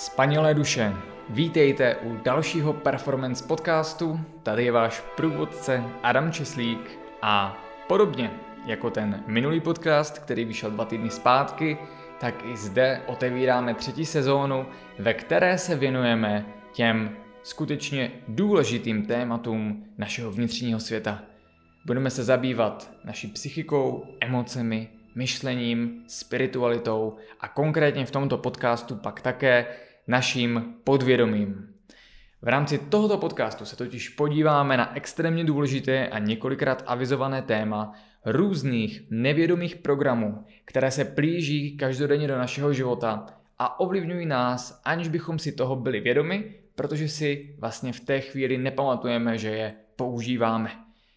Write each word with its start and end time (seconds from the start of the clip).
Spanilé 0.00 0.54
duše, 0.54 0.96
vítejte 1.28 1.96
u 1.96 2.16
dalšího 2.16 2.72
performance 2.72 3.44
podcastu. 3.46 4.20
Tady 4.42 4.64
je 4.64 4.72
váš 4.72 5.00
průvodce 5.16 5.84
Adam 6.02 6.32
Česlík 6.32 6.98
a 7.22 7.64
podobně 7.88 8.30
jako 8.66 8.90
ten 8.90 9.24
minulý 9.26 9.60
podcast, 9.60 10.18
který 10.18 10.44
vyšel 10.44 10.70
dva 10.70 10.84
týdny 10.84 11.10
zpátky, 11.10 11.78
tak 12.20 12.34
i 12.44 12.56
zde 12.56 13.00
otevíráme 13.06 13.74
třetí 13.74 14.06
sezónu, 14.06 14.66
ve 14.98 15.14
které 15.14 15.58
se 15.58 15.76
věnujeme 15.76 16.46
těm 16.72 17.16
skutečně 17.42 18.10
důležitým 18.28 19.06
tématům 19.06 19.84
našeho 19.98 20.30
vnitřního 20.30 20.80
světa. 20.80 21.22
Budeme 21.86 22.10
se 22.10 22.24
zabývat 22.24 22.90
naší 23.04 23.28
psychikou, 23.28 24.04
emocemi, 24.20 24.88
myšlením, 25.14 26.02
spiritualitou 26.06 27.16
a 27.40 27.48
konkrétně 27.48 28.06
v 28.06 28.10
tomto 28.10 28.38
podcastu 28.38 28.96
pak 28.96 29.20
také 29.20 29.66
naším 30.10 30.74
podvědomím. 30.84 31.68
V 32.42 32.48
rámci 32.48 32.78
tohoto 32.78 33.18
podcastu 33.18 33.64
se 33.64 33.76
totiž 33.76 34.08
podíváme 34.08 34.76
na 34.76 34.96
extrémně 34.96 35.44
důležité 35.44 36.08
a 36.08 36.18
několikrát 36.18 36.82
avizované 36.86 37.42
téma 37.42 37.92
různých 38.24 39.02
nevědomých 39.10 39.76
programů, 39.76 40.44
které 40.64 40.90
se 40.90 41.04
plíží 41.04 41.76
každodenně 41.76 42.28
do 42.28 42.38
našeho 42.38 42.72
života 42.72 43.26
a 43.58 43.80
ovlivňují 43.80 44.26
nás, 44.26 44.80
aniž 44.84 45.08
bychom 45.08 45.38
si 45.38 45.52
toho 45.52 45.76
byli 45.76 46.00
vědomi, 46.00 46.54
protože 46.74 47.08
si 47.08 47.56
vlastně 47.58 47.92
v 47.92 48.00
té 48.00 48.20
chvíli 48.20 48.58
nepamatujeme, 48.58 49.38
že 49.38 49.48
je 49.48 49.74
používáme. 49.96 50.70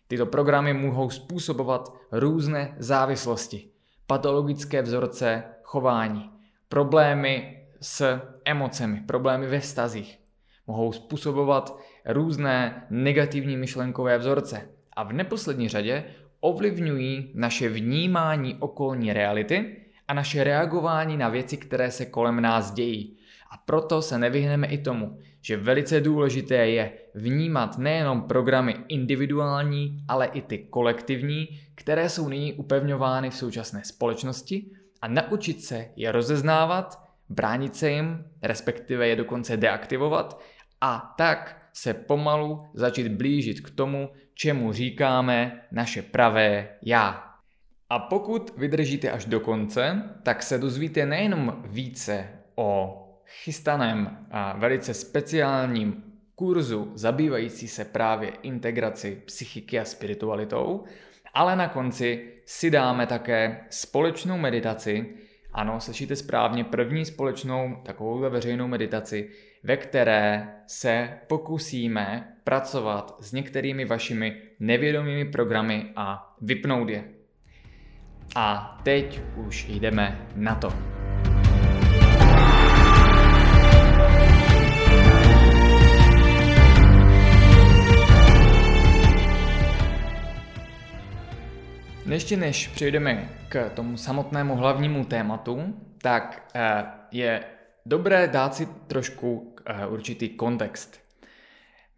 Tyto 0.08 0.26
programy 0.26 0.74
mohou 0.74 1.10
způsobovat 1.10 1.94
různé 2.12 2.76
závislosti, 2.78 3.68
patologické 4.08 4.82
vzorce 4.82 5.44
chování, 5.64 6.30
problémy 6.70 7.63
s 7.84 8.20
emocemi, 8.46 9.02
problémy 9.08 9.48
ve 9.48 9.60
vztazích. 9.60 10.20
Mohou 10.68 10.92
způsobovat 10.92 11.80
různé 12.06 12.86
negativní 12.90 13.58
myšlenkové 13.58 14.18
vzorce 14.18 14.70
a 14.94 15.04
v 15.04 15.14
neposlední 15.14 15.70
řadě 15.70 16.04
ovlivňují 16.40 17.32
naše 17.36 17.70
vnímání 17.70 18.56
okolní 18.60 19.14
reality 19.14 19.76
a 20.08 20.14
naše 20.14 20.44
reagování 20.44 21.18
na 21.18 21.30
věci, 21.30 21.58
které 21.58 21.92
se 21.92 22.06
kolem 22.06 22.42
nás 22.42 22.72
dějí. 22.72 23.18
A 23.52 23.58
proto 23.58 24.02
se 24.02 24.18
nevyhneme 24.18 24.68
i 24.68 24.78
tomu, 24.78 25.20
že 25.42 25.58
velice 25.58 26.02
důležité 26.02 26.56
je 26.56 26.92
vnímat 27.16 27.78
nejenom 27.78 28.22
programy 28.22 28.76
individuální, 28.88 30.04
ale 30.08 30.26
i 30.26 30.42
ty 30.42 30.58
kolektivní, 30.58 31.48
které 31.76 32.10
jsou 32.10 32.30
nyní 32.30 32.54
upevňovány 32.54 33.30
v 33.30 33.36
současné 33.36 33.82
společnosti 33.84 34.66
a 35.02 35.08
naučit 35.08 35.64
se 35.64 35.90
je 35.96 36.12
rozeznávat 36.12 37.03
bránit 37.34 37.76
se 37.76 37.92
jim, 37.92 38.26
respektive 38.42 39.08
je 39.08 39.16
dokonce 39.16 39.58
deaktivovat 39.58 40.42
a 40.82 41.14
tak 41.18 41.68
se 41.74 41.94
pomalu 41.94 42.68
začít 42.74 43.08
blížit 43.08 43.62
k 43.62 43.70
tomu, 43.70 44.10
čemu 44.34 44.74
říkáme 44.74 45.62
naše 45.72 46.02
pravé 46.02 46.68
já. 46.82 47.34
A 47.90 48.00
pokud 48.00 48.54
vydržíte 48.58 49.12
až 49.12 49.26
do 49.26 49.40
konce, 49.40 50.04
tak 50.24 50.44
se 50.44 50.58
dozvíte 50.58 51.06
nejenom 51.06 51.64
více 51.66 52.30
o 52.56 53.00
chystaném 53.26 54.28
a 54.32 54.58
velice 54.58 54.94
speciálním 54.94 56.04
kurzu 56.36 56.92
zabývající 56.96 57.68
se 57.68 57.86
právě 57.86 58.32
integraci 58.42 59.22
psychiky 59.26 59.80
a 59.80 59.86
spiritualitou, 59.86 60.84
ale 61.34 61.56
na 61.56 61.68
konci 61.68 62.34
si 62.46 62.72
dáme 62.72 63.08
také 63.08 63.66
společnou 63.70 64.38
meditaci, 64.38 65.16
ano, 65.54 65.80
slyšíte 65.80 66.16
správně, 66.16 66.64
první 66.64 67.06
společnou 67.06 67.78
takovou 67.86 68.20
veřejnou 68.20 68.68
meditaci, 68.68 69.30
ve 69.64 69.78
které 69.78 70.54
se 70.68 71.10
pokusíme 71.28 72.34
pracovat 72.44 73.16
s 73.20 73.32
některými 73.32 73.86
vašimi 73.86 74.42
nevědomými 74.60 75.26
programy 75.26 75.86
a 75.96 76.36
vypnout 76.42 76.90
je. 76.90 77.04
A 78.36 78.80
teď 78.84 79.22
už 79.36 79.66
jdeme 79.70 80.28
na 80.36 80.56
to. 80.56 80.93
Ještě 92.10 92.38
než 92.38 92.68
přejdeme 92.68 93.30
k 93.50 93.70
tomu 93.70 93.98
samotnému 93.98 94.56
hlavnímu 94.56 95.06
tématu, 95.06 95.74
tak 96.02 96.50
eh, 96.56 96.84
je 97.12 97.44
dobré 97.86 98.28
dát 98.28 98.56
si 98.56 98.68
trošku 98.88 99.56
eh, 99.66 99.88
určitý 99.88 100.30
kontext. 100.30 101.00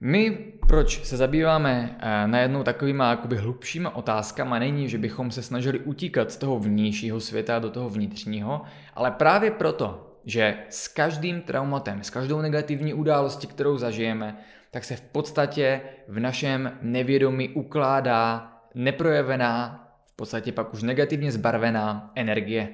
My, 0.02 0.38
proč 0.68 1.06
se 1.06 1.18
zabýváme 1.18 1.98
eh, 2.00 2.28
najednou 2.28 2.64
takovýma 2.64 3.10
jakoby 3.10 3.38
hlubšíma 3.38 3.96
otázkama, 3.96 4.60
není, 4.60 4.90
že 4.90 4.98
bychom 4.98 5.32
se 5.32 5.44
snažili 5.44 5.80
utíkat 5.80 6.32
z 6.32 6.38
toho 6.38 6.60
vnějšího 6.60 7.20
světa 7.20 7.60
do 7.60 7.70
toho 7.70 7.90
vnitřního, 7.90 8.62
ale 8.94 9.12
právě 9.12 9.52
proto, 9.52 10.18
že 10.26 10.58
s 10.70 10.88
každým 10.88 11.42
traumatem, 11.42 12.04
s 12.04 12.10
každou 12.10 12.42
negativní 12.42 12.94
událostí, 12.94 13.48
kterou 13.48 13.78
zažijeme, 13.78 14.38
tak 14.72 14.84
se 14.84 14.96
v 14.96 15.02
podstatě 15.02 15.82
v 16.08 16.20
našem 16.20 16.72
nevědomí 16.82 17.50
ukládá 17.50 18.52
neprojevená 18.76 19.85
v 20.16 20.18
podstatě 20.18 20.52
pak 20.52 20.74
už 20.74 20.84
negativně 20.84 21.32
zbarvená 21.32 22.12
energie. 22.16 22.70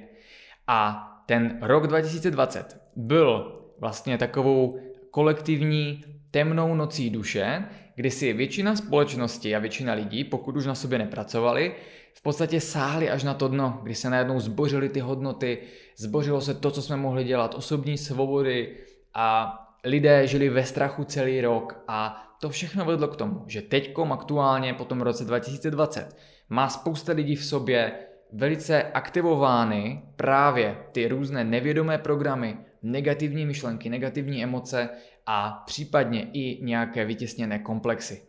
A 0.66 1.08
ten 1.26 1.58
rok 1.62 1.86
2020 1.86 2.80
byl 2.96 3.60
vlastně 3.78 4.18
takovou 4.18 4.80
kolektivní 5.10 6.04
temnou 6.30 6.74
nocí 6.74 7.10
duše, 7.10 7.64
kdy 7.94 8.10
si 8.10 8.32
většina 8.32 8.76
společnosti 8.76 9.56
a 9.56 9.58
většina 9.58 9.92
lidí, 9.92 10.24
pokud 10.24 10.56
už 10.56 10.66
na 10.66 10.74
sobě 10.74 10.98
nepracovali, 10.98 11.74
v 12.14 12.22
podstatě 12.22 12.60
sáhli 12.60 13.10
až 13.10 13.22
na 13.22 13.34
to 13.34 13.48
dno, 13.48 13.80
kdy 13.82 13.94
se 13.94 14.10
najednou 14.10 14.40
zbořily 14.40 14.88
ty 14.88 15.00
hodnoty, 15.00 15.58
zbořilo 15.96 16.40
se 16.40 16.54
to, 16.54 16.70
co 16.70 16.82
jsme 16.82 16.96
mohli 16.96 17.24
dělat, 17.24 17.54
osobní 17.54 17.98
svobody 17.98 18.76
a 19.14 19.58
lidé 19.84 20.26
žili 20.26 20.48
ve 20.48 20.64
strachu 20.64 21.04
celý 21.04 21.40
rok 21.40 21.84
a 21.88 22.28
to 22.40 22.50
všechno 22.50 22.84
vedlo 22.84 23.08
k 23.08 23.16
tomu, 23.16 23.44
že 23.46 23.62
teďkom 23.62 24.12
aktuálně 24.12 24.74
po 24.74 24.84
tom 24.84 25.00
roce 25.00 25.24
2020 25.24 26.16
má 26.52 26.68
spousta 26.68 27.12
lidí 27.12 27.36
v 27.36 27.44
sobě 27.44 27.92
velice 28.32 28.82
aktivovány 28.82 30.02
právě 30.16 30.76
ty 30.92 31.08
různé 31.08 31.44
nevědomé 31.44 31.98
programy, 31.98 32.58
negativní 32.82 33.46
myšlenky, 33.46 33.88
negativní 33.88 34.42
emoce 34.42 34.88
a 35.26 35.62
případně 35.66 36.22
i 36.32 36.64
nějaké 36.64 37.04
vytěsněné 37.04 37.58
komplexy. 37.58 38.22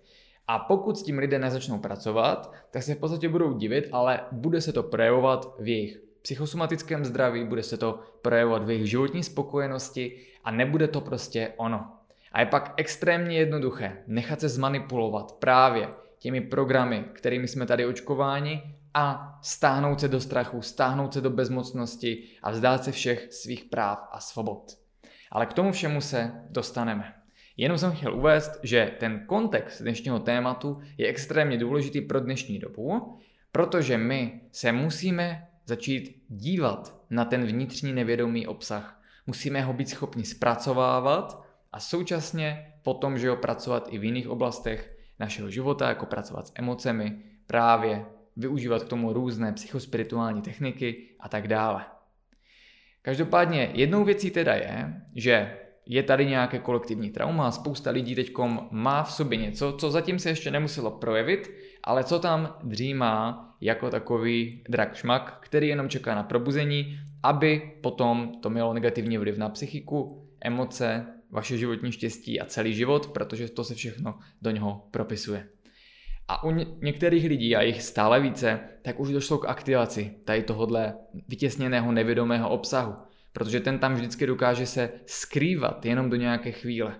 A 0.47 0.59
pokud 0.59 0.97
s 0.97 1.03
tím 1.03 1.17
lidé 1.17 1.39
nezačnou 1.39 1.79
pracovat, 1.79 2.53
tak 2.72 2.83
se 2.83 2.95
v 2.95 2.97
podstatě 2.97 3.29
budou 3.29 3.57
divit, 3.57 3.89
ale 3.91 4.19
bude 4.31 4.62
se 4.62 4.73
to 4.73 4.83
projevovat 4.83 5.56
v 5.59 5.67
jejich 5.67 6.00
psychosomatickém 6.22 7.06
zdraví, 7.06 7.44
bude 7.44 7.63
se 7.63 7.78
to 7.78 8.00
projevovat 8.22 8.63
v 8.63 8.69
jejich 8.69 8.89
životní 8.89 9.23
spokojenosti 9.23 10.17
a 10.44 10.51
nebude 10.51 10.88
to 10.88 11.01
prostě 11.01 11.53
ono. 11.57 11.91
A 12.31 12.39
je 12.39 12.45
pak 12.45 12.73
extrémně 12.78 13.38
jednoduché 13.38 13.97
nechat 14.07 14.39
se 14.39 14.50
zmanipulovat 14.50 15.31
právě 15.31 15.88
těmi 16.23 16.41
programy, 16.41 17.06
kterými 17.13 17.47
jsme 17.47 17.66
tady 17.66 17.85
očkováni 17.85 18.61
a 18.94 19.39
stáhnout 19.41 20.00
se 20.00 20.07
do 20.07 20.22
strachu, 20.22 20.61
stáhnout 20.61 21.13
se 21.13 21.22
do 21.22 21.29
bezmocnosti 21.29 22.23
a 22.44 22.51
vzdát 22.51 22.84
se 22.84 22.91
všech 22.91 23.34
svých 23.34 23.63
práv 23.63 24.07
a 24.11 24.19
svobod. 24.19 24.72
Ale 25.31 25.45
k 25.45 25.53
tomu 25.53 25.72
všemu 25.72 26.01
se 26.01 26.31
dostaneme. 26.50 27.13
Jenom 27.57 27.78
jsem 27.78 27.91
chtěl 27.91 28.16
uvést, 28.16 28.59
že 28.63 28.91
ten 29.00 29.25
kontext 29.25 29.81
dnešního 29.81 30.19
tématu 30.19 30.79
je 30.97 31.07
extrémně 31.07 31.57
důležitý 31.57 32.01
pro 32.01 32.19
dnešní 32.19 32.59
dobu, 32.59 33.17
protože 33.51 33.97
my 33.97 34.41
se 34.51 34.72
musíme 34.72 35.47
začít 35.66 36.23
dívat 36.28 37.01
na 37.09 37.25
ten 37.25 37.45
vnitřní 37.45 37.94
nevědomý 37.94 38.47
obsah. 38.47 39.01
Musíme 39.28 39.62
ho 39.62 39.73
být 39.73 39.89
schopni 39.89 40.23
zpracovávat 40.23 41.44
a 41.71 41.80
současně 41.80 42.74
potom, 42.83 43.18
že 43.18 43.30
ho 43.30 43.36
pracovat 43.36 43.88
i 43.92 43.98
v 43.98 44.03
jiných 44.03 44.30
oblastech 44.30 44.94
našeho 45.19 45.50
života, 45.50 45.89
jako 45.89 46.06
pracovat 46.06 46.48
s 46.48 46.51
emocemi, 46.56 47.18
právě 47.48 48.06
využívat 48.36 48.83
k 48.83 48.88
tomu 48.88 49.13
různé 49.13 49.54
psychospirituální 49.54 50.42
techniky 50.42 51.10
a 51.19 51.30
tak 51.30 51.48
dále. 51.48 51.86
Každopádně 53.01 53.71
jednou 53.74 54.04
věcí 54.04 54.31
teda 54.31 54.54
je, 54.54 55.01
že 55.15 55.57
je 55.86 56.04
tady 56.04 56.25
nějaké 56.25 56.60
kolektivní 56.60 57.10
trauma, 57.10 57.51
spousta 57.51 57.92
lidí 57.92 58.15
teď 58.15 58.31
má 58.71 59.04
v 59.04 59.12
sobě 59.12 59.38
něco, 59.38 59.74
co 59.80 59.92
zatím 59.92 60.19
se 60.19 60.30
ještě 60.30 60.51
nemuselo 60.51 60.92
projevit, 60.92 61.51
ale 61.83 62.04
co 62.04 62.19
tam 62.19 62.57
dřímá 62.63 63.50
jako 63.62 63.89
takový 63.89 64.63
drak 64.69 64.95
šmak, 64.95 65.39
který 65.42 65.68
jenom 65.68 65.89
čeká 65.89 66.15
na 66.15 66.24
probuzení, 66.24 67.00
aby 67.24 67.71
potom 67.81 68.31
to 68.42 68.50
mělo 68.50 68.74
negativní 68.74 69.18
vliv 69.18 69.38
na 69.38 69.50
psychiku, 69.50 70.30
emoce, 70.42 71.06
vaše 71.33 71.57
životní 71.57 71.91
štěstí 71.91 72.41
a 72.41 72.45
celý 72.45 72.74
život, 72.74 73.07
protože 73.07 73.50
to 73.50 73.63
se 73.63 73.75
všechno 73.75 74.19
do 74.41 74.51
něho 74.51 74.88
propisuje. 74.91 75.47
A 76.27 76.44
u 76.44 76.51
některých 76.81 77.25
lidí, 77.25 77.56
a 77.56 77.62
jich 77.62 77.83
stále 77.83 78.19
více, 78.19 78.59
tak 78.81 79.00
už 79.00 79.12
došlo 79.12 79.38
k 79.38 79.50
aktivaci 79.50 80.15
tady 80.25 80.44
tohohle 80.44 80.94
vytěsněného 81.27 81.91
nevědomého 81.91 82.50
obsahu. 82.50 82.95
protože 83.33 83.59
ten 83.59 83.80
tam 83.80 83.95
vždycky 83.95 84.25
dokáže 84.25 84.65
se 84.65 84.89
skrývat 85.06 85.85
jenom 85.85 86.09
do 86.09 86.15
nějaké 86.15 86.51
chvíle. 86.51 86.95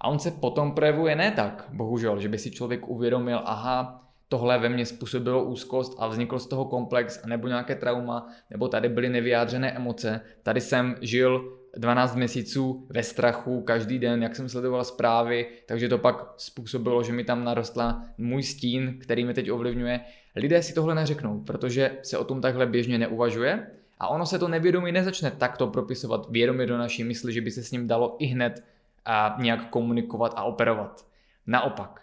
A 0.00 0.08
on 0.08 0.18
se 0.18 0.30
potom 0.30 0.72
projevuje 0.72 1.16
ne 1.16 1.30
tak, 1.30 1.68
bohužel, 1.72 2.20
že 2.20 2.28
by 2.28 2.38
si 2.38 2.50
člověk 2.50 2.88
uvědomil, 2.88 3.40
aha, 3.44 4.00
tohle 4.28 4.58
ve 4.58 4.68
mně 4.68 4.86
způsobilo 4.86 5.44
úzkost 5.44 5.96
a 5.98 6.06
vznikl 6.06 6.38
z 6.38 6.46
toho 6.46 6.64
komplex, 6.64 7.24
nebo 7.26 7.48
nějaké 7.48 7.74
trauma, 7.74 8.26
nebo 8.50 8.68
tady 8.68 8.88
byly 8.88 9.08
nevyjádřené 9.08 9.72
emoce, 9.72 10.20
tady 10.42 10.60
jsem 10.60 10.96
žil 11.00 11.58
12 11.76 12.14
měsíců 12.14 12.86
ve 12.88 13.02
strachu 13.02 13.62
každý 13.62 13.98
den, 13.98 14.22
jak 14.22 14.36
jsem 14.36 14.48
sledoval 14.48 14.84
zprávy, 14.84 15.46
takže 15.66 15.88
to 15.88 15.98
pak 15.98 16.34
způsobilo, 16.36 17.02
že 17.02 17.12
mi 17.12 17.24
tam 17.24 17.44
narostla 17.44 18.04
můj 18.18 18.42
stín, 18.42 18.98
který 19.00 19.24
mě 19.24 19.34
teď 19.34 19.50
ovlivňuje. 19.50 20.00
Lidé 20.36 20.62
si 20.62 20.74
tohle 20.74 20.94
neřeknou, 20.94 21.40
protože 21.40 21.98
se 22.02 22.18
o 22.18 22.24
tom 22.24 22.40
takhle 22.40 22.66
běžně 22.66 22.98
neuvažuje 22.98 23.66
a 23.98 24.08
ono 24.08 24.26
se 24.26 24.38
to 24.38 24.48
nevědomí 24.48 24.92
nezačne 24.92 25.30
takto 25.30 25.66
propisovat 25.66 26.26
vědomě 26.30 26.66
do 26.66 26.78
naší 26.78 27.04
mysli, 27.04 27.32
že 27.32 27.40
by 27.40 27.50
se 27.50 27.62
s 27.62 27.70
ním 27.70 27.86
dalo 27.86 28.16
i 28.18 28.26
hned 28.26 28.64
a 29.04 29.36
nějak 29.40 29.68
komunikovat 29.68 30.32
a 30.36 30.42
operovat. 30.42 31.06
Naopak, 31.46 32.00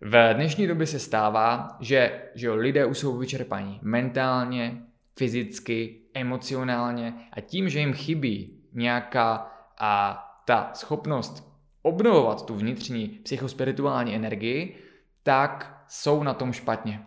v 0.00 0.34
dnešní 0.34 0.66
době 0.66 0.86
se 0.86 0.98
stává, 0.98 1.76
že, 1.80 2.22
že 2.34 2.50
lidé 2.50 2.84
už 2.84 2.98
jsou 2.98 3.16
vyčerpaní 3.16 3.78
mentálně, 3.82 4.82
fyzicky, 5.18 6.00
emocionálně 6.14 7.14
a 7.32 7.40
tím, 7.40 7.68
že 7.68 7.78
jim 7.78 7.92
chybí 7.92 8.56
nějaká 8.76 9.52
a 9.78 10.22
ta 10.44 10.70
schopnost 10.74 11.56
obnovovat 11.82 12.46
tu 12.46 12.54
vnitřní 12.54 13.08
psychospirituální 13.08 14.14
energii, 14.14 14.76
tak 15.22 15.84
jsou 15.88 16.22
na 16.22 16.34
tom 16.34 16.52
špatně. 16.52 17.02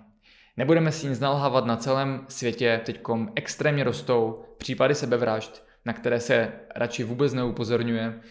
Nebudeme 0.58 0.92
si 0.92 1.08
nic 1.08 1.20
nalhávat, 1.20 1.66
na 1.66 1.78
celém 1.78 2.26
světě 2.28 2.82
teď 2.86 3.02
extrémně 3.36 3.84
rostou 3.84 4.46
případy 4.58 4.96
sebevražd, 4.96 5.64
na 5.86 5.94
které 5.94 6.20
se 6.20 6.52
radši 6.76 7.04
vůbec 7.04 7.34
neupozorňuje. 7.34 8.22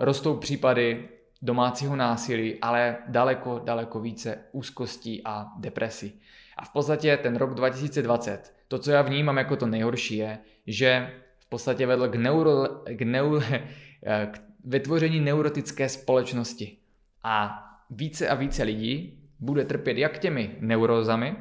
Rostou 0.00 0.36
případy 0.36 1.08
domácího 1.42 1.96
násilí, 1.96 2.60
ale 2.60 2.96
daleko, 3.08 3.60
daleko 3.64 4.00
více 4.00 4.38
úzkostí 4.52 5.22
a 5.24 5.46
depresí. 5.58 6.20
A 6.56 6.64
v 6.64 6.72
podstatě 6.72 7.16
ten 7.16 7.36
rok 7.36 7.54
2020, 7.54 8.54
to, 8.68 8.78
co 8.78 8.90
já 8.90 9.02
vnímám 9.02 9.36
jako 9.36 9.56
to 9.56 9.66
nejhorší, 9.66 10.16
je, 10.16 10.38
že 10.66 11.12
v 11.46 11.48
podstatě 11.48 11.86
vedl 11.86 12.08
k, 12.08 12.14
neuro, 12.14 12.64
k, 12.96 13.02
neu, 13.02 13.40
k 14.30 14.40
vytvoření 14.64 15.20
neurotické 15.20 15.88
společnosti. 15.88 16.76
A 17.22 17.62
více 17.90 18.28
a 18.28 18.34
více 18.34 18.62
lidí 18.62 19.22
bude 19.40 19.64
trpět 19.64 19.98
jak 19.98 20.18
těmi 20.18 20.56
neurozami, 20.60 21.36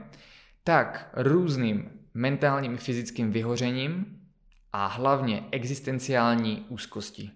tak 0.63 1.10
různým 1.13 1.90
mentálním 2.13 2.74
i 2.74 2.78
fyzickým 2.78 3.31
vyhořením 3.31 4.19
a 4.74 4.88
hlavně 4.88 5.44
existenciální 5.52 6.66
úzkostí. 6.69 7.31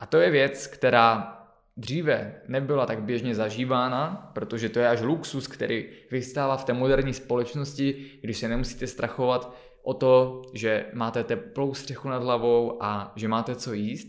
A 0.00 0.06
to 0.06 0.20
je 0.20 0.30
věc, 0.30 0.66
která 0.66 1.38
dříve 1.76 2.34
nebyla 2.48 2.86
tak 2.86 3.02
běžně 3.02 3.34
zažívána, 3.34 4.30
protože 4.34 4.68
to 4.68 4.78
je 4.78 4.88
až 4.88 5.00
luxus, 5.00 5.46
který 5.46 5.86
vystává 6.10 6.56
v 6.56 6.64
té 6.64 6.72
moderní 6.72 7.14
společnosti, 7.14 8.04
když 8.20 8.38
se 8.38 8.48
nemusíte 8.48 8.86
strachovat 8.86 9.56
o 9.82 9.94
to, 9.94 10.42
že 10.54 10.86
máte 10.92 11.24
teplou 11.24 11.74
střechu 11.74 12.08
nad 12.08 12.22
hlavou 12.22 12.82
a 12.82 13.12
že 13.16 13.28
máte 13.28 13.54
co 13.54 13.72
jíst, 13.72 14.08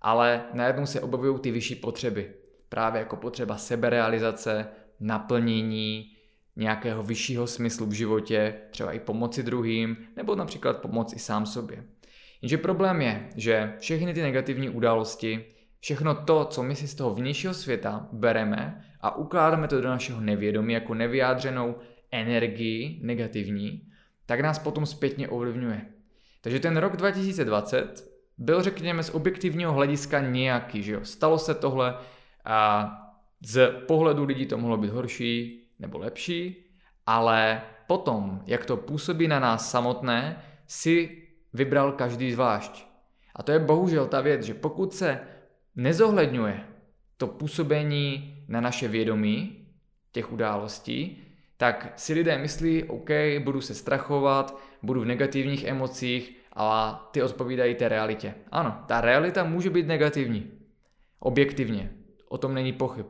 ale 0.00 0.44
najednou 0.52 0.86
se 0.86 1.00
objevují 1.00 1.40
ty 1.40 1.50
vyšší 1.50 1.74
potřeby. 1.74 2.30
Právě 2.68 2.98
jako 2.98 3.16
potřeba 3.16 3.56
seberealizace, 3.56 4.66
naplnění, 5.00 6.12
nějakého 6.56 7.02
vyššího 7.02 7.46
smyslu 7.46 7.86
v 7.86 7.92
životě, 7.92 8.54
třeba 8.70 8.92
i 8.92 9.00
pomoci 9.00 9.42
druhým, 9.42 9.96
nebo 10.16 10.34
například 10.34 10.76
pomoci 10.76 11.18
sám 11.18 11.46
sobě. 11.46 11.84
Jenže 12.42 12.58
problém 12.58 13.02
je, 13.02 13.28
že 13.36 13.74
všechny 13.78 14.14
ty 14.14 14.22
negativní 14.22 14.68
události, 14.68 15.44
všechno 15.80 16.14
to, 16.14 16.44
co 16.44 16.62
my 16.62 16.76
si 16.76 16.88
z 16.88 16.94
toho 16.94 17.14
vnějšího 17.14 17.54
světa 17.54 18.08
bereme 18.12 18.84
a 19.00 19.16
ukládáme 19.16 19.68
to 19.68 19.80
do 19.80 19.88
našeho 19.88 20.20
nevědomí 20.20 20.72
jako 20.72 20.94
nevyjádřenou 20.94 21.74
energii 22.10 23.00
negativní, 23.02 23.89
tak 24.30 24.40
nás 24.40 24.58
potom 24.58 24.86
zpětně 24.86 25.28
ovlivňuje. 25.28 25.86
Takže 26.40 26.60
ten 26.60 26.76
rok 26.76 26.96
2020 26.96 28.04
byl, 28.38 28.62
řekněme, 28.62 29.02
z 29.02 29.10
objektivního 29.10 29.72
hlediska 29.72 30.20
nějaký, 30.20 30.82
že 30.82 30.92
jo. 30.92 31.00
Stalo 31.04 31.38
se 31.38 31.54
tohle 31.54 31.98
a 32.44 32.90
z 33.40 33.70
pohledu 33.86 34.24
lidí 34.24 34.46
to 34.46 34.58
mohlo 34.58 34.76
být 34.76 34.90
horší 34.90 35.62
nebo 35.78 35.98
lepší, 35.98 36.56
ale 37.06 37.62
potom, 37.86 38.42
jak 38.46 38.64
to 38.64 38.76
působí 38.76 39.28
na 39.28 39.40
nás 39.40 39.70
samotné, 39.70 40.42
si 40.66 41.22
vybral 41.52 41.92
každý 41.92 42.32
zvlášť. 42.32 42.86
A 43.36 43.42
to 43.42 43.52
je 43.52 43.58
bohužel 43.58 44.06
ta 44.06 44.20
věc, 44.20 44.42
že 44.42 44.54
pokud 44.54 44.94
se 44.94 45.20
nezohledňuje 45.76 46.64
to 47.16 47.26
působení 47.26 48.36
na 48.48 48.60
naše 48.60 48.88
vědomí 48.88 49.66
těch 50.12 50.32
událostí, 50.32 51.22
tak 51.60 51.92
si 51.96 52.14
lidé 52.14 52.38
myslí, 52.38 52.84
OK, 52.84 53.10
budu 53.44 53.60
se 53.60 53.74
strachovat, 53.74 54.60
budu 54.82 55.00
v 55.00 55.04
negativních 55.04 55.64
emocích 55.64 56.36
a 56.56 56.92
ty 57.12 57.22
odpovídají 57.22 57.74
té 57.74 57.88
realitě. 57.88 58.34
Ano, 58.52 58.84
ta 58.86 59.00
realita 59.00 59.44
může 59.44 59.70
být 59.70 59.86
negativní. 59.86 60.50
Objektivně. 61.18 61.90
O 62.28 62.38
tom 62.38 62.54
není 62.54 62.72
pochyb. 62.72 63.06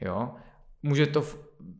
Jo? 0.00 0.34
Může 0.82 1.06
to, 1.06 1.24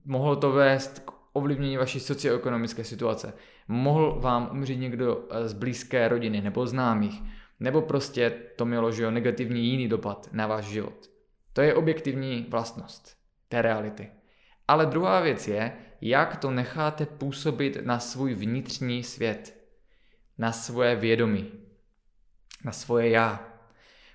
mohlo 0.04 0.36
to 0.36 0.52
vést 0.52 0.98
k 0.98 1.12
ovlivnění 1.32 1.76
vaší 1.76 2.00
socioekonomické 2.00 2.84
situace. 2.84 3.34
Mohl 3.68 4.20
vám 4.20 4.48
umřít 4.52 4.80
někdo 4.80 5.26
eh, 5.30 5.48
z 5.48 5.52
blízké 5.52 6.08
rodiny 6.08 6.40
nebo 6.40 6.66
známých. 6.66 7.22
Nebo 7.60 7.82
prostě 7.82 8.30
to 8.56 8.64
mělo 8.64 8.92
že 8.92 9.02
jo, 9.02 9.10
negativní 9.10 9.66
jiný 9.66 9.88
dopad 9.88 10.28
na 10.32 10.46
váš 10.46 10.64
život. 10.64 11.06
To 11.52 11.62
je 11.62 11.74
objektivní 11.74 12.46
vlastnost 12.50 13.16
té 13.48 13.62
reality. 13.62 14.10
Ale 14.68 14.86
druhá 14.86 15.20
věc 15.20 15.48
je, 15.48 15.72
jak 16.02 16.36
to 16.36 16.50
necháte 16.50 17.06
působit 17.06 17.78
na 17.84 17.98
svůj 17.98 18.34
vnitřní 18.34 19.02
svět, 19.02 19.56
na 20.38 20.52
svoje 20.52 20.96
vědomí, 20.96 21.52
na 22.64 22.72
svoje 22.72 23.10
já. 23.10 23.48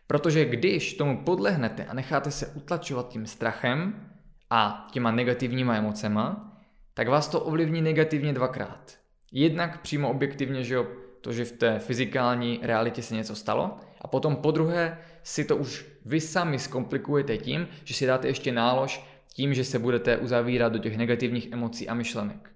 Protože 0.08 0.46
když 0.46 0.94
tomu 0.94 1.24
podlehnete 1.24 1.86
a 1.86 1.94
necháte 1.94 2.32
se 2.32 2.48
utlačovat 2.48 3.10
tím 3.10 3.26
strachem 3.26 4.10
a 4.50 4.88
těma 4.92 5.12
negativníma 5.12 5.76
emocema, 5.76 6.58
tak 6.94 7.08
vás 7.08 7.28
to 7.28 7.42
ovlivní 7.42 7.82
negativně 7.82 8.34
dvakrát. 8.34 8.98
Jednak 9.32 9.82
přímo 9.82 10.10
objektivně, 10.10 10.64
že 10.64 10.76
jo, 10.76 10.88
to, 11.22 11.34
že 11.34 11.46
v 11.46 11.52
té 11.52 11.80
fyzikální 11.80 12.60
realitě 12.64 13.02
se 13.02 13.16
něco 13.16 13.36
stalo, 13.36 13.78
a 14.02 14.08
potom 14.08 14.36
po 14.36 14.52
druhé 14.52 15.00
si 15.24 15.46
to 15.46 15.58
už 15.58 15.86
vy 16.06 16.22
sami 16.22 16.60
zkomplikujete 16.60 17.38
tím, 17.38 17.68
že 17.84 17.94
si 17.94 18.06
dáte 18.06 18.28
ještě 18.28 18.52
nálož 18.52 19.06
tím, 19.38 19.54
že 19.54 19.64
se 19.64 19.80
budete 19.80 20.18
uzavírat 20.18 20.74
do 20.74 20.80
těch 20.80 20.98
negativních 20.98 21.52
emocí 21.52 21.90
a 21.90 21.94
myšlenek. 21.94 22.50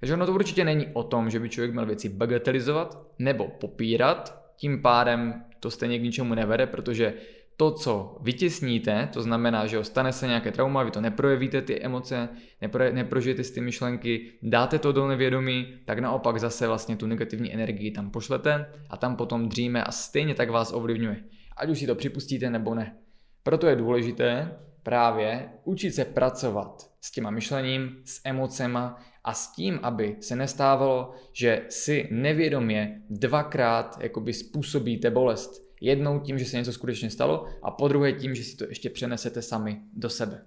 Takže 0.00 0.14
ono 0.14 0.26
to 0.26 0.32
určitě 0.32 0.64
není 0.64 0.86
o 0.92 1.02
tom, 1.02 1.30
že 1.30 1.40
by 1.40 1.48
člověk 1.48 1.72
měl 1.72 1.86
věci 1.86 2.08
bagatelizovat 2.08 3.06
nebo 3.18 3.48
popírat, 3.48 4.42
tím 4.56 4.82
pádem 4.82 5.44
to 5.60 5.70
stejně 5.70 5.98
k 5.98 6.02
ničemu 6.02 6.34
nevede, 6.34 6.66
protože 6.66 7.14
to, 7.56 7.70
co 7.70 8.18
vytěsníte, 8.22 9.08
to 9.12 9.22
znamená, 9.22 9.66
že 9.66 9.84
stane 9.84 10.12
se 10.12 10.26
nějaké 10.26 10.52
trauma, 10.52 10.82
vy 10.82 10.90
to 10.90 11.00
neprojevíte 11.00 11.62
ty 11.62 11.80
emoce, 11.82 12.28
nepro, 12.60 12.92
neprožijete 12.92 13.44
si 13.44 13.54
ty 13.54 13.60
myšlenky, 13.60 14.32
dáte 14.42 14.78
to 14.78 14.92
do 14.92 15.08
nevědomí, 15.08 15.74
tak 15.84 15.98
naopak 15.98 16.40
zase 16.40 16.66
vlastně 16.66 16.96
tu 16.96 17.06
negativní 17.06 17.54
energii 17.54 17.90
tam 17.90 18.10
pošlete 18.10 18.66
a 18.90 18.96
tam 18.96 19.16
potom 19.16 19.48
dříme 19.48 19.84
a 19.84 19.92
stejně 19.92 20.34
tak 20.34 20.50
vás 20.50 20.72
ovlivňuje. 20.72 21.24
Ať 21.56 21.68
už 21.68 21.78
si 21.78 21.86
to 21.86 21.94
připustíte 21.94 22.50
nebo 22.50 22.74
ne. 22.74 22.96
Proto 23.42 23.66
je 23.66 23.76
důležité 23.76 24.56
právě 24.82 25.48
učit 25.64 25.94
se 25.94 26.04
pracovat 26.04 26.90
s 27.00 27.10
těma 27.10 27.30
myšlením, 27.30 28.02
s 28.04 28.20
emocema 28.24 28.98
a 29.24 29.34
s 29.34 29.52
tím, 29.52 29.80
aby 29.82 30.16
se 30.20 30.36
nestávalo, 30.36 31.14
že 31.32 31.66
si 31.68 32.08
nevědomě 32.10 33.02
dvakrát 33.10 33.98
jakoby 34.00 34.32
způsobíte 34.32 35.10
bolest. 35.10 35.70
Jednou 35.80 36.20
tím, 36.20 36.38
že 36.38 36.44
se 36.44 36.56
něco 36.56 36.72
skutečně 36.72 37.10
stalo 37.10 37.46
a 37.62 37.70
po 37.70 37.88
druhé 37.88 38.12
tím, 38.12 38.34
že 38.34 38.42
si 38.42 38.56
to 38.56 38.64
ještě 38.68 38.90
přenesete 38.90 39.42
sami 39.42 39.80
do 39.92 40.10
sebe. 40.10 40.44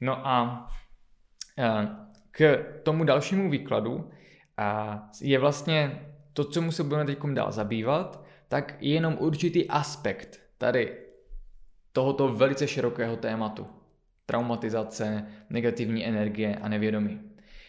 No 0.00 0.26
a 0.26 0.66
e, 1.58 1.88
k 2.30 2.64
tomu 2.82 3.04
dalšímu 3.04 3.50
výkladu 3.50 4.10
je 5.20 5.38
vlastně 5.38 6.06
to, 6.32 6.44
co 6.44 6.62
mu 6.62 6.72
se 6.72 6.84
budeme 6.84 7.04
teď 7.04 7.18
dál 7.18 7.52
zabývat, 7.52 8.24
tak 8.48 8.76
je 8.80 8.92
jenom 8.92 9.16
určitý 9.20 9.68
aspekt 9.68 10.40
tady 10.58 11.05
tohoto 11.96 12.28
velice 12.28 12.68
širokého 12.68 13.16
tématu. 13.16 13.66
Traumatizace, 14.26 15.26
negativní 15.50 16.06
energie 16.06 16.56
a 16.56 16.68
nevědomí. 16.68 17.20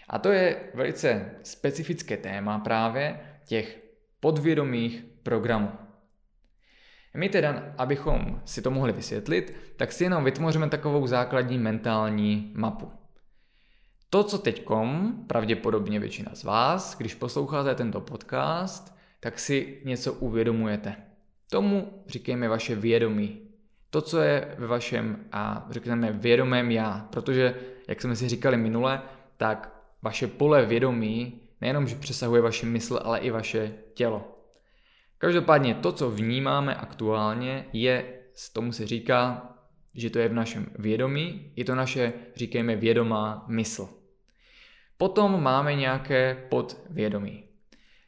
A 0.10 0.19
to 0.19 0.31
je 0.31 0.60
velice 0.74 1.31
specifické 1.43 2.17
téma 2.17 2.60
právě 2.60 3.19
těch 3.46 3.84
podvědomých 4.19 5.05
programů. 5.24 5.72
My 7.13 7.29
teda, 7.29 7.74
abychom 7.77 8.41
si 8.46 8.62
to 8.62 8.72
mohli 8.72 8.91
vysvětlit, 8.91 9.55
tak 9.77 9.91
si 9.91 10.03
jenom 10.03 10.24
vytvoříme 10.24 10.69
takovou 10.69 11.07
základní 11.07 11.57
mentální 11.57 12.51
mapu. 12.55 12.91
To, 14.10 14.24
co 14.24 14.38
teďkom, 14.38 15.15
pravděpodobně 15.27 16.00
většina 16.00 16.31
z 16.36 16.43
vás, 16.43 16.98
když 16.98 17.15
posloucháte 17.15 17.75
tento 17.75 18.01
podcast, 18.01 18.98
tak 19.19 19.39
si 19.39 19.81
něco 19.86 20.13
uvědomujete. 20.13 20.96
Tomu 21.50 22.03
říkejme 22.07 22.48
vaše 22.48 22.75
vědomí. 22.75 23.46
To, 23.89 24.01
co 24.01 24.20
je 24.20 24.56
ve 24.58 24.67
vašem, 24.67 25.25
a 25.32 25.67
řekneme, 25.70 26.12
vědomém 26.12 26.72
já. 26.72 27.08
Protože, 27.12 27.56
jak 27.88 28.01
jsme 28.01 28.15
si 28.15 28.29
říkali 28.29 28.58
minule, 28.58 29.01
tak 29.38 29.84
vaše 30.01 30.27
pole 30.27 30.65
vědomí 30.65 31.41
nejenom, 31.62 31.88
že 31.88 31.96
přesahuje 31.96 32.41
vaše 32.41 32.65
mysl, 32.65 33.00
ale 33.03 33.20
i 33.20 33.32
vaše 33.32 33.74
tělo. 33.94 34.38
Každopádně 35.17 35.75
to, 35.75 35.91
co 35.91 36.12
vnímáme 36.12 36.75
aktuálně, 36.75 37.65
je, 37.74 38.13
tomu 38.53 38.72
se 38.72 38.88
říká, 38.88 39.53
že 39.96 40.10
to 40.10 40.20
je 40.20 40.29
v 40.29 40.34
našem 40.34 40.65
vědomí, 40.79 41.51
je 41.56 41.65
to 41.65 41.75
naše, 41.75 42.13
říkejme, 42.36 42.75
vědomá 42.75 43.46
mysl. 43.48 43.89
Potom 44.98 45.44
máme 45.44 45.75
nějaké 45.75 46.48
podvědomí. 46.50 47.44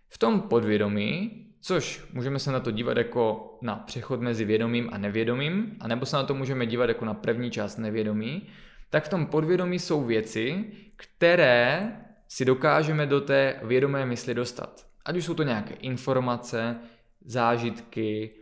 V 0.09 0.17
tom 0.17 0.41
podvědomí, 0.41 1.45
což 1.61 2.05
můžeme 2.13 2.39
se 2.39 2.51
na 2.51 2.59
to 2.59 2.71
dívat 2.71 2.97
jako 2.97 3.57
na 3.61 3.75
přechod 3.75 4.21
mezi 4.21 4.45
vědomím 4.45 4.89
a 4.93 4.97
nevědomím, 4.97 5.77
anebo 5.79 6.05
se 6.05 6.15
na 6.15 6.23
to 6.23 6.33
můžeme 6.33 6.65
dívat 6.65 6.89
jako 6.89 7.05
na 7.05 7.13
první 7.13 7.51
část 7.51 7.77
nevědomí, 7.77 8.47
tak 8.89 9.05
v 9.05 9.09
tom 9.09 9.25
podvědomí 9.25 9.79
jsou 9.79 10.03
věci, 10.03 10.65
které 10.95 11.91
si 12.27 12.45
dokážeme 12.45 13.05
do 13.05 13.21
té 13.21 13.59
vědomé 13.63 14.05
mysli 14.05 14.33
dostat. 14.33 14.87
Ať 15.05 15.17
už 15.17 15.25
jsou 15.25 15.33
to 15.33 15.43
nějaké 15.43 15.73
informace, 15.73 16.79
zážitky, 17.25 18.35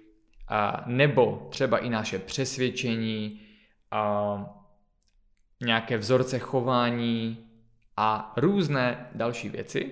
a 0.47 0.83
nebo 0.85 1.47
třeba 1.49 1.77
i 1.77 1.89
naše 1.89 2.19
přesvědčení, 2.19 3.41
a 3.91 4.45
nějaké 5.61 5.97
vzorce 5.97 6.39
chování 6.39 7.37
a 7.97 8.33
různé 8.37 9.09
další 9.15 9.49
věci. 9.49 9.91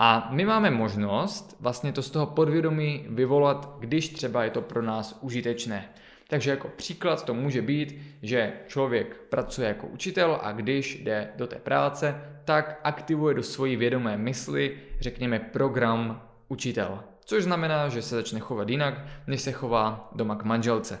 A 0.00 0.28
my 0.30 0.44
máme 0.44 0.70
možnost 0.70 1.56
vlastně 1.60 1.92
to 1.92 2.02
z 2.02 2.10
toho 2.10 2.26
podvědomí 2.26 3.06
vyvolat, 3.08 3.76
když 3.78 4.08
třeba 4.08 4.44
je 4.44 4.50
to 4.50 4.62
pro 4.62 4.82
nás 4.82 5.18
užitečné. 5.20 5.88
Takže 6.28 6.50
jako 6.50 6.68
příklad 6.68 7.24
to 7.24 7.34
může 7.34 7.62
být, 7.62 7.98
že 8.22 8.52
člověk 8.66 9.20
pracuje 9.28 9.68
jako 9.68 9.86
učitel 9.86 10.38
a 10.42 10.52
když 10.52 11.00
jde 11.00 11.28
do 11.36 11.46
té 11.46 11.56
práce, 11.56 12.22
tak 12.44 12.80
aktivuje 12.84 13.34
do 13.34 13.42
svojí 13.42 13.76
vědomé 13.76 14.16
mysli, 14.16 14.78
řekněme, 15.00 15.38
program 15.38 16.22
učitel. 16.48 17.04
Což 17.24 17.44
znamená, 17.44 17.88
že 17.88 18.02
se 18.02 18.14
začne 18.14 18.40
chovat 18.40 18.68
jinak, 18.68 18.94
než 19.26 19.40
se 19.40 19.52
chová 19.52 20.10
doma 20.14 20.36
k 20.36 20.44
manželce. 20.44 21.00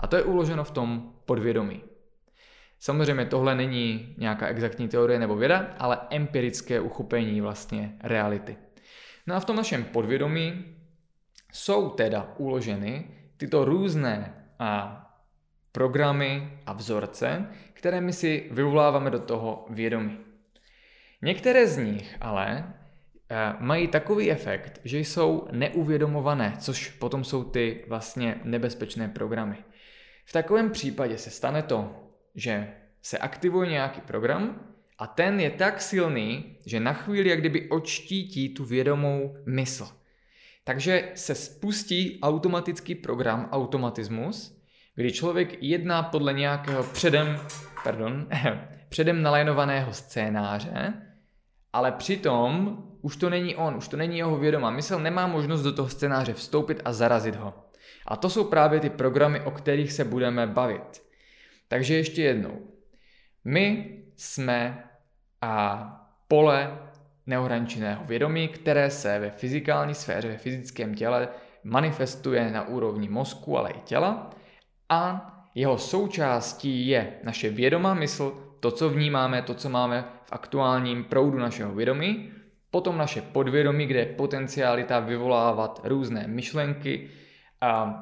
A 0.00 0.06
to 0.06 0.16
je 0.16 0.22
uloženo 0.22 0.64
v 0.64 0.70
tom 0.70 1.12
podvědomí. 1.24 1.82
Samozřejmě 2.78 3.24
tohle 3.24 3.54
není 3.54 4.14
nějaká 4.18 4.46
exaktní 4.46 4.88
teorie 4.88 5.18
nebo 5.18 5.36
věda, 5.36 5.74
ale 5.78 5.98
empirické 6.10 6.80
uchopení 6.80 7.40
vlastně 7.40 7.96
reality. 8.02 8.56
No 9.26 9.34
a 9.34 9.40
v 9.40 9.44
tom 9.44 9.56
našem 9.56 9.84
podvědomí 9.84 10.64
jsou 11.52 11.90
teda 11.90 12.34
uloženy 12.38 13.10
tyto 13.36 13.64
různé 13.64 14.34
a 14.58 15.02
programy 15.72 16.58
a 16.66 16.72
vzorce, 16.72 17.46
které 17.72 18.00
my 18.00 18.12
si 18.12 18.48
vyvoláváme 18.50 19.10
do 19.10 19.18
toho 19.18 19.66
vědomí. 19.70 20.18
Některé 21.22 21.66
z 21.66 21.76
nich 21.76 22.16
ale 22.20 22.74
eh, 23.30 23.54
mají 23.58 23.88
takový 23.88 24.30
efekt, 24.30 24.80
že 24.84 24.98
jsou 24.98 25.48
neuvědomované, 25.52 26.56
což 26.58 26.90
potom 26.90 27.24
jsou 27.24 27.44
ty 27.44 27.84
vlastně 27.88 28.40
nebezpečné 28.44 29.08
programy. 29.08 29.56
V 30.24 30.32
takovém 30.32 30.70
případě 30.70 31.18
se 31.18 31.30
stane 31.30 31.62
to, 31.62 32.05
že 32.36 32.68
se 33.02 33.18
aktivuje 33.18 33.70
nějaký 33.70 34.00
program 34.00 34.60
a 34.98 35.06
ten 35.06 35.40
je 35.40 35.50
tak 35.50 35.80
silný, 35.80 36.56
že 36.66 36.80
na 36.80 36.92
chvíli 36.92 37.28
jak 37.28 37.40
kdyby 37.40 37.68
odštítí 37.68 38.48
tu 38.48 38.64
vědomou 38.64 39.36
mysl. 39.46 39.88
Takže 40.64 41.12
se 41.14 41.34
spustí 41.34 42.18
automatický 42.22 42.94
program, 42.94 43.48
automatismus, 43.52 44.62
kdy 44.94 45.12
člověk 45.12 45.62
jedná 45.62 46.02
podle 46.02 46.32
nějakého 46.32 46.84
předem, 46.84 47.40
pardon, 47.84 48.28
předem 48.88 49.22
nalajnovaného 49.22 49.92
scénáře, 49.92 50.92
ale 51.72 51.92
přitom 51.92 52.82
už 53.02 53.16
to 53.16 53.30
není 53.30 53.56
on, 53.56 53.76
už 53.76 53.88
to 53.88 53.96
není 53.96 54.18
jeho 54.18 54.38
vědomá 54.38 54.70
mysl, 54.70 54.98
nemá 54.98 55.26
možnost 55.26 55.62
do 55.62 55.72
toho 55.72 55.88
scénáře 55.88 56.32
vstoupit 56.32 56.82
a 56.84 56.92
zarazit 56.92 57.36
ho. 57.36 57.54
A 58.06 58.16
to 58.16 58.30
jsou 58.30 58.44
právě 58.44 58.80
ty 58.80 58.90
programy, 58.90 59.40
o 59.40 59.50
kterých 59.50 59.92
se 59.92 60.04
budeme 60.04 60.46
bavit. 60.46 61.05
Takže 61.68 61.96
ještě 61.96 62.22
jednou. 62.22 62.70
My 63.44 63.96
jsme 64.16 64.84
a 65.40 65.86
pole 66.28 66.78
neohraničeného 67.26 68.04
vědomí, 68.04 68.48
které 68.48 68.90
se 68.90 69.18
ve 69.18 69.30
fyzikální 69.30 69.94
sféře, 69.94 70.28
ve 70.28 70.38
fyzickém 70.38 70.94
těle 70.94 71.28
manifestuje 71.64 72.50
na 72.50 72.68
úrovni 72.68 73.08
mozku, 73.08 73.58
ale 73.58 73.70
i 73.70 73.80
těla 73.80 74.30
a 74.88 75.32
jeho 75.54 75.78
součástí 75.78 76.88
je 76.88 77.12
naše 77.24 77.50
vědomá 77.50 77.94
mysl, 77.94 78.56
to, 78.60 78.70
co 78.70 78.88
vnímáme, 78.90 79.42
to, 79.42 79.54
co 79.54 79.68
máme 79.68 80.04
v 80.24 80.32
aktuálním 80.32 81.04
proudu 81.04 81.38
našeho 81.38 81.74
vědomí, 81.74 82.30
potom 82.70 82.98
naše 82.98 83.22
podvědomí, 83.22 83.86
kde 83.86 83.98
je 83.98 84.06
potenciálita 84.06 85.00
vyvolávat 85.00 85.80
různé 85.84 86.24
myšlenky, 86.26 87.10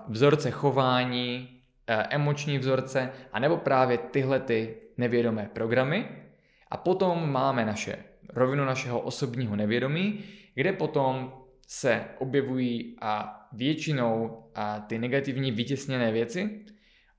vzorce 0.09 0.51
chování, 0.51 1.54
emoční 1.87 2.59
vzorce, 2.59 3.11
anebo 3.33 3.57
právě 3.57 3.99
tyhle 3.99 4.41
ty 4.41 4.77
nevědomé 4.97 5.51
programy. 5.53 6.09
A 6.71 6.77
potom 6.77 7.33
máme 7.33 7.65
naše 7.65 7.97
rovinu 8.29 8.65
našeho 8.65 9.01
osobního 9.01 9.57
nevědomí, 9.57 10.25
kde 10.55 10.73
potom 10.73 11.33
se 11.69 12.05
objevují 12.19 12.97
a 13.01 13.41
většinou 13.53 14.45
a 14.55 14.81
ty 14.81 14.99
negativní 14.99 15.53
vytěsněné 15.53 16.13
věci, 16.13 16.61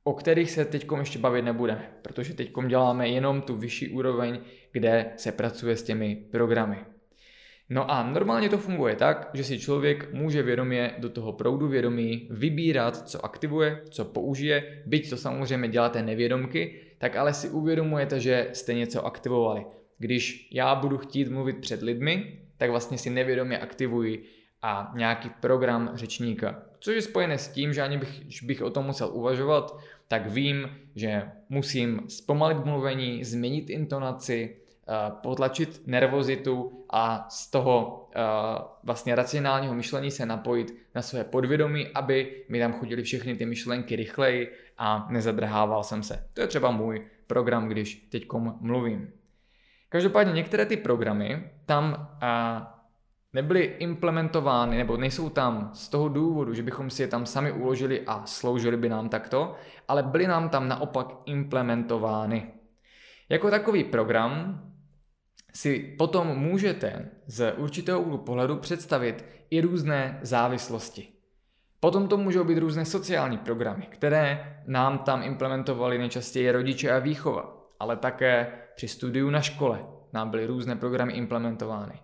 o 0.04 0.14
kterých 0.14 0.52
se 0.52 0.66
teď 0.66 0.88
ještě 1.00 1.20
bavit 1.20 1.42
nebudeme, 1.42 1.92
protože 2.02 2.34
teď 2.34 2.52
děláme 2.68 3.10
jenom 3.10 3.42
tu 3.42 3.56
vyšší 3.56 3.90
úroveň, 3.90 4.40
kde 4.72 5.14
se 5.18 5.32
pracuje 5.32 5.78
s 5.78 5.84
těmi 5.84 6.16
programy. 6.16 6.95
No 7.70 7.92
a 7.92 8.04
normálně 8.04 8.50
to 8.50 8.58
funguje 8.58 8.96
tak, 8.96 9.30
že 9.34 9.44
si 9.44 9.60
člověk 9.60 10.14
může 10.14 10.44
vědomě 10.44 10.92
do 10.98 11.10
toho 11.10 11.34
proudu 11.34 11.68
vědomí 11.68 12.28
vybírat, 12.32 13.10
co 13.10 13.26
aktivuje, 13.26 13.82
co 13.90 14.06
použije, 14.06 14.84
byť 14.86 15.10
to 15.10 15.18
samozřejmě 15.18 15.70
děláte 15.70 16.04
nevědomky, 16.04 16.82
tak 16.98 17.16
ale 17.16 17.34
si 17.34 17.50
uvědomujete, 17.50 18.20
že 18.20 18.48
jste 18.54 18.74
něco 18.74 19.06
aktivovali. 19.06 19.66
Když 19.98 20.50
já 20.52 20.76
budu 20.76 20.98
chtít 20.98 21.28
mluvit 21.28 21.58
před 21.58 21.82
lidmi, 21.82 22.40
tak 22.58 22.70
vlastně 22.70 22.98
si 22.98 23.10
nevědomě 23.10 23.60
aktivuji 23.60 24.24
a 24.62 24.92
nějaký 24.96 25.30
program 25.30 25.92
řečníka. 25.94 26.64
Což 26.80 26.96
je 26.96 27.02
spojené 27.02 27.38
s 27.38 27.48
tím, 27.48 27.74
že 27.74 27.82
ani 27.82 27.98
bych, 27.98 28.44
bych 28.44 28.62
o 28.62 28.70
tom 28.70 28.86
musel 28.86 29.10
uvažovat, 29.14 29.80
tak 30.08 30.30
vím, 30.30 30.70
že 30.96 31.24
musím 31.50 32.02
zpomalit 32.08 32.66
mluvení, 32.66 33.24
změnit 33.24 33.70
intonaci, 33.70 34.56
potlačit 35.10 35.82
nervozitu 35.88 36.86
a 36.90 37.26
z 37.30 37.52
toho 37.52 38.08
eh, 38.16 38.22
vlastně 38.84 39.16
racionálního 39.16 39.74
myšlení 39.74 40.12
se 40.12 40.26
napojit 40.26 40.78
na 40.96 41.02
své 41.02 41.24
podvědomí, 41.24 41.88
aby 41.88 42.44
mi 42.50 42.60
tam 42.60 42.74
chodily 42.74 43.04
všechny 43.04 43.36
ty 43.36 43.46
myšlenky 43.46 43.96
rychleji 43.96 44.52
a 44.78 45.08
nezadrhával 45.10 45.84
jsem 45.84 46.04
se. 46.04 46.30
To 46.34 46.42
je 46.42 46.48
třeba 46.48 46.72
můj 46.72 47.08
program, 47.28 47.68
když 47.68 47.96
teď 47.96 48.28
mluvím. 48.60 49.10
Každopádně 49.90 50.34
některé 50.34 50.66
ty 50.66 50.78
programy 50.78 51.52
tam 51.66 52.10
eh, 52.24 52.66
nebyly 53.34 53.62
implementovány 53.80 54.78
nebo 54.78 54.98
nejsou 54.98 55.30
tam 55.30 55.70
z 55.74 55.90
toho 55.90 56.10
důvodu, 56.10 56.54
že 56.54 56.64
bychom 56.64 56.90
si 56.90 57.02
je 57.02 57.08
tam 57.08 57.26
sami 57.26 57.52
uložili 57.52 58.02
a 58.08 58.26
sloužili 58.26 58.78
by 58.78 58.90
nám 58.90 59.10
takto, 59.10 59.56
ale 59.88 60.04
byly 60.04 60.28
nám 60.28 60.50
tam 60.50 60.68
naopak 60.68 61.08
implementovány. 61.26 62.48
Jako 63.30 63.50
takový 63.50 63.84
program 63.84 64.62
si 65.56 65.96
potom 65.98 66.28
můžete 66.28 67.10
z 67.28 67.54
určitého 67.58 68.02
úhlu 68.02 68.18
pohledu 68.18 68.56
představit 68.56 69.26
i 69.50 69.62
různé 69.62 70.20
závislosti. 70.22 71.08
Potom 71.80 72.08
to 72.08 72.18
můžou 72.18 72.44
být 72.44 72.58
různé 72.58 72.86
sociální 72.86 73.38
programy, 73.38 73.88
které 73.90 74.58
nám 74.68 74.98
tam 74.98 75.24
implementovali 75.24 75.98
nejčastěji 75.98 76.52
rodiče 76.52 76.92
a 76.92 77.00
výchova, 77.00 77.68
ale 77.80 77.98
také 77.98 78.52
při 78.76 78.88
studiu 78.88 79.30
na 79.30 79.42
škole 79.42 79.86
nám 80.14 80.30
byly 80.30 80.46
různé 80.46 80.76
programy 80.76 81.14
implementovány. 81.14 82.00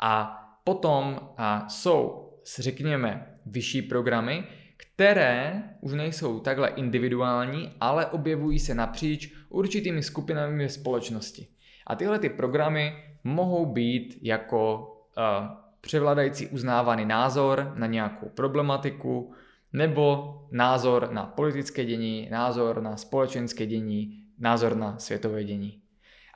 A 0.00 0.36
potom 0.64 1.20
a 1.36 1.68
jsou, 1.68 2.30
řekněme, 2.58 3.34
vyšší 3.46 3.82
programy, 3.82 4.44
které 4.76 5.62
už 5.80 5.92
nejsou 5.92 6.40
takhle 6.40 6.68
individuální, 6.68 7.72
ale 7.80 8.06
objevují 8.06 8.58
se 8.58 8.74
napříč 8.74 9.34
určitými 9.48 10.02
skupinami 10.02 10.68
v 10.68 10.72
společnosti. 10.72 11.46
A 11.90 11.94
tyhle 11.94 12.18
ty 12.18 12.28
programy 12.28 13.04
mohou 13.24 13.66
být 13.66 14.18
jako 14.22 14.78
uh, 15.18 15.56
převládající 15.80 16.46
uznávaný 16.46 17.04
názor 17.04 17.72
na 17.74 17.86
nějakou 17.86 18.28
problematiku, 18.28 19.34
nebo 19.72 20.34
názor 20.50 21.12
na 21.12 21.26
politické 21.26 21.84
dění, 21.84 22.28
názor 22.30 22.82
na 22.82 22.96
společenské 22.96 23.66
dění, 23.66 24.24
názor 24.38 24.76
na 24.76 24.98
světové 24.98 25.44
dění. 25.44 25.82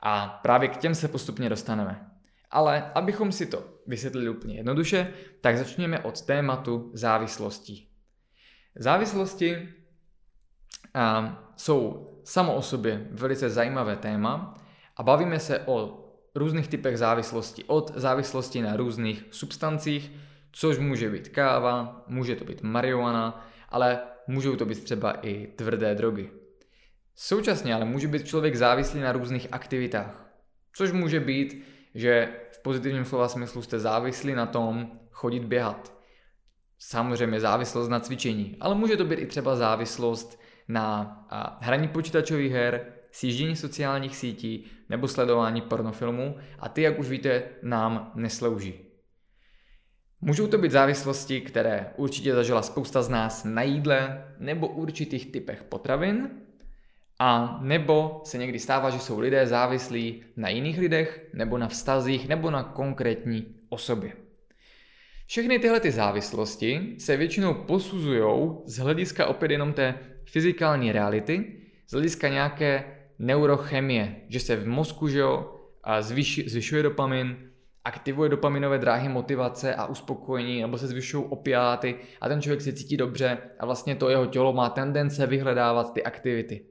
A 0.03 0.39
právě 0.43 0.69
k 0.69 0.77
těm 0.77 0.95
se 0.95 1.07
postupně 1.07 1.49
dostaneme. 1.49 2.09
Ale 2.51 2.91
abychom 2.95 3.31
si 3.31 3.45
to 3.45 3.63
vysvětlili 3.87 4.29
úplně 4.29 4.55
jednoduše, 4.55 5.13
tak 5.41 5.57
začněme 5.57 5.99
od 5.99 6.21
tématu 6.21 6.91
závislostí. 6.93 7.87
Závislosti 8.75 9.69
a, 10.93 11.37
jsou 11.55 12.07
samo 12.23 12.55
o 12.55 12.61
sobě 12.61 13.07
velice 13.11 13.49
zajímavé 13.49 13.95
téma 13.95 14.57
a 14.97 15.03
bavíme 15.03 15.39
se 15.39 15.59
o 15.59 16.05
různých 16.35 16.67
typech 16.67 16.97
závislosti. 16.97 17.63
Od 17.63 17.91
závislosti 17.95 18.61
na 18.61 18.75
různých 18.75 19.25
substancích, 19.31 20.11
což 20.51 20.77
může 20.77 21.09
být 21.09 21.29
káva, 21.29 22.03
může 22.07 22.35
to 22.35 22.45
být 22.45 22.61
marihuana, 22.61 23.47
ale 23.69 23.99
můžou 24.27 24.55
to 24.55 24.65
být 24.65 24.83
třeba 24.83 25.11
i 25.11 25.47
tvrdé 25.47 25.95
drogy. 25.95 26.31
Současně 27.15 27.75
ale 27.75 27.85
může 27.85 28.07
být 28.07 28.27
člověk 28.27 28.55
závislý 28.55 28.99
na 28.99 29.11
různých 29.11 29.47
aktivitách, 29.51 30.31
což 30.73 30.91
může 30.91 31.19
být, 31.19 31.65
že 31.95 32.29
v 32.51 32.59
pozitivním 32.61 33.05
slova 33.05 33.27
smyslu 33.27 33.61
jste 33.61 33.79
závislí 33.79 34.35
na 34.35 34.45
tom 34.45 34.91
chodit 35.11 35.43
běhat. 35.43 35.95
Samozřejmě 36.79 37.39
závislost 37.39 37.89
na 37.89 37.99
cvičení, 37.99 38.57
ale 38.59 38.75
může 38.75 38.97
to 38.97 39.05
být 39.05 39.19
i 39.19 39.25
třeba 39.25 39.55
závislost 39.55 40.41
na 40.67 41.19
hraní 41.61 41.87
počítačových 41.87 42.51
her, 42.51 42.94
sjíždění 43.15 43.55
sociálních 43.55 44.15
sítí 44.15 44.65
nebo 44.89 45.07
sledování 45.07 45.61
pornofilmů 45.61 46.35
a 46.59 46.69
ty, 46.69 46.81
jak 46.81 46.99
už 46.99 47.09
víte, 47.09 47.43
nám 47.63 48.11
neslouží. 48.15 48.73
Můžou 50.21 50.47
to 50.47 50.57
být 50.57 50.71
závislosti, 50.71 51.41
které 51.41 51.93
určitě 51.95 52.35
zažila 52.35 52.61
spousta 52.61 53.01
z 53.01 53.09
nás 53.09 53.43
na 53.43 53.61
jídle 53.61 54.25
nebo 54.39 54.67
určitých 54.67 55.31
typech 55.31 55.63
potravin, 55.63 56.29
a 57.19 57.59
nebo 57.61 58.21
se 58.23 58.37
někdy 58.37 58.59
stává, 58.59 58.89
že 58.89 58.99
jsou 58.99 59.19
lidé 59.19 59.47
závislí 59.47 60.23
na 60.35 60.49
jiných 60.49 60.79
lidech, 60.79 61.29
nebo 61.33 61.57
na 61.57 61.67
vztazích, 61.67 62.27
nebo 62.27 62.51
na 62.51 62.63
konkrétní 62.63 63.55
osobě. 63.69 64.13
Všechny 65.27 65.59
tyhle 65.59 65.79
ty 65.79 65.91
závislosti 65.91 66.95
se 66.99 67.17
většinou 67.17 67.53
posuzují 67.53 68.49
z 68.65 68.77
hlediska 68.77 69.27
opět 69.27 69.51
jenom 69.51 69.73
té 69.73 69.99
fyzikální 70.25 70.91
reality, 70.91 71.61
z 71.87 71.91
hlediska 71.91 72.29
nějaké 72.29 72.94
neurochemie, 73.19 74.15
že 74.29 74.39
se 74.39 74.55
v 74.55 74.67
mozku 74.67 75.07
že 75.07 75.19
jo, 75.19 75.55
zvyšuje 76.45 76.83
dopamin, 76.83 77.37
aktivuje 77.85 78.29
dopaminové 78.29 78.77
dráhy 78.77 79.09
motivace 79.09 79.75
a 79.75 79.85
uspokojení, 79.85 80.61
nebo 80.61 80.77
se 80.77 80.87
zvyšují 80.87 81.25
opiáty 81.29 81.95
a 82.21 82.29
ten 82.29 82.41
člověk 82.41 82.61
se 82.61 82.73
cítí 82.73 82.97
dobře 82.97 83.37
a 83.59 83.65
vlastně 83.65 83.95
to 83.95 84.09
jeho 84.09 84.25
tělo 84.25 84.53
má 84.53 84.69
tendence 84.69 85.27
vyhledávat 85.27 85.93
ty 85.93 86.03
aktivity. 86.03 86.65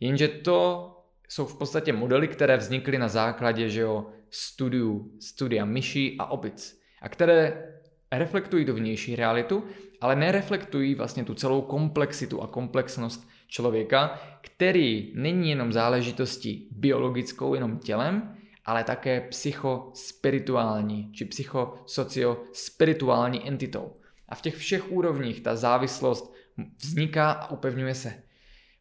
Jenže 0.00 0.28
to 0.28 0.90
jsou 1.28 1.46
v 1.46 1.58
podstatě 1.58 1.92
modely, 1.92 2.28
které 2.28 2.56
vznikly 2.56 2.98
na 2.98 3.08
základě 3.08 3.68
že 3.68 3.80
jo, 3.80 4.06
studiu, 4.30 5.12
studia 5.20 5.64
myší 5.64 6.16
a 6.18 6.26
opic 6.26 6.80
a 7.02 7.08
které 7.08 7.72
reflektují 8.12 8.64
tu 8.64 8.74
vnější 8.74 9.16
realitu, 9.16 9.64
ale 10.00 10.16
nereflektují 10.16 10.94
vlastně 10.94 11.24
tu 11.24 11.34
celou 11.34 11.62
komplexitu 11.62 12.42
a 12.42 12.46
komplexnost 12.46 13.28
člověka, 13.48 14.20
který 14.40 15.12
není 15.14 15.50
jenom 15.50 15.72
záležitostí 15.72 16.68
biologickou, 16.72 17.54
jenom 17.54 17.78
tělem, 17.78 18.36
ale 18.64 18.84
také 18.84 19.20
psychospirituální 19.20 21.12
či 21.12 21.24
psychosociospirituální 21.24 23.48
entitou. 23.48 23.96
A 24.28 24.34
v 24.34 24.42
těch 24.42 24.56
všech 24.56 24.92
úrovních 24.92 25.40
ta 25.40 25.56
závislost 25.56 26.34
vzniká 26.78 27.30
a 27.30 27.50
upevňuje 27.50 27.94
se. 27.94 28.22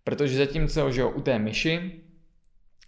Protože 0.04 0.38
zatímco 0.38 0.92
že 0.92 1.02
jo, 1.02 1.10
u 1.10 1.22
té 1.22 1.40
myši 1.40 2.04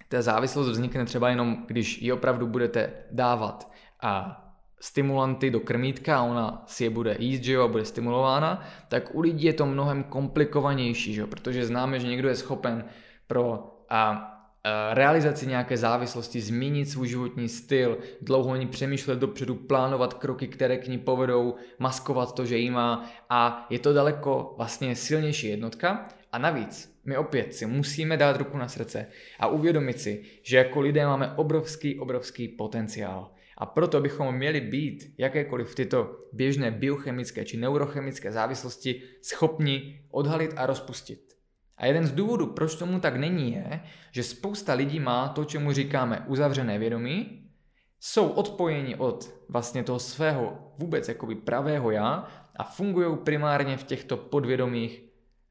ta 0.09 0.21
závislost 0.21 0.67
vznikne 0.67 1.05
třeba 1.05 1.29
jenom, 1.29 1.65
když 1.67 2.01
ji 2.01 2.11
opravdu 2.11 2.47
budete 2.47 2.93
dávat 3.11 3.71
a 4.01 4.43
stimulanty 4.79 5.51
do 5.51 5.59
krmítka 5.59 6.19
a 6.19 6.23
ona 6.23 6.63
si 6.67 6.83
je 6.83 6.89
bude 6.89 7.15
jíst, 7.19 7.43
že 7.43 7.53
jo, 7.53 7.63
a 7.63 7.67
bude 7.67 7.85
stimulována, 7.85 8.63
tak 8.87 9.15
u 9.15 9.21
lidí 9.21 9.45
je 9.45 9.53
to 9.53 9.65
mnohem 9.65 10.03
komplikovanější, 10.03 11.13
že 11.13 11.21
jo, 11.21 11.27
protože 11.27 11.65
známe, 11.65 11.99
že 11.99 12.07
někdo 12.07 12.29
je 12.29 12.35
schopen 12.35 12.85
pro 13.27 13.75
a, 13.89 14.35
realizaci 14.93 15.47
nějaké 15.47 15.77
závislosti 15.77 16.41
změnit 16.41 16.85
svůj 16.85 17.07
životní 17.07 17.49
styl, 17.49 17.97
dlouho 18.21 18.55
ní 18.55 18.67
přemýšlet 18.67 19.19
dopředu, 19.19 19.55
plánovat 19.55 20.13
kroky, 20.13 20.47
které 20.47 20.77
k 20.77 20.87
ní 20.87 20.97
povedou, 20.97 21.55
maskovat 21.79 22.35
to, 22.35 22.45
že 22.45 22.57
jí 22.57 22.69
má 22.69 23.09
a 23.29 23.67
je 23.69 23.79
to 23.79 23.93
daleko 23.93 24.53
vlastně 24.57 24.95
silnější 24.95 25.47
jednotka 25.47 26.07
a 26.31 26.37
navíc 26.37 26.99
my 27.05 27.17
opět 27.17 27.53
si 27.53 27.65
musíme 27.65 28.17
dát 28.17 28.37
ruku 28.37 28.57
na 28.57 28.67
srdce 28.67 29.07
a 29.39 29.47
uvědomit 29.47 29.99
si, 30.01 30.23
že 30.41 30.57
jako 30.57 30.81
lidé 30.81 31.05
máme 31.05 31.33
obrovský, 31.35 31.99
obrovský 31.99 32.47
potenciál. 32.47 33.31
A 33.59 33.65
proto 33.65 34.01
bychom 34.01 34.35
měli 34.35 34.61
být 34.61 35.13
jakékoliv 35.17 35.75
tyto 35.75 36.15
běžné 36.33 36.71
biochemické 36.71 37.45
či 37.45 37.57
neurochemické 37.57 38.31
závislosti 38.31 39.01
schopni 39.21 40.01
odhalit 40.11 40.53
a 40.55 40.65
rozpustit. 40.65 41.33
A 41.77 41.85
jeden 41.85 42.07
z 42.07 42.11
důvodů, 42.11 42.47
proč 42.47 42.75
tomu 42.75 42.99
tak 42.99 43.15
není, 43.15 43.53
je, 43.53 43.81
že 44.11 44.23
spousta 44.23 44.73
lidí 44.73 44.99
má 44.99 45.27
to, 45.27 45.45
čemu 45.45 45.71
říkáme 45.71 46.25
uzavřené 46.27 46.79
vědomí, 46.79 47.45
jsou 47.99 48.27
odpojeni 48.27 48.95
od 48.95 49.29
vlastně 49.49 49.83
toho 49.83 49.99
svého 49.99 50.73
vůbec 50.77 51.07
jakoby 51.07 51.35
pravého 51.35 51.91
já 51.91 52.27
a 52.55 52.63
fungují 52.63 53.17
primárně 53.17 53.77
v 53.77 53.83
těchto 53.83 54.17
podvědomých 54.17 55.03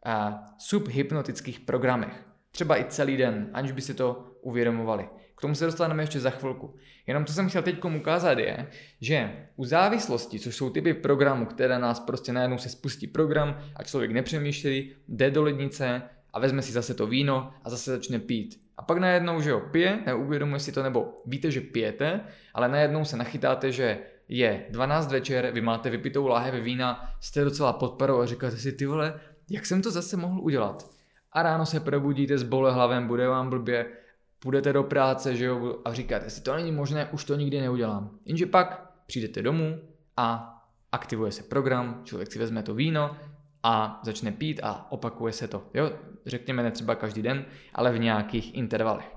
a 0.04 0.44
subhypnotických 0.58 1.60
programech. 1.60 2.27
Třeba 2.50 2.80
i 2.80 2.84
celý 2.84 3.16
den, 3.16 3.50
aniž 3.52 3.72
by 3.72 3.80
si 3.80 3.94
to 3.94 4.24
uvědomovali. 4.42 5.08
K 5.38 5.40
tomu 5.40 5.54
se 5.54 5.66
dostaneme 5.66 6.02
ještě 6.02 6.20
za 6.20 6.30
chvilku. 6.30 6.74
Jenom 7.06 7.24
to 7.24 7.32
jsem 7.32 7.48
chtěl 7.48 7.62
teď 7.62 7.84
ukázat 7.84 8.38
je, 8.38 8.66
že 9.00 9.46
u 9.56 9.64
závislosti, 9.64 10.38
což 10.38 10.56
jsou 10.56 10.70
typy 10.70 10.94
programů, 10.94 11.46
které 11.46 11.78
nás 11.78 12.00
prostě 12.00 12.32
najednou 12.32 12.58
se 12.58 12.68
spustí 12.68 13.06
program 13.06 13.58
a 13.76 13.82
člověk 13.82 14.11
nepřemýšlí, 14.11 14.92
jde 15.08 15.30
do 15.30 15.42
lednice 15.42 16.02
a 16.32 16.40
vezme 16.40 16.62
si 16.62 16.72
zase 16.72 16.94
to 16.94 17.06
víno 17.06 17.52
a 17.64 17.70
zase 17.70 17.90
začne 17.90 18.18
pít. 18.18 18.61
A 18.76 18.82
pak 18.82 18.98
najednou, 18.98 19.40
že 19.40 19.50
jo, 19.50 19.61
pije, 19.61 19.98
neuvědomuje 20.06 20.61
si 20.61 20.72
to, 20.72 20.82
nebo 20.82 21.22
víte, 21.26 21.50
že 21.50 21.61
pijete, 21.61 22.20
ale 22.54 22.68
najednou 22.68 23.04
se 23.04 23.16
nachytáte, 23.16 23.72
že 23.72 23.98
je 24.28 24.66
12 24.70 25.12
večer, 25.12 25.50
vy 25.50 25.61
máte 25.61 25.90
vypitou 25.90 26.26
láhev 26.26 26.54
vína, 26.54 27.14
jste 27.20 27.44
docela 27.44 27.72
pod 27.72 28.02
a 28.02 28.26
říkáte 28.26 28.56
si, 28.56 28.72
ty 28.72 28.87
vole, 28.87 29.20
jak 29.50 29.66
jsem 29.66 29.82
to 29.82 29.90
zase 29.90 30.16
mohl 30.16 30.40
udělat? 30.40 30.97
A 31.32 31.42
ráno 31.42 31.66
se 31.66 31.80
probudíte 31.80 32.38
s 32.38 32.42
bolehlavem, 32.42 33.06
bude 33.06 33.28
vám 33.28 33.50
blbě, 33.50 33.86
půjdete 34.38 34.72
do 34.72 34.82
práce, 34.82 35.36
že 35.36 35.44
jo, 35.44 35.78
a 35.84 35.92
říkáte 35.92 36.30
si, 36.30 36.42
to 36.42 36.54
není 36.54 36.72
možné, 36.72 37.08
už 37.12 37.24
to 37.24 37.36
nikdy 37.36 37.60
neudělám. 37.60 38.18
Jenže 38.24 38.46
pak 38.46 38.92
přijdete 39.06 39.42
domů 39.42 39.80
a 40.16 40.54
aktivuje 40.92 41.32
se 41.32 41.42
program, 41.42 42.00
člověk 42.04 42.32
si 42.32 42.38
vezme 42.38 42.62
to 42.62 42.74
víno 42.74 43.16
a 43.62 44.00
začne 44.04 44.32
pít 44.32 44.60
a 44.62 44.92
opakuje 44.92 45.32
se 45.32 45.48
to. 45.48 45.62
Jo, 45.74 45.90
řekněme 46.26 46.62
ne 46.62 46.70
třeba 46.70 46.94
každý 46.94 47.22
den, 47.22 47.44
ale 47.74 47.92
v 47.92 47.98
nějakých 47.98 48.54
intervalech. 48.54 49.16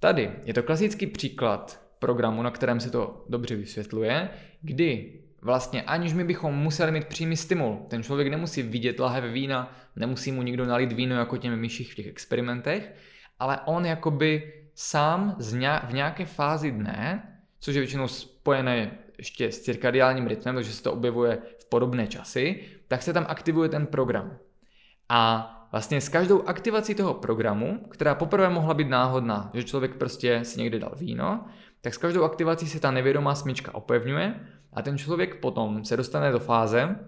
Tady 0.00 0.32
je 0.44 0.54
to 0.54 0.62
klasický 0.62 1.06
příklad 1.06 1.80
programu, 1.98 2.42
na 2.42 2.50
kterém 2.50 2.80
se 2.80 2.90
to 2.90 3.24
dobře 3.28 3.56
vysvětluje, 3.56 4.30
kdy 4.62 5.20
vlastně 5.44 5.82
aniž 5.82 6.12
my 6.12 6.24
bychom 6.24 6.54
museli 6.54 6.92
mít 6.92 7.06
přímý 7.06 7.36
stimul. 7.36 7.86
Ten 7.88 8.02
člověk 8.02 8.28
nemusí 8.28 8.62
vidět 8.62 9.00
lahev 9.00 9.24
vína, 9.24 9.76
nemusí 9.96 10.32
mu 10.32 10.42
nikdo 10.42 10.66
nalít 10.66 10.92
víno 10.92 11.16
jako 11.16 11.36
těm 11.36 11.56
myších 11.56 11.92
v 11.92 11.94
těch 11.94 12.06
experimentech, 12.06 12.94
ale 13.38 13.60
on 13.64 13.86
jakoby 13.86 14.52
sám 14.74 15.36
v 15.84 15.92
nějaké 15.92 16.26
fázi 16.26 16.72
dne, 16.72 17.22
což 17.60 17.74
je 17.74 17.80
většinou 17.80 18.08
spojené 18.08 18.98
ještě 19.18 19.52
s 19.52 19.60
cirkadiálním 19.60 20.26
rytmem, 20.26 20.54
protože 20.54 20.72
se 20.72 20.82
to 20.82 20.92
objevuje 20.92 21.38
v 21.58 21.68
podobné 21.68 22.06
časy, 22.06 22.60
tak 22.88 23.02
se 23.02 23.12
tam 23.12 23.26
aktivuje 23.28 23.68
ten 23.68 23.86
program. 23.86 24.38
A 25.08 25.50
vlastně 25.72 26.00
s 26.00 26.08
každou 26.08 26.48
aktivací 26.48 26.94
toho 26.94 27.14
programu, 27.14 27.78
která 27.90 28.14
poprvé 28.14 28.48
mohla 28.48 28.74
být 28.74 28.88
náhodná, 28.88 29.50
že 29.54 29.64
člověk 29.64 29.94
prostě 29.94 30.44
si 30.44 30.60
někde 30.60 30.78
dal 30.78 30.92
víno, 30.96 31.44
tak 31.80 31.94
s 31.94 31.98
každou 31.98 32.24
aktivací 32.24 32.68
se 32.68 32.80
ta 32.80 32.90
nevědomá 32.90 33.34
smyčka 33.34 33.74
opevňuje 33.74 34.34
a 34.74 34.82
ten 34.82 34.98
člověk 34.98 35.40
potom 35.40 35.84
se 35.84 35.96
dostane 35.96 36.32
do 36.32 36.40
fáze, 36.40 36.98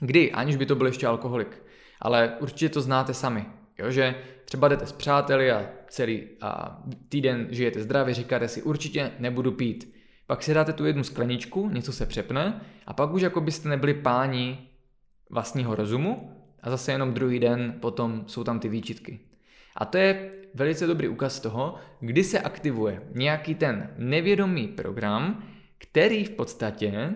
kdy, 0.00 0.32
aniž 0.32 0.56
by 0.56 0.66
to 0.66 0.76
byl 0.76 0.86
ještě 0.86 1.06
alkoholik, 1.06 1.62
ale 2.00 2.36
určitě 2.40 2.68
to 2.68 2.80
znáte 2.80 3.14
sami, 3.14 3.46
jo, 3.78 3.90
že 3.90 4.14
třeba 4.44 4.68
jdete 4.68 4.86
s 4.86 4.92
přáteli 4.92 5.52
a 5.52 5.66
celý 5.88 6.28
a 6.40 6.82
týden 7.08 7.46
žijete 7.50 7.82
zdravě, 7.82 8.14
říkáte 8.14 8.48
si 8.48 8.62
určitě 8.62 9.10
nebudu 9.18 9.52
pít. 9.52 9.94
Pak 10.26 10.42
si 10.42 10.54
dáte 10.54 10.72
tu 10.72 10.84
jednu 10.84 11.04
skleničku, 11.04 11.68
něco 11.68 11.92
se 11.92 12.06
přepne 12.06 12.60
a 12.86 12.92
pak 12.92 13.12
už 13.12 13.22
jako 13.22 13.40
byste 13.40 13.68
nebyli 13.68 13.94
páni 13.94 14.58
vlastního 15.30 15.74
rozumu 15.74 16.32
a 16.62 16.70
zase 16.70 16.92
jenom 16.92 17.14
druhý 17.14 17.38
den 17.38 17.74
potom 17.80 18.24
jsou 18.26 18.44
tam 18.44 18.60
ty 18.60 18.68
výčitky. 18.68 19.20
A 19.76 19.84
to 19.84 19.98
je 19.98 20.30
velice 20.54 20.86
dobrý 20.86 21.08
ukaz 21.08 21.40
toho, 21.40 21.74
kdy 22.00 22.24
se 22.24 22.40
aktivuje 22.40 23.02
nějaký 23.14 23.54
ten 23.54 23.90
nevědomý 23.98 24.68
program, 24.68 25.42
který 25.78 26.24
v 26.24 26.30
podstatě 26.30 27.10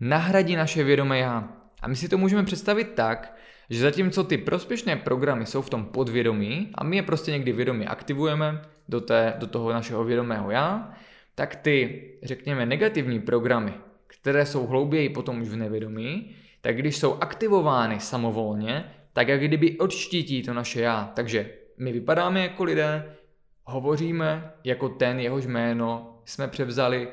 nahradí 0.00 0.56
naše 0.56 0.84
vědomé 0.84 1.18
já. 1.18 1.48
A 1.82 1.88
my 1.88 1.96
si 1.96 2.08
to 2.08 2.18
můžeme 2.18 2.44
představit 2.44 2.92
tak, 2.94 3.36
že 3.70 3.80
zatímco 3.80 4.24
ty 4.24 4.38
prospěšné 4.38 4.96
programy 4.96 5.46
jsou 5.46 5.62
v 5.62 5.70
tom 5.70 5.84
podvědomí 5.84 6.70
a 6.74 6.84
my 6.84 6.96
je 6.96 7.02
prostě 7.02 7.30
někdy 7.30 7.52
vědomě 7.52 7.86
aktivujeme 7.86 8.62
do, 8.88 9.00
té, 9.00 9.34
do 9.38 9.46
toho 9.46 9.72
našeho 9.72 10.04
vědomého 10.04 10.50
já, 10.50 10.94
tak 11.34 11.56
ty, 11.56 12.04
řekněme, 12.22 12.66
negativní 12.66 13.20
programy, 13.20 13.72
které 14.06 14.46
jsou 14.46 14.66
hlouběji 14.66 15.08
potom 15.08 15.40
už 15.40 15.48
v 15.48 15.56
nevědomí, 15.56 16.30
tak 16.60 16.76
když 16.76 16.96
jsou 16.96 17.14
aktivovány 17.14 18.00
samovolně, 18.00 18.84
tak 19.12 19.28
jak 19.28 19.40
kdyby 19.40 19.78
odštítí 19.78 20.42
to 20.42 20.54
naše 20.54 20.80
já. 20.80 21.12
Takže 21.14 21.50
my 21.78 21.92
vypadáme 21.92 22.42
jako 22.42 22.64
lidé, 22.64 23.16
hovoříme 23.64 24.52
jako 24.64 24.88
ten, 24.88 25.20
jehož 25.20 25.46
jméno 25.46 26.18
jsme 26.24 26.48
převzali, 26.48 27.08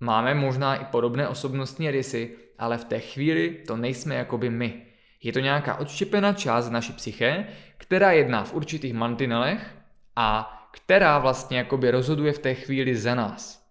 máme 0.00 0.34
možná 0.34 0.76
i 0.76 0.84
podobné 0.84 1.28
osobnostní 1.28 1.90
rysy, 1.90 2.36
ale 2.58 2.78
v 2.78 2.84
té 2.84 3.00
chvíli 3.00 3.50
to 3.66 3.76
nejsme 3.76 4.14
jakoby 4.14 4.50
my. 4.50 4.82
Je 5.22 5.32
to 5.32 5.40
nějaká 5.40 5.74
odštěpená 5.74 6.32
část 6.32 6.70
naší 6.70 6.92
psyché, 6.92 7.46
která 7.76 8.12
jedná 8.12 8.44
v 8.44 8.54
určitých 8.54 8.94
mantinelech 8.94 9.74
a 10.16 10.54
která 10.70 11.18
vlastně 11.18 11.58
jakoby 11.58 11.90
rozhoduje 11.90 12.32
v 12.32 12.38
té 12.38 12.54
chvíli 12.54 12.96
za 12.96 13.14
nás. 13.14 13.66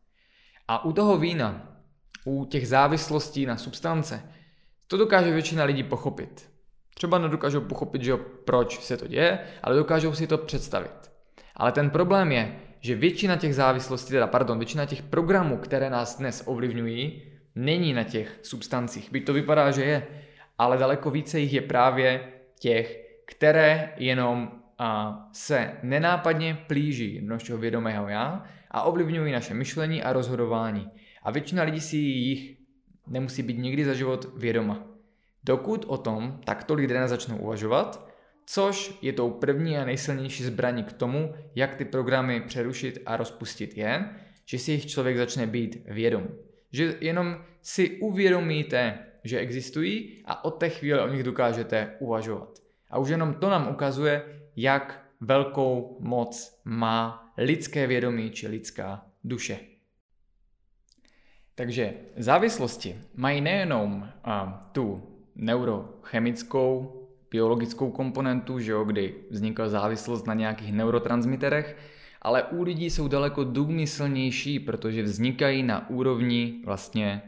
A 0.68 0.86
u 0.86 0.94
toho 0.94 1.18
vína, 1.18 1.78
u 2.26 2.46
těch 2.46 2.68
závislostí 2.68 3.46
na 3.46 3.58
substance, 3.58 4.24
to 4.88 4.98
dokáže 4.98 5.32
většina 5.32 5.64
lidí 5.64 5.84
pochopit. 5.84 6.50
Třeba 6.96 7.18
nedokážou 7.18 7.62
pochopit, 7.62 8.02
že 8.02 8.18
proč 8.18 8.84
se 8.84 8.98
to 8.98 9.08
děje, 9.08 9.40
ale 9.64 9.76
dokážou 9.76 10.14
si 10.14 10.28
to 10.28 10.38
představit. 10.38 11.12
Ale 11.56 11.72
ten 11.72 11.90
problém 11.90 12.32
je, 12.32 12.60
že 12.80 12.96
většina 12.96 13.36
těch 13.36 13.56
závislostí, 13.56 14.12
teda 14.12 14.28
pardon, 14.28 14.60
většina 14.60 14.86
těch 14.86 15.02
programů, 15.02 15.58
které 15.58 15.90
nás 15.90 16.18
dnes 16.18 16.44
ovlivňují, 16.46 17.22
není 17.56 17.94
na 17.94 18.04
těch 18.04 18.40
substancích. 18.42 19.12
Byť 19.12 19.26
to 19.26 19.34
vypadá, 19.34 19.72
že 19.72 19.84
je, 19.84 20.08
ale 20.58 20.78
daleko 20.78 21.12
více 21.12 21.40
jich 21.40 21.54
je 21.54 21.62
právě 21.62 22.22
těch, 22.60 23.04
které 23.26 23.94
jenom 23.98 24.52
a, 24.80 25.20
se 25.34 25.72
nenápadně 25.84 26.58
plíží 26.68 27.22
našeho 27.22 27.60
vědomého 27.60 28.08
já 28.08 28.44
a 28.72 28.82
ovlivňují 28.84 29.32
naše 29.32 29.54
myšlení 29.54 30.04
a 30.04 30.14
rozhodování. 30.14 30.90
A 31.24 31.32
většina 31.32 31.64
lidí 31.64 31.82
si 31.82 31.98
jich 31.98 32.58
nemusí 33.08 33.44
být 33.44 33.58
nikdy 33.58 33.86
za 33.86 33.94
život 33.94 34.38
vědoma. 34.38 34.84
Dokud 35.44 35.86
o 35.88 35.98
tom 35.98 36.40
takto 36.46 36.74
lidé 36.74 37.00
nezačnou 37.00 37.38
uvažovat, 37.38 38.07
což 38.50 38.98
je 39.02 39.14
tou 39.14 39.32
první 39.32 39.78
a 39.78 39.86
nejsilnější 39.86 40.44
zbraní 40.44 40.84
k 40.84 40.94
tomu, 40.94 41.34
jak 41.56 41.76
ty 41.76 41.86
programy 41.86 42.42
přerušit 42.42 43.00
a 43.06 43.18
rozpustit 43.18 43.78
je, 43.78 44.10
že 44.46 44.60
si 44.60 44.72
jich 44.72 44.86
člověk 44.86 45.18
začne 45.18 45.48
být 45.48 45.78
vědom. 45.86 46.28
Že 46.72 46.96
jenom 47.02 47.44
si 47.62 47.90
uvědomíte, 47.90 49.00
že 49.24 49.40
existují 49.40 50.24
a 50.26 50.46
od 50.46 50.52
té 50.52 50.70
chvíle 50.70 51.02
o 51.04 51.08
nich 51.08 51.24
dokážete 51.24 51.96
uvažovat. 52.00 52.60
A 52.90 52.98
už 52.98 53.10
jenom 53.10 53.34
to 53.34 53.50
nám 53.50 53.68
ukazuje, 53.70 54.42
jak 54.56 55.10
velkou 55.22 55.98
moc 56.00 56.62
má 56.66 57.32
lidské 57.38 57.88
vědomí 57.88 58.32
či 58.32 58.48
lidská 58.48 59.06
duše. 59.24 59.60
Takže 61.56 61.94
závislosti 62.18 63.02
mají 63.16 63.42
nejenom 63.42 64.10
a, 64.24 64.70
tu 64.72 65.04
neurochemickou, 65.36 66.97
biologickou 67.32 67.92
komponentu, 67.92 68.60
že 68.60 68.72
jo, 68.72 68.84
kdy 68.84 69.16
vzniká 69.30 69.70
závislost 69.70 70.28
na 70.28 70.34
nějakých 70.34 70.74
neurotransmiterech, 70.74 71.78
ale 72.22 72.44
u 72.44 72.64
lidí 72.64 72.90
jsou 72.90 73.08
daleko 73.08 73.44
důmyslnější, 73.44 74.60
protože 74.60 75.04
vznikají 75.04 75.64
na 75.64 75.90
úrovni 75.90 76.62
vlastně 76.66 77.22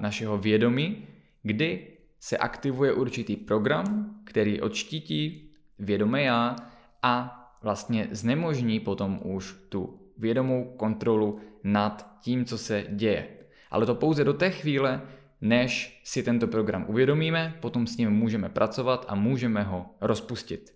našeho 0.00 0.38
vědomí, 0.38 1.06
kdy 1.42 1.86
se 2.20 2.38
aktivuje 2.38 2.92
určitý 2.92 3.36
program, 3.36 4.16
který 4.24 4.60
odštítí 4.60 5.50
vědomé 5.78 6.22
já 6.22 6.56
a 7.02 7.38
vlastně 7.62 8.08
znemožní 8.10 8.80
potom 8.80 9.20
už 9.24 9.56
tu 9.68 9.98
vědomou 10.18 10.64
kontrolu 10.76 11.38
nad 11.64 12.18
tím, 12.20 12.44
co 12.44 12.58
se 12.58 12.84
děje. 12.88 13.28
Ale 13.70 13.86
to 13.86 13.94
pouze 13.94 14.24
do 14.24 14.32
té 14.32 14.50
chvíle, 14.50 15.02
než 15.42 16.00
si 16.04 16.22
tento 16.22 16.46
program 16.46 16.84
uvědomíme, 16.88 17.54
potom 17.60 17.86
s 17.86 17.96
ním 17.96 18.10
můžeme 18.10 18.48
pracovat 18.48 19.06
a 19.08 19.14
můžeme 19.14 19.62
ho 19.62 19.86
rozpustit. 20.00 20.72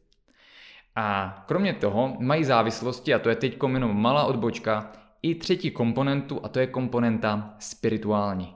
A 0.96 1.36
kromě 1.48 1.74
toho 1.74 2.16
mají 2.20 2.44
závislosti, 2.44 3.14
a 3.14 3.18
to 3.18 3.28
je 3.28 3.36
teď 3.36 3.56
jenom 3.72 4.02
malá 4.02 4.24
odbočka, 4.24 4.92
i 5.22 5.34
třetí 5.34 5.70
komponentu, 5.70 6.40
a 6.44 6.48
to 6.48 6.60
je 6.60 6.66
komponenta 6.66 7.56
spirituální. 7.58 8.54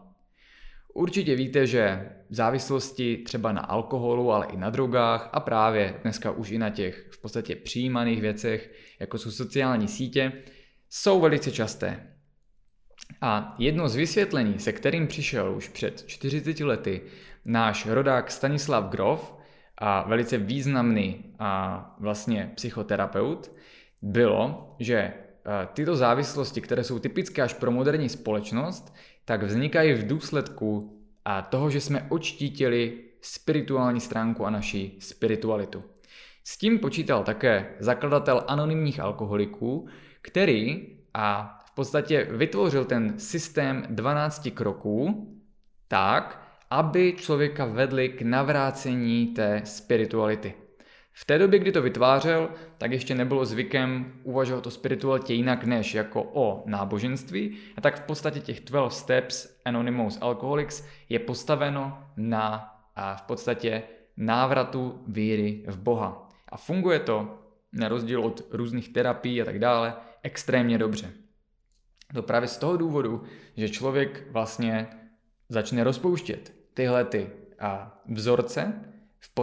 Určitě 0.94 1.36
víte, 1.36 1.66
že 1.66 2.10
závislosti 2.30 3.16
třeba 3.16 3.52
na 3.52 3.60
alkoholu, 3.60 4.32
ale 4.32 4.46
i 4.46 4.56
na 4.56 4.70
drogách 4.70 5.30
a 5.32 5.40
právě 5.40 5.94
dneska 6.02 6.30
už 6.30 6.50
i 6.50 6.58
na 6.58 6.70
těch 6.70 7.08
v 7.10 7.22
podstatě 7.22 7.56
přijímaných 7.56 8.20
věcech, 8.20 8.72
jako 9.00 9.18
jsou 9.18 9.30
sociální 9.30 9.88
sítě, 9.88 10.32
jsou 10.88 11.20
velice 11.20 11.50
časté. 11.50 12.06
A 13.20 13.54
jedno 13.58 13.88
z 13.88 13.96
vysvětlení, 13.96 14.58
se 14.58 14.72
kterým 14.72 15.06
přišel 15.06 15.54
už 15.56 15.68
před 15.68 16.04
40 16.06 16.60
lety 16.60 17.02
náš 17.44 17.86
rodák 17.86 18.30
Stanislav 18.30 18.90
Grof, 18.90 19.40
a 19.80 20.08
velice 20.08 20.38
významný 20.38 21.24
a 21.38 21.94
vlastně 21.98 22.52
psychoterapeut, 22.54 23.50
bylo, 24.02 24.74
že 24.78 25.12
tyto 25.72 25.96
závislosti, 25.96 26.60
které 26.60 26.84
jsou 26.84 26.98
typické 26.98 27.42
až 27.42 27.54
pro 27.54 27.70
moderní 27.70 28.08
společnost, 28.08 28.94
tak 29.24 29.42
vznikají 29.42 29.92
v 29.92 30.06
důsledku 30.06 31.00
a 31.24 31.42
toho, 31.42 31.70
že 31.70 31.80
jsme 31.80 32.06
odštítili 32.08 32.98
spirituální 33.20 34.00
stránku 34.00 34.46
a 34.46 34.50
naši 34.50 34.92
spiritualitu. 34.98 35.84
S 36.44 36.58
tím 36.58 36.78
počítal 36.78 37.24
také 37.24 37.74
zakladatel 37.78 38.44
anonymních 38.48 39.00
alkoholiků, 39.00 39.88
který 40.22 40.86
a 41.14 41.59
podstatě 41.80 42.28
vytvořil 42.30 42.84
ten 42.84 43.18
systém 43.18 43.84
12 43.88 44.48
kroků 44.54 45.26
tak, 45.88 46.42
aby 46.70 47.14
člověka 47.16 47.64
vedli 47.64 48.08
k 48.08 48.22
navrácení 48.22 49.26
té 49.26 49.62
spirituality. 49.64 50.54
V 51.12 51.24
té 51.24 51.38
době, 51.38 51.58
kdy 51.58 51.72
to 51.72 51.82
vytvářel, 51.82 52.48
tak 52.78 52.92
ještě 52.92 53.14
nebylo 53.14 53.44
zvykem 53.44 54.12
uvažovat 54.22 54.66
o 54.66 54.70
spiritualitě 54.70 55.34
jinak 55.34 55.64
než 55.64 55.94
jako 55.94 56.22
o 56.22 56.62
náboženství. 56.66 57.56
A 57.76 57.80
tak 57.80 57.96
v 57.96 58.06
podstatě 58.06 58.40
těch 58.40 58.60
12 58.60 58.98
Steps 58.98 59.60
Anonymous 59.64 60.18
Alcoholics 60.20 60.84
je 61.08 61.18
postaveno 61.18 61.98
na 62.16 62.74
a 62.96 63.16
v 63.16 63.22
podstatě 63.22 63.82
návratu 64.16 65.02
víry 65.06 65.64
v 65.66 65.78
Boha. 65.78 66.28
A 66.48 66.56
funguje 66.56 66.98
to, 66.98 67.38
na 67.72 67.88
rozdíl 67.88 68.20
od 68.24 68.42
různých 68.50 68.88
terapií 68.88 69.42
a 69.42 69.44
tak 69.44 69.58
dále, 69.58 69.94
extrémně 70.22 70.78
dobře. 70.78 71.12
To 72.14 72.22
právě 72.22 72.48
z 72.48 72.56
toho 72.56 72.76
důvodu, 72.76 73.22
že 73.56 73.68
člověk 73.68 74.26
vlastně 74.30 74.88
začne 75.48 75.84
rozpouštět 75.84 76.52
tyhle 76.74 77.04
ty 77.04 77.30
a 77.58 78.02
vzorce 78.08 78.72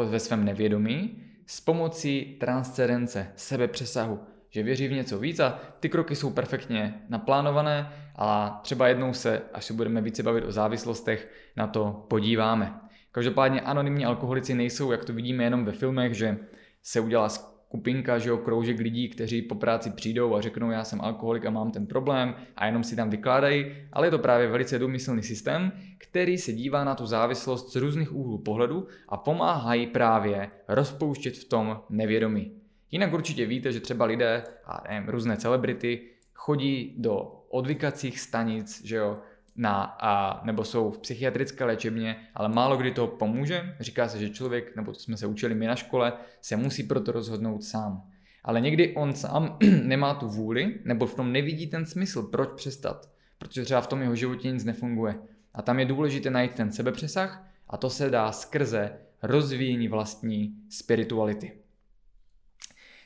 ve 0.05 0.19
svém 0.19 0.45
nevědomí 0.45 1.23
s 1.45 1.61
pomocí 1.61 2.37
transcendence, 2.39 3.31
sebepřesahu, 3.35 4.19
že 4.49 4.63
věří 4.63 4.87
v 4.87 4.91
něco 4.91 5.19
víc 5.19 5.39
a 5.39 5.59
ty 5.79 5.89
kroky 5.89 6.15
jsou 6.15 6.29
perfektně 6.29 7.01
naplánované 7.09 7.93
a 8.15 8.59
třeba 8.63 8.87
jednou 8.87 9.13
se, 9.13 9.41
až 9.53 9.65
se 9.65 9.73
budeme 9.73 10.01
více 10.01 10.23
bavit 10.23 10.45
o 10.45 10.51
závislostech, 10.51 11.31
na 11.55 11.67
to 11.67 12.05
podíváme. 12.07 12.79
Každopádně 13.11 13.61
anonymní 13.61 14.05
alkoholici 14.05 14.53
nejsou, 14.53 14.91
jak 14.91 15.05
to 15.05 15.13
vidíme 15.13 15.43
jenom 15.43 15.65
ve 15.65 15.71
filmech, 15.71 16.13
že 16.13 16.37
se 16.83 16.99
udělá 16.99 17.29
skupinka, 17.67 18.19
že 18.19 18.29
jo, 18.29 18.37
kroužek 18.37 18.79
lidí, 18.79 19.09
kteří 19.09 19.41
po 19.41 19.55
práci 19.55 19.89
přijdou 19.89 20.35
a 20.35 20.41
řeknou, 20.41 20.71
já 20.71 20.83
jsem 20.83 21.01
alkoholik 21.01 21.45
a 21.45 21.49
mám 21.49 21.71
ten 21.71 21.87
problém 21.87 22.35
a 22.55 22.65
jenom 22.65 22.83
si 22.83 22.95
tam 22.95 23.09
vykládají, 23.09 23.65
ale 23.93 24.07
je 24.07 24.11
to 24.11 24.19
právě 24.19 24.47
velice 24.47 24.79
důmyslný 24.79 25.23
systém, 25.23 25.71
který 25.97 26.37
se 26.37 26.53
dívá 26.53 26.83
na 26.83 26.95
tu 26.95 27.05
závislost 27.05 27.73
z 27.73 27.75
různých 27.75 28.13
úhlů 28.15 28.37
pohledu 28.37 28.87
a 29.09 29.17
pomáhají 29.17 29.87
právě 29.87 30.51
rozpouštět 30.67 31.37
v 31.37 31.43
tom 31.43 31.79
nevědomí. 31.89 32.51
Jinak 32.91 33.13
určitě 33.13 33.45
víte, 33.45 33.71
že 33.71 33.79
třeba 33.79 34.05
lidé 34.05 34.43
a 34.65 34.83
nevím, 34.89 35.09
různé 35.09 35.37
celebrity 35.37 36.01
chodí 36.33 36.95
do 36.97 37.43
odvykacích 37.49 38.19
stanic, 38.19 38.85
že 38.85 38.95
jo, 38.95 39.17
na, 39.57 39.83
a, 39.83 40.41
nebo 40.45 40.63
jsou 40.63 40.91
v 40.91 40.99
psychiatrické 40.99 41.63
léčebně, 41.63 42.15
ale 42.35 42.49
málo 42.49 42.77
kdy 42.77 42.91
to 42.91 43.07
pomůže. 43.07 43.75
Říká 43.79 44.07
se, 44.07 44.19
že 44.19 44.29
člověk, 44.29 44.75
nebo 44.75 44.91
to 44.91 44.99
jsme 44.99 45.17
se 45.17 45.27
učili 45.27 45.55
my 45.55 45.67
na 45.67 45.75
škole, 45.75 46.13
se 46.41 46.55
musí 46.55 46.83
proto 46.83 47.11
rozhodnout 47.11 47.63
sám. 47.63 48.03
Ale 48.43 48.61
někdy 48.61 48.95
on 48.95 49.13
sám 49.13 49.57
nemá 49.83 50.13
tu 50.13 50.27
vůli, 50.27 50.79
nebo 50.85 51.05
v 51.05 51.15
tom 51.15 51.31
nevidí 51.31 51.67
ten 51.67 51.85
smysl, 51.85 52.23
proč 52.23 52.49
přestat. 52.55 53.09
Protože 53.37 53.63
třeba 53.63 53.81
v 53.81 53.87
tom 53.87 54.01
jeho 54.01 54.15
životě 54.15 54.51
nic 54.51 54.63
nefunguje. 54.63 55.15
A 55.53 55.61
tam 55.61 55.79
je 55.79 55.85
důležité 55.85 56.29
najít 56.29 56.53
ten 56.53 56.71
sebepřesah 56.71 57.47
a 57.69 57.77
to 57.77 57.89
se 57.89 58.09
dá 58.09 58.31
skrze 58.31 58.97
rozvíjení 59.23 59.87
vlastní 59.87 60.55
spirituality. 60.69 61.51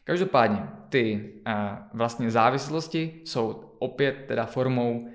Každopádně 0.04 0.64
ty 0.90 1.34
a, 1.46 1.88
vlastně 1.94 2.32
závislosti 2.32 3.22
jsou 3.26 3.76
opět 3.80 4.26
teda 4.28 4.46
formou 4.46 5.08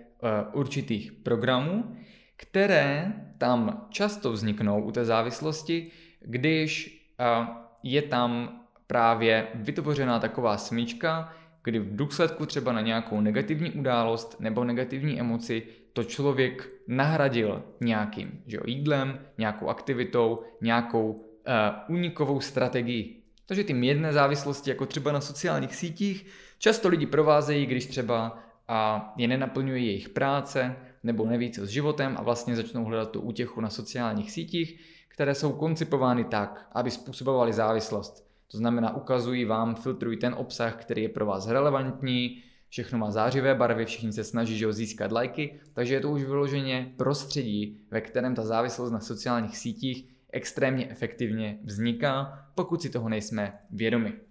určitých 0.53 1.13
programů, 1.13 1.97
které 2.37 3.13
tam 3.39 3.87
často 3.91 4.33
vzniknou 4.33 4.83
u 4.83 4.93
té 4.93 5.05
závislosti, 5.05 5.91
když 6.21 7.03
eh, 7.21 7.47
je 7.83 8.03
tam 8.03 8.61
právě 8.87 9.47
vytvořená 9.55 10.19
taková 10.19 10.57
smyčka, 10.57 11.33
kdy 11.65 11.79
v 11.79 11.97
důsledku 11.97 12.47
třeba 12.47 12.73
na 12.73 12.81
nějakou 12.81 13.21
negativní 13.21 13.71
událost 13.71 14.37
nebo 14.41 14.65
negativní 14.65 15.21
emoci 15.21 15.63
to 15.93 16.05
člověk 16.05 16.71
nahradil 16.89 17.63
nějakým 17.81 18.43
že 18.47 18.57
jo, 18.57 18.63
jídlem, 18.67 19.19
nějakou 19.39 19.69
aktivitou, 19.69 20.43
nějakou 20.61 21.11
uh, 21.13 21.97
únikovou 21.97 22.41
strategií. 22.41 23.23
Takže 23.47 23.65
ty 23.65 23.75
mírné 23.75 24.13
závislosti, 24.13 24.71
jako 24.71 24.87
třeba 24.87 25.13
na 25.13 25.21
sociálních 25.21 25.75
sítích, 25.75 26.27
často 26.59 26.89
lidi 26.89 27.07
provázejí, 27.07 27.67
když 27.67 27.87
třeba 27.87 28.39
a 28.69 29.13
je 29.17 29.29
nenaplňuje 29.29 29.79
jejich 29.79 30.09
práce 30.09 30.77
nebo 31.03 31.27
neví 31.27 31.51
co 31.51 31.67
s 31.67 31.69
životem 31.69 32.17
a 32.19 32.23
vlastně 32.23 32.57
začnou 32.57 32.85
hledat 32.85 33.11
tu 33.11 33.21
útěchu 33.21 33.61
na 33.61 33.71
sociálních 33.71 34.33
sítích, 34.33 34.81
které 35.09 35.35
jsou 35.35 35.53
koncipovány 35.53 36.25
tak, 36.25 36.69
aby 36.73 36.91
způsobovaly 36.91 37.53
závislost. 37.53 38.27
To 38.51 38.57
znamená, 38.57 38.97
ukazují 38.97 39.45
vám, 39.45 39.75
filtrují 39.75 40.19
ten 40.19 40.35
obsah, 40.35 40.77
který 40.77 41.03
je 41.03 41.09
pro 41.09 41.27
vás 41.27 41.49
relevantní, 41.49 42.43
všechno 42.69 42.99
má 42.99 43.11
zářivé 43.11 43.55
barvy, 43.55 43.85
všichni 43.85 44.13
se 44.13 44.25
snaží 44.25 44.59
že 44.59 44.67
ho 44.67 44.73
získat 44.73 45.13
lajky, 45.13 45.61
takže 45.73 45.95
je 45.95 46.01
to 46.01 46.11
už 46.11 46.23
vyloženě 46.23 46.93
prostředí, 46.97 47.81
ve 47.91 48.01
kterém 48.01 48.35
ta 48.35 48.43
závislost 48.43 48.93
na 48.93 49.01
sociálních 49.01 49.59
sítích 49.59 50.09
extrémně 50.33 50.89
efektivně 50.91 51.59
vzniká, 51.65 52.45
pokud 52.55 52.83
si 52.83 52.91
toho 52.91 53.09
nejsme 53.09 53.59
vědomi. 53.71 54.26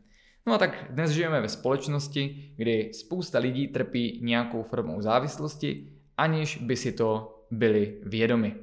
No 0.48 0.54
a 0.54 0.58
tak 0.58 0.86
dnes 0.90 1.12
žijeme 1.12 1.42
ve 1.42 1.50
společnosti, 1.50 2.54
kdy 2.56 2.94
spousta 2.94 3.40
lidí 3.40 3.68
trpí 3.68 4.20
nějakou 4.24 4.64
formou 4.64 5.02
závislosti, 5.02 5.88
aniž 6.18 6.58
by 6.58 6.76
si 6.76 6.92
to 6.92 7.40
byli 7.52 7.98
vědomi. 8.04 8.56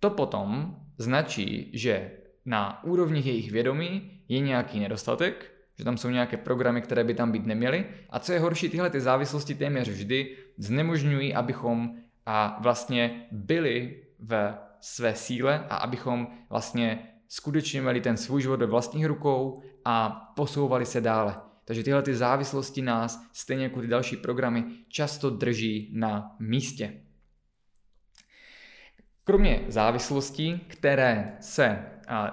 To 0.00 0.10
potom 0.10 0.76
značí, 0.98 1.70
že 1.74 2.10
na 2.44 2.84
úrovni 2.84 3.20
jejich 3.20 3.52
vědomí 3.52 4.10
je 4.28 4.40
nějaký 4.40 4.80
nedostatek, 4.80 5.52
že 5.78 5.84
tam 5.84 5.96
jsou 5.96 6.08
nějaké 6.08 6.36
programy, 6.36 6.82
které 6.82 7.04
by 7.04 7.14
tam 7.14 7.32
být 7.32 7.46
neměly. 7.46 7.86
A 8.10 8.18
co 8.18 8.32
je 8.32 8.40
horší, 8.40 8.68
tyhle 8.68 8.90
ty 8.90 9.00
závislosti 9.00 9.54
téměř 9.54 9.88
vždy 9.88 10.36
znemožňují, 10.56 11.34
abychom 11.34 11.96
a 12.26 12.58
vlastně 12.62 13.26
byli 13.30 14.02
ve 14.18 14.58
své 14.80 15.14
síle 15.14 15.66
a 15.68 15.76
abychom 15.76 16.28
vlastně 16.50 17.08
skutečně 17.28 17.82
měli 17.82 18.00
ten 18.00 18.16
svůj 18.16 18.42
život 18.42 18.56
do 18.56 18.68
vlastních 18.68 19.06
rukou 19.06 19.62
a 19.90 20.10
posouvali 20.36 20.86
se 20.86 21.00
dále. 21.00 21.36
Takže 21.64 21.82
tyhle 21.82 22.02
ty 22.02 22.14
závislosti 22.14 22.82
nás, 22.82 23.26
stejně 23.32 23.64
jako 23.64 23.80
ty 23.80 23.86
další 23.86 24.16
programy, 24.16 24.64
často 24.88 25.30
drží 25.30 25.90
na 25.94 26.36
místě. 26.38 26.92
Kromě 29.24 29.64
závislostí, 29.68 30.60
které 30.66 31.36
se 31.40 31.84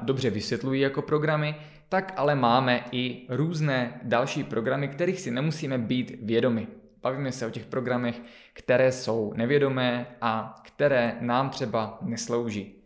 dobře 0.01 0.29
vysvětlují 0.29 0.81
jako 0.81 1.01
programy, 1.01 1.55
tak 1.89 2.13
ale 2.17 2.35
máme 2.35 2.83
i 2.91 3.27
různé 3.29 3.99
další 4.03 4.43
programy, 4.43 4.87
kterých 4.87 5.21
si 5.21 5.31
nemusíme 5.31 5.77
být 5.77 6.17
vědomi. 6.21 6.67
Bavíme 7.01 7.31
se 7.31 7.45
o 7.45 7.49
těch 7.49 7.65
programech, 7.65 8.21
které 8.53 8.91
jsou 8.91 9.33
nevědomé 9.35 10.15
a 10.21 10.61
které 10.63 11.17
nám 11.21 11.49
třeba 11.49 11.97
neslouží. 12.01 12.83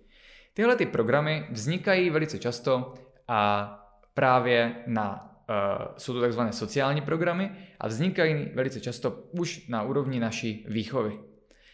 Tyhle 0.53 0.75
ty 0.75 0.85
programy 0.85 1.47
vznikají 1.51 2.09
velice 2.09 2.39
často 2.39 2.93
a 3.27 3.75
právě 4.13 4.75
na 4.87 5.25
Uh, 5.49 5.85
jsou 5.97 6.13
to 6.13 6.21
takzvané 6.21 6.53
sociální 6.53 7.01
programy 7.01 7.51
a 7.79 7.87
vznikají 7.87 8.51
velice 8.55 8.79
často 8.79 9.23
už 9.39 9.67
na 9.67 9.83
úrovni 9.83 10.19
naší 10.19 10.65
výchovy. 10.69 11.19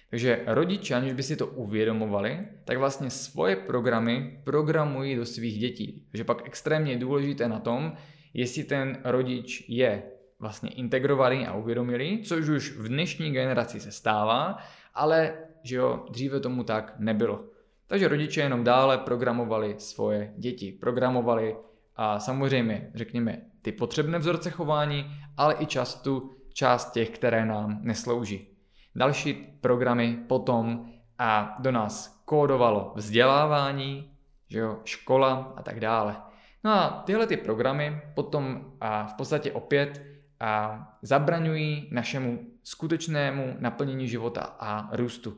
Takže 0.10 0.44
rodiče, 0.46 0.96
aniž 0.96 1.14
by 1.14 1.24
si 1.24 1.36
to 1.36 1.48
uvědomovali, 1.48 2.48
tak 2.66 2.78
vlastně 2.78 3.10
svoje 3.10 3.56
programy 3.56 4.42
programují 4.44 5.16
do 5.16 5.26
svých 5.26 5.60
dětí. 5.60 6.08
Takže 6.12 6.24
pak 6.24 6.48
extrémně 6.48 6.98
důležité 6.98 7.50
na 7.50 7.60
tom, 7.60 7.94
jestli 8.34 8.64
ten 8.64 8.98
rodič 9.04 9.66
je 9.68 10.04
vlastně 10.40 10.70
integrovaný 10.70 11.48
a 11.48 11.56
uvědomilý, 11.56 12.24
což 12.24 12.50
už 12.50 12.78
v 12.78 12.88
dnešní 12.88 13.32
generaci 13.32 13.80
se 13.80 13.92
stává, 13.92 14.58
ale 14.94 15.38
že 15.64 15.76
jo, 15.76 16.06
dříve 16.12 16.40
tomu 16.40 16.64
tak 16.64 16.94
nebylo. 17.00 17.46
Takže 17.88 18.08
rodiče 18.08 18.42
jenom 18.42 18.64
dále 18.64 18.98
programovali 18.98 19.76
svoje 19.78 20.34
děti. 20.38 20.72
Programovali 20.72 21.56
a 21.96 22.20
samozřejmě, 22.20 22.92
řekněme, 22.96 23.38
ty 23.62 23.72
potřebné 23.72 24.20
vzorce 24.20 24.50
chování, 24.50 25.06
ale 25.38 25.56
i 25.60 25.66
často 25.66 26.30
část 26.54 26.92
těch, 26.92 27.10
které 27.10 27.46
nám 27.46 27.80
neslouží. 27.82 28.48
Další 28.96 29.34
programy 29.62 30.18
potom 30.28 30.86
a 31.20 31.56
do 31.60 31.72
nás 31.72 32.22
kódovalo 32.26 32.94
vzdělávání, 32.96 34.12
že 34.50 34.60
jo, 34.60 34.80
škola 34.84 35.54
a 35.56 35.64
tak 35.64 35.80
dále. 35.80 36.16
No 36.64 36.72
a 36.72 37.04
tyhle 37.06 37.28
ty 37.28 37.38
programy 37.38 38.02
potom 38.14 38.74
a 38.82 39.08
v 39.08 39.14
podstatě 39.14 39.52
opět 39.52 40.02
a 40.40 40.88
zabraňují 41.02 41.90
našemu 41.92 42.40
skutečnému 42.64 43.56
naplnění 43.60 44.08
života 44.08 44.56
a 44.60 44.96
růstu. 44.96 45.38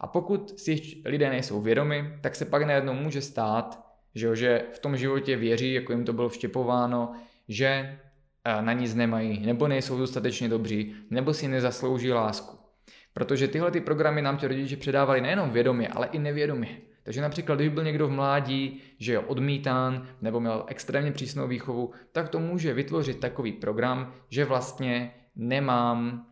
A 0.00 0.06
pokud 0.06 0.60
si 0.60 1.02
lidé 1.04 1.30
nejsou 1.30 1.60
vědomi, 1.60 2.18
tak 2.20 2.36
se 2.36 2.44
pak 2.44 2.62
najednou 2.62 2.94
může 2.94 3.22
stát, 3.22 3.83
že, 4.14 4.36
že 4.36 4.64
v 4.72 4.78
tom 4.78 4.96
životě 4.96 5.36
věří, 5.36 5.74
jako 5.74 5.92
jim 5.92 6.04
to 6.04 6.12
bylo 6.12 6.28
vštěpováno, 6.28 7.12
že 7.48 7.98
na 8.60 8.72
nic 8.72 8.94
nemají, 8.94 9.46
nebo 9.46 9.68
nejsou 9.68 9.98
dostatečně 9.98 10.48
dobří, 10.48 10.94
nebo 11.10 11.34
si 11.34 11.48
nezaslouží 11.48 12.12
lásku. 12.12 12.58
Protože 13.12 13.48
tyhle 13.48 13.70
ty 13.70 13.80
programy 13.80 14.22
nám 14.22 14.36
ti 14.36 14.48
rodiče 14.48 14.76
předávali 14.76 15.20
nejenom 15.20 15.50
vědomě, 15.50 15.88
ale 15.88 16.06
i 16.12 16.18
nevědomě. 16.18 16.78
Takže 17.02 17.20
například, 17.20 17.54
když 17.54 17.68
byl 17.68 17.84
někdo 17.84 18.08
v 18.08 18.10
mládí, 18.10 18.80
že 18.98 19.12
je 19.12 19.18
odmítán 19.18 20.08
nebo 20.22 20.40
měl 20.40 20.64
extrémně 20.68 21.12
přísnou 21.12 21.48
výchovu, 21.48 21.90
tak 22.12 22.28
to 22.28 22.40
může 22.40 22.74
vytvořit 22.74 23.20
takový 23.20 23.52
program, 23.52 24.14
že 24.28 24.44
vlastně 24.44 25.14
nemám, 25.36 26.26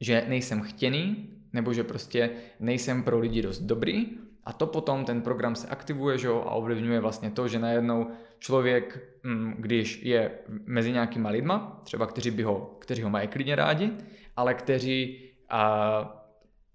že 0.00 0.24
nejsem 0.28 0.62
chtěný, 0.62 1.30
nebo 1.52 1.72
že 1.72 1.84
prostě 1.84 2.30
nejsem 2.60 3.02
pro 3.02 3.18
lidi 3.18 3.42
dost 3.42 3.60
dobrý, 3.60 4.06
a 4.44 4.52
to 4.52 4.66
potom 4.66 5.04
ten 5.04 5.22
program 5.22 5.54
se 5.54 5.68
aktivuje 5.68 6.18
že 6.18 6.26
jo, 6.26 6.44
a 6.46 6.50
ovlivňuje 6.50 7.00
vlastně 7.00 7.30
to, 7.30 7.48
že 7.48 7.58
najednou 7.58 8.10
člověk, 8.38 9.08
mm, 9.22 9.54
když 9.58 10.02
je 10.02 10.30
mezi 10.48 10.92
nějakýma 10.92 11.30
lidma, 11.30 11.80
třeba 11.84 12.06
kteří, 12.06 12.30
by 12.30 12.42
ho, 12.42 12.76
kteří 12.78 13.02
ho 13.02 13.10
mají 13.10 13.28
klidně 13.28 13.56
rádi, 13.56 13.92
ale 14.36 14.54
kteří 14.54 15.28
a 15.48 16.22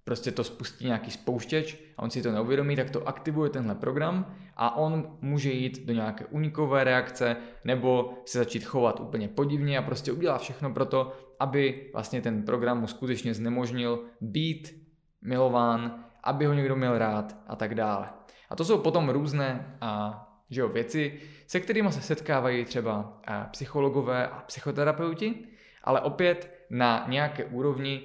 prostě 0.03 0.31
to 0.31 0.43
spustí 0.43 0.85
nějaký 0.85 1.11
spouštěč 1.11 1.77
a 1.97 2.03
on 2.03 2.09
si 2.09 2.21
to 2.21 2.31
neuvědomí, 2.31 2.75
tak 2.75 2.89
to 2.89 3.07
aktivuje 3.07 3.49
tenhle 3.49 3.75
program 3.75 4.35
a 4.55 4.75
on 4.75 5.17
může 5.21 5.51
jít 5.51 5.85
do 5.85 5.93
nějaké 5.93 6.25
unikové 6.25 6.83
reakce 6.83 7.35
nebo 7.63 8.13
se 8.25 8.37
začít 8.37 8.63
chovat 8.65 8.99
úplně 8.99 9.27
podivně 9.27 9.77
a 9.77 9.81
prostě 9.81 10.11
udělá 10.11 10.37
všechno 10.37 10.73
pro 10.73 10.85
to, 10.85 11.13
aby 11.39 11.89
vlastně 11.93 12.21
ten 12.21 12.43
program 12.43 12.79
mu 12.79 12.87
skutečně 12.87 13.33
znemožnil 13.33 14.03
být 14.21 14.87
milován, 15.21 16.06
aby 16.27 16.45
ho 16.45 16.53
někdo 16.53 16.75
měl 16.75 16.97
rád 16.97 17.35
a 17.47 17.55
tak 17.55 17.75
dále. 17.75 18.09
A 18.49 18.55
to 18.55 18.65
jsou 18.65 18.77
potom 18.77 19.09
různé 19.09 19.77
a, 19.81 20.23
že 20.49 20.61
jo, 20.61 20.67
věci, 20.69 21.19
se 21.47 21.59
kterými 21.59 21.91
se 21.91 22.01
setkávají 22.01 22.65
třeba 22.65 23.21
psychologové 23.51 24.27
a 24.27 24.39
psychoterapeuti, 24.39 25.45
ale 25.83 26.01
opět 26.01 26.65
na 26.69 27.05
nějaké 27.07 27.45
úrovni 27.45 28.01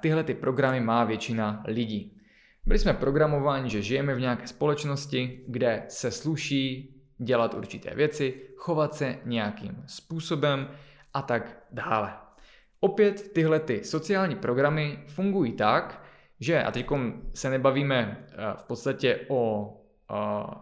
tyhle 0.00 0.24
ty 0.24 0.34
programy 0.34 0.80
má 0.80 1.04
většina 1.04 1.62
lidí. 1.66 2.20
Byli 2.66 2.78
jsme 2.78 2.94
programováni, 2.94 3.70
že 3.70 3.82
žijeme 3.82 4.14
v 4.14 4.20
nějaké 4.20 4.46
společnosti, 4.46 5.44
kde 5.48 5.84
se 5.88 6.10
sluší 6.10 6.94
dělat 7.18 7.54
určité 7.54 7.94
věci, 7.94 8.42
chovat 8.56 8.94
se 8.94 9.18
nějakým 9.24 9.84
způsobem 9.86 10.68
a 11.14 11.22
tak 11.22 11.58
dále. 11.70 12.12
Opět 12.80 13.32
tyhle 13.32 13.60
ty 13.60 13.84
sociální 13.84 14.36
programy 14.36 14.98
fungují 15.08 15.52
tak, 15.52 16.05
že, 16.40 16.62
a 16.62 16.70
teď 16.70 16.86
se 17.34 17.50
nebavíme 17.50 18.16
eh, 18.20 18.34
v 18.56 18.64
podstatě 18.64 19.20
o 19.28 19.72
eh, 20.10 20.54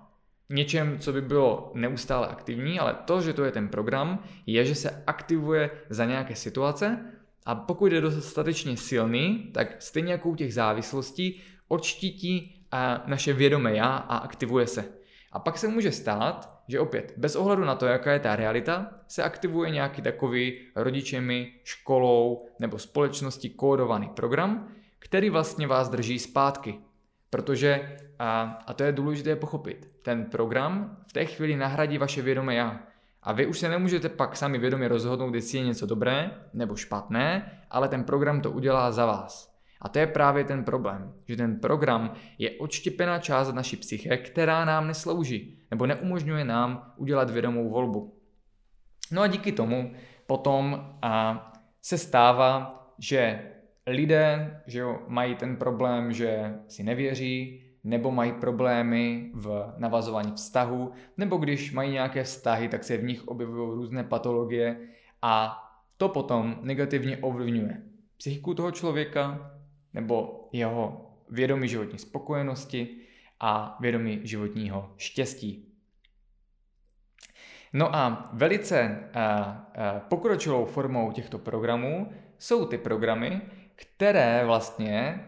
něčem, 0.50 0.98
co 0.98 1.12
by 1.12 1.22
bylo 1.22 1.72
neustále 1.74 2.28
aktivní, 2.28 2.78
ale 2.78 2.96
to, 3.04 3.20
že 3.20 3.32
to 3.32 3.44
je 3.44 3.52
ten 3.52 3.68
program, 3.68 4.22
je, 4.46 4.64
že 4.64 4.74
se 4.74 5.02
aktivuje 5.06 5.70
za 5.90 6.04
nějaké 6.04 6.34
situace 6.34 7.04
a 7.46 7.54
pokud 7.54 7.92
je 7.92 8.00
dostatečně 8.00 8.76
silný, 8.76 9.50
tak 9.54 9.82
stejně 9.82 10.12
jako 10.12 10.28
u 10.28 10.36
těch 10.36 10.54
závislostí 10.54 11.40
odštítí 11.68 12.66
naše 13.06 13.32
vědomé 13.32 13.74
já 13.74 13.96
a 13.96 14.16
aktivuje 14.16 14.66
se. 14.66 14.84
A 15.32 15.38
pak 15.38 15.58
se 15.58 15.68
může 15.68 15.92
stát, 15.92 16.62
že 16.68 16.80
opět, 16.80 17.14
bez 17.16 17.36
ohledu 17.36 17.64
na 17.64 17.74
to, 17.74 17.86
jaká 17.86 18.12
je 18.12 18.20
ta 18.20 18.36
realita, 18.36 18.90
se 19.08 19.22
aktivuje 19.22 19.70
nějaký 19.70 20.02
takový 20.02 20.60
rodičemi, 20.76 21.52
školou 21.64 22.46
nebo 22.58 22.78
společností 22.78 23.50
kódovaný 23.50 24.08
program, 24.08 24.68
který 25.04 25.30
vlastně 25.30 25.66
vás 25.66 25.88
drží 25.88 26.18
zpátky. 26.18 26.78
Protože, 27.30 27.96
a, 28.18 28.58
a 28.66 28.74
to 28.74 28.84
je 28.84 28.92
důležité 28.92 29.36
pochopit, 29.36 29.90
ten 30.02 30.24
program 30.24 30.96
v 31.08 31.12
té 31.12 31.24
chvíli 31.24 31.56
nahradí 31.56 31.98
vaše 31.98 32.22
vědomé 32.22 32.54
já. 32.54 32.80
A 33.22 33.32
vy 33.32 33.46
už 33.46 33.58
se 33.58 33.68
nemůžete 33.68 34.08
pak 34.08 34.36
sami 34.36 34.58
vědomě 34.58 34.88
rozhodnout, 34.88 35.34
jestli 35.34 35.58
je 35.58 35.64
něco 35.64 35.86
dobré 35.86 36.30
nebo 36.52 36.76
špatné, 36.76 37.52
ale 37.70 37.88
ten 37.88 38.04
program 38.04 38.40
to 38.40 38.50
udělá 38.50 38.92
za 38.92 39.06
vás. 39.06 39.54
A 39.80 39.88
to 39.88 39.98
je 39.98 40.06
právě 40.06 40.44
ten 40.44 40.64
problém, 40.64 41.12
že 41.28 41.36
ten 41.36 41.60
program 41.60 42.14
je 42.38 42.50
odštěpená 42.50 43.18
část 43.18 43.52
naší 43.52 43.76
psyche, 43.76 44.16
která 44.16 44.64
nám 44.64 44.86
neslouží 44.86 45.58
nebo 45.70 45.86
neumožňuje 45.86 46.44
nám 46.44 46.92
udělat 46.96 47.30
vědomou 47.30 47.70
volbu. 47.70 48.18
No 49.10 49.22
a 49.22 49.26
díky 49.26 49.52
tomu 49.52 49.94
potom 50.26 50.94
a, 51.02 51.52
se 51.82 51.98
stává, 51.98 52.80
že 52.98 53.42
lidé 53.86 54.60
že 54.66 54.78
jo, 54.78 55.02
mají 55.08 55.34
ten 55.34 55.56
problém, 55.56 56.12
že 56.12 56.54
si 56.68 56.82
nevěří, 56.82 57.62
nebo 57.84 58.10
mají 58.10 58.32
problémy 58.32 59.30
v 59.34 59.74
navazování 59.78 60.32
vztahu, 60.32 60.92
nebo 61.16 61.36
když 61.36 61.72
mají 61.72 61.92
nějaké 61.92 62.24
vztahy, 62.24 62.68
tak 62.68 62.84
se 62.84 62.96
v 62.96 63.04
nich 63.04 63.28
objevují 63.28 63.74
různé 63.74 64.04
patologie 64.04 64.76
a 65.22 65.60
to 65.96 66.08
potom 66.08 66.58
negativně 66.62 67.16
ovlivňuje 67.18 67.82
psychiku 68.16 68.54
toho 68.54 68.70
člověka 68.70 69.50
nebo 69.94 70.48
jeho 70.52 71.10
vědomí 71.30 71.68
životní 71.68 71.98
spokojenosti 71.98 72.96
a 73.40 73.76
vědomí 73.80 74.20
životního 74.22 74.94
štěstí. 74.96 75.72
No 77.72 77.96
a 77.96 78.30
velice 78.32 79.00
pokročilou 80.08 80.64
formou 80.64 81.12
těchto 81.12 81.38
programů 81.38 82.12
jsou 82.38 82.66
ty 82.66 82.78
programy, 82.78 83.42
které 83.76 84.42
vlastně 84.44 85.24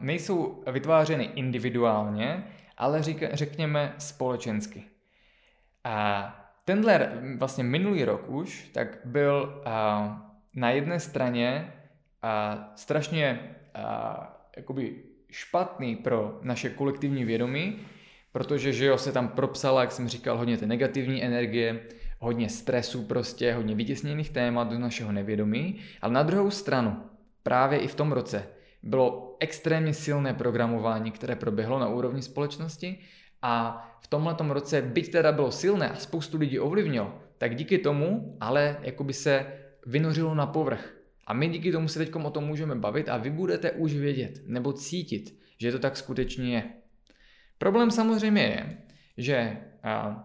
nejsou 0.00 0.64
vytvářeny 0.72 1.24
individuálně, 1.24 2.44
ale 2.76 3.02
řekněme 3.32 3.94
společensky. 3.98 4.84
A 5.84 6.36
tenhle 6.64 7.12
vlastně 7.36 7.64
minulý 7.64 8.04
rok 8.04 8.28
už 8.28 8.70
tak 8.74 8.98
byl 9.04 9.62
na 10.54 10.70
jedné 10.70 11.00
straně 11.00 11.72
strašně 12.74 13.40
jakoby 14.56 15.02
špatný 15.30 15.96
pro 15.96 16.38
naše 16.42 16.70
kolektivní 16.70 17.24
vědomí, 17.24 17.78
protože 18.32 18.72
že 18.72 18.86
jo, 18.86 18.98
se 18.98 19.12
tam 19.12 19.28
propsala, 19.28 19.80
jak 19.80 19.92
jsem 19.92 20.08
říkal, 20.08 20.38
hodně 20.38 20.56
ty 20.56 20.66
negativní 20.66 21.24
energie, 21.24 21.80
hodně 22.18 22.48
stresu 22.48 23.02
prostě, 23.02 23.54
hodně 23.54 23.74
vytěsněných 23.74 24.30
témat 24.30 24.68
do 24.68 24.78
našeho 24.78 25.12
nevědomí, 25.12 25.80
ale 26.02 26.12
na 26.12 26.22
druhou 26.22 26.50
stranu, 26.50 27.02
právě 27.42 27.78
i 27.78 27.88
v 27.88 27.94
tom 27.94 28.12
roce, 28.12 28.46
bylo 28.82 29.36
extrémně 29.40 29.94
silné 29.94 30.34
programování, 30.34 31.10
které 31.10 31.36
proběhlo 31.36 31.78
na 31.78 31.88
úrovni 31.88 32.22
společnosti 32.22 32.98
a 33.42 33.86
v 34.02 34.06
tomhle 34.06 34.36
roce, 34.48 34.82
byť 34.82 35.12
teda 35.12 35.32
bylo 35.32 35.52
silné 35.52 35.88
a 35.88 35.96
spoustu 35.96 36.38
lidí 36.38 36.58
ovlivnilo, 36.58 37.18
tak 37.38 37.54
díky 37.54 37.78
tomu 37.78 38.36
ale 38.40 38.76
jakoby 38.82 39.12
se 39.12 39.46
vynořilo 39.86 40.34
na 40.34 40.46
povrch. 40.46 40.94
A 41.26 41.32
my 41.32 41.48
díky 41.48 41.72
tomu 41.72 41.88
se 41.88 41.98
teď 41.98 42.14
o 42.14 42.30
tom 42.30 42.44
můžeme 42.44 42.74
bavit 42.74 43.08
a 43.08 43.16
vy 43.16 43.30
budete 43.30 43.70
už 43.70 43.94
vědět 43.94 44.40
nebo 44.46 44.72
cítit, 44.72 45.40
že 45.58 45.72
to 45.72 45.78
tak 45.78 45.96
skutečně 45.96 46.54
je. 46.54 46.64
Problém 47.58 47.90
samozřejmě 47.90 48.42
je, 48.42 48.78
že 49.16 49.56
a, 49.82 50.24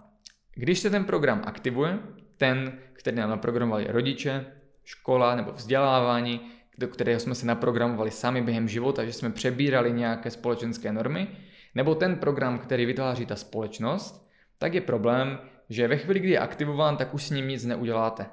když 0.55 0.79
se 0.79 0.89
ten 0.89 1.05
program 1.05 1.41
aktivuje, 1.45 1.99
ten, 2.37 2.79
který 2.93 3.17
nám 3.17 3.29
naprogramovali 3.29 3.85
rodiče, 3.87 4.45
škola 4.83 5.35
nebo 5.35 5.51
vzdělávání, 5.51 6.41
do 6.77 6.87
kterého 6.87 7.19
jsme 7.19 7.35
se 7.35 7.45
naprogramovali 7.45 8.11
sami 8.11 8.41
během 8.41 8.67
života, 8.67 9.05
že 9.05 9.13
jsme 9.13 9.29
přebírali 9.29 9.91
nějaké 9.91 10.31
společenské 10.31 10.93
normy, 10.93 11.27
nebo 11.75 11.95
ten 11.95 12.15
program, 12.15 12.59
který 12.59 12.85
vytváří 12.85 13.25
ta 13.25 13.35
společnost, 13.35 14.29
tak 14.59 14.73
je 14.73 14.81
problém, 14.81 15.39
že 15.69 15.87
ve 15.87 15.97
chvíli, 15.97 16.19
kdy 16.19 16.29
je 16.29 16.39
aktivován, 16.39 16.97
tak 16.97 17.13
už 17.13 17.23
s 17.23 17.29
ním 17.29 17.47
nic 17.47 17.65
neuděláte. 17.65 18.25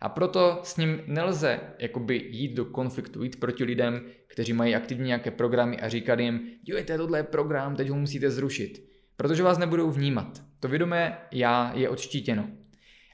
A 0.00 0.08
proto 0.08 0.60
s 0.62 0.76
ním 0.76 1.02
nelze 1.06 1.60
jakoby 1.78 2.16
jít 2.30 2.54
do 2.54 2.64
konfliktu, 2.64 3.22
jít 3.22 3.40
proti 3.40 3.64
lidem, 3.64 4.02
kteří 4.26 4.52
mají 4.52 4.74
aktivní 4.74 5.06
nějaké 5.06 5.30
programy 5.30 5.80
a 5.80 5.88
říkat 5.88 6.20
jim, 6.20 6.40
dívejte, 6.62 6.96
tohle 6.96 7.22
program, 7.22 7.76
teď 7.76 7.88
ho 7.88 7.96
musíte 7.96 8.30
zrušit. 8.30 8.88
Protože 9.16 9.42
vás 9.42 9.58
nebudou 9.58 9.90
vnímat. 9.90 10.42
To 10.60 10.68
vědomé 10.68 11.18
já 11.32 11.72
je 11.74 11.88
odštítěno. 11.88 12.48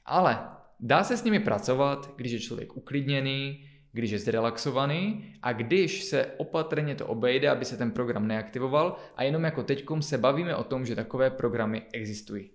Ale 0.05 0.39
dá 0.81 1.05
se 1.05 1.17
s 1.17 1.25
nimi 1.25 1.41
pracovat, 1.41 2.15
když 2.17 2.33
je 2.33 2.41
člověk 2.41 2.77
uklidněný, 2.77 3.65
když 3.93 4.11
je 4.11 4.19
zrelaxovaný 4.19 5.25
a 5.43 5.53
když 5.53 6.05
se 6.05 6.27
opatrně 6.37 6.95
to 6.95 7.07
obejde, 7.07 7.51
aby 7.51 7.65
se 7.65 7.77
ten 7.77 7.91
program 7.91 8.27
neaktivoval 8.27 8.97
a 9.17 9.23
jenom 9.23 9.45
jako 9.45 9.63
teďkom 9.63 10.03
se 10.03 10.19
bavíme 10.19 10.57
o 10.57 10.65
tom, 10.65 10.87
že 10.87 10.97
takové 10.97 11.31
programy 11.31 11.83
existují. 11.93 12.51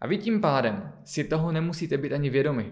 A 0.00 0.06
vy 0.06 0.18
tím 0.18 0.40
pádem 0.40 0.92
si 1.04 1.24
toho 1.24 1.52
nemusíte 1.52 1.98
být 1.98 2.12
ani 2.12 2.30
vědomi 2.30 2.70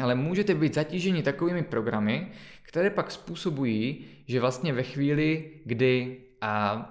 ale 0.00 0.14
můžete 0.14 0.54
být 0.54 0.74
zatíženi 0.74 1.22
takovými 1.22 1.62
programy, 1.62 2.30
které 2.62 2.90
pak 2.90 3.10
způsobují, 3.10 4.04
že 4.26 4.40
vlastně 4.40 4.72
ve 4.72 4.82
chvíli, 4.82 5.50
kdy 5.64 6.18
a 6.40 6.88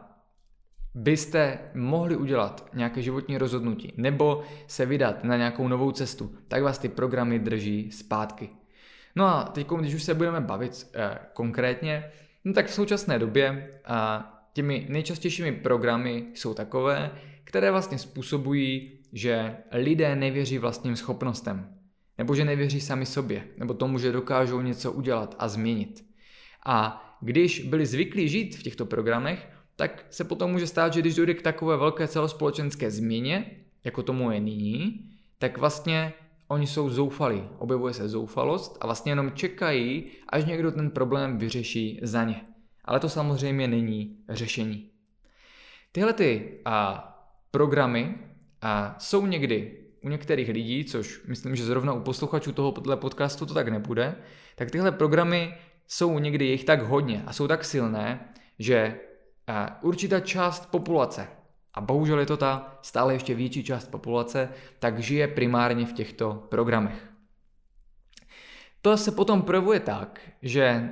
byste 0.96 1.60
mohli 1.74 2.16
udělat 2.16 2.70
nějaké 2.74 3.02
životní 3.02 3.38
rozhodnutí 3.38 3.94
nebo 3.98 4.44
se 4.68 4.86
vydat 4.86 5.24
na 5.24 5.38
nějakou 5.38 5.68
novou 5.68 5.92
cestu, 5.92 6.36
tak 6.48 6.64
vás 6.64 6.80
ty 6.80 6.90
programy 6.90 7.40
drží 7.40 7.92
zpátky. 7.92 8.50
No 9.16 9.26
a 9.26 9.44
teď, 9.44 9.68
když 9.68 9.94
už 9.94 10.04
se 10.04 10.14
budeme 10.14 10.42
bavit 10.42 10.88
eh, 10.94 11.18
konkrétně, 11.34 12.12
no 12.46 12.54
tak 12.54 12.68
v 12.68 12.74
současné 12.74 13.20
době 13.20 13.72
a 13.86 14.28
těmi 14.54 14.86
nejčastějšími 14.90 15.52
programy 15.52 16.26
jsou 16.34 16.54
takové, 16.54 17.12
které 17.44 17.72
vlastně 17.72 17.98
způsobují, 17.98 19.00
že 19.14 19.58
lidé 19.72 20.16
nevěří 20.16 20.58
vlastním 20.58 20.96
schopnostem 20.96 21.82
nebo 22.22 22.36
že 22.36 22.46
nevěří 22.46 22.82
sami 22.82 23.06
sobě, 23.06 23.48
nebo 23.58 23.74
tomu, 23.74 24.00
že 24.00 24.12
dokážou 24.12 24.62
něco 24.62 24.92
udělat 24.92 25.36
a 25.40 25.48
změnit. 25.48 26.06
A 26.66 27.08
když 27.22 27.60
byli 27.60 27.86
zvyklí 27.86 28.30
žít 28.30 28.56
v 28.56 28.64
těchto 28.64 28.86
programech, 28.86 29.50
tak 29.76 30.06
se 30.10 30.24
potom 30.24 30.52
může 30.52 30.68
stát, 30.68 30.94
že 30.94 31.00
když 31.00 31.16
dojde 31.16 31.34
k 31.34 31.42
takové 31.42 31.78
velké 31.78 32.08
celospolečenské 32.08 32.92
změně, 32.92 33.52
jako 33.84 34.04
tomu 34.04 34.32
je 34.32 34.40
nyní, 34.40 35.10
tak 35.38 35.58
vlastně 35.58 36.14
oni 36.52 36.68
jsou 36.68 36.90
zoufalí, 36.90 37.50
objevuje 37.58 37.94
se 37.94 38.10
zoufalost 38.10 38.78
a 38.82 38.86
vlastně 38.86 39.12
jenom 39.12 39.32
čekají, 39.32 40.12
až 40.30 40.46
někdo 40.46 40.72
ten 40.72 40.92
problém 40.92 41.38
vyřeší 41.38 42.00
za 42.04 42.24
ně. 42.24 42.42
Ale 42.86 43.00
to 43.00 43.10
samozřejmě 43.10 43.68
není 43.68 44.18
řešení. 44.30 44.90
Tyhle 45.92 46.14
ty 46.14 46.60
a, 46.66 47.08
programy 47.52 48.16
a, 48.62 48.96
jsou 49.00 49.26
někdy 49.26 49.78
u 50.04 50.10
některých 50.10 50.50
lidí, 50.50 50.86
což 50.86 51.26
myslím, 51.28 51.56
že 51.56 51.66
zrovna 51.66 51.94
u 51.94 52.02
posluchačů 52.02 52.52
toho 52.52 52.72
podcastu 52.96 53.46
to 53.46 53.54
tak 53.54 53.68
nebude, 53.68 54.16
tak 54.56 54.72
tyhle 54.72 54.92
programy 54.92 55.54
jsou 55.88 56.20
někdy 56.20 56.46
jich 56.46 56.64
tak 56.64 56.82
hodně 56.82 57.24
a 57.28 57.34
jsou 57.34 57.48
tak 57.48 57.66
silné, 57.66 58.34
že 58.60 59.00
určitá 59.82 60.20
část 60.20 60.72
populace, 60.72 61.28
a 61.74 61.82
bohužel 61.82 62.20
je 62.20 62.26
to 62.26 62.38
ta 62.38 62.78
stále 62.82 63.14
ještě 63.14 63.36
větší 63.36 63.64
část 63.64 63.92
populace, 63.92 64.50
tak 64.80 65.00
žije 65.00 65.28
primárně 65.28 65.86
v 65.86 65.94
těchto 65.94 66.48
programech. 66.50 67.10
To 68.82 68.98
se 68.98 69.12
potom 69.12 69.42
projevuje 69.42 69.80
tak, 69.80 70.20
že 70.42 70.90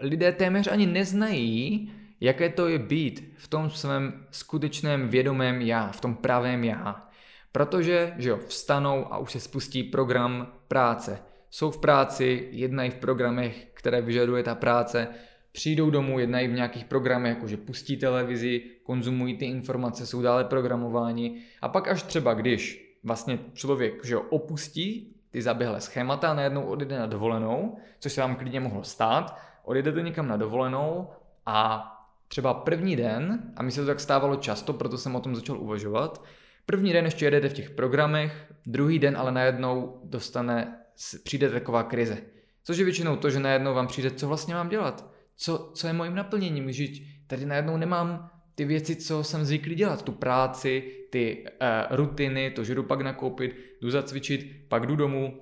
lidé 0.00 0.32
téměř 0.32 0.66
ani 0.66 0.86
neznají, 0.86 1.92
jaké 2.20 2.48
to 2.48 2.68
je 2.68 2.78
být 2.78 3.34
v 3.38 3.48
tom 3.48 3.70
svém 3.70 4.26
skutečném 4.30 5.08
vědomém 5.08 5.60
já, 5.60 5.92
v 5.92 6.00
tom 6.00 6.14
pravém 6.14 6.64
já. 6.64 7.08
Protože, 7.52 8.12
že 8.18 8.28
jo, 8.28 8.38
vstanou 8.46 9.12
a 9.12 9.18
už 9.18 9.32
se 9.32 9.40
spustí 9.40 9.82
program 9.82 10.52
práce. 10.68 11.22
Jsou 11.50 11.70
v 11.70 11.78
práci, 11.78 12.48
jednají 12.52 12.90
v 12.90 12.94
programech, 12.94 13.66
které 13.74 14.00
vyžaduje 14.00 14.42
ta 14.42 14.54
práce, 14.54 15.08
přijdou 15.52 15.90
domů, 15.90 16.18
jednají 16.18 16.48
v 16.48 16.52
nějakých 16.52 16.84
programech, 16.84 17.34
jakože 17.34 17.56
pustí 17.56 17.96
televizi, 17.96 18.62
konzumují 18.82 19.36
ty 19.36 19.44
informace, 19.44 20.06
jsou 20.06 20.22
dále 20.22 20.44
programováni 20.44 21.42
a 21.62 21.68
pak 21.68 21.88
až 21.88 22.02
třeba, 22.02 22.34
když 22.34 22.86
vlastně 23.04 23.38
člověk 23.52 24.04
že 24.04 24.16
opustí 24.16 25.16
ty 25.30 25.42
zaběhlé 25.42 25.80
schémata 25.80 26.30
a 26.30 26.34
najednou 26.34 26.62
odjede 26.62 26.98
na 26.98 27.06
dovolenou, 27.06 27.76
což 27.98 28.12
se 28.12 28.20
vám 28.20 28.36
klidně 28.36 28.60
mohlo 28.60 28.84
stát, 28.84 29.38
odjedete 29.64 30.02
někam 30.02 30.28
na 30.28 30.36
dovolenou 30.36 31.08
a 31.46 31.86
třeba 32.28 32.54
první 32.54 32.96
den, 32.96 33.52
a 33.56 33.62
mi 33.62 33.70
se 33.70 33.80
to 33.80 33.86
tak 33.86 34.00
stávalo 34.00 34.36
často, 34.36 34.72
proto 34.72 34.98
jsem 34.98 35.16
o 35.16 35.20
tom 35.20 35.34
začal 35.34 35.60
uvažovat, 35.60 36.24
První 36.70 36.92
den 36.92 37.04
ještě 37.04 37.24
jedete 37.24 37.48
v 37.48 37.52
těch 37.52 37.70
programech, 37.70 38.52
druhý 38.66 38.98
den 38.98 39.16
ale 39.16 39.32
najednou 39.32 40.00
dostane, 40.04 40.78
přijde 41.24 41.50
taková 41.50 41.82
krize. 41.82 42.18
Což 42.64 42.78
je 42.78 42.84
většinou 42.84 43.16
to, 43.16 43.30
že 43.30 43.40
najednou 43.40 43.74
vám 43.74 43.86
přijde, 43.86 44.10
co 44.10 44.28
vlastně 44.28 44.54
mám 44.54 44.68
dělat. 44.68 45.10
Co, 45.42 45.70
co 45.74 45.86
je 45.86 45.92
mojím 45.92 46.14
naplněním, 46.14 46.72
že 46.72 46.84
tady 47.26 47.46
najednou 47.46 47.76
nemám 47.76 48.30
ty 48.54 48.64
věci, 48.64 48.96
co 48.96 49.24
jsem 49.24 49.44
zvyklý 49.44 49.74
dělat, 49.74 50.02
tu 50.02 50.12
práci, 50.12 50.92
ty 51.10 51.44
uh, 51.44 51.96
rutiny, 51.96 52.50
to, 52.50 52.64
že 52.64 52.74
jdu 52.74 52.82
pak 52.82 53.00
nakoupit, 53.00 53.56
jdu 53.82 53.90
zacvičit, 53.90 54.56
pak 54.68 54.86
jdu 54.86 54.96
domů, 54.96 55.40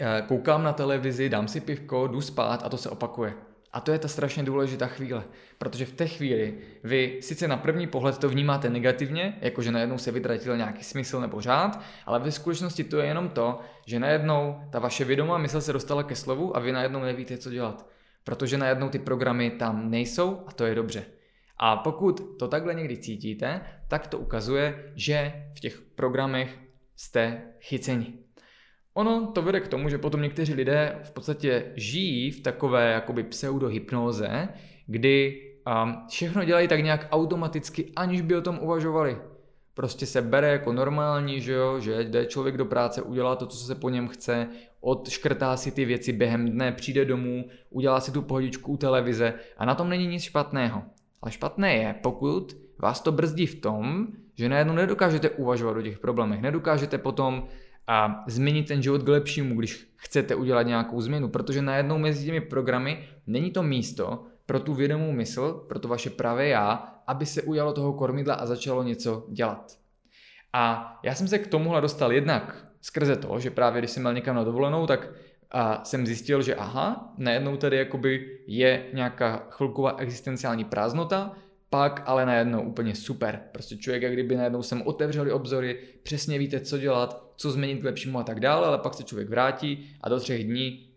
uh, 0.00 0.26
koukám 0.26 0.62
na 0.62 0.72
televizi, 0.72 1.28
dám 1.28 1.48
si 1.48 1.60
pivko, 1.60 2.06
jdu 2.06 2.20
spát 2.20 2.62
a 2.64 2.68
to 2.68 2.76
se 2.76 2.90
opakuje. 2.90 3.34
A 3.72 3.80
to 3.80 3.92
je 3.92 3.98
ta 3.98 4.08
strašně 4.08 4.42
důležitá 4.42 4.86
chvíle, 4.86 5.24
protože 5.58 5.86
v 5.86 5.92
té 5.92 6.06
chvíli 6.06 6.58
vy 6.84 7.18
sice 7.22 7.48
na 7.48 7.56
první 7.56 7.86
pohled 7.86 8.18
to 8.18 8.28
vnímáte 8.28 8.70
negativně, 8.70 9.38
jakože 9.40 9.72
najednou 9.72 9.98
se 9.98 10.12
vytratil 10.12 10.56
nějaký 10.56 10.84
smysl 10.84 11.20
nebo 11.20 11.40
řád, 11.40 11.80
ale 12.06 12.18
ve 12.18 12.32
skutečnosti 12.32 12.84
to 12.84 12.98
je 12.98 13.06
jenom 13.06 13.28
to, 13.28 13.60
že 13.86 14.00
najednou 14.00 14.60
ta 14.70 14.78
vaše 14.78 15.04
vědomá 15.04 15.38
mysl 15.38 15.60
se 15.60 15.72
dostala 15.72 16.02
ke 16.02 16.16
slovu 16.16 16.56
a 16.56 16.60
vy 16.60 16.72
najednou 16.72 17.00
nevíte, 17.00 17.38
co 17.38 17.50
dělat. 17.50 17.97
Protože 18.28 18.58
najednou 18.58 18.88
ty 18.88 18.98
programy 18.98 19.50
tam 19.50 19.90
nejsou 19.90 20.40
a 20.46 20.52
to 20.52 20.66
je 20.66 20.74
dobře. 20.74 21.04
A 21.56 21.76
pokud 21.76 22.38
to 22.38 22.48
takhle 22.48 22.74
někdy 22.74 22.96
cítíte, 22.96 23.60
tak 23.88 24.06
to 24.06 24.18
ukazuje, 24.18 24.92
že 24.94 25.32
v 25.56 25.60
těch 25.60 25.80
programech 25.80 26.58
jste 26.96 27.42
chyceni. 27.60 28.18
Ono 28.94 29.26
to 29.26 29.42
vede 29.42 29.60
k 29.60 29.68
tomu, 29.68 29.88
že 29.88 29.98
potom 29.98 30.22
někteří 30.22 30.54
lidé 30.54 30.98
v 31.04 31.10
podstatě 31.10 31.72
žijí 31.76 32.30
v 32.30 32.40
takové 32.40 32.92
jakoby 32.92 33.22
pseudohypnoze, 33.22 34.48
kdy 34.86 35.42
um, 35.84 35.96
všechno 36.08 36.44
dělají 36.44 36.68
tak 36.68 36.80
nějak 36.80 37.08
automaticky, 37.10 37.92
aniž 37.96 38.20
by 38.20 38.36
o 38.36 38.42
tom 38.42 38.58
uvažovali. 38.62 39.16
Prostě 39.78 40.06
se 40.06 40.22
bere 40.22 40.48
jako 40.48 40.72
normální, 40.72 41.40
že 41.40 41.52
jo, 41.52 41.80
že 41.80 42.04
jde 42.04 42.26
člověk 42.26 42.56
do 42.56 42.64
práce, 42.64 43.02
udělá 43.02 43.36
to, 43.36 43.46
co 43.46 43.56
se 43.56 43.74
po 43.74 43.90
něm 43.90 44.08
chce, 44.08 44.48
odškrtá 44.80 45.56
si 45.56 45.70
ty 45.70 45.84
věci 45.84 46.12
během 46.12 46.50
dne, 46.50 46.72
přijde 46.72 47.04
domů, 47.04 47.44
udělá 47.70 48.00
si 48.00 48.12
tu 48.12 48.22
pohodičku 48.22 48.72
u 48.72 48.76
televize 48.76 49.34
a 49.58 49.64
na 49.64 49.74
tom 49.74 49.88
není 49.88 50.06
nic 50.06 50.22
špatného. 50.22 50.82
Ale 51.22 51.32
špatné 51.32 51.76
je, 51.76 51.94
pokud 52.02 52.56
vás 52.78 53.00
to 53.00 53.12
brzdí 53.12 53.46
v 53.46 53.60
tom, 53.60 54.06
že 54.34 54.48
najednou 54.48 54.74
nedokážete 54.74 55.30
uvažovat 55.30 55.76
o 55.76 55.82
těch 55.82 55.98
problémech, 55.98 56.40
nedokážete 56.40 56.98
potom 56.98 57.46
a 57.86 58.24
změnit 58.28 58.68
ten 58.68 58.82
život 58.82 59.02
k 59.02 59.08
lepšímu, 59.08 59.56
když 59.56 59.92
chcete 59.96 60.34
udělat 60.34 60.62
nějakou 60.62 61.00
změnu, 61.00 61.28
protože 61.28 61.62
najednou 61.62 61.98
mezi 61.98 62.26
těmi 62.26 62.40
programy 62.40 63.04
není 63.26 63.50
to 63.50 63.62
místo 63.62 64.26
pro 64.48 64.60
tu 64.60 64.74
vědomou 64.74 65.12
mysl, 65.12 65.52
pro 65.68 65.78
to 65.78 65.88
vaše 65.88 66.10
pravé 66.10 66.48
já, 66.48 66.94
aby 67.06 67.26
se 67.26 67.42
ujalo 67.42 67.72
toho 67.72 67.92
kormidla 67.92 68.34
a 68.34 68.46
začalo 68.46 68.82
něco 68.82 69.26
dělat. 69.28 69.78
A 70.52 70.94
já 71.02 71.14
jsem 71.14 71.28
se 71.28 71.38
k 71.38 71.46
tomuhle 71.46 71.80
dostal 71.80 72.12
jednak 72.12 72.66
skrze 72.80 73.16
to, 73.16 73.38
že 73.38 73.50
právě 73.50 73.80
když 73.80 73.90
jsem 73.90 74.02
měl 74.02 74.14
někam 74.14 74.36
na 74.36 74.44
dovolenou, 74.44 74.86
tak 74.86 75.10
a 75.50 75.84
jsem 75.84 76.06
zjistil, 76.06 76.42
že 76.42 76.54
aha, 76.54 77.14
najednou 77.18 77.56
tady 77.56 77.76
jakoby 77.76 78.38
je 78.46 78.86
nějaká 78.92 79.46
chvilková 79.50 79.96
existenciální 79.98 80.64
prázdnota, 80.64 81.32
pak 81.70 82.02
ale 82.06 82.26
najednou 82.26 82.62
úplně 82.62 82.94
super. 82.94 83.40
Prostě 83.52 83.76
člověk, 83.76 84.02
jak 84.02 84.12
kdyby 84.12 84.36
najednou 84.36 84.62
jsem 84.62 84.82
otevřeli 84.82 85.32
obzory, 85.32 85.78
přesně 86.02 86.38
víte, 86.38 86.60
co 86.60 86.78
dělat, 86.78 87.32
co 87.36 87.50
změnit 87.50 87.80
k 87.80 87.84
lepšímu 87.84 88.18
a 88.18 88.22
tak 88.22 88.40
dále, 88.40 88.66
ale 88.66 88.78
pak 88.78 88.94
se 88.94 89.02
člověk 89.02 89.28
vrátí 89.28 89.90
a 90.00 90.08
do 90.08 90.20
třech 90.20 90.44
dní 90.44 90.88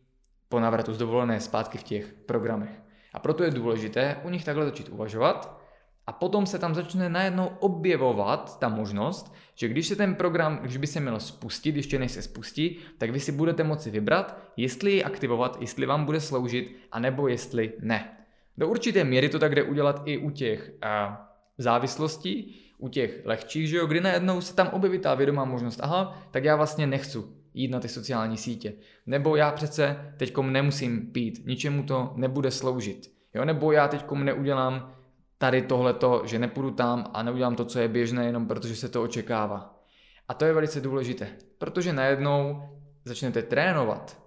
po 0.49 0.59
návratu 0.59 0.93
z 0.93 0.97
dovolené 0.97 1.39
zpátky 1.39 1.77
v 1.77 1.83
těch 1.83 2.13
programech. 2.13 2.90
A 3.13 3.19
proto 3.19 3.43
je 3.43 3.51
důležité 3.51 4.17
u 4.23 4.29
nich 4.29 4.45
takhle 4.45 4.65
začít 4.65 4.89
uvažovat 4.89 5.61
a 6.07 6.11
potom 6.11 6.45
se 6.45 6.59
tam 6.59 6.75
začne 6.75 7.09
najednou 7.09 7.51
objevovat 7.59 8.59
ta 8.59 8.69
možnost, 8.69 9.33
že 9.55 9.67
když 9.67 9.87
se 9.87 9.95
ten 9.95 10.15
program, 10.15 10.57
když 10.57 10.77
by 10.77 10.87
se 10.87 10.99
měl 10.99 11.19
spustit, 11.19 11.75
ještě 11.75 11.99
než 11.99 12.11
se 12.11 12.21
spustí, 12.21 12.77
tak 12.97 13.09
vy 13.09 13.19
si 13.19 13.31
budete 13.31 13.63
moci 13.63 13.89
vybrat, 13.89 14.39
jestli 14.57 14.91
ji 14.91 15.03
aktivovat, 15.03 15.57
jestli 15.61 15.85
vám 15.85 16.05
bude 16.05 16.21
sloužit, 16.21 16.77
anebo 16.91 17.27
jestli 17.27 17.73
ne. 17.79 18.17
Do 18.57 18.67
určité 18.67 19.03
míry 19.03 19.29
to 19.29 19.39
tak 19.39 19.55
jde 19.55 19.63
udělat 19.63 20.01
i 20.05 20.17
u 20.17 20.29
těch 20.29 20.71
uh, 20.83 21.15
závislostí, 21.57 22.55
u 22.77 22.89
těch 22.89 23.21
lehčích, 23.25 23.69
že 23.69 23.77
jo, 23.77 23.87
kdy 23.87 24.01
najednou 24.01 24.41
se 24.41 24.55
tam 24.55 24.67
objeví 24.67 24.99
ta 24.99 25.15
vědomá 25.15 25.45
možnost, 25.45 25.79
aha, 25.83 26.21
tak 26.31 26.43
já 26.43 26.55
vlastně 26.55 26.87
nechci 26.87 27.17
jít 27.53 27.71
na 27.71 27.79
ty 27.79 27.87
sociální 27.87 28.37
sítě. 28.37 28.73
Nebo 29.05 29.35
já 29.35 29.51
přece 29.51 30.13
teďkom 30.17 30.53
nemusím 30.53 31.11
pít, 31.11 31.45
ničemu 31.45 31.83
to 31.83 32.13
nebude 32.15 32.51
sloužit. 32.51 33.13
Jo, 33.33 33.45
nebo 33.45 33.71
já 33.71 33.87
teďkom 33.87 34.25
neudělám 34.25 34.95
tady 35.37 35.61
tohleto, 35.61 36.21
že 36.25 36.39
nepůjdu 36.39 36.71
tam 36.71 37.11
a 37.13 37.23
neudělám 37.23 37.55
to, 37.55 37.65
co 37.65 37.79
je 37.79 37.87
běžné, 37.87 38.25
jenom 38.25 38.47
protože 38.47 38.75
se 38.75 38.89
to 38.89 39.03
očekává. 39.03 39.83
A 40.27 40.33
to 40.33 40.45
je 40.45 40.53
velice 40.53 40.81
důležité, 40.81 41.27
protože 41.57 41.93
najednou 41.93 42.63
začnete 43.05 43.41
trénovat, 43.41 44.21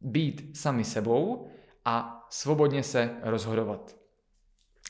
být 0.00 0.56
sami 0.56 0.84
sebou 0.84 1.48
a 1.84 2.26
svobodně 2.30 2.82
se 2.82 3.10
rozhodovat. 3.22 3.96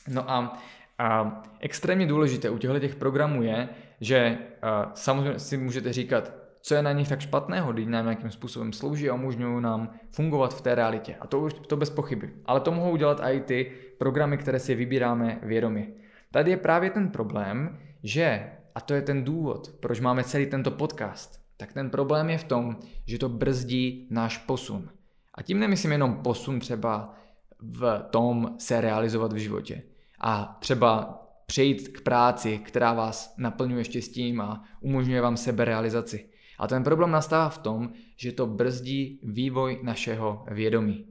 No 0.07 0.31
a, 0.31 0.59
a 0.97 1.41
extrémně 1.59 2.07
důležité 2.07 2.49
u 2.49 2.57
těchto 2.57 2.79
těch 2.79 2.95
programů 2.95 3.43
je, 3.43 3.69
že 4.01 4.37
a, 4.61 4.91
samozřejmě 4.95 5.39
si 5.39 5.57
můžete 5.57 5.93
říkat, 5.93 6.44
co 6.67 6.75
je 6.75 6.81
na 6.81 6.91
nich 6.91 7.09
tak 7.09 7.19
špatného, 7.19 7.73
když 7.73 7.85
nám 7.85 8.05
nějakým 8.05 8.31
způsobem 8.31 8.73
slouží 8.73 9.09
a 9.09 9.13
umožňují 9.13 9.61
nám 9.61 9.89
fungovat 10.11 10.53
v 10.53 10.61
té 10.61 10.75
realitě. 10.75 11.15
A 11.19 11.27
to 11.27 11.39
už 11.39 11.53
to 11.53 11.77
bez 11.77 11.89
pochyby. 11.89 12.33
Ale 12.45 12.59
to 12.59 12.71
mohou 12.71 12.95
dělat 12.95 13.19
i 13.23 13.39
ty 13.39 13.71
programy, 13.97 14.37
které 14.37 14.59
si 14.59 14.75
vybíráme 14.75 15.39
vědomě. 15.43 15.87
Tady 16.31 16.51
je 16.51 16.57
právě 16.57 16.89
ten 16.89 17.09
problém, 17.09 17.79
že, 18.03 18.51
a 18.75 18.81
to 18.81 18.93
je 18.93 19.01
ten 19.01 19.23
důvod, 19.23 19.75
proč 19.79 19.99
máme 19.99 20.23
celý 20.23 20.45
tento 20.45 20.71
podcast, 20.71 21.41
tak 21.57 21.73
ten 21.73 21.89
problém 21.89 22.29
je 22.29 22.37
v 22.37 22.43
tom, 22.43 22.77
že 23.05 23.19
to 23.19 23.29
brzdí 23.29 24.07
náš 24.11 24.37
posun. 24.37 24.89
A 25.33 25.41
tím 25.41 25.59
nemyslím 25.59 25.91
jenom 25.91 26.15
posun 26.15 26.59
třeba 26.59 27.13
v 27.61 28.05
tom 28.09 28.55
se 28.59 28.81
realizovat 28.81 29.33
v 29.33 29.37
životě. 29.37 29.83
A 30.19 30.57
třeba 30.59 31.21
přejít 31.45 31.87
k 31.87 32.01
práci, 32.01 32.57
která 32.57 32.93
vás 32.93 33.33
naplňuje 33.37 33.83
štěstím 33.83 34.41
a 34.41 34.63
umožňuje 34.81 35.21
vám 35.21 35.37
seberealizaci. 35.37 36.29
A 36.59 36.67
ten 36.67 36.83
problém 36.83 37.11
nastává 37.11 37.49
v 37.49 37.57
tom, 37.57 37.89
že 38.17 38.31
to 38.31 38.47
brzdí 38.47 39.19
vývoj 39.23 39.79
našeho 39.83 40.45
vědomí. 40.51 41.05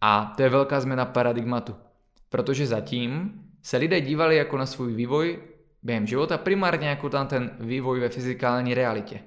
A 0.00 0.32
to 0.36 0.42
je 0.42 0.48
velká 0.48 0.80
změna 0.80 1.04
paradigmatu. 1.04 1.74
Protože 2.28 2.66
zatím 2.66 3.32
se 3.62 3.76
lidé 3.76 4.00
dívali 4.00 4.36
jako 4.36 4.58
na 4.58 4.66
svůj 4.66 4.94
vývoj 4.94 5.38
během 5.82 6.06
života 6.06 6.38
primárně 6.38 6.88
jako 6.88 7.08
tam 7.08 7.26
ten 7.26 7.50
vývoj 7.60 8.00
ve 8.00 8.08
fyzikální 8.08 8.74
realitě. 8.74 9.20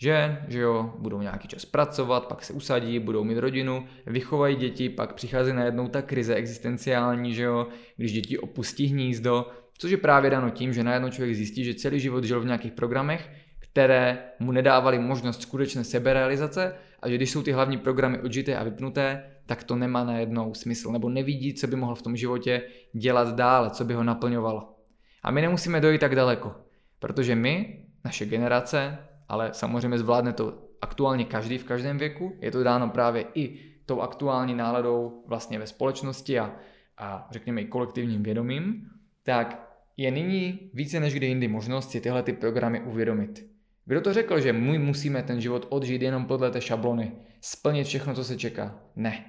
Že, 0.00 0.42
že 0.48 0.60
jo, 0.60 0.94
budou 0.98 1.20
nějaký 1.20 1.48
čas 1.48 1.64
pracovat, 1.64 2.26
pak 2.26 2.44
se 2.44 2.52
usadí, 2.52 2.98
budou 2.98 3.24
mít 3.24 3.38
rodinu, 3.38 3.86
vychovají 4.06 4.56
děti, 4.56 4.88
pak 4.88 5.12
přichází 5.12 5.52
najednou 5.52 5.88
ta 5.88 6.02
krize 6.02 6.34
existenciální, 6.34 7.34
že 7.34 7.42
jo, 7.42 7.66
když 7.96 8.12
děti 8.12 8.38
opustí 8.38 8.86
hnízdo, 8.86 9.50
což 9.78 9.90
je 9.90 9.96
právě 9.96 10.30
dano 10.30 10.50
tím, 10.50 10.72
že 10.72 10.84
najednou 10.84 11.10
člověk 11.10 11.36
zjistí, 11.36 11.64
že 11.64 11.74
celý 11.74 12.00
život 12.00 12.24
žil 12.24 12.40
v 12.40 12.44
nějakých 12.44 12.72
programech, 12.72 13.30
které 13.72 14.18
mu 14.38 14.52
nedávaly 14.52 14.98
možnost 14.98 15.42
skutečné 15.42 15.84
seberealizace 15.84 16.74
a 17.02 17.08
že 17.08 17.14
když 17.14 17.30
jsou 17.30 17.42
ty 17.42 17.52
hlavní 17.52 17.78
programy 17.78 18.20
odžité 18.20 18.56
a 18.56 18.64
vypnuté, 18.64 19.24
tak 19.46 19.64
to 19.64 19.76
nemá 19.76 20.04
najednou 20.04 20.54
smysl, 20.54 20.92
nebo 20.92 21.08
nevidí, 21.08 21.54
co 21.54 21.66
by 21.66 21.76
mohl 21.76 21.94
v 21.94 22.02
tom 22.02 22.16
životě 22.16 22.62
dělat 22.92 23.34
dále, 23.34 23.70
co 23.70 23.84
by 23.84 23.94
ho 23.94 24.04
naplňovalo. 24.04 24.74
A 25.22 25.30
my 25.30 25.42
nemusíme 25.42 25.80
dojít 25.80 26.00
tak 26.00 26.16
daleko, 26.16 26.54
protože 26.98 27.34
my, 27.34 27.84
naše 28.04 28.26
generace, 28.26 28.98
ale 29.28 29.50
samozřejmě 29.52 29.98
zvládne 29.98 30.32
to 30.32 30.58
aktuálně 30.80 31.24
každý 31.24 31.58
v 31.58 31.64
každém 31.64 31.98
věku, 31.98 32.38
je 32.40 32.50
to 32.50 32.62
dáno 32.62 32.88
právě 32.88 33.24
i 33.34 33.58
tou 33.86 34.00
aktuální 34.00 34.54
náladou 34.54 35.24
vlastně 35.26 35.58
ve 35.58 35.66
společnosti 35.66 36.38
a, 36.38 36.56
a 36.98 37.28
řekněme 37.30 37.60
i 37.60 37.64
kolektivním 37.64 38.22
vědomím, 38.22 38.88
tak 39.22 39.68
je 39.96 40.10
nyní 40.10 40.70
více 40.74 41.00
než 41.00 41.14
kdy 41.14 41.26
jindy 41.26 41.48
možnost 41.48 41.90
si 41.90 42.00
tyhle 42.00 42.22
ty 42.22 42.32
programy 42.32 42.80
uvědomit. 42.80 43.57
Kdo 43.88 44.00
to 44.00 44.12
řekl, 44.12 44.40
že 44.40 44.52
my 44.52 44.78
musíme 44.78 45.22
ten 45.22 45.40
život 45.40 45.66
odžít 45.68 46.02
jenom 46.02 46.24
podle 46.24 46.50
té 46.50 46.60
šablony, 46.60 47.12
splnit 47.40 47.84
všechno, 47.84 48.14
co 48.14 48.24
se 48.24 48.36
čeká? 48.36 48.80
Ne. 48.96 49.24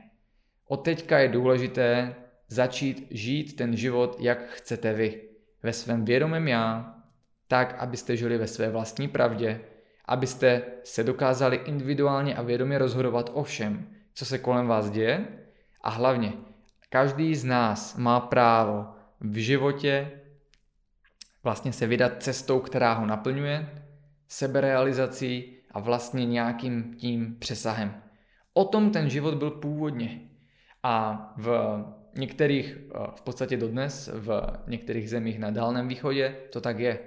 Od 0.67 0.77
teďka 0.77 1.19
je 1.19 1.27
důležité 1.27 2.15
začít 2.47 3.07
žít 3.11 3.55
ten 3.55 3.75
život, 3.75 4.17
jak 4.19 4.49
chcete 4.49 4.93
vy. 4.93 5.21
Ve 5.63 5.73
svém 5.73 6.05
vědomém 6.05 6.47
já, 6.47 6.95
tak, 7.47 7.75
abyste 7.79 8.17
žili 8.17 8.37
ve 8.37 8.47
své 8.47 8.69
vlastní 8.69 9.07
pravdě, 9.07 9.61
abyste 10.05 10.61
se 10.83 11.03
dokázali 11.03 11.57
individuálně 11.65 12.35
a 12.35 12.41
vědomě 12.41 12.77
rozhodovat 12.77 13.31
o 13.33 13.43
všem, 13.43 13.87
co 14.13 14.25
se 14.25 14.37
kolem 14.37 14.67
vás 14.67 14.89
děje 14.89 15.27
a 15.81 15.89
hlavně 15.89 16.33
každý 16.89 17.35
z 17.35 17.45
nás 17.45 17.97
má 17.97 18.19
právo 18.19 18.87
v 19.21 19.35
životě 19.35 20.11
vlastně 21.43 21.73
se 21.73 21.87
vydat 21.87 22.23
cestou, 22.23 22.59
která 22.59 22.93
ho 22.93 23.05
naplňuje, 23.05 23.88
seberealizací 24.29 25.57
a 25.71 25.79
vlastně 25.79 26.25
nějakým 26.25 26.93
tím 26.93 27.35
přesahem. 27.39 28.01
O 28.53 28.65
tom 28.65 28.91
ten 28.91 29.09
život 29.09 29.35
byl 29.35 29.51
původně. 29.51 30.21
A 30.83 31.33
v 31.37 31.49
některých, 32.15 32.77
eh, 32.77 32.97
v 33.15 33.21
podstatě 33.21 33.57
dodnes, 33.57 34.09
v 34.13 34.41
některých 34.67 35.09
zemích 35.09 35.39
na 35.39 35.49
Dálném 35.51 35.87
východě 35.87 36.35
to 36.51 36.61
tak 36.61 36.79
je. 36.79 36.99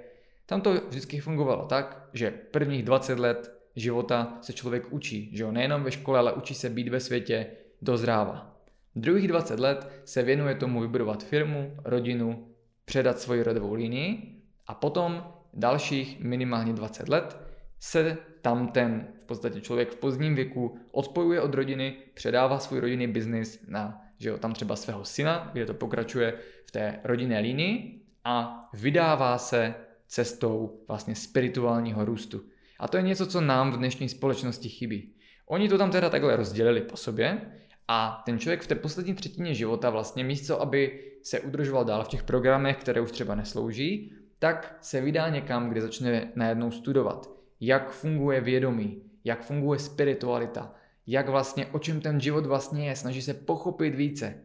Tam 0.45 0.61
to 0.61 0.73
vždycky 0.73 1.19
fungovalo 1.19 1.65
tak, 1.65 2.09
že 2.13 2.31
prvních 2.31 2.83
20 2.83 3.19
let 3.19 3.59
života 3.75 4.37
se 4.41 4.53
člověk 4.53 4.93
učí, 4.93 5.29
že 5.33 5.43
jo, 5.43 5.51
nejenom 5.51 5.83
ve 5.83 5.91
škole, 5.91 6.19
ale 6.19 6.33
učí 6.33 6.55
se 6.55 6.69
být 6.69 6.87
ve 6.87 6.99
světě, 6.99 7.47
dozrává. 7.81 8.59
Druhých 8.95 9.27
20 9.27 9.59
let 9.59 9.87
se 10.05 10.23
věnuje 10.23 10.55
tomu 10.55 10.81
vybudovat 10.81 11.23
firmu, 11.23 11.73
rodinu, 11.83 12.47
předat 12.85 13.19
svoji 13.19 13.43
rodovou 13.43 13.73
linii 13.73 14.41
a 14.67 14.73
potom 14.73 15.33
dalších 15.53 16.19
minimálně 16.19 16.73
20 16.73 17.09
let 17.09 17.37
se 17.79 18.17
tam 18.41 18.67
ten 18.67 19.07
v 19.19 19.25
podstatě 19.25 19.61
člověk 19.61 19.91
v 19.91 19.95
pozdním 19.95 20.35
věku 20.35 20.77
odpojuje 20.91 21.41
od 21.41 21.53
rodiny, 21.53 21.95
předává 22.13 22.59
svůj 22.59 22.79
rodinný 22.79 23.07
biznis 23.07 23.65
na 23.67 24.03
že 24.23 24.29
jo, 24.29 24.37
tam 24.37 24.53
třeba 24.53 24.75
svého 24.75 25.05
syna, 25.05 25.49
kde 25.53 25.65
to 25.65 25.73
pokračuje 25.73 26.33
v 26.65 26.71
té 26.71 26.99
rodinné 27.03 27.39
linii 27.39 28.01
a 28.23 28.65
vydává 28.73 29.37
se 29.37 29.75
cestou 30.07 30.83
vlastně 30.87 31.15
spirituálního 31.15 32.05
růstu. 32.05 32.41
A 32.79 32.87
to 32.87 32.97
je 32.97 33.03
něco, 33.03 33.27
co 33.27 33.41
nám 33.41 33.71
v 33.71 33.77
dnešní 33.77 34.09
společnosti 34.09 34.69
chybí. 34.69 35.13
Oni 35.45 35.69
to 35.69 35.77
tam 35.77 35.91
teda 35.91 36.09
takhle 36.09 36.35
rozdělili 36.35 36.81
po 36.81 36.97
sobě 36.97 37.41
a 37.87 38.23
ten 38.25 38.39
člověk 38.39 38.61
v 38.61 38.67
té 38.67 38.75
poslední 38.75 39.13
třetině 39.13 39.53
života 39.53 39.89
vlastně 39.89 40.23
místo, 40.23 40.61
aby 40.61 41.03
se 41.23 41.39
udržoval 41.39 41.85
dál 41.85 42.03
v 42.03 42.07
těch 42.07 42.23
programech, 42.23 42.77
které 42.77 43.01
už 43.01 43.11
třeba 43.11 43.35
neslouží, 43.35 44.13
tak 44.43 44.77
se 44.81 45.01
vydá 45.01 45.29
někam, 45.29 45.69
kde 45.69 45.81
začne 45.81 46.31
najednou 46.35 46.71
studovat, 46.71 47.29
jak 47.59 47.91
funguje 47.91 48.41
vědomí, 48.41 49.01
jak 49.23 49.45
funguje 49.45 49.79
spiritualita, 49.79 50.73
jak 51.07 51.29
vlastně, 51.29 51.65
o 51.65 51.79
čem 51.79 52.01
ten 52.01 52.21
život 52.21 52.45
vlastně 52.45 52.89
je, 52.89 52.95
snaží 52.95 53.21
se 53.21 53.33
pochopit 53.33 53.95
více. 53.95 54.35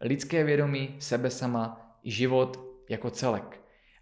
Lidské 0.00 0.44
vědomí, 0.44 0.96
sebe 0.98 1.30
sama, 1.30 1.96
život 2.04 2.60
jako 2.90 3.10
celek. 3.10 3.60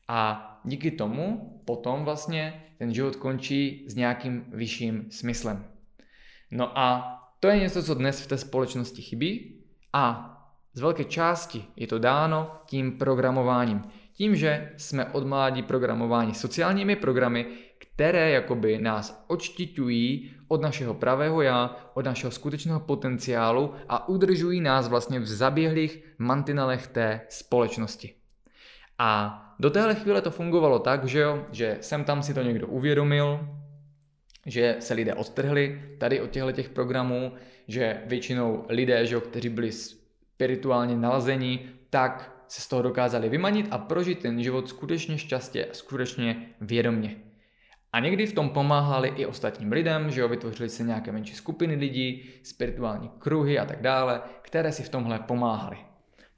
A 0.09 0.61
díky 0.64 0.90
tomu 0.90 1.61
potom 1.64 2.05
vlastně 2.05 2.64
ten 2.78 2.94
život 2.94 3.16
končí 3.16 3.84
s 3.88 3.94
nějakým 3.94 4.44
vyšším 4.49 5.07
smyslem. 5.11 5.64
No 6.51 6.78
a 6.78 7.18
to 7.40 7.49
je 7.49 7.59
něco, 7.59 7.82
co 7.82 7.94
dnes 7.94 8.20
v 8.20 8.26
té 8.26 8.38
společnosti 8.38 9.03
chybí 9.03 9.61
a 9.92 10.32
z 10.72 10.80
velké 10.80 11.05
části 11.05 11.64
je 11.76 11.86
to 11.86 11.99
dáno 11.99 12.51
tím 12.66 12.99
programováním. 12.99 13.82
Tím, 14.16 14.36
že 14.36 14.72
jsme 14.76 15.04
od 15.04 15.26
mládí 15.26 15.62
programováni 15.62 16.34
sociálními 16.34 16.96
programy, 16.96 17.46
které 17.78 18.30
jakoby 18.30 18.78
nás 18.78 19.24
odštiťují 19.26 20.30
od 20.48 20.62
našeho 20.62 20.94
pravého 20.94 21.42
já, 21.42 21.90
od 21.94 22.04
našeho 22.04 22.30
skutečného 22.30 22.80
potenciálu 22.80 23.74
a 23.88 24.08
udržují 24.08 24.60
nás 24.60 24.88
vlastně 24.88 25.20
v 25.20 25.26
zaběhlých 25.26 26.04
mantinelech 26.18 26.86
té 26.86 27.20
společnosti. 27.28 28.14
A 28.98 29.42
do 29.58 29.70
téhle 29.70 29.94
chvíle 29.94 30.22
to 30.22 30.30
fungovalo 30.30 30.78
tak, 30.78 31.04
že 31.04 31.18
jo, 31.18 31.46
že 31.52 31.78
sem 31.80 32.04
tam 32.04 32.22
si 32.22 32.34
to 32.34 32.42
někdo 32.42 32.66
uvědomil, 32.66 33.48
že 34.46 34.76
se 34.80 34.94
lidé 34.94 35.14
odtrhli 35.14 35.82
tady 35.98 36.20
od 36.20 36.30
těchto 36.30 36.52
těch 36.52 36.68
programů, 36.68 37.32
že 37.68 38.02
většinou 38.06 38.64
lidé, 38.68 39.06
že 39.06 39.14
jo, 39.14 39.20
kteří 39.20 39.48
byli 39.48 39.72
spirituálně 39.72 40.96
nalazení, 40.96 41.68
tak 41.90 42.36
se 42.49 42.61
z 42.61 42.68
toho 42.68 42.82
dokázali 42.82 43.28
vymanit 43.28 43.66
a 43.70 43.78
prožít 43.78 44.18
ten 44.18 44.42
život 44.42 44.68
skutečně 44.68 45.18
šťastně 45.18 45.64
a 45.64 45.74
skutečně 45.74 46.47
vědomně. 46.61 47.16
A 47.92 48.01
někdy 48.01 48.26
v 48.26 48.32
tom 48.32 48.51
pomáhali 48.51 49.09
i 49.09 49.26
ostatním 49.26 49.72
lidem, 49.72 50.11
že 50.11 50.20
jo, 50.20 50.28
vytvořili 50.28 50.68
se 50.68 50.82
nějaké 50.82 51.12
menší 51.12 51.34
skupiny 51.34 51.74
lidí, 51.74 52.30
spirituální 52.42 53.11
kruhy 53.18 53.59
a 53.59 53.64
tak 53.64 53.82
dále, 53.82 54.20
které 54.42 54.72
si 54.72 54.82
v 54.82 54.88
tomhle 54.88 55.18
pomáhali. 55.18 55.76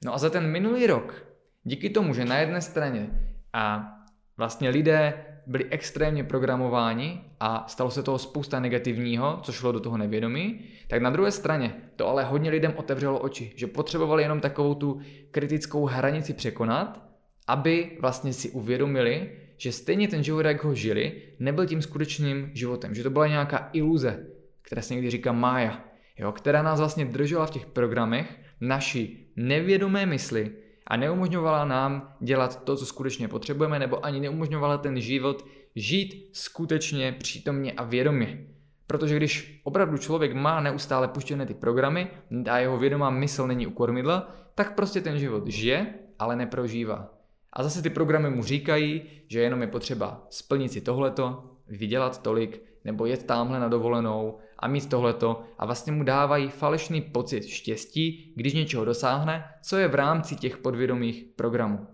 No 0.05 0.13
a 0.13 0.17
za 0.17 0.29
ten 0.29 0.47
minulý 0.47 0.87
rok, 0.87 1.25
díky 1.63 1.89
tomu, 1.89 2.13
že 2.13 2.25
na 2.25 2.37
jedné 2.37 2.61
straně 2.61 3.09
a 3.53 3.95
vlastně 4.37 4.69
lidé 4.69 5.25
byli 5.49 5.65
extrémně 5.69 6.23
programováni 6.23 7.21
a 7.39 7.65
stalo 7.67 7.91
se 7.91 8.03
toho 8.03 8.17
spousta 8.17 8.59
negativního, 8.59 9.39
co 9.43 9.51
šlo 9.51 9.71
do 9.71 9.79
toho 9.79 9.97
nevědomí, 9.97 10.59
tak 10.87 11.01
na 11.01 11.09
druhé 11.09 11.31
straně 11.31 11.75
to 11.95 12.07
ale 12.07 12.23
hodně 12.23 12.49
lidem 12.49 12.73
otevřelo 12.75 13.19
oči, 13.19 13.53
že 13.55 13.67
potřebovali 13.67 14.23
jenom 14.23 14.39
takovou 14.39 14.75
tu 14.75 14.99
kritickou 15.31 15.85
hranici 15.85 16.33
překonat, 16.33 17.09
aby 17.47 17.97
vlastně 18.01 18.33
si 18.33 18.49
uvědomili, 18.49 19.31
že 19.57 19.71
stejně 19.71 20.07
ten 20.07 20.23
život, 20.23 20.45
jak 20.45 20.63
ho 20.63 20.75
žili, 20.75 21.21
nebyl 21.39 21.65
tím 21.65 21.81
skutečným 21.81 22.51
životem, 22.53 22.95
že 22.95 23.03
to 23.03 23.09
byla 23.09 23.27
nějaká 23.27 23.69
iluze, 23.73 24.25
která 24.61 24.81
se 24.81 24.93
někdy 24.93 25.09
říká 25.09 25.31
mája, 25.31 25.83
jo, 26.17 26.31
která 26.31 26.61
nás 26.61 26.79
vlastně 26.79 27.05
držela 27.05 27.45
v 27.45 27.51
těch 27.51 27.65
programech, 27.65 28.39
naší 28.61 29.33
nevědomé 29.35 30.05
mysli, 30.05 30.51
a 30.89 30.97
neumožňovala 30.97 31.65
nám 31.65 32.13
dělat 32.19 32.63
to, 32.63 32.75
co 32.75 32.85
skutečně 32.85 33.27
potřebujeme, 33.27 33.79
nebo 33.79 34.05
ani 34.05 34.19
neumožňovala 34.19 34.77
ten 34.77 35.01
život 35.01 35.45
žít 35.75 36.29
skutečně 36.33 37.11
přítomně 37.11 37.71
a 37.71 37.83
vědomě. 37.83 38.45
Protože 38.87 39.15
když 39.17 39.61
opravdu 39.63 39.97
člověk 39.97 40.33
má 40.33 40.59
neustále 40.59 41.07
puštěné 41.07 41.45
ty 41.45 41.53
programy 41.53 42.07
a 42.51 42.57
jeho 42.57 42.77
vědomá 42.77 43.09
mysl 43.09 43.47
není 43.47 43.67
u 43.67 43.71
kormidla, 43.71 44.35
tak 44.55 44.75
prostě 44.75 45.01
ten 45.01 45.19
život 45.19 45.47
žije, 45.47 45.93
ale 46.19 46.35
neprožívá. 46.35 47.13
A 47.53 47.63
zase 47.63 47.81
ty 47.81 47.89
programy 47.89 48.29
mu 48.29 48.43
říkají, 48.43 49.01
že 49.27 49.39
jenom 49.39 49.61
je 49.61 49.67
potřeba 49.67 50.25
splnit 50.29 50.71
si 50.71 50.81
tohleto, 50.81 51.43
vydělat 51.67 52.21
tolik, 52.21 52.61
nebo 52.85 53.05
jet 53.05 53.25
tamhle 53.25 53.59
na 53.59 53.67
dovolenou 53.67 54.37
a 54.59 54.67
mít 54.67 54.89
tohleto 54.89 55.43
a 55.57 55.65
vlastně 55.65 55.91
mu 55.91 56.03
dávají 56.03 56.49
falešný 56.49 57.01
pocit 57.01 57.47
štěstí, 57.47 58.33
když 58.35 58.53
něčeho 58.53 58.85
dosáhne, 58.85 59.43
co 59.61 59.77
je 59.77 59.87
v 59.87 59.95
rámci 59.95 60.35
těch 60.35 60.57
podvědomých 60.57 61.25
programů. 61.35 61.87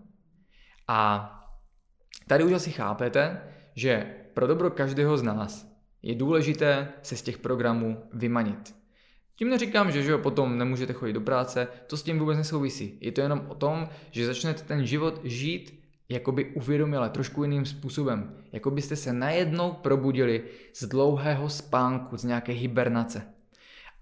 A 0.88 1.30
tady 2.26 2.44
už 2.44 2.52
asi 2.52 2.70
chápete, 2.70 3.40
že 3.74 4.14
pro 4.34 4.46
dobro 4.46 4.70
každého 4.70 5.16
z 5.18 5.22
nás 5.22 5.76
je 6.02 6.14
důležité 6.14 6.88
se 7.02 7.16
z 7.16 7.22
těch 7.22 7.38
programů 7.38 8.02
vymanit. 8.12 8.74
Tím 9.38 9.50
neříkám, 9.50 9.90
že, 9.90 10.02
že 10.02 10.10
jo, 10.10 10.18
potom 10.18 10.58
nemůžete 10.58 10.92
chodit 10.92 11.12
do 11.12 11.20
práce, 11.20 11.68
to 11.86 11.96
s 11.96 12.02
tím 12.02 12.18
vůbec 12.18 12.38
nesouvisí. 12.38 12.98
Je 13.00 13.12
to 13.12 13.20
jenom 13.20 13.46
o 13.48 13.54
tom, 13.54 13.88
že 14.10 14.26
začnete 14.26 14.62
ten 14.62 14.86
život 14.86 15.20
žít 15.24 15.75
jakoby 16.08 16.44
uvědomile, 16.44 17.10
trošku 17.10 17.44
jiným 17.44 17.64
způsobem. 17.64 18.36
Jako 18.52 18.70
byste 18.70 18.96
se 18.96 19.12
najednou 19.12 19.72
probudili 19.72 20.44
z 20.74 20.84
dlouhého 20.84 21.48
spánku, 21.48 22.16
z 22.16 22.24
nějaké 22.24 22.52
hibernace. 22.52 23.22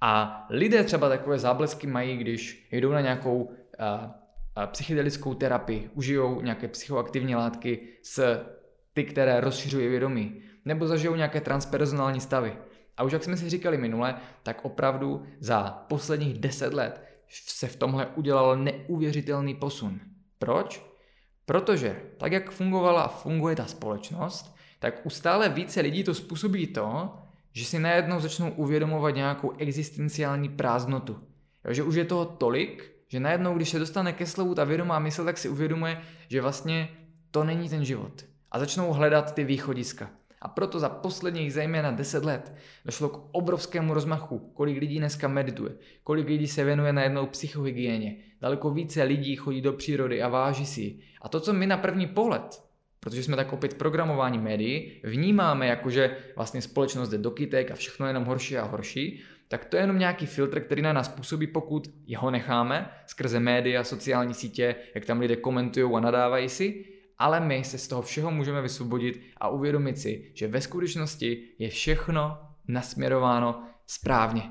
A 0.01 0.47
lidé 0.51 0.85
třeba 0.85 1.09
takové 1.09 1.39
záblesky 1.39 1.87
mají, 1.87 2.17
když 2.17 2.69
jdou 2.73 2.93
na 2.93 3.01
nějakou 3.01 3.53
a, 3.79 4.15
a 4.57 4.67
psychedelickou 4.67 5.35
terapii, 5.35 5.91
užijou 5.95 6.41
nějaké 6.41 6.69
psychoaktivní 6.69 7.35
látky 7.35 7.89
s 8.03 8.45
ty, 8.93 9.05
které 9.05 9.41
rozšiřují 9.41 9.89
vědomí, 9.89 10.43
nebo 10.65 10.87
zažijou 10.87 11.15
nějaké 11.15 11.41
transpersonální 11.41 12.21
stavy. 12.21 12.57
A 12.97 13.03
už 13.03 13.13
jak 13.13 13.25
jsme 13.25 13.37
si 13.37 13.51
říkali 13.51 13.79
minule, 13.79 14.15
tak 14.43 14.65
opravdu 14.65 15.23
za 15.41 15.85
posledních 15.89 16.39
deset 16.39 16.75
let 16.75 17.03
se 17.29 17.67
v 17.67 17.77
tomhle 17.77 18.07
udělal 18.07 18.57
neuvěřitelný 18.57 19.55
posun. 19.55 20.01
Proč? 20.39 20.94
Protože 21.47 22.03
tak, 22.17 22.33
jak 22.33 22.51
fungovala 22.51 23.03
a 23.03 23.09
funguje 23.09 23.57
ta 23.57 23.67
společnost, 23.67 24.57
tak 24.79 25.07
u 25.07 25.11
stále 25.11 25.49
více 25.49 25.81
lidí 25.81 26.05
to 26.05 26.15
způsobí 26.15 26.67
to, 26.67 27.15
že 27.53 27.65
si 27.65 27.79
najednou 27.79 28.21
začnou 28.21 28.51
uvědomovat 28.51 29.11
nějakou 29.11 29.53
existenciální 29.59 30.49
prázdnotu. 30.49 31.21
Jo, 31.65 31.73
že 31.73 31.83
už 31.83 31.95
je 31.95 32.05
toho 32.05 32.25
tolik, 32.25 32.91
že 33.09 33.21
najednou, 33.21 33.55
když 33.55 33.69
se 33.69 33.79
dostane 33.79 34.13
ke 34.13 34.27
slovu 34.27 34.55
ta 34.55 34.65
vědomá 34.65 34.99
mysl, 34.99 35.25
tak 35.25 35.39
si 35.39 35.49
uvědomuje, 35.49 36.01
že 36.29 36.41
vlastně 36.41 36.89
to 37.31 37.45
není 37.45 37.69
ten 37.69 37.85
život. 37.85 38.25
A 38.51 38.59
začnou 38.59 38.93
hledat 38.93 39.35
ty 39.35 39.45
východiska. 39.45 40.11
A 40.45 40.49
proto 40.49 40.81
za 40.81 40.89
posledních 40.89 41.53
zejména 41.53 41.91
10 41.91 42.25
let 42.25 42.55
došlo 42.85 43.09
k 43.09 43.29
obrovskému 43.33 43.95
rozmachu, 43.95 44.51
kolik 44.55 44.81
lidí 44.81 44.99
dneska 44.99 45.29
medituje, 45.29 45.73
kolik 46.03 46.29
lidí 46.29 46.49
se 46.49 46.65
věnuje 46.65 46.93
najednou 46.93 47.27
psychohygieně, 47.27 48.17
daleko 48.41 48.71
více 48.71 49.03
lidí 49.03 49.37
chodí 49.37 49.61
do 49.61 49.73
přírody 49.73 50.23
a 50.23 50.29
váží 50.29 50.67
si. 50.67 50.99
A 51.23 51.29
to, 51.29 51.41
co 51.41 51.53
my 51.53 51.67
na 51.67 51.77
první 51.77 52.07
pohled, 52.07 52.63
protože 53.01 53.23
jsme 53.23 53.37
tak 53.37 53.53
opět 53.53 53.75
programování 53.75 54.39
médií, 54.39 55.01
vnímáme 55.05 55.67
jako, 55.67 55.91
že 55.91 56.17
vlastně 56.37 56.63
společnost 56.63 57.09
jde 57.09 57.19
do 57.19 57.31
kytek 57.31 57.71
a 57.71 57.75
všechno 57.75 58.07
je 58.07 58.11
jenom 58.11 58.25
horší 58.25 58.59
a 58.59 58.65
horší, 58.65 59.21
tak 59.49 59.65
to 59.65 59.77
je 59.77 59.83
jenom 59.83 59.99
nějaký 59.99 60.27
filtr, 60.27 60.61
který 60.61 60.83
na 60.83 60.93
nás 60.93 61.09
působí, 61.09 61.47
pokud 61.47 61.91
jeho 62.07 62.31
necháme 62.31 62.91
skrze 63.07 63.41
média, 63.41 63.85
sociální 63.85 64.35
sítě, 64.35 64.75
jak 64.95 65.05
tam 65.05 65.21
lidé 65.21 65.37
komentují 65.37 65.95
a 65.95 66.01
nadávají 66.01 66.49
si, 66.49 66.94
ale 67.19 67.41
my 67.41 67.65
se 67.65 67.79
z 67.79 67.89
toho 67.89 68.03
všeho 68.03 68.31
můžeme 68.31 68.63
vysvobodit 68.63 69.21
a 69.37 69.49
uvědomit 69.49 69.99
si, 69.99 70.33
že 70.35 70.49
ve 70.49 70.61
skutečnosti 70.61 71.49
je 71.59 71.69
všechno 71.69 72.39
nasměrováno 72.69 73.63
správně. 73.87 74.43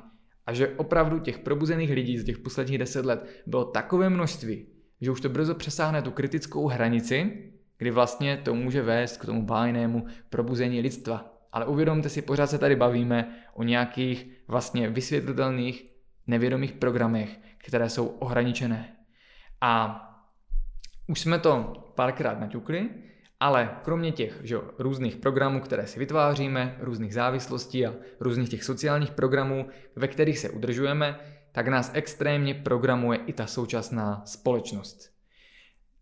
A 0.45 0.53
že 0.53 0.67
opravdu 0.67 1.19
těch 1.19 1.39
probuzených 1.39 1.91
lidí 1.91 2.17
z 2.17 2.23
těch 2.23 2.37
posledních 2.37 2.77
deset 2.77 3.05
let 3.05 3.43
bylo 3.45 3.65
takové 3.65 4.09
množství, 4.09 4.67
že 5.01 5.11
už 5.11 5.21
to 5.21 5.29
brzo 5.29 5.55
přesáhne 5.55 6.01
tu 6.01 6.11
kritickou 6.11 6.67
hranici, 6.67 7.49
kdy 7.77 7.91
vlastně 7.91 8.37
to 8.37 8.55
může 8.55 8.81
vést 8.81 9.17
k 9.17 9.25
tomu 9.25 9.45
bájnému 9.45 10.05
probuzení 10.29 10.81
lidstva. 10.81 11.33
Ale 11.51 11.65
uvědomte 11.65 12.09
si, 12.09 12.21
pořád 12.21 12.47
se 12.47 12.57
tady 12.57 12.75
bavíme 12.75 13.37
o 13.53 13.63
nějakých 13.63 14.27
vlastně 14.47 14.89
vysvětlitelných 14.89 15.89
nevědomých 16.27 16.73
programech, 16.73 17.39
které 17.57 17.89
jsou 17.89 18.07
ohraničené. 18.07 18.95
A 19.61 19.99
už 21.07 21.19
jsme 21.19 21.39
to 21.39 21.73
párkrát 21.95 22.39
naťukli, 22.39 22.89
ale 23.39 23.77
kromě 23.83 24.11
těch 24.11 24.39
že, 24.43 24.57
různých 24.77 25.15
programů, 25.15 25.59
které 25.59 25.87
si 25.87 25.99
vytváříme, 25.99 26.77
různých 26.79 27.13
závislostí 27.13 27.85
a 27.85 27.93
různých 28.19 28.49
těch 28.49 28.63
sociálních 28.63 29.11
programů, 29.11 29.67
ve 29.95 30.07
kterých 30.07 30.39
se 30.39 30.49
udržujeme, 30.49 31.19
tak 31.51 31.67
nás 31.67 31.91
extrémně 31.93 32.53
programuje 32.53 33.19
i 33.25 33.33
ta 33.33 33.47
současná 33.47 34.21
společnost. 34.25 35.13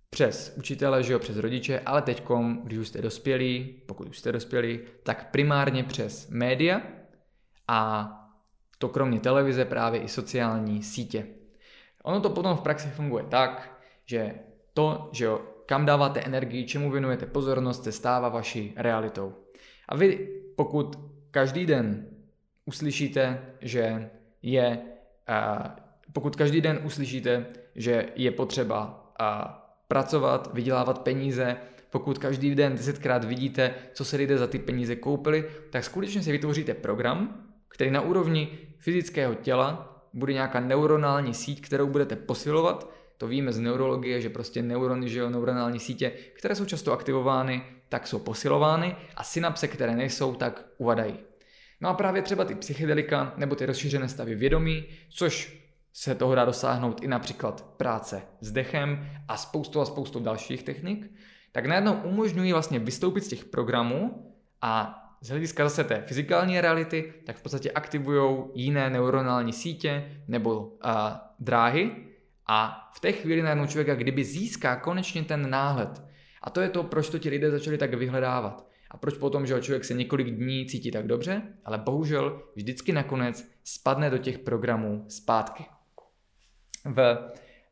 Přes 0.09 0.53
učitele, 0.57 1.03
že 1.03 1.13
jo, 1.13 1.19
přes 1.19 1.37
rodiče, 1.37 1.79
ale 1.79 2.01
teďkom, 2.01 2.61
když 2.63 2.79
už 2.79 2.87
jste 2.87 3.01
dospělí, 3.01 3.81
pokud 3.85 4.09
už 4.09 4.19
jste 4.19 4.31
dospělí, 4.31 4.79
tak 5.03 5.31
primárně 5.31 5.83
přes 5.83 6.29
média 6.29 6.81
a 7.67 8.11
to 8.77 8.89
kromě 8.89 9.19
televize 9.19 9.65
právě 9.65 10.01
i 10.01 10.07
sociální 10.07 10.83
sítě. 10.83 11.27
Ono 12.03 12.21
to 12.21 12.29
potom 12.29 12.57
v 12.57 12.61
praxi 12.61 12.89
funguje 12.89 13.23
tak, 13.23 13.79
že 14.05 14.35
to, 14.73 15.09
že 15.11 15.25
jo, 15.25 15.41
kam 15.65 15.85
dáváte 15.85 16.19
energii, 16.19 16.65
čemu 16.65 16.91
věnujete 16.91 17.25
pozornost, 17.25 17.83
se 17.83 17.91
stává 17.91 18.29
vaší 18.29 18.73
realitou. 18.77 19.33
A 19.89 19.95
vy, 19.95 20.29
pokud 20.55 20.99
každý 21.31 21.65
den 21.65 22.05
uslyšíte, 22.65 23.41
že 23.61 24.09
je, 24.41 24.79
uh, 25.29 25.67
pokud 26.13 26.35
každý 26.35 26.61
den 26.61 26.79
uslyšíte, 26.83 27.45
že 27.75 28.05
je 28.15 28.31
potřeba 28.31 29.11
uh, 29.21 29.51
pracovat, 29.87 30.53
vydělávat 30.53 31.01
peníze, 31.01 31.57
pokud 31.89 32.17
každý 32.17 32.55
den 32.55 32.75
desetkrát 32.75 33.23
vidíte, 33.23 33.73
co 33.93 34.05
se 34.05 34.17
lidé 34.17 34.37
za 34.37 34.47
ty 34.47 34.59
peníze 34.59 34.95
koupili, 34.95 35.49
tak 35.69 35.83
skutečně 35.83 36.23
si 36.23 36.31
vytvoříte 36.31 36.73
program, 36.73 37.45
který 37.67 37.91
na 37.91 38.01
úrovni 38.01 38.57
fyzického 38.77 39.35
těla 39.35 39.87
bude 40.13 40.33
nějaká 40.33 40.59
neuronální 40.59 41.33
síť, 41.33 41.61
kterou 41.61 41.87
budete 41.87 42.15
posilovat. 42.15 42.89
To 43.21 43.27
víme 43.27 43.53
z 43.53 43.59
neurologie, 43.59 44.21
že 44.21 44.29
prostě 44.29 44.61
neurony, 44.61 45.09
že 45.09 45.19
jo, 45.19 45.29
neuronální 45.29 45.79
sítě, 45.79 46.11
které 46.33 46.55
jsou 46.55 46.65
často 46.65 46.91
aktivovány, 46.91 47.63
tak 47.89 48.07
jsou 48.07 48.19
posilovány 48.19 48.95
a 49.15 49.23
synapse, 49.23 49.67
které 49.67 49.95
nejsou, 49.95 50.35
tak 50.35 50.65
uvadají. 50.77 51.19
No 51.81 51.89
a 51.89 51.93
právě 51.93 52.21
třeba 52.21 52.45
ty 52.45 52.55
psychedelika 52.55 53.33
nebo 53.37 53.55
ty 53.55 53.65
rozšířené 53.65 54.09
stavy 54.09 54.35
vědomí, 54.35 54.85
což 55.09 55.61
se 55.93 56.15
toho 56.15 56.35
dá 56.35 56.45
dosáhnout 56.45 57.03
i 57.03 57.07
například 57.07 57.65
práce 57.77 58.21
s 58.39 58.51
dechem 58.51 59.09
a 59.27 59.37
spoustu 59.37 59.81
a 59.81 59.85
spoustu 59.85 60.19
dalších 60.19 60.63
technik, 60.63 61.11
tak 61.51 61.65
najednou 61.65 61.93
umožňují 61.93 62.51
vlastně 62.53 62.79
vystoupit 62.79 63.21
z 63.21 63.27
těch 63.27 63.45
programů 63.45 64.31
a 64.61 64.97
z 65.21 65.29
hlediska 65.29 65.63
zase 65.63 65.83
té 65.83 66.03
fyzikální 66.07 66.61
reality, 66.61 67.13
tak 67.25 67.35
v 67.35 67.41
podstatě 67.41 67.71
aktivují 67.71 68.43
jiné 68.53 68.89
neuronální 68.89 69.53
sítě 69.53 70.21
nebo 70.27 70.77
a, 70.81 71.27
dráhy 71.39 72.10
a 72.53 72.89
v 72.93 72.99
té 72.99 73.11
chvíli 73.11 73.41
najednou 73.41 73.67
člověka 73.67 73.95
kdyby 73.95 74.23
získá 74.23 74.75
konečně 74.75 75.23
ten 75.23 75.49
náhled. 75.49 76.03
A 76.41 76.49
to 76.49 76.61
je 76.61 76.69
to, 76.69 76.83
proč 76.83 77.09
to 77.09 77.19
ti 77.19 77.29
lidé 77.29 77.51
začali 77.51 77.77
tak 77.77 77.93
vyhledávat. 77.93 78.67
A 78.91 78.97
proč 78.97 79.17
potom, 79.17 79.45
že 79.45 79.61
člověk 79.61 79.85
se 79.85 79.93
několik 79.93 80.27
dní 80.27 80.65
cítí 80.65 80.91
tak 80.91 81.07
dobře, 81.07 81.41
ale 81.65 81.77
bohužel 81.77 82.43
vždycky 82.55 82.91
nakonec 82.91 83.51
spadne 83.63 84.09
do 84.09 84.17
těch 84.17 84.39
programů 84.39 85.05
zpátky. 85.07 85.65
V 86.85 87.17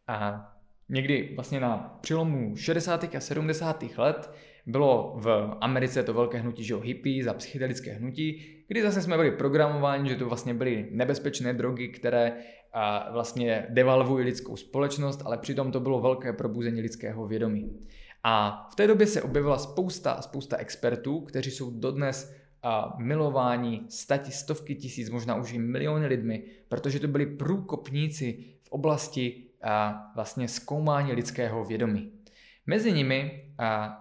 a, 0.07 0.51
někdy 0.89 1.31
vlastně 1.35 1.59
na 1.59 1.97
přelomu 2.01 2.55
60. 2.55 3.15
a 3.15 3.19
70. 3.19 3.83
let 3.97 4.33
bylo 4.65 5.13
v 5.17 5.57
Americe 5.61 6.03
to 6.03 6.13
velké 6.13 6.37
hnutí, 6.37 6.63
že 6.63 6.75
hippie 6.75 7.23
za 7.23 7.33
psychedelické 7.33 7.93
hnutí, 7.93 8.45
kdy 8.67 8.81
zase 8.81 9.01
jsme 9.01 9.15
byli 9.15 9.31
programováni, 9.31 10.09
že 10.09 10.15
to 10.15 10.25
vlastně 10.25 10.53
byly 10.53 10.87
nebezpečné 10.91 11.53
drogy, 11.53 11.87
které 11.87 12.33
a 12.73 13.11
vlastně 13.11 13.67
devalvují 13.69 14.25
lidskou 14.25 14.55
společnost, 14.55 15.21
ale 15.25 15.37
přitom 15.37 15.71
to 15.71 15.79
bylo 15.79 16.01
velké 16.01 16.33
probuzení 16.33 16.81
lidského 16.81 17.27
vědomí. 17.27 17.79
A 18.23 18.67
v 18.71 18.75
té 18.75 18.87
době 18.87 19.07
se 19.07 19.21
objevila 19.21 19.57
spousta 19.57 20.21
spousta 20.21 20.57
expertů, 20.57 21.21
kteří 21.21 21.51
jsou 21.51 21.71
dodnes 21.71 22.35
a 22.63 22.95
milováni 22.99 23.81
stati, 23.89 24.31
stovky 24.31 24.75
tisíc, 24.75 25.09
možná 25.09 25.35
už 25.35 25.53
i 25.53 25.59
miliony 25.59 26.07
lidmi, 26.07 26.43
protože 26.67 26.99
to 26.99 27.07
byli 27.07 27.25
průkopníci 27.25 28.45
v 28.63 28.69
oblasti 28.69 29.43
a 29.63 30.03
vlastně 30.15 30.47
zkoumání 30.47 31.13
lidského 31.13 31.65
vědomí. 31.65 32.11
Mezi 32.69 32.91
nimi 32.91 33.45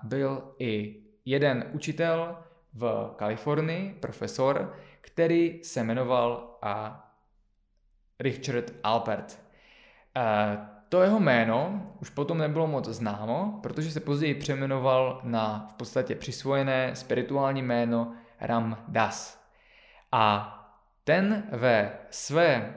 byl 0.03 0.55
i 0.59 1.03
jeden 1.25 1.65
učitel 1.73 2.37
v 2.75 3.13
Kalifornii, 3.17 3.95
profesor, 4.01 4.77
který 5.01 5.65
se 5.65 5.85
jmenoval 5.85 6.59
Richard 8.21 8.71
Alpert. 8.83 9.43
To 10.89 11.03
jeho 11.03 11.21
jméno 11.21 11.87
už 12.01 12.11
potom 12.11 12.39
nebylo 12.39 12.67
moc 12.67 12.89
známo, 12.89 13.59
protože 13.63 13.91
se 13.91 14.01
později 14.01 14.35
přejmenoval 14.35 15.21
na 15.25 15.69
v 15.71 15.75
podstatě 15.75 16.15
přisvojené 16.15 16.97
spirituální 16.97 17.63
jméno 17.63 18.15
Ram 18.41 18.85
Das. 18.89 19.45
A 20.13 20.55
ten 21.05 21.49
ve 21.53 21.93
své 22.11 22.75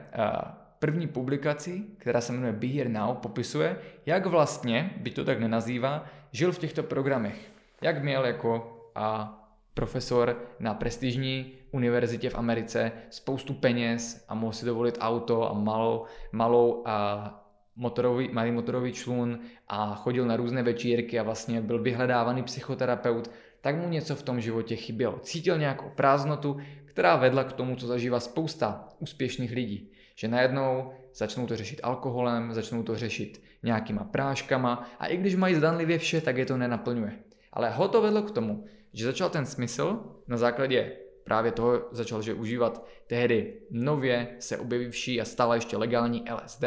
první 0.82 1.06
publikaci, 1.06 1.82
která 1.98 2.20
se 2.20 2.32
jmenuje 2.32 2.52
Be 2.52 2.66
Here 2.66 2.88
Now, 2.88 3.16
popisuje, 3.16 3.76
jak 4.06 4.26
vlastně, 4.26 4.90
byť 4.96 5.14
to 5.14 5.24
tak 5.24 5.40
nenazývá, 5.40 6.06
žil 6.32 6.52
v 6.52 6.58
těchto 6.58 6.82
programech. 6.82 7.52
Jak 7.82 8.02
měl 8.02 8.24
jako 8.24 8.78
a 8.94 9.38
profesor 9.74 10.36
na 10.60 10.74
prestižní 10.74 11.52
univerzitě 11.70 12.30
v 12.30 12.34
Americe 12.34 12.92
spoustu 13.10 13.54
peněz 13.54 14.24
a 14.28 14.34
mohl 14.34 14.52
si 14.52 14.66
dovolit 14.66 14.98
auto 15.00 15.50
a 15.50 15.52
malou, 15.52 16.04
malou 16.32 16.82
a 16.86 17.28
motorový, 17.76 18.28
malý 18.32 18.50
motorový 18.50 18.92
člun 18.92 19.38
a 19.68 19.94
chodil 19.94 20.26
na 20.26 20.36
různé 20.36 20.62
večírky 20.62 21.18
a 21.18 21.22
vlastně 21.22 21.60
byl 21.60 21.82
vyhledávaný 21.82 22.42
psychoterapeut, 22.42 23.30
tak 23.60 23.76
mu 23.76 23.88
něco 23.88 24.16
v 24.16 24.22
tom 24.22 24.40
životě 24.40 24.76
chybělo. 24.76 25.18
Cítil 25.18 25.58
nějakou 25.58 25.90
prázdnotu, 25.94 26.56
která 26.84 27.16
vedla 27.16 27.44
k 27.44 27.52
tomu, 27.52 27.76
co 27.76 27.86
zažívá 27.86 28.20
spousta 28.20 28.88
úspěšných 28.98 29.52
lidí. 29.52 29.92
Že 30.22 30.28
najednou 30.28 30.92
začnou 31.14 31.46
to 31.46 31.56
řešit 31.56 31.80
alkoholem, 31.82 32.52
začnou 32.52 32.82
to 32.82 32.96
řešit 32.96 33.42
nějakýma 33.62 34.04
práškama 34.04 34.90
a 34.98 35.06
i 35.06 35.16
když 35.16 35.34
mají 35.34 35.54
zdanlivě 35.54 35.98
vše, 35.98 36.20
tak 36.20 36.36
je 36.36 36.46
to 36.46 36.56
nenaplňuje. 36.56 37.12
Ale 37.52 37.70
ho 37.70 37.88
to 37.88 38.02
vedlo 38.02 38.22
k 38.22 38.30
tomu, 38.30 38.64
že 38.92 39.04
začal 39.04 39.30
ten 39.30 39.46
smysl 39.46 40.00
na 40.28 40.36
základě 40.36 40.92
právě 41.24 41.52
toho 41.52 41.82
začal, 41.90 42.22
že 42.22 42.34
užívat 42.34 42.86
tehdy 43.06 43.54
nově 43.70 44.36
se 44.38 44.58
objevivší 44.58 45.20
a 45.20 45.24
stále 45.24 45.56
ještě 45.56 45.76
legální 45.76 46.24
LSD, 46.34 46.64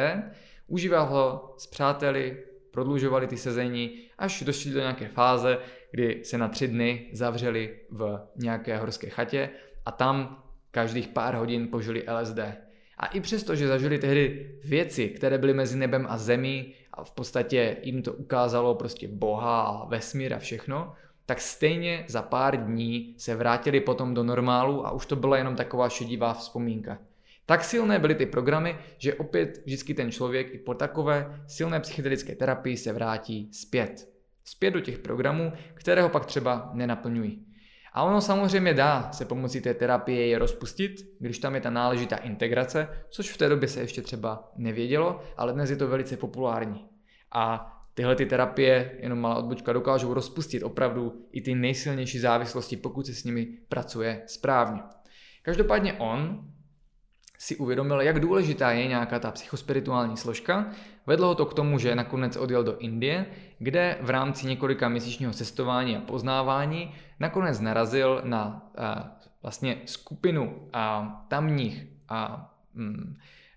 užíval 0.68 1.06
ho 1.06 1.54
s 1.58 1.68
přáteli, 1.68 2.44
prodlužovali 2.72 3.28
ty 3.28 3.38
sezení, 3.38 4.00
až 4.18 4.44
došli 4.44 4.72
do 4.72 4.80
nějaké 4.80 5.08
fáze, 5.08 5.58
kdy 5.92 6.22
se 6.24 6.38
na 6.38 6.48
tři 6.48 6.68
dny 6.68 7.10
zavřeli 7.14 7.80
v 7.92 8.28
nějaké 8.36 8.78
horské 8.78 9.10
chatě 9.10 9.50
a 9.86 9.92
tam 9.92 10.44
každých 10.72 11.08
pár 11.08 11.36
hodin 11.36 11.68
požili 11.68 12.04
LSD. 12.20 12.65
A 12.98 13.06
i 13.06 13.22
přesto, 13.22 13.56
že 13.56 13.68
zažili 13.68 14.00
tehdy 14.00 14.52
věci, 14.64 15.10
které 15.10 15.38
byly 15.38 15.54
mezi 15.54 15.78
nebem 15.78 16.08
a 16.10 16.18
zemí 16.18 16.74
a 16.94 17.04
v 17.04 17.12
podstatě 17.12 17.78
jim 17.84 18.02
to 18.02 18.14
ukázalo 18.14 18.76
prostě 18.76 19.08
Boha 19.08 19.62
a 19.62 19.86
vesmír 19.86 20.34
a 20.34 20.40
všechno, 20.40 20.94
tak 21.26 21.42
stejně 21.42 22.06
za 22.08 22.22
pár 22.22 22.66
dní 22.66 23.16
se 23.18 23.36
vrátili 23.36 23.80
potom 23.80 24.14
do 24.14 24.24
normálu 24.24 24.88
a 24.88 24.92
už 24.92 25.06
to 25.06 25.16
byla 25.16 25.38
jenom 25.38 25.56
taková 25.56 25.90
šedivá 25.90 26.34
vzpomínka. 26.34 26.98
Tak 27.46 27.64
silné 27.64 28.00
byly 28.00 28.16
ty 28.16 28.26
programy, 28.26 28.78
že 28.98 29.14
opět 29.14 29.62
vždycky 29.66 29.94
ten 29.94 30.12
člověk 30.12 30.54
i 30.54 30.58
po 30.58 30.74
takové 30.74 31.44
silné 31.48 31.80
psychedelické 31.80 32.36
terapii 32.36 32.78
se 32.78 32.94
vrátí 32.94 33.50
zpět. 33.52 34.10
Zpět 34.46 34.72
do 34.72 34.80
těch 34.80 35.00
programů, 35.00 35.54
které 35.74 36.02
ho 36.02 36.10
pak 36.10 36.26
třeba 36.26 36.70
nenaplňují. 36.74 37.46
A 37.96 38.04
ono 38.04 38.22
samozřejmě 38.22 38.74
dá 38.74 39.12
se 39.12 39.26
pomocí 39.26 39.62
té 39.62 39.74
terapie 39.74 40.28
je 40.28 40.40
rozpustit, 40.40 40.92
když 41.20 41.40
tam 41.40 41.56
je 41.56 41.62
ta 41.62 41.70
náležitá 41.70 42.16
integrace, 42.16 42.90
což 43.10 43.32
v 43.32 43.38
té 43.38 43.50
době 43.50 43.68
se 43.68 43.82
ještě 43.82 44.02
třeba 44.02 44.52
nevědělo, 44.56 45.22
ale 45.38 45.54
dnes 45.54 45.70
je 45.70 45.76
to 45.76 45.88
velice 45.88 46.18
populární. 46.18 46.86
A 47.32 47.72
tyhle 47.94 48.16
ty 48.16 48.26
terapie, 48.26 48.92
jenom 49.00 49.20
malá 49.20 49.36
odbočka, 49.36 49.74
dokážou 49.74 50.14
rozpustit 50.14 50.64
opravdu 50.64 51.26
i 51.32 51.42
ty 51.42 51.56
nejsilnější 51.56 52.20
závislosti, 52.20 52.78
pokud 52.78 53.06
se 53.06 53.14
s 53.14 53.24
nimi 53.24 53.48
pracuje 53.70 54.24
správně. 54.28 54.82
Každopádně 55.42 55.94
on 55.94 56.50
si 57.38 57.56
uvědomil, 57.56 58.02
jak 58.02 58.20
důležitá 58.20 58.72
je 58.72 58.88
nějaká 58.88 59.20
ta 59.20 59.32
psychospirituální 59.32 60.18
složka. 60.18 60.72
Vedlo 61.08 61.28
ho 61.28 61.36
to 61.36 61.46
k 61.46 61.54
tomu, 61.54 61.80
že 61.80 61.96
nakonec 61.96 62.38
odjel 62.38 62.64
do 62.64 62.78
Indie, 62.78 63.26
kde 63.60 63.98
v 64.02 64.10
rámci 64.10 64.48
několika 64.48 64.90
měsíčního 64.90 65.34
cestování 65.34 65.98
a 65.98 66.02
poznávání 66.02 66.94
nakonec 67.20 67.60
narazil 67.60 68.22
na 68.24 68.72
a, 68.78 69.18
vlastně 69.42 69.82
skupinu 69.86 70.68
a, 70.74 71.26
tamních 71.28 71.86
a, 72.10 72.52
mm, 72.74 73.16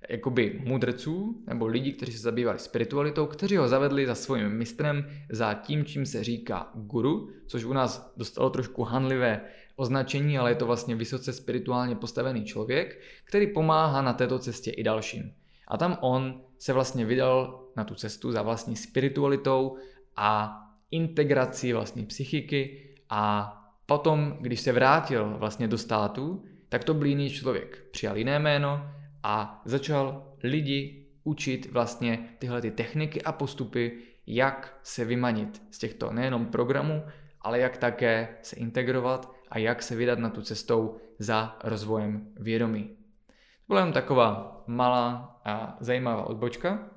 jakoby 0.08 0.62
mudrců 0.64 1.42
nebo 1.46 1.66
lidí, 1.66 1.92
kteří 1.92 2.12
se 2.12 2.18
zabývali 2.18 2.58
spiritualitou, 2.58 3.26
kteří 3.26 3.56
ho 3.56 3.68
zavedli 3.68 4.06
za 4.06 4.14
svým 4.14 4.48
mistrem, 4.48 5.06
za 5.30 5.54
tím, 5.54 5.84
čím 5.84 6.06
se 6.06 6.24
říká 6.24 6.70
guru, 6.74 7.30
což 7.46 7.64
u 7.64 7.72
nás 7.72 8.12
dostalo 8.16 8.50
trošku 8.50 8.82
hanlivé 8.82 9.40
označení, 9.78 10.38
ale 10.38 10.50
je 10.50 10.54
to 10.54 10.66
vlastně 10.66 10.94
vysoce 10.94 11.32
spirituálně 11.32 11.94
postavený 11.96 12.44
člověk, 12.44 13.00
který 13.24 13.46
pomáhá 13.46 14.02
na 14.02 14.12
této 14.12 14.38
cestě 14.38 14.70
i 14.70 14.82
dalším. 14.82 15.32
A 15.68 15.76
tam 15.76 15.98
on 16.00 16.40
se 16.58 16.72
vlastně 16.72 17.04
vydal 17.04 17.64
na 17.76 17.84
tu 17.84 17.94
cestu 17.94 18.32
za 18.32 18.42
vlastní 18.42 18.76
spiritualitou 18.76 19.76
a 20.16 20.60
integrací 20.90 21.72
vlastní 21.72 22.06
psychiky 22.06 22.88
a 23.10 23.54
potom, 23.86 24.36
když 24.40 24.60
se 24.60 24.72
vrátil 24.72 25.36
vlastně 25.38 25.68
do 25.68 25.78
státu, 25.78 26.44
tak 26.68 26.84
to 26.84 26.94
byl 26.94 27.06
jiný 27.06 27.30
člověk. 27.30 27.84
Přijal 27.90 28.16
jiné 28.16 28.38
jméno 28.38 28.90
a 29.22 29.62
začal 29.64 30.32
lidi 30.42 31.06
učit 31.24 31.72
vlastně 31.72 32.28
tyhle 32.38 32.60
ty 32.60 32.70
techniky 32.70 33.22
a 33.22 33.32
postupy, 33.32 33.98
jak 34.26 34.78
se 34.82 35.04
vymanit 35.04 35.62
z 35.70 35.78
těchto 35.78 36.12
nejenom 36.12 36.46
programů, 36.46 37.02
ale 37.40 37.58
jak 37.58 37.76
také 37.76 38.28
se 38.42 38.56
integrovat 38.56 39.37
a 39.50 39.58
jak 39.58 39.82
se 39.82 39.96
vydat 39.96 40.18
na 40.18 40.30
tu 40.30 40.42
cestou 40.42 40.96
za 41.18 41.56
rozvojem 41.64 42.28
vědomí. 42.36 42.84
To 42.88 43.64
byla 43.68 43.80
jen 43.80 43.92
taková 43.92 44.62
malá 44.66 45.40
a 45.44 45.76
zajímavá 45.80 46.22
odbočka, 46.22 46.88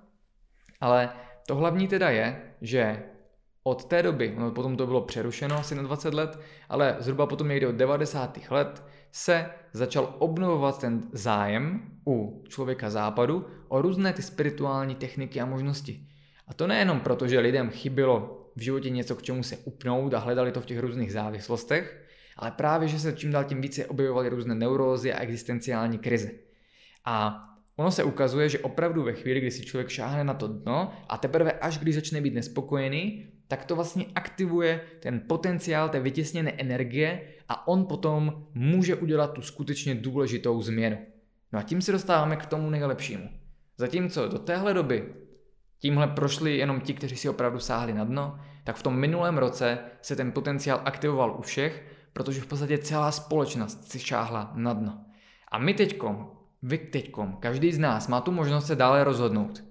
ale 0.82 1.10
to 1.47 1.56
hlavní 1.56 1.88
teda 1.88 2.10
je, 2.10 2.41
že 2.62 3.04
od 3.64 3.86
té 3.86 4.04
doby, 4.04 4.36
no 4.38 4.52
potom 4.52 4.78
to 4.78 4.88
bylo 4.88 5.02
přerušeno 5.02 5.56
asi 5.56 5.76
na 5.76 5.84
20 5.84 6.14
let, 6.14 6.39
ale 6.70 6.95
zhruba 6.99 7.26
potom 7.26 7.47
někdy 7.47 7.68
od 7.68 7.76
90. 7.76 8.38
let 8.49 8.84
se 9.12 9.49
začal 9.74 10.16
obnovovat 10.20 10.80
ten 10.80 11.04
zájem 11.12 11.82
u 12.08 12.43
člověka 12.47 12.89
západu 12.89 13.45
o 13.68 13.82
různé 13.82 14.14
ty 14.14 14.22
spirituální 14.22 14.95
techniky 14.95 15.41
a 15.41 15.45
možnosti. 15.45 16.08
A 16.47 16.54
to 16.54 16.68
nejenom 16.68 16.99
proto, 16.99 17.28
že 17.28 17.39
lidem 17.39 17.70
chybilo 17.70 18.47
v 18.56 18.62
životě 18.62 18.89
něco, 18.89 19.16
k 19.16 19.22
čemu 19.22 19.43
se 19.43 19.58
upnout 19.58 20.14
a 20.14 20.20
hledali 20.20 20.52
to 20.52 20.62
v 20.62 20.66
těch 20.66 20.80
různých 20.80 21.14
závislostech, 21.14 22.08
ale 22.38 22.52
právě, 22.52 22.88
že 22.88 23.00
se 23.00 23.14
čím 23.14 23.32
dál 23.32 23.44
tím 23.44 23.62
více 23.62 23.86
objevovaly 23.86 24.30
různé 24.30 24.56
neurózy 24.56 25.14
a 25.14 25.20
existenciální 25.20 25.98
krize. 25.98 26.32
A 27.06 27.48
ono 27.76 27.92
se 27.92 28.04
ukazuje, 28.04 28.50
že 28.50 28.60
opravdu 28.60 29.04
ve 29.04 29.14
chvíli, 29.14 29.40
kdy 29.40 29.52
si 29.52 29.66
člověk 29.66 29.90
šáhne 29.90 30.24
na 30.24 30.34
to 30.34 30.48
dno 30.48 30.92
a 31.10 31.18
teprve 31.18 31.52
až 31.52 31.78
když 31.78 31.96
začne 31.96 32.22
být 32.22 32.34
nespokojený, 32.34 33.28
tak 33.48 33.66
to 33.66 33.76
vlastně 33.76 34.06
aktivuje 34.16 34.82
ten 35.00 35.22
potenciál 35.28 35.90
té 35.90 36.00
vytěsněné 36.00 36.52
energie 36.52 37.22
a 37.50 37.68
on 37.68 37.86
potom 37.86 38.48
může 38.54 38.96
udělat 38.96 39.34
tu 39.34 39.42
skutečně 39.42 39.96
důležitou 39.96 40.62
změnu. 40.62 40.98
No 41.52 41.60
a 41.60 41.64
tím 41.64 41.82
se 41.82 41.92
dostáváme 41.92 42.36
k 42.36 42.46
tomu 42.46 42.70
nejlepšímu. 42.70 43.30
Zatímco 43.78 44.28
do 44.28 44.40
téhle 44.40 44.74
doby 44.74 45.14
tímhle 45.80 46.08
prošli 46.08 46.58
jenom 46.58 46.82
ti, 46.82 46.94
kteří 46.94 47.16
si 47.16 47.30
opravdu 47.30 47.60
sáhli 47.60 47.94
na 47.94 48.04
dno, 48.04 48.40
tak 48.64 48.76
v 48.76 48.84
tom 48.84 48.96
minulém 49.00 49.38
roce 49.38 49.78
se 50.02 50.16
ten 50.16 50.32
potenciál 50.32 50.82
aktivoval 50.86 51.36
u 51.40 51.42
všech, 51.42 51.84
protože 52.14 52.41
v 52.41 52.47
podstatě 52.47 52.78
celá 52.78 53.12
společnost 53.12 53.91
si 53.91 53.99
šáhla 53.99 54.51
na 54.55 54.74
dno. 54.74 55.05
A 55.51 55.57
my 55.57 55.74
teďkom, 55.74 56.32
vy 56.62 56.78
teďkom, 56.78 57.38
každý 57.39 57.72
z 57.72 57.80
nás 57.80 58.07
má 58.07 58.22
tu 58.22 58.32
možnost 58.32 58.68
se 58.68 58.76
dále 58.76 59.03
rozhodnout. 59.03 59.64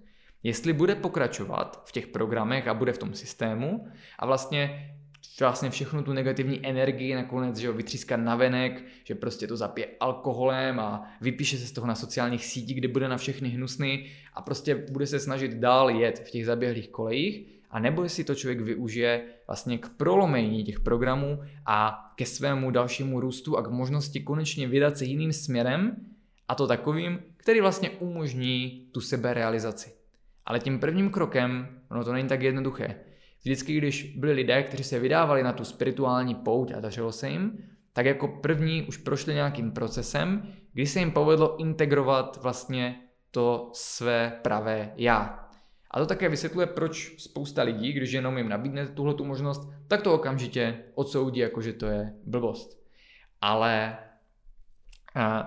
Jestli 0.42 0.72
bude 0.72 0.94
pokračovat 0.94 1.82
v 1.86 1.92
těch 1.92 2.06
programech 2.06 2.68
a 2.68 2.74
bude 2.74 2.92
v 2.92 2.98
tom 2.98 3.14
systému 3.14 3.88
a 4.18 4.26
vlastně 4.26 4.94
vlastně 5.40 5.70
všechnu 5.70 6.02
tu 6.02 6.12
negativní 6.12 6.66
energii 6.66 7.14
nakonec 7.14 7.56
že 7.56 7.66
jo, 7.66 7.72
vytřískat 7.72 8.20
na 8.20 8.36
venek, 8.36 8.84
že 9.04 9.14
prostě 9.14 9.46
to 9.46 9.56
zapije 9.56 9.88
alkoholem 10.00 10.80
a 10.80 11.10
vypíše 11.20 11.58
se 11.58 11.66
z 11.66 11.72
toho 11.72 11.86
na 11.86 11.94
sociálních 11.94 12.44
sítích, 12.44 12.76
kde 12.76 12.88
bude 12.88 13.08
na 13.08 13.16
všechny 13.16 13.48
hnusný 13.48 14.10
a 14.34 14.42
prostě 14.42 14.74
bude 14.74 15.06
se 15.06 15.20
snažit 15.20 15.54
dál 15.54 15.90
jet 15.90 16.18
v 16.18 16.30
těch 16.30 16.46
zaběhlých 16.46 16.88
kolejích, 16.88 17.59
a 17.70 17.78
nebo 17.78 18.02
jestli 18.02 18.24
to 18.24 18.34
člověk 18.34 18.60
využije 18.60 19.24
vlastně 19.46 19.78
k 19.78 19.88
prolomení 19.88 20.64
těch 20.64 20.80
programů 20.80 21.38
a 21.66 22.06
ke 22.16 22.26
svému 22.26 22.70
dalšímu 22.70 23.20
růstu 23.20 23.56
a 23.56 23.62
k 23.62 23.70
možnosti 23.70 24.20
konečně 24.20 24.68
vydat 24.68 24.98
se 24.98 25.04
jiným 25.04 25.32
směrem 25.32 25.96
a 26.48 26.54
to 26.54 26.66
takovým, 26.66 27.18
který 27.36 27.60
vlastně 27.60 27.90
umožní 27.90 28.88
tu 28.92 29.00
seberealizaci. 29.00 29.92
Ale 30.46 30.60
tím 30.60 30.78
prvním 30.78 31.10
krokem, 31.10 31.68
ono 31.90 32.04
to 32.04 32.12
není 32.12 32.28
tak 32.28 32.42
jednoduché, 32.42 32.94
Vždycky, 33.42 33.76
když 33.78 34.16
byli 34.16 34.32
lidé, 34.32 34.62
kteří 34.62 34.84
se 34.84 34.98
vydávali 34.98 35.42
na 35.42 35.52
tu 35.52 35.64
spirituální 35.64 36.34
pouť 36.34 36.72
a 36.72 36.80
dařilo 36.80 37.12
se 37.12 37.28
jim, 37.28 37.58
tak 37.92 38.06
jako 38.06 38.28
první 38.28 38.82
už 38.82 38.96
prošli 38.96 39.34
nějakým 39.34 39.72
procesem, 39.72 40.52
kdy 40.72 40.86
se 40.86 40.98
jim 40.98 41.10
povedlo 41.10 41.56
integrovat 41.56 42.38
vlastně 42.42 43.00
to 43.30 43.70
své 43.72 44.38
pravé 44.42 44.92
já. 44.96 45.49
A 45.90 46.00
to 46.00 46.06
také 46.06 46.28
vysvětluje, 46.28 46.66
proč 46.66 47.14
spousta 47.18 47.62
lidí, 47.62 47.92
když 47.92 48.12
jenom 48.12 48.38
jim 48.38 48.48
nabídnete 48.48 48.92
tuhle 48.92 49.14
tu 49.14 49.24
možnost, 49.24 49.70
tak 49.88 50.02
to 50.02 50.14
okamžitě 50.14 50.78
odsoudí, 50.94 51.40
jako 51.40 51.60
že 51.60 51.72
to 51.72 51.86
je 51.86 52.14
blbost. 52.26 52.80
Ale 53.40 53.98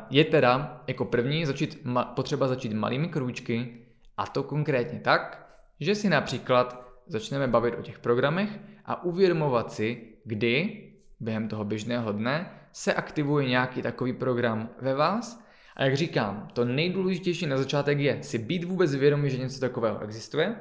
je 0.10 0.26
teda 0.26 0.84
jako 0.88 1.06
první 1.06 1.46
začít, 1.46 1.88
potřeba 2.16 2.48
začít 2.48 2.74
malými 2.74 3.08
krůčky 3.08 3.78
a 4.18 4.28
to 4.28 4.44
konkrétně 4.44 5.00
tak, 5.00 5.50
že 5.80 5.96
si 5.96 6.10
například 6.10 6.84
začneme 7.08 7.48
bavit 7.48 7.76
o 7.76 7.82
těch 7.82 8.00
programech 8.00 8.60
a 8.86 9.04
uvědomovat 9.04 9.72
si, 9.72 10.14
kdy 10.24 10.84
během 11.20 11.48
toho 11.48 11.64
běžného 11.64 12.12
dne 12.12 12.52
se 12.72 12.94
aktivuje 12.94 13.48
nějaký 13.48 13.82
takový 13.82 14.14
program 14.14 14.70
ve 14.82 14.94
vás. 14.94 15.43
A 15.76 15.84
jak 15.84 15.98
říkám, 15.98 16.48
to 16.54 16.66
nejdůležitější 16.66 17.46
na 17.46 17.58
začátek 17.58 18.00
je 18.00 18.24
si 18.24 18.38
být 18.38 18.64
vůbec 18.64 18.96
vědomý, 18.96 19.30
že 19.30 19.38
něco 19.38 19.60
takového 19.60 20.00
existuje 20.00 20.56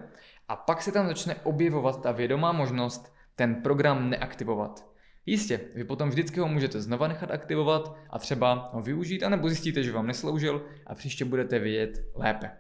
a 0.49 0.57
pak 0.57 0.83
se 0.83 0.93
tam 0.93 1.07
začne 1.07 1.35
objevovat 1.35 2.03
ta 2.03 2.13
vědomá 2.13 2.53
možnost 2.53 3.15
ten 3.37 3.55
program 3.55 4.11
neaktivovat. 4.11 4.93
Jistě, 5.27 5.61
vy 5.75 5.85
potom 5.85 6.09
vždycky 6.09 6.41
ho 6.41 6.49
můžete 6.49 6.81
znova 6.81 7.09
nechat 7.09 7.31
aktivovat 7.31 7.97
a 8.11 8.19
třeba 8.19 8.71
ho 8.73 8.83
využít, 8.83 9.23
anebo 9.23 9.49
zjistíte, 9.49 9.83
že 9.83 9.93
vám 9.93 10.07
nesloužil 10.07 10.67
a 10.87 10.95
příště 10.95 11.25
budete 11.25 11.59
vědět 11.59 12.05
lépe. 12.15 12.51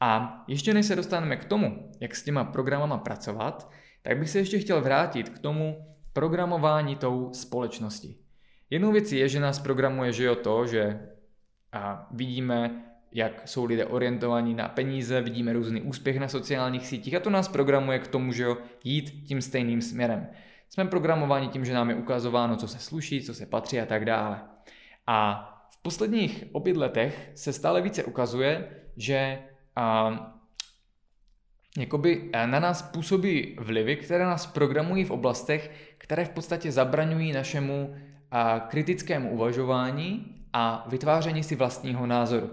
A 0.00 0.44
ještě 0.48 0.74
než 0.74 0.86
se 0.86 0.96
dostaneme 0.96 1.36
k 1.36 1.44
tomu, 1.44 1.92
jak 2.00 2.16
s 2.16 2.22
těma 2.24 2.44
programama 2.44 2.98
pracovat, 2.98 3.70
tak 4.02 4.18
bych 4.18 4.30
se 4.30 4.38
ještě 4.38 4.58
chtěl 4.58 4.80
vrátit 4.80 5.28
k 5.28 5.38
tomu 5.38 5.94
programování 6.12 6.96
tou 6.96 7.30
společností. 7.32 8.18
Jednou 8.70 8.92
věcí 8.92 9.16
je, 9.16 9.28
že 9.28 9.40
nás 9.40 9.58
programuje, 9.58 10.12
že 10.12 10.24
jo 10.24 10.34
to, 10.34 10.66
že 10.66 11.08
a 11.72 12.08
vidíme, 12.10 12.82
jak 13.12 13.48
jsou 13.48 13.64
lidé 13.64 13.84
orientovaní 13.84 14.54
na 14.54 14.68
peníze, 14.68 15.20
vidíme 15.20 15.52
různý 15.52 15.82
úspěch 15.82 16.18
na 16.18 16.28
sociálních 16.28 16.86
sítích 16.86 17.14
a 17.14 17.20
to 17.20 17.30
nás 17.30 17.48
programuje 17.48 17.98
k 17.98 18.08
tomu, 18.08 18.32
že 18.32 18.42
jo, 18.42 18.56
jít 18.84 19.10
tím 19.26 19.42
stejným 19.42 19.82
směrem. 19.82 20.26
Jsme 20.70 20.84
programováni 20.84 21.48
tím, 21.48 21.64
že 21.64 21.74
nám 21.74 21.90
je 21.90 21.96
ukazováno, 21.96 22.56
co 22.56 22.68
se 22.68 22.78
sluší, 22.78 23.22
co 23.22 23.34
se 23.34 23.46
patří 23.46 23.80
a 23.80 23.86
tak 23.86 24.04
dále. 24.04 24.40
A 25.06 25.48
v 25.70 25.82
posledních 25.82 26.44
opět 26.52 26.76
letech 26.76 27.32
se 27.34 27.52
stále 27.52 27.82
více 27.82 28.04
ukazuje, 28.04 28.68
že 28.96 29.38
a 29.76 30.16
jakoby 31.78 32.30
na 32.46 32.60
nás 32.60 32.82
působí 32.82 33.56
vlivy, 33.60 33.96
které 33.96 34.24
nás 34.24 34.46
programují 34.46 35.04
v 35.04 35.10
oblastech, 35.10 35.94
které 35.98 36.24
v 36.24 36.30
podstatě 36.30 36.72
zabraňují 36.72 37.32
našemu 37.32 37.94
kritickému 38.68 39.30
uvažování 39.30 40.41
a 40.52 40.86
vytváření 40.88 41.42
si 41.42 41.56
vlastního 41.56 42.06
názoru. 42.06 42.50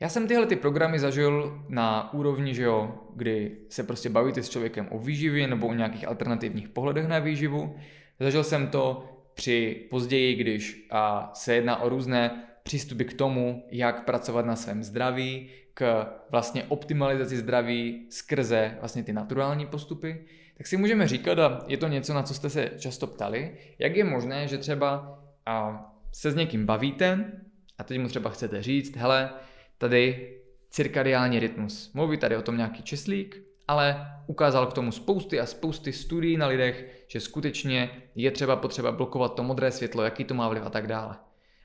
Já 0.00 0.08
jsem 0.08 0.28
tyhle 0.28 0.46
ty 0.46 0.56
programy 0.56 0.98
zažil 0.98 1.62
na 1.68 2.12
úrovni, 2.12 2.54
že 2.54 2.62
jo, 2.62 2.94
kdy 3.14 3.56
se 3.68 3.82
prostě 3.82 4.08
bavíte 4.08 4.42
s 4.42 4.48
člověkem 4.48 4.88
o 4.90 4.98
výživě 4.98 5.46
nebo 5.46 5.66
o 5.66 5.74
nějakých 5.74 6.08
alternativních 6.08 6.68
pohledech 6.68 7.06
na 7.06 7.18
výživu. 7.18 7.76
Zažil 8.20 8.44
jsem 8.44 8.68
to 8.68 9.04
při 9.34 9.86
později, 9.90 10.34
když 10.34 10.86
a, 10.90 11.30
se 11.34 11.54
jedná 11.54 11.82
o 11.82 11.88
různé 11.88 12.44
přístupy 12.62 13.04
k 13.04 13.14
tomu, 13.14 13.64
jak 13.70 14.04
pracovat 14.04 14.46
na 14.46 14.56
svém 14.56 14.82
zdraví, 14.82 15.50
k 15.74 16.06
vlastně 16.30 16.64
optimalizaci 16.64 17.36
zdraví 17.36 18.06
skrze 18.10 18.76
vlastně 18.80 19.02
ty 19.02 19.12
naturální 19.12 19.66
postupy, 19.66 20.24
tak 20.56 20.66
si 20.66 20.76
můžeme 20.76 21.08
říkat, 21.08 21.38
a 21.38 21.64
je 21.66 21.76
to 21.76 21.88
něco, 21.88 22.14
na 22.14 22.22
co 22.22 22.34
jste 22.34 22.50
se 22.50 22.70
často 22.78 23.06
ptali, 23.06 23.56
jak 23.78 23.96
je 23.96 24.04
možné, 24.04 24.48
že 24.48 24.58
třeba 24.58 25.18
a, 25.46 25.86
se 26.16 26.30
s 26.30 26.34
někým 26.34 26.66
bavíte 26.66 27.32
a 27.78 27.84
teď 27.84 28.00
mu 28.00 28.08
třeba 28.08 28.30
chcete 28.30 28.62
říct, 28.62 28.96
hele, 28.96 29.30
tady 29.78 30.32
cirkadiální 30.70 31.40
rytmus. 31.40 31.92
Mluví 31.94 32.18
tady 32.18 32.36
o 32.36 32.42
tom 32.42 32.56
nějaký 32.56 32.82
česlík, 32.82 33.42
ale 33.68 34.06
ukázal 34.26 34.66
k 34.66 34.72
tomu 34.72 34.92
spousty 34.92 35.40
a 35.40 35.46
spousty 35.46 35.92
studií 35.92 36.36
na 36.36 36.46
lidech, 36.46 37.04
že 37.08 37.20
skutečně 37.20 38.02
je 38.14 38.30
třeba 38.30 38.56
potřeba 38.56 38.92
blokovat 38.92 39.34
to 39.34 39.42
modré 39.42 39.70
světlo, 39.70 40.02
jaký 40.02 40.24
to 40.24 40.34
má 40.34 40.48
vliv 40.48 40.62
a 40.66 40.70
tak 40.70 40.86
dále. 40.86 41.16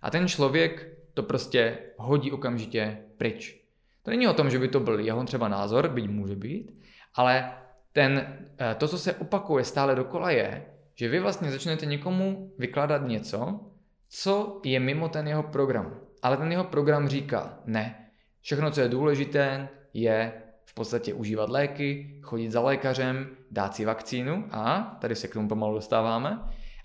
A 0.02 0.12
ten 0.12 0.28
člověk 0.28 0.98
to 1.14 1.24
prostě 1.24 1.78
hodí 1.98 2.32
okamžitě 2.32 2.98
pryč. 3.18 3.62
To 4.04 4.12
není 4.12 4.28
o 4.28 4.34
tom, 4.34 4.50
že 4.50 4.60
by 4.60 4.68
to 4.68 4.80
byl 4.80 5.00
jeho 5.00 5.24
třeba 5.24 5.48
názor, 5.48 5.90
byť 5.90 6.08
může 6.08 6.36
být, 6.36 6.72
ale 7.16 7.54
ten, 7.94 8.38
eh, 8.60 8.76
to, 8.76 8.88
co 8.88 8.98
se 8.98 9.14
opakuje 9.14 9.64
stále 9.64 9.96
dokola 9.96 10.32
je, 10.32 10.66
že 10.96 11.10
vy 11.10 11.20
vlastně 11.20 11.52
začnete 11.52 11.86
někomu 11.86 12.54
vykládat 12.58 13.08
něco, 13.08 13.71
co 14.14 14.62
je 14.64 14.80
mimo 14.80 15.10
ten 15.10 15.28
jeho 15.28 15.44
program. 15.44 16.00
Ale 16.22 16.38
ten 16.38 16.52
jeho 16.52 16.64
program 16.64 17.08
říká, 17.08 17.60
ne, 17.66 18.12
všechno, 18.42 18.72
co 18.72 18.82
je 18.82 18.90
důležité, 18.90 19.70
je 19.94 20.34
v 20.66 20.74
podstatě 20.74 21.14
užívat 21.14 21.50
léky, 21.50 22.20
chodit 22.24 22.50
za 22.50 22.62
lékařem, 22.62 23.30
dát 23.52 23.76
si 23.76 23.86
vakcínu 23.86 24.46
a 24.52 24.98
tady 25.02 25.16
se 25.16 25.28
k 25.28 25.34
tomu 25.34 25.48
pomalu 25.48 25.76
dostáváme 25.76 26.40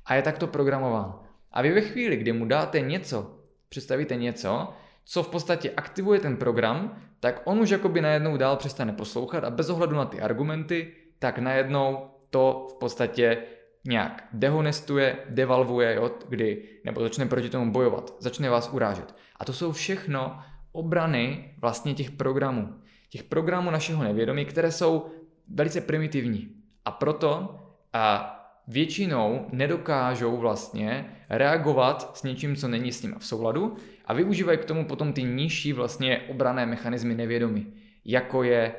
a 0.07 0.15
je 0.15 0.23
takto 0.23 0.47
programován. 0.47 1.21
A 1.53 1.63
vy 1.63 1.73
ve 1.73 1.81
chvíli, 1.81 2.17
kdy 2.17 2.33
mu 2.33 2.45
dáte 2.45 2.81
něco, 2.81 3.41
představíte 3.69 4.17
něco, 4.17 4.73
co 5.05 5.23
v 5.23 5.29
podstatě 5.29 5.71
aktivuje 5.71 6.21
ten 6.21 6.37
program, 6.37 7.03
tak 7.21 7.43
on 7.45 7.61
už 7.61 7.71
jakoby 7.71 8.01
najednou 8.01 8.37
dál 8.37 8.57
přestane 8.57 8.93
poslouchat 8.93 9.45
a 9.45 9.51
bez 9.51 9.71
ohledu 9.71 9.97
na 9.97 10.05
ty 10.05 10.21
argumenty, 10.21 10.93
tak 11.19 11.39
najednou 11.39 12.11
to 12.31 12.67
v 12.71 12.79
podstatě 12.79 13.43
nějak 13.87 14.29
dehonestuje, 14.33 15.17
devalvuje, 15.31 15.95
jo, 15.95 16.11
kdy, 16.29 16.63
nebo 16.85 17.01
začne 17.01 17.27
proti 17.27 17.49
tomu 17.49 17.73
bojovat, 17.73 18.17
začne 18.19 18.51
vás 18.51 18.71
urážet. 18.73 19.15
A 19.37 19.45
to 19.45 19.53
jsou 19.53 19.73
všechno 19.73 20.39
obrany 20.73 21.55
vlastně 21.61 21.95
těch 21.95 22.11
programů. 22.11 22.75
Těch 23.09 23.23
programů 23.23 23.71
našeho 23.71 24.05
nevědomí, 24.05 24.45
které 24.45 24.73
jsou 24.73 25.07
velice 25.49 25.81
primitivní. 25.81 26.49
A 26.85 26.91
proto 26.91 27.61
a 27.93 28.33
většinou 28.69 29.47
nedokážou 29.53 30.37
vlastně 30.37 31.17
reagovat 31.31 32.17
s 32.17 32.23
něčím, 32.23 32.57
co 32.57 32.69
není 32.69 32.93
s 32.93 33.03
ním 33.03 33.15
v 33.19 33.27
souladu 33.27 33.77
a 34.05 34.15
využívají 34.15 34.59
k 34.59 34.65
tomu 34.65 34.85
potom 34.85 35.13
ty 35.13 35.23
nižší 35.23 35.73
vlastně 35.73 36.21
obrané 36.29 36.67
mechanismy 36.67 37.15
nevědomí, 37.15 37.75
jako 38.05 38.43
je 38.43 38.75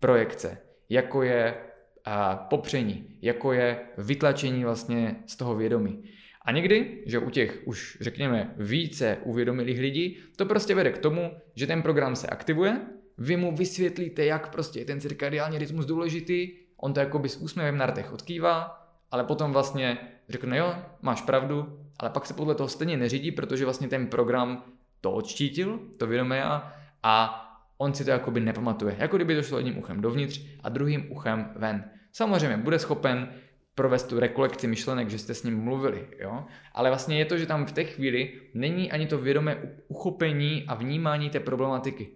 projekce, 0.00 0.58
jako 0.88 1.22
je 1.22 1.54
a, 2.04 2.36
popření, 2.36 3.06
jako 3.22 3.52
je 3.52 3.80
vytlačení 3.98 4.64
vlastně 4.64 5.16
z 5.26 5.36
toho 5.36 5.56
vědomí. 5.56 6.04
A 6.42 6.52
někdy, 6.52 7.02
že 7.06 7.18
u 7.18 7.30
těch 7.30 7.62
už 7.64 7.98
řekněme 8.00 8.54
více 8.56 9.18
uvědomilých 9.24 9.80
lidí, 9.80 10.18
to 10.36 10.46
prostě 10.46 10.74
vede 10.74 10.90
k 10.90 10.98
tomu, 10.98 11.30
že 11.54 11.66
ten 11.66 11.82
program 11.82 12.16
se 12.16 12.26
aktivuje, 12.26 12.80
vy 13.18 13.36
mu 13.36 13.56
vysvětlíte, 13.56 14.24
jak 14.24 14.52
prostě 14.52 14.78
je 14.78 14.84
ten 14.84 15.00
cirkadiální 15.00 15.58
rytmus 15.58 15.86
důležitý 15.86 16.48
on 16.80 16.94
to 16.94 17.00
jakoby 17.00 17.28
s 17.28 17.36
úsměvem 17.36 17.76
na 17.76 17.86
rtech 17.86 18.12
odkývá, 18.12 18.86
ale 19.10 19.24
potom 19.24 19.52
vlastně 19.52 19.98
řekne, 20.28 20.56
jo, 20.56 20.74
máš 21.02 21.22
pravdu, 21.22 21.78
ale 21.98 22.10
pak 22.10 22.26
se 22.26 22.34
podle 22.34 22.54
toho 22.54 22.68
stejně 22.68 22.96
neřídí, 22.96 23.32
protože 23.32 23.64
vlastně 23.64 23.88
ten 23.88 24.06
program 24.06 24.64
to 25.00 25.12
odštítil, 25.12 25.80
to 25.98 26.06
vědomé 26.06 26.36
já, 26.36 26.72
a 27.02 27.46
on 27.80 27.94
si 27.94 28.04
to 28.04 28.10
jakoby 28.10 28.40
nepamatuje. 28.40 28.96
Jako 28.98 29.16
kdyby 29.16 29.34
to 29.34 29.42
šlo 29.42 29.58
jedním 29.58 29.78
uchem 29.78 30.00
dovnitř 30.00 30.40
a 30.62 30.68
druhým 30.68 31.12
uchem 31.12 31.50
ven. 31.56 31.84
Samozřejmě 32.12 32.56
bude 32.56 32.78
schopen 32.78 33.28
provést 33.74 34.02
tu 34.02 34.20
rekolekci 34.20 34.66
myšlenek, 34.66 35.10
že 35.10 35.18
jste 35.18 35.34
s 35.34 35.42
ním 35.42 35.60
mluvili, 35.60 36.06
jo? 36.18 36.44
Ale 36.72 36.90
vlastně 36.90 37.18
je 37.18 37.24
to, 37.24 37.38
že 37.38 37.46
tam 37.46 37.66
v 37.66 37.72
té 37.72 37.84
chvíli 37.84 38.32
není 38.54 38.92
ani 38.92 39.06
to 39.06 39.18
vědomé 39.18 39.56
uchopení 39.88 40.64
a 40.68 40.74
vnímání 40.74 41.30
té 41.30 41.40
problematiky. 41.40 42.08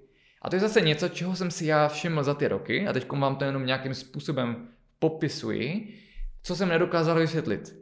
A 0.43 0.51
to 0.51 0.57
je 0.57 0.61
zase 0.61 0.81
něco, 0.81 1.09
čeho 1.09 1.37
jsem 1.37 1.51
si 1.51 1.67
já 1.67 1.89
všiml 1.89 2.23
za 2.23 2.35
ty 2.35 2.49
roky 2.49 2.87
a 2.87 2.93
teď 2.93 3.13
vám 3.13 3.37
to 3.37 3.45
jenom 3.45 3.67
nějakým 3.67 3.95
způsobem 3.95 4.69
popisuji, 4.99 5.95
co 6.43 6.57
jsem 6.57 6.69
nedokázal 6.69 7.19
vysvětlit. 7.19 7.77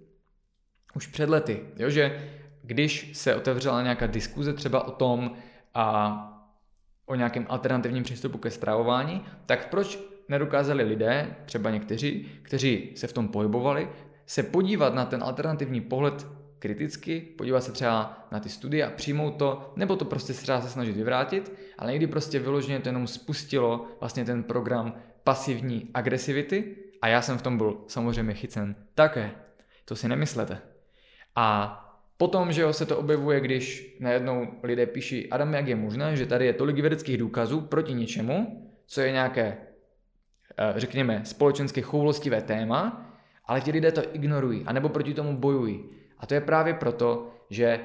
Už 0.95 1.07
před 1.07 1.29
lety, 1.29 1.61
jo? 1.77 1.91
že 1.91 2.31
když 2.63 3.11
se 3.19 3.35
otevřela 3.35 3.83
nějaká 3.83 4.07
diskuze 4.07 4.53
třeba 4.53 4.87
o 4.87 4.91
tom, 4.91 5.37
a 5.75 6.32
o 7.07 7.15
nějakém 7.15 7.47
alternativním 7.49 8.03
přístupu 8.03 8.39
ke 8.39 8.51
stravování, 8.51 9.25
tak 9.47 9.69
proč 9.71 9.99
nedokázali 10.29 10.85
lidé, 10.85 11.37
třeba 11.45 11.71
někteří, 11.71 12.29
kteří 12.43 12.93
se 12.95 13.07
v 13.07 13.13
tom 13.13 13.29
pohybovali, 13.29 13.89
se 14.27 14.43
podívat 14.43 14.95
na 14.95 15.05
ten 15.05 15.23
alternativní 15.23 15.81
pohled 15.81 16.27
kriticky, 16.59 17.21
podívat 17.21 17.61
se 17.61 17.73
třeba 17.73 18.27
na 18.31 18.41
ty 18.41 18.49
studie 18.49 18.87
a 18.87 18.91
přijmout 18.91 19.31
to, 19.31 19.73
nebo 19.77 19.97
to 19.97 20.05
prostě 20.05 20.33
třeba 20.33 20.61
se 20.61 20.71
snažit 20.71 20.97
vyvrátit, 20.97 21.53
ale 21.79 21.93
někdy 21.93 22.07
prostě 22.07 22.39
vyloženě 22.39 22.81
to 22.81 22.89
jenom 22.89 23.07
spustilo 23.07 23.87
vlastně 24.01 24.25
ten 24.25 24.43
program 24.43 24.95
pasivní 25.25 25.91
agresivity 25.95 26.77
a 27.03 27.09
já 27.09 27.23
jsem 27.23 27.39
v 27.39 27.43
tom 27.43 27.59
byl 27.59 27.77
samozřejmě 27.87 28.35
chycen 28.35 28.77
také. 28.95 29.31
To 29.85 29.97
si 29.97 30.09
nemyslete. 30.09 30.61
A 31.37 31.79
Potom, 32.23 32.53
že 32.53 32.63
jo, 32.63 32.73
se 32.73 32.87
to 32.87 32.99
objevuje, 32.99 33.41
když 33.41 33.97
najednou 34.01 34.47
lidé 34.63 34.87
píší, 34.87 35.31
Adam, 35.31 35.55
jak 35.55 35.67
je 35.67 35.77
možné, 35.77 36.17
že 36.17 36.27
tady 36.27 36.47
je 36.47 36.53
tolik 36.53 36.77
vědeckých 36.79 37.19
důkazů 37.19 37.61
proti 37.61 37.95
něčemu, 37.95 38.69
co 38.87 39.01
je 39.01 39.13
nějaké, 39.13 39.57
eh, 40.59 40.73
řekněme, 40.77 41.21
společensky 41.25 41.83
choulostivé 41.83 42.43
téma, 42.43 43.11
ale 43.47 43.61
ti 43.61 43.71
lidé 43.71 43.93
to 43.93 44.03
ignorují, 44.13 44.63
anebo 44.67 44.89
proti 44.89 45.15
tomu 45.15 45.37
bojují. 45.37 45.85
A 46.19 46.27
to 46.27 46.35
je 46.35 46.41
právě 46.41 46.75
proto, 46.75 47.31
že 47.51 47.81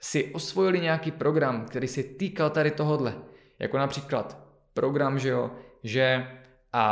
si 0.00 0.34
osvojili 0.34 0.80
nějaký 0.80 1.10
program, 1.10 1.64
který 1.64 1.88
se 1.88 2.02
týkal 2.02 2.50
tady 2.50 2.70
tohodle. 2.70 3.14
Jako 3.58 3.78
například 3.78 4.38
program, 4.74 5.18
že 5.18 5.28
jo, 5.28 5.50
že 5.82 6.28
a 6.72 6.84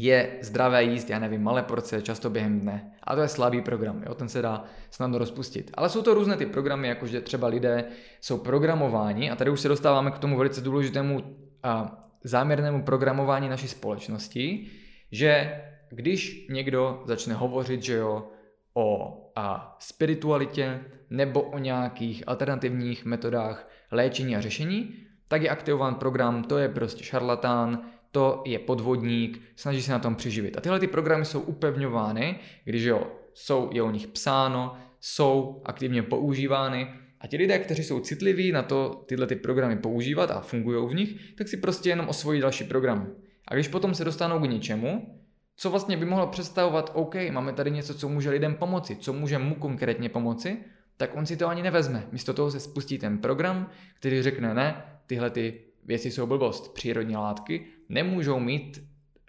je 0.00 0.38
zdravé 0.40 0.84
jíst, 0.84 1.10
já 1.10 1.18
nevím, 1.18 1.42
malé 1.42 1.62
porce, 1.62 2.02
často 2.02 2.30
během 2.30 2.60
dne. 2.60 2.92
A 3.02 3.14
to 3.14 3.20
je 3.20 3.28
slabý 3.28 3.62
program, 3.62 4.02
jo? 4.06 4.14
ten 4.14 4.28
se 4.28 4.42
dá 4.42 4.64
snadno 4.90 5.18
rozpustit. 5.18 5.70
Ale 5.74 5.88
jsou 5.88 6.02
to 6.02 6.14
různé 6.14 6.36
ty 6.36 6.46
programy, 6.46 6.88
jakože 6.88 7.20
třeba 7.20 7.48
lidé 7.48 7.84
jsou 8.20 8.38
programováni, 8.38 9.30
a 9.30 9.36
tady 9.36 9.50
už 9.50 9.60
se 9.60 9.68
dostáváme 9.68 10.10
k 10.10 10.18
tomu 10.18 10.36
velice 10.36 10.60
důležitému 10.60 11.36
a 11.62 12.00
záměrnému 12.24 12.82
programování 12.82 13.48
naší 13.48 13.68
společnosti, 13.68 14.66
že 15.12 15.62
když 15.90 16.46
někdo 16.50 17.02
začne 17.06 17.34
hovořit, 17.34 17.82
že 17.82 17.94
jo, 17.94 18.28
o 18.74 19.20
a 19.36 19.76
spiritualitě 19.80 20.80
nebo 21.10 21.42
o 21.42 21.58
nějakých 21.58 22.22
alternativních 22.26 23.04
metodách 23.04 23.68
léčení 23.90 24.36
a 24.36 24.40
řešení, 24.40 24.94
tak 25.28 25.42
je 25.42 25.48
aktivován 25.48 25.94
program, 25.94 26.44
to 26.44 26.58
je 26.58 26.68
prostě 26.68 27.04
šarlatán, 27.04 27.82
to 28.12 28.42
je 28.46 28.58
podvodník, 28.58 29.42
snaží 29.56 29.82
se 29.82 29.92
na 29.92 29.98
tom 29.98 30.14
přiživit. 30.14 30.58
A 30.58 30.60
tyhle 30.60 30.80
ty 30.80 30.86
programy 30.86 31.24
jsou 31.24 31.40
upevňovány, 31.40 32.38
když 32.64 32.82
jo, 32.82 33.12
jsou, 33.34 33.70
je 33.72 33.82
o 33.82 33.90
nich 33.90 34.06
psáno, 34.06 34.76
jsou 35.00 35.62
aktivně 35.64 36.02
používány 36.02 36.88
a 37.20 37.26
ti 37.26 37.36
lidé, 37.36 37.58
kteří 37.58 37.84
jsou 37.84 38.00
citliví 38.00 38.52
na 38.52 38.62
to 38.62 39.04
tyhle 39.06 39.26
ty 39.26 39.36
programy 39.36 39.76
používat 39.76 40.30
a 40.30 40.40
fungují 40.40 40.88
v 40.88 40.94
nich, 40.94 41.34
tak 41.34 41.48
si 41.48 41.56
prostě 41.56 41.88
jenom 41.88 42.08
osvojí 42.08 42.40
další 42.40 42.64
program. 42.64 43.08
A 43.48 43.54
když 43.54 43.68
potom 43.68 43.94
se 43.94 44.04
dostanou 44.04 44.38
k 44.38 44.50
něčemu, 44.50 45.20
co 45.56 45.70
vlastně 45.70 45.96
by 45.96 46.04
mohlo 46.04 46.26
představovat, 46.26 46.90
OK, 46.94 47.14
máme 47.30 47.52
tady 47.52 47.70
něco, 47.70 47.94
co 47.94 48.08
může 48.08 48.30
lidem 48.30 48.54
pomoci, 48.54 48.96
co 48.96 49.12
může 49.12 49.38
mu 49.38 49.54
konkrétně 49.54 50.08
pomoci, 50.08 50.58
tak 50.96 51.16
on 51.16 51.26
si 51.26 51.36
to 51.36 51.48
ani 51.48 51.62
nevezme. 51.62 52.06
Místo 52.12 52.34
toho 52.34 52.50
se 52.50 52.60
spustí 52.60 52.98
ten 52.98 53.18
program, 53.18 53.70
který 53.94 54.22
řekne, 54.22 54.54
ne, 54.54 54.82
tyhle 55.06 55.30
ty 55.30 55.60
věci 55.84 56.10
jsou 56.10 56.26
blbost, 56.26 56.74
přírodní 56.74 57.16
látky 57.16 57.66
nemůžou 57.88 58.40
mít 58.40 58.84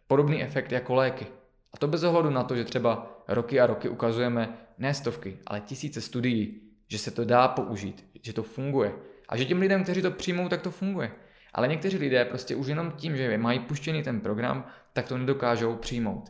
podobný 0.08 0.44
efekt 0.44 0.72
jako 0.72 0.96
léky. 0.96 1.28
A 1.74 1.78
to 1.78 1.88
bez 1.88 2.04
ohledu 2.04 2.30
na 2.30 2.44
to, 2.44 2.56
že 2.56 2.64
třeba 2.64 3.24
roky 3.28 3.60
a 3.60 3.68
roky 3.68 3.90
ukazujeme 3.90 4.58
ne 4.78 4.94
stovky, 4.94 5.38
ale 5.48 5.62
tisíce 5.62 6.02
studií, 6.02 6.62
že 6.88 6.98
se 6.98 7.12
to 7.12 7.26
dá 7.26 7.48
použít, 7.48 8.06
že 8.22 8.34
to 8.34 8.44
funguje. 8.44 8.94
A 9.30 9.38
že 9.38 9.46
těm 9.46 9.60
lidem, 9.60 9.84
kteří 9.84 10.02
to 10.02 10.12
přijmou, 10.12 10.50
tak 10.50 10.62
to 10.62 10.72
funguje. 10.72 11.12
Ale 11.54 11.68
někteří 11.68 11.98
lidé 11.98 12.26
prostě 12.26 12.56
už 12.56 12.68
jenom 12.68 12.92
tím, 12.92 13.18
že 13.18 13.38
mají 13.38 13.60
puštěný 13.60 14.04
ten 14.04 14.22
program, 14.22 14.66
tak 14.94 15.08
to 15.08 15.18
nedokážou 15.18 15.76
přijmout. 15.76 16.30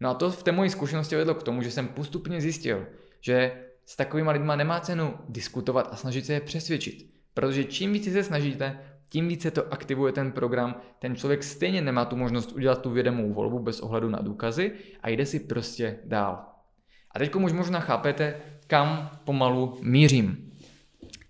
No 0.00 0.10
a 0.10 0.14
to 0.14 0.30
v 0.30 0.42
té 0.42 0.52
mojí 0.52 0.70
zkušenosti 0.70 1.16
vedlo 1.16 1.34
k 1.34 1.42
tomu, 1.42 1.62
že 1.62 1.70
jsem 1.70 1.88
postupně 1.88 2.40
zjistil, 2.40 2.86
že 3.20 3.62
s 3.86 3.96
takovými 3.96 4.30
lidmi 4.30 4.52
nemá 4.56 4.80
cenu 4.80 5.14
diskutovat 5.28 5.88
a 5.92 5.96
snažit 5.96 6.26
se 6.26 6.32
je 6.32 6.40
přesvědčit. 6.40 7.10
Protože 7.34 7.64
čím 7.64 7.92
víc 7.92 8.12
se 8.12 8.22
snažíte, 8.22 8.78
tím 9.08 9.28
více 9.28 9.50
to 9.50 9.72
aktivuje 9.72 10.12
ten 10.12 10.32
program, 10.32 10.80
ten 10.98 11.16
člověk 11.16 11.44
stejně 11.44 11.82
nemá 11.82 12.04
tu 12.04 12.16
možnost 12.16 12.52
udělat 12.52 12.82
tu 12.82 12.90
vědomou 12.90 13.32
volbu 13.32 13.58
bez 13.58 13.80
ohledu 13.80 14.10
na 14.10 14.18
důkazy 14.18 14.72
a 15.02 15.08
jde 15.08 15.26
si 15.26 15.40
prostě 15.40 15.98
dál. 16.04 16.44
A 17.10 17.18
teď 17.18 17.34
už 17.34 17.52
možná 17.52 17.80
chápete, 17.80 18.40
kam 18.66 19.10
pomalu 19.24 19.78
mířím. 19.82 20.52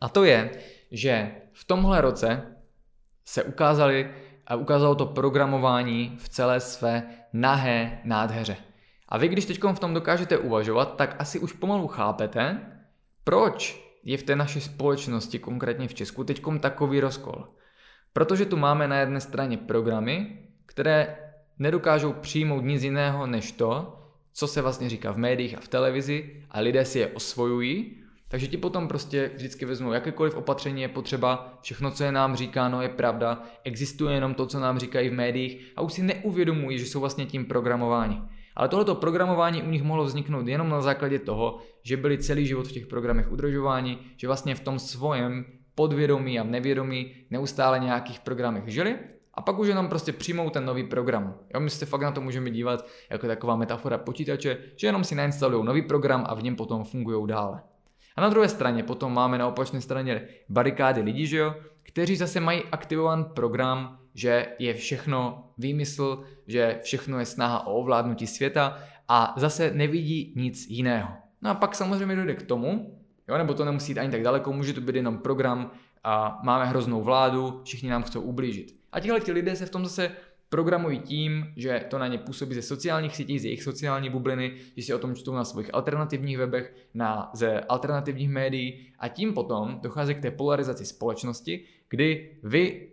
A 0.01 0.09
to 0.09 0.25
je, 0.25 0.51
že 0.91 1.31
v 1.53 1.65
tomhle 1.65 2.01
roce 2.01 2.57
se 3.25 3.43
ukázali 3.43 4.11
a 4.47 4.57
ukázalo 4.57 4.95
to 4.95 5.07
programování 5.07 6.17
v 6.19 6.29
celé 6.29 6.61
své 6.61 7.03
nahé 7.33 8.01
nádheře. 8.05 8.57
A 9.09 9.19
vy, 9.19 9.29
když 9.29 9.45
teď 9.45 9.63
v 9.63 9.79
tom 9.79 9.95
dokážete 9.95 10.39
uvažovat, 10.39 10.97
tak 10.97 11.17
asi 11.19 11.39
už 11.39 11.53
pomalu 11.53 11.87
chápete, 11.89 12.61
proč 13.25 13.87
je 14.05 14.19
v 14.19 14.23
té 14.23 14.37
naší 14.37 14.61
společnosti, 14.61 15.39
konkrétně 15.39 15.89
v 15.89 15.95
Česku, 15.95 16.25
teď 16.25 16.43
takový 16.61 17.01
rozkol. 17.01 17.49
Protože 18.17 18.47
tu 18.47 18.57
máme 18.57 18.89
na 18.89 18.99
jedné 18.99 19.21
straně 19.21 19.57
programy, 19.57 20.39
které 20.67 21.17
nedokážou 21.59 22.13
přijmout 22.13 22.65
nic 22.65 22.83
jiného 22.83 23.27
než 23.27 23.53
to, 23.53 23.99
co 24.33 24.47
se 24.47 24.63
vlastně 24.63 24.89
říká 24.89 25.13
v 25.13 25.17
médiích 25.17 25.59
a 25.59 25.61
v 25.61 25.69
televizi 25.69 26.43
a 26.51 26.61
lidé 26.61 26.85
si 26.85 26.99
je 26.99 27.07
osvojují, 27.07 27.97
takže 28.29 28.47
ti 28.47 28.57
potom 28.57 28.89
prostě 28.89 29.31
vždycky 29.35 29.65
vezmou 29.65 29.93
jakékoliv 29.93 30.35
opatření 30.35 30.83
je 30.83 30.89
potřeba, 30.89 31.59
všechno, 31.63 31.91
co 31.91 32.05
je 32.05 32.13
nám 32.13 32.37
říkáno, 32.37 32.83
je 32.83 32.89
pravda, 32.89 33.43
existuje 33.65 34.15
jenom 34.15 34.35
to, 34.35 34.47
co 34.47 34.61
nám 34.61 34.79
říkají 34.79 35.09
v 35.09 35.13
médiích 35.13 35.73
a 35.77 35.81
už 35.83 35.93
si 35.93 36.03
neuvědomují, 36.03 36.79
že 36.79 36.87
jsou 36.87 37.01
vlastně 37.01 37.27
tím 37.27 37.45
programováni. 37.45 38.21
Ale 38.55 38.69
tohleto 38.69 38.95
programování 38.95 39.63
u 39.63 39.71
nich 39.71 39.83
mohlo 39.83 40.05
vzniknout 40.05 40.49
jenom 40.49 40.69
na 40.69 40.81
základě 40.81 41.19
toho, 41.19 41.59
že 41.83 41.97
byli 41.97 42.19
celý 42.19 42.47
život 42.47 42.69
v 42.69 42.73
těch 42.73 42.87
programech 42.87 43.33
udržováni, 43.33 43.99
že 44.17 44.27
vlastně 44.27 44.55
v 44.55 44.61
tom 44.61 44.79
svém 44.79 45.45
podvědomí 45.77 46.41
a 46.41 46.45
nevědomí 46.45 47.15
neustále 47.31 47.79
nějakých 47.79 48.21
programech 48.21 48.65
žili 48.67 48.99
a 49.35 49.43
pak 49.43 49.59
už 49.59 49.69
jenom 49.69 49.89
prostě 49.89 50.13
přijmou 50.13 50.51
ten 50.51 50.65
nový 50.65 50.85
program. 50.85 51.35
Jo, 51.55 51.61
my 51.61 51.71
se 51.71 51.87
fakt 51.87 52.01
na 52.01 52.13
to 52.13 52.21
můžeme 52.21 52.51
dívat 52.51 52.87
jako 53.11 53.27
taková 53.27 53.57
metafora 53.57 53.99
počítače, 53.99 54.59
že 54.77 54.87
jenom 54.87 55.05
si 55.05 55.15
nainstalují 55.15 55.65
nový 55.65 55.83
program 55.83 56.25
a 56.29 56.35
v 56.35 56.43
něm 56.43 56.57
potom 56.57 56.85
fungují 56.85 57.27
dále. 57.29 57.63
A 58.17 58.21
na 58.21 58.29
druhé 58.29 58.49
straně 58.49 58.83
potom 58.83 59.15
máme 59.15 59.39
na 59.39 59.49
opačné 59.49 59.81
straně 59.81 60.29
barikády 60.49 61.01
lidí, 61.01 61.27
že 61.27 61.37
jo, 61.37 61.55
kteří 61.83 62.17
zase 62.17 62.41
mají 62.41 62.63
aktivovaný 62.73 63.25
program, 63.35 63.99
že 64.15 64.47
je 64.59 64.75
všechno 64.75 65.51
výmysl, 65.59 66.23
že 66.47 66.81
všechno 66.83 67.19
je 67.19 67.27
snaha 67.27 67.67
o 67.67 67.75
ovládnutí 67.75 68.27
světa 68.27 68.79
a 69.09 69.35
zase 69.37 69.71
nevidí 69.75 70.33
nic 70.37 70.67
jiného. 70.69 71.09
No 71.43 71.51
a 71.51 71.55
pak 71.55 71.75
samozřejmě 71.75 72.17
dojde 72.17 72.35
k 72.35 72.43
tomu, 72.43 72.96
Jo, 73.29 73.39
nebo 73.39 73.55
to 73.55 73.65
nemusí 73.65 73.91
jít 73.93 73.99
ani 73.99 74.11
tak 74.11 74.23
daleko, 74.23 74.53
může 74.53 74.73
to 74.73 74.81
být 74.81 74.97
jenom 74.97 75.19
program 75.19 75.71
a 76.05 76.41
máme 76.43 76.67
hroznou 76.67 77.03
vládu, 77.03 77.61
všichni 77.65 77.91
nám 77.91 78.03
chcou 78.03 78.21
ublížit. 78.21 78.77
A 78.93 79.01
tihle 79.01 79.21
ti 79.21 79.33
lidé 79.33 79.57
se 79.57 79.67
v 79.67 79.71
tom 79.71 79.85
zase 79.85 80.11
programují 80.49 80.99
tím, 80.99 81.53
že 81.57 81.85
to 81.91 81.99
na 81.99 82.07
ně 82.07 82.19
působí 82.19 82.55
ze 82.55 82.63
sociálních 82.63 83.17
sítí, 83.17 83.39
z 83.39 83.45
jejich 83.45 83.63
sociální 83.63 84.11
bubliny, 84.11 84.53
že 84.77 84.83
si 84.83 84.95
o 84.95 84.99
tom 84.99 85.15
čtou 85.15 85.35
na 85.35 85.45
svých 85.45 85.75
alternativních 85.75 86.39
webech, 86.39 86.75
na, 86.95 87.31
ze 87.35 87.61
alternativních 87.61 88.29
médií 88.29 88.93
a 88.99 89.09
tím 89.09 89.35
potom 89.35 89.79
dochází 89.83 90.15
k 90.15 90.21
té 90.21 90.31
polarizaci 90.31 90.87
společnosti, 90.87 91.65
kdy 91.89 92.39
vy 92.43 92.89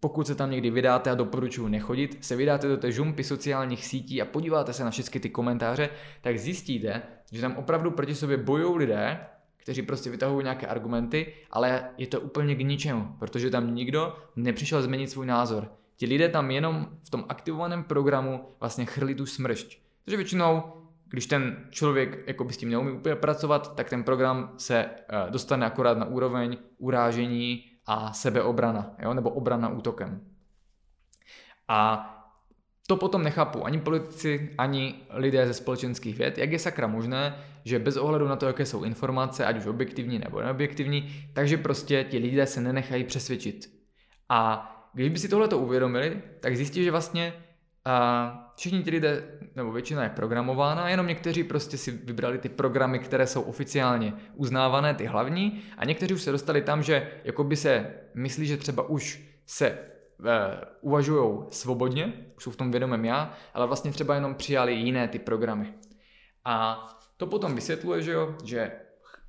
pokud 0.00 0.26
se 0.26 0.34
tam 0.34 0.50
někdy 0.50 0.70
vydáte 0.70 1.10
a 1.10 1.14
doporučuji 1.14 1.68
nechodit, 1.68 2.24
se 2.24 2.36
vydáte 2.36 2.68
do 2.68 2.76
té 2.76 2.92
žumpy 2.92 3.24
sociálních 3.24 3.86
sítí 3.86 4.22
a 4.22 4.24
podíváte 4.24 4.72
se 4.72 4.84
na 4.84 4.90
všechny 4.90 5.20
ty 5.20 5.30
komentáře, 5.30 5.88
tak 6.20 6.38
zjistíte, 6.38 7.02
že 7.32 7.40
tam 7.40 7.56
opravdu 7.56 7.90
proti 7.90 8.14
sobě 8.14 8.36
bojují 8.36 8.78
lidé, 8.78 9.20
kteří 9.70 9.82
prostě 9.82 10.10
vytahují 10.10 10.44
nějaké 10.44 10.66
argumenty, 10.66 11.34
ale 11.50 11.90
je 11.98 12.06
to 12.06 12.20
úplně 12.20 12.54
k 12.54 12.60
ničemu, 12.60 13.16
protože 13.18 13.50
tam 13.50 13.74
nikdo 13.74 14.16
nepřišel 14.36 14.82
změnit 14.82 15.10
svůj 15.10 15.26
názor. 15.26 15.72
ti 15.96 16.06
lidé 16.06 16.28
tam 16.28 16.50
jenom 16.50 16.88
v 17.04 17.10
tom 17.10 17.24
aktivovaném 17.28 17.84
programu 17.84 18.48
vlastně 18.60 18.84
chrlí 18.84 19.14
tu 19.14 19.26
smršť. 19.26 19.78
Takže 20.04 20.16
většinou, 20.16 20.62
když 21.08 21.26
ten 21.26 21.66
člověk 21.70 22.24
jako 22.26 22.44
by 22.44 22.52
s 22.52 22.56
tím 22.56 22.70
neumí 22.70 22.92
úplně 22.92 23.14
pracovat, 23.14 23.74
tak 23.74 23.90
ten 23.90 24.04
program 24.04 24.54
se 24.56 24.84
uh, 24.84 25.30
dostane 25.30 25.66
akorát 25.66 25.98
na 25.98 26.06
úroveň 26.06 26.56
urážení 26.78 27.64
a 27.86 28.12
sebeobrana, 28.12 28.94
jo? 28.98 29.14
nebo 29.14 29.30
obrana 29.30 29.68
útokem. 29.68 30.20
A 31.68 32.06
to 32.90 32.96
potom 32.96 33.22
nechápu 33.22 33.66
ani 33.66 33.80
politici, 33.80 34.50
ani 34.58 34.94
lidé 35.10 35.46
ze 35.46 35.54
společenských 35.54 36.18
věd, 36.18 36.38
jak 36.38 36.52
je 36.52 36.58
sakra 36.58 36.86
možné, 36.86 37.34
že 37.64 37.78
bez 37.78 37.96
ohledu 37.96 38.28
na 38.28 38.36
to, 38.36 38.46
jaké 38.46 38.66
jsou 38.66 38.84
informace, 38.84 39.46
ať 39.46 39.56
už 39.56 39.66
objektivní 39.66 40.18
nebo 40.18 40.40
neobjektivní, 40.40 41.14
takže 41.32 41.56
prostě 41.56 42.04
ti 42.04 42.18
lidé 42.18 42.46
se 42.46 42.60
nenechají 42.60 43.04
přesvědčit. 43.04 43.70
A 44.28 44.40
když 44.94 45.08
by 45.08 45.18
si 45.18 45.28
tohle 45.28 45.48
to 45.48 45.58
uvědomili, 45.58 46.22
tak 46.40 46.56
zjistí, 46.56 46.84
že 46.84 46.90
vlastně 46.90 47.32
a 47.84 48.52
všichni 48.56 48.82
ti 48.82 48.90
lidé, 48.90 49.22
nebo 49.56 49.72
většina 49.72 50.02
je 50.02 50.10
programována, 50.10 50.88
jenom 50.88 51.06
někteří 51.06 51.44
prostě 51.44 51.78
si 51.78 51.90
vybrali 51.90 52.38
ty 52.38 52.48
programy, 52.48 52.98
které 52.98 53.26
jsou 53.26 53.42
oficiálně 53.42 54.12
uznávané, 54.34 54.94
ty 54.94 55.06
hlavní, 55.06 55.62
a 55.78 55.84
někteří 55.84 56.14
už 56.14 56.22
se 56.22 56.32
dostali 56.32 56.62
tam, 56.62 56.82
že 56.82 57.10
jako 57.24 57.44
by 57.44 57.56
se 57.56 57.94
myslí, 58.14 58.46
že 58.46 58.56
třeba 58.56 58.82
už 58.82 59.22
se 59.46 59.78
uvažují 60.80 61.38
svobodně, 61.50 62.12
jsou 62.38 62.50
v 62.50 62.56
tom 62.56 62.70
vědomém 62.70 63.04
já, 63.04 63.32
ale 63.54 63.66
vlastně 63.66 63.92
třeba 63.92 64.14
jenom 64.14 64.34
přijali 64.34 64.74
jiné 64.74 65.08
ty 65.08 65.18
programy. 65.18 65.74
A 66.44 66.86
to 67.16 67.26
potom 67.26 67.54
vysvětluje, 67.54 68.02
že, 68.02 68.12
jo, 68.12 68.34
že 68.44 68.72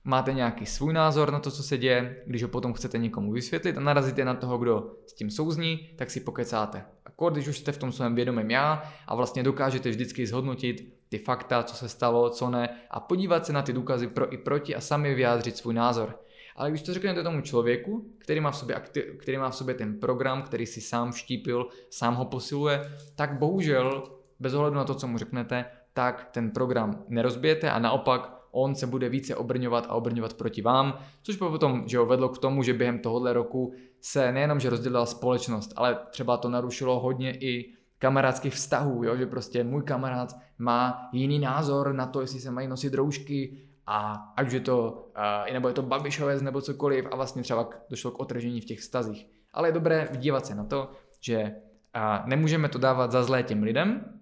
máte 0.03 0.33
nějaký 0.33 0.65
svůj 0.65 0.93
názor 0.93 1.31
na 1.31 1.39
to, 1.39 1.51
co 1.51 1.63
se 1.63 1.77
děje, 1.77 2.23
když 2.27 2.43
ho 2.43 2.49
potom 2.49 2.73
chcete 2.73 2.97
někomu 2.97 3.31
vysvětlit 3.31 3.77
a 3.77 3.81
narazíte 3.81 4.25
na 4.25 4.33
toho, 4.33 4.57
kdo 4.57 4.91
s 5.07 5.13
tím 5.13 5.31
souzní, 5.31 5.89
tak 5.95 6.11
si 6.11 6.19
pokecáte. 6.19 6.85
A 7.05 7.29
když 7.29 7.47
už 7.47 7.57
jste 7.57 7.71
v 7.71 7.77
tom 7.77 7.91
svém 7.91 8.15
vědomém 8.15 8.51
já 8.51 8.83
a 9.07 9.15
vlastně 9.15 9.43
dokážete 9.43 9.89
vždycky 9.89 10.27
zhodnotit 10.27 11.01
ty 11.09 11.17
fakta, 11.17 11.63
co 11.63 11.75
se 11.75 11.89
stalo, 11.89 12.29
co 12.29 12.49
ne 12.49 12.69
a 12.91 12.99
podívat 12.99 13.45
se 13.45 13.53
na 13.53 13.61
ty 13.61 13.73
důkazy 13.73 14.07
pro 14.07 14.33
i 14.33 14.37
proti 14.37 14.75
a 14.75 14.81
sami 14.81 15.15
vyjádřit 15.15 15.57
svůj 15.57 15.73
názor. 15.73 16.19
Ale 16.55 16.69
když 16.69 16.81
to 16.81 16.93
řeknete 16.93 17.23
tomu 17.23 17.41
člověku, 17.41 18.13
který 18.17 18.39
má, 18.39 18.51
v 18.51 18.57
sobě 18.57 18.81
který 19.19 19.37
má 19.37 19.49
v 19.49 19.55
sobě 19.55 19.75
ten 19.75 19.99
program, 19.99 20.41
který 20.41 20.65
si 20.65 20.81
sám 20.81 21.11
vštípil, 21.11 21.67
sám 21.89 22.15
ho 22.15 22.25
posiluje, 22.25 22.81
tak 23.15 23.39
bohužel, 23.39 24.03
bez 24.39 24.53
ohledu 24.53 24.75
na 24.75 24.83
to, 24.83 24.95
co 24.95 25.07
mu 25.07 25.17
řeknete, 25.17 25.65
tak 25.93 26.29
ten 26.31 26.51
program 26.51 27.03
nerozbijete 27.07 27.71
a 27.71 27.79
naopak 27.79 28.41
on 28.51 28.75
se 28.75 28.87
bude 28.87 29.09
více 29.09 29.35
obrňovat 29.35 29.85
a 29.89 29.93
obrňovat 29.93 30.33
proti 30.33 30.61
vám, 30.61 30.97
což 31.23 31.35
potom 31.35 31.83
že 31.87 31.97
ho 31.97 32.05
vedlo 32.05 32.29
k 32.29 32.37
tomu, 32.37 32.63
že 32.63 32.73
během 32.73 32.99
tohohle 32.99 33.33
roku 33.33 33.73
se 34.01 34.31
nejenom, 34.31 34.59
že 34.59 34.69
rozdělila 34.69 35.05
společnost, 35.05 35.73
ale 35.75 35.97
třeba 36.09 36.37
to 36.37 36.49
narušilo 36.49 36.99
hodně 36.99 37.37
i 37.37 37.73
kamarádských 37.99 38.53
vztahů, 38.53 39.03
jo? 39.03 39.17
že 39.17 39.25
prostě 39.25 39.63
můj 39.63 39.83
kamarád 39.83 40.35
má 40.57 41.09
jiný 41.13 41.39
názor 41.39 41.93
na 41.93 42.05
to, 42.05 42.21
jestli 42.21 42.39
se 42.39 42.51
mají 42.51 42.67
nosit 42.67 42.93
roušky 42.93 43.57
a 43.87 44.13
ať 44.37 44.47
už 44.47 44.53
je 44.53 44.59
to, 44.59 45.09
uh, 45.47 45.53
nebo 45.53 45.67
je 45.67 45.73
to 45.73 45.81
babišovec 45.81 46.41
nebo 46.41 46.61
cokoliv 46.61 47.05
a 47.11 47.15
vlastně 47.15 47.43
třeba 47.43 47.69
došlo 47.89 48.11
k 48.11 48.19
otržení 48.19 48.61
v 48.61 48.65
těch 48.65 48.79
vztazích. 48.79 49.27
Ale 49.53 49.67
je 49.67 49.71
dobré 49.71 50.07
vdívat 50.11 50.45
se 50.45 50.55
na 50.55 50.63
to, 50.63 50.91
že 51.21 51.43
uh, 51.43 52.27
nemůžeme 52.27 52.69
to 52.69 52.77
dávat 52.77 53.11
za 53.11 53.23
zlé 53.23 53.43
těm 53.43 53.63
lidem, 53.63 54.19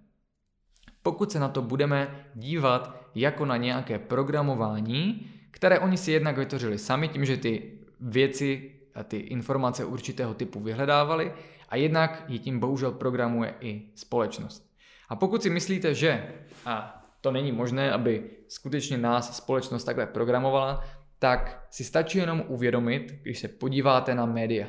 pokud 1.02 1.32
se 1.32 1.40
na 1.40 1.48
to 1.48 1.62
budeme 1.62 2.26
dívat 2.34 2.96
jako 3.14 3.44
na 3.44 3.56
nějaké 3.56 3.98
programování, 3.98 5.30
které 5.50 5.78
oni 5.78 5.96
si 5.96 6.12
jednak 6.12 6.38
vytvořili 6.38 6.78
sami 6.78 7.08
tím, 7.08 7.24
že 7.24 7.36
ty 7.36 7.78
věci 8.00 8.76
a 8.94 9.04
ty 9.04 9.16
informace 9.16 9.84
určitého 9.84 10.34
typu 10.34 10.60
vyhledávali 10.60 11.32
a 11.68 11.76
jednak 11.76 12.24
je 12.28 12.38
tím 12.38 12.60
bohužel 12.60 12.92
programuje 12.92 13.54
i 13.60 13.82
společnost. 13.94 14.70
A 15.08 15.16
pokud 15.16 15.42
si 15.42 15.50
myslíte, 15.50 15.94
že 15.94 16.34
a 16.66 16.99
to 17.20 17.32
není 17.32 17.52
možné, 17.52 17.92
aby 17.92 18.30
skutečně 18.48 18.98
nás 18.98 19.36
společnost 19.36 19.84
takhle 19.84 20.06
programovala, 20.06 20.84
tak 21.18 21.66
si 21.70 21.84
stačí 21.84 22.18
jenom 22.18 22.44
uvědomit, 22.48 23.14
když 23.22 23.38
se 23.38 23.48
podíváte 23.48 24.14
na 24.14 24.26
média. 24.26 24.66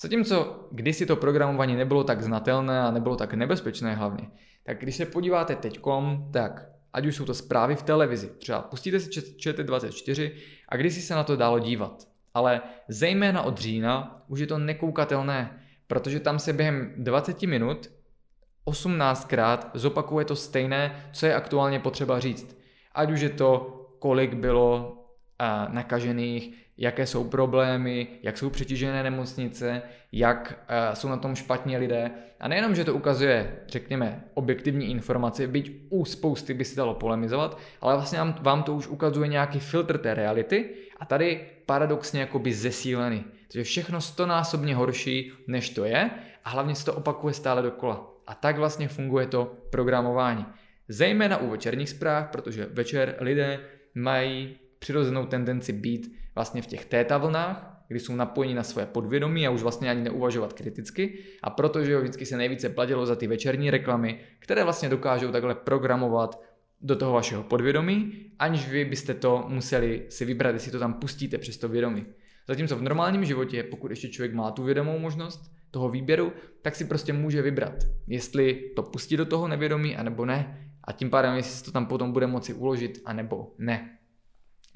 Zatímco 0.00 0.68
kdysi 0.72 1.06
to 1.06 1.16
programování 1.16 1.76
nebylo 1.76 2.04
tak 2.04 2.22
znatelné 2.22 2.80
a 2.80 2.90
nebylo 2.90 3.16
tak 3.16 3.34
nebezpečné 3.34 3.94
hlavně, 3.94 4.30
tak 4.62 4.80
když 4.80 4.96
se 4.96 5.06
podíváte 5.06 5.56
teďkom, 5.56 6.28
tak 6.32 6.68
ať 6.92 7.06
už 7.06 7.16
jsou 7.16 7.24
to 7.24 7.34
zprávy 7.34 7.76
v 7.76 7.82
televizi, 7.82 8.30
třeba 8.38 8.62
pustíte 8.62 9.00
si 9.00 9.10
ČT24 9.10 10.32
a 10.68 10.76
když 10.76 10.94
se 10.94 11.14
na 11.14 11.24
to 11.24 11.36
dalo 11.36 11.58
dívat. 11.58 12.08
Ale 12.34 12.62
zejména 12.88 13.42
od 13.42 13.58
října 13.58 14.24
už 14.28 14.40
je 14.40 14.46
to 14.46 14.58
nekoukatelné, 14.58 15.62
protože 15.86 16.20
tam 16.20 16.38
se 16.38 16.52
během 16.52 16.94
20 16.96 17.42
minut 17.42 17.90
18krát 18.66 19.70
zopakuje 19.74 20.24
to 20.24 20.36
stejné, 20.36 21.04
co 21.12 21.26
je 21.26 21.34
aktuálně 21.34 21.80
potřeba 21.80 22.20
říct. 22.20 22.58
Ať 22.94 23.10
už 23.10 23.20
je 23.20 23.28
to, 23.28 23.74
kolik 23.98 24.34
bylo 24.34 24.92
uh, 25.40 25.74
nakažených, 25.74 26.54
jaké 26.76 27.06
jsou 27.06 27.24
problémy, 27.24 28.08
jak 28.22 28.38
jsou 28.38 28.50
přetížené 28.50 29.02
nemocnice, 29.02 29.82
jak 30.12 30.64
uh, 30.88 30.94
jsou 30.94 31.08
na 31.08 31.16
tom 31.16 31.34
špatně 31.34 31.78
lidé. 31.78 32.10
A 32.40 32.48
nejenom, 32.48 32.74
že 32.74 32.84
to 32.84 32.94
ukazuje, 32.94 33.56
řekněme, 33.68 34.24
objektivní 34.34 34.90
informace, 34.90 35.46
byť 35.46 35.72
u 35.90 36.04
spousty 36.04 36.54
by 36.54 36.64
se 36.64 36.76
dalo 36.76 36.94
polemizovat, 36.94 37.58
ale 37.80 37.94
vlastně 37.94 38.18
vám 38.40 38.62
to 38.62 38.74
už 38.74 38.86
ukazuje 38.86 39.28
nějaký 39.28 39.60
filtr 39.60 39.98
té 39.98 40.14
reality 40.14 40.70
a 41.00 41.04
tady 41.04 41.46
paradoxně 41.66 42.20
jakoby 42.20 42.52
zesílený. 42.52 43.24
Takže 43.48 43.64
všechno 43.64 44.00
stonásobně 44.00 44.74
horší, 44.74 45.32
než 45.46 45.70
to 45.70 45.84
je 45.84 46.10
a 46.44 46.50
hlavně 46.50 46.74
se 46.74 46.84
to 46.84 46.94
opakuje 46.94 47.34
stále 47.34 47.62
dokola. 47.62 48.07
A 48.28 48.34
tak 48.34 48.56
vlastně 48.56 48.88
funguje 48.88 49.26
to 49.26 49.56
programování. 49.70 50.46
Zejména 50.88 51.36
u 51.36 51.50
večerních 51.50 51.88
zpráv, 51.88 52.28
protože 52.28 52.68
večer 52.72 53.16
lidé 53.20 53.60
mají 53.94 54.56
přirozenou 54.78 55.26
tendenci 55.26 55.72
být 55.72 56.16
vlastně 56.34 56.62
v 56.62 56.66
těch 56.66 56.84
téta 56.84 57.18
vlnách, 57.18 57.84
kdy 57.88 58.00
jsou 58.00 58.16
napojeni 58.16 58.54
na 58.54 58.62
své 58.62 58.86
podvědomí 58.86 59.46
a 59.46 59.50
už 59.50 59.62
vlastně 59.62 59.90
ani 59.90 60.02
neuvažovat 60.02 60.52
kriticky. 60.52 61.18
A 61.42 61.50
protože 61.50 62.00
vždycky 62.00 62.26
se 62.26 62.36
nejvíce 62.36 62.68
platilo 62.68 63.06
za 63.06 63.16
ty 63.16 63.26
večerní 63.26 63.70
reklamy, 63.70 64.20
které 64.38 64.64
vlastně 64.64 64.88
dokážou 64.88 65.32
takhle 65.32 65.54
programovat 65.54 66.42
do 66.80 66.96
toho 66.96 67.12
vašeho 67.12 67.42
podvědomí, 67.42 68.12
aniž 68.38 68.68
vy 68.68 68.84
byste 68.84 69.14
to 69.14 69.44
museli 69.48 70.06
si 70.08 70.24
vybrat, 70.24 70.54
jestli 70.54 70.72
to 70.72 70.78
tam 70.78 70.94
pustíte 70.94 71.38
přes 71.38 71.56
to 71.56 71.68
vědomí. 71.68 72.06
Zatímco 72.48 72.76
v 72.76 72.82
normálním 72.82 73.24
životě, 73.24 73.62
pokud 73.62 73.90
ještě 73.90 74.08
člověk 74.08 74.34
má 74.34 74.50
tu 74.50 74.62
vědomou 74.62 74.98
možnost, 74.98 75.57
toho 75.70 75.88
výběru, 75.88 76.32
tak 76.62 76.74
si 76.74 76.84
prostě 76.84 77.12
může 77.12 77.42
vybrat, 77.42 77.74
jestli 78.06 78.72
to 78.76 78.82
pustí 78.82 79.16
do 79.16 79.26
toho 79.26 79.48
nevědomí, 79.48 79.96
anebo 79.96 80.24
ne. 80.24 80.68
A 80.84 80.92
tím 80.92 81.10
pádem, 81.10 81.34
jestli 81.34 81.64
to 81.64 81.72
tam 81.72 81.86
potom 81.86 82.12
bude 82.12 82.26
moci 82.26 82.54
uložit, 82.54 83.02
anebo 83.04 83.54
ne. 83.58 83.98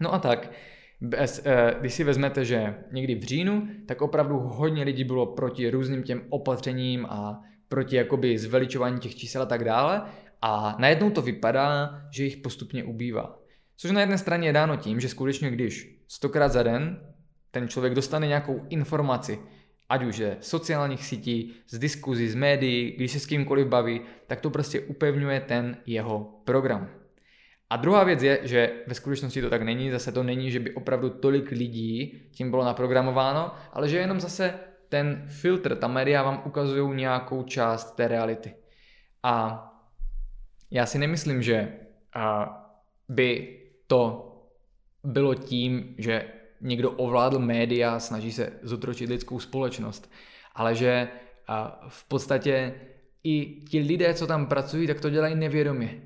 No 0.01 0.14
a 0.14 0.18
tak, 0.18 0.53
bez, 1.01 1.43
eh, 1.45 1.74
když 1.80 1.95
si 1.95 2.05
vezmete, 2.05 2.45
že 2.45 2.74
někdy 2.93 3.14
v 3.14 3.22
říjnu, 3.22 3.68
tak 3.86 4.03
opravdu 4.03 4.38
hodně 4.38 4.84
lidí 4.84 5.05
bylo 5.05 5.26
proti 5.26 5.70
různým 5.70 6.03
těm 6.03 6.22
opatřením 6.28 7.07
a 7.07 7.40
proti 7.68 7.97
jakoby 7.97 8.38
zveličování 8.38 9.01
těch 9.01 9.14
čísel 9.14 9.43
a 9.43 9.47
tak 9.47 9.64
dále. 9.64 10.03
A 10.43 10.76
najednou 10.78 11.11
to 11.11 11.22
vypadá, 11.22 12.01
že 12.11 12.24
jich 12.24 12.36
postupně 12.36 12.84
ubývá. 12.84 13.38
Což 13.76 13.90
na 13.90 14.01
jedné 14.01 14.18
straně 14.18 14.49
je 14.49 14.53
dáno 14.53 14.76
tím, 14.76 15.01
že 15.01 15.09
skutečně 15.09 15.51
když 15.51 15.99
stokrát 16.09 16.53
za 16.53 16.62
den 16.62 17.01
ten 17.51 17.68
člověk 17.68 17.95
dostane 17.95 18.26
nějakou 18.26 18.66
informaci, 18.68 19.38
ať 19.93 20.03
už 20.03 20.16
je 20.16 20.36
sociálních 20.40 21.05
sítí, 21.05 21.55
z 21.68 21.78
diskuzí, 21.78 22.28
z 22.28 22.34
médií, 22.34 22.93
když 22.97 23.12
se 23.12 23.20
s 23.20 23.26
kýmkoliv 23.26 23.66
baví, 23.66 24.01
tak 24.26 24.40
to 24.40 24.51
prostě 24.51 24.80
upevňuje 24.80 25.40
ten 25.40 25.76
jeho 25.86 26.40
program. 26.45 26.88
A 27.70 27.76
druhá 27.76 28.05
věc 28.05 28.22
je, 28.22 28.40
že 28.43 28.72
ve 28.86 28.95
skutečnosti 28.95 29.43
to 29.43 29.51
tak 29.51 29.62
není, 29.62 29.90
zase 29.90 30.12
to 30.12 30.22
není, 30.22 30.51
že 30.51 30.61
by 30.61 30.74
opravdu 30.74 31.11
tolik 31.11 31.51
lidí 31.51 32.22
tím 32.30 32.51
bylo 32.51 32.64
naprogramováno, 32.64 33.55
ale 33.72 33.88
že 33.88 33.99
jenom 33.99 34.20
zase 34.20 34.55
ten 34.88 35.24
filtr, 35.28 35.76
ta 35.76 35.88
média 35.88 36.22
vám 36.22 36.43
ukazují 36.45 36.97
nějakou 36.97 37.43
část 37.43 37.97
té 37.97 38.09
reality. 38.09 38.55
A 39.22 39.68
já 40.70 40.86
si 40.86 40.99
nemyslím, 40.99 41.43
že 41.43 41.72
by 43.09 43.59
to 43.86 44.32
bylo 45.05 45.34
tím, 45.34 45.95
že 45.99 46.41
někdo 46.62 46.90
ovládl 46.90 47.38
média, 47.38 48.00
snaží 48.00 48.32
se 48.32 48.52
zotročit 48.62 49.10
lidskou 49.10 49.40
společnost, 49.40 50.10
ale 50.54 50.74
že 50.74 51.08
v 51.88 52.08
podstatě 52.08 52.74
i 53.24 53.60
ti 53.68 53.80
lidé, 53.80 54.14
co 54.14 54.26
tam 54.26 54.46
pracují, 54.46 54.86
tak 54.86 55.00
to 55.00 55.10
dělají 55.10 55.34
nevědomě. 55.34 56.02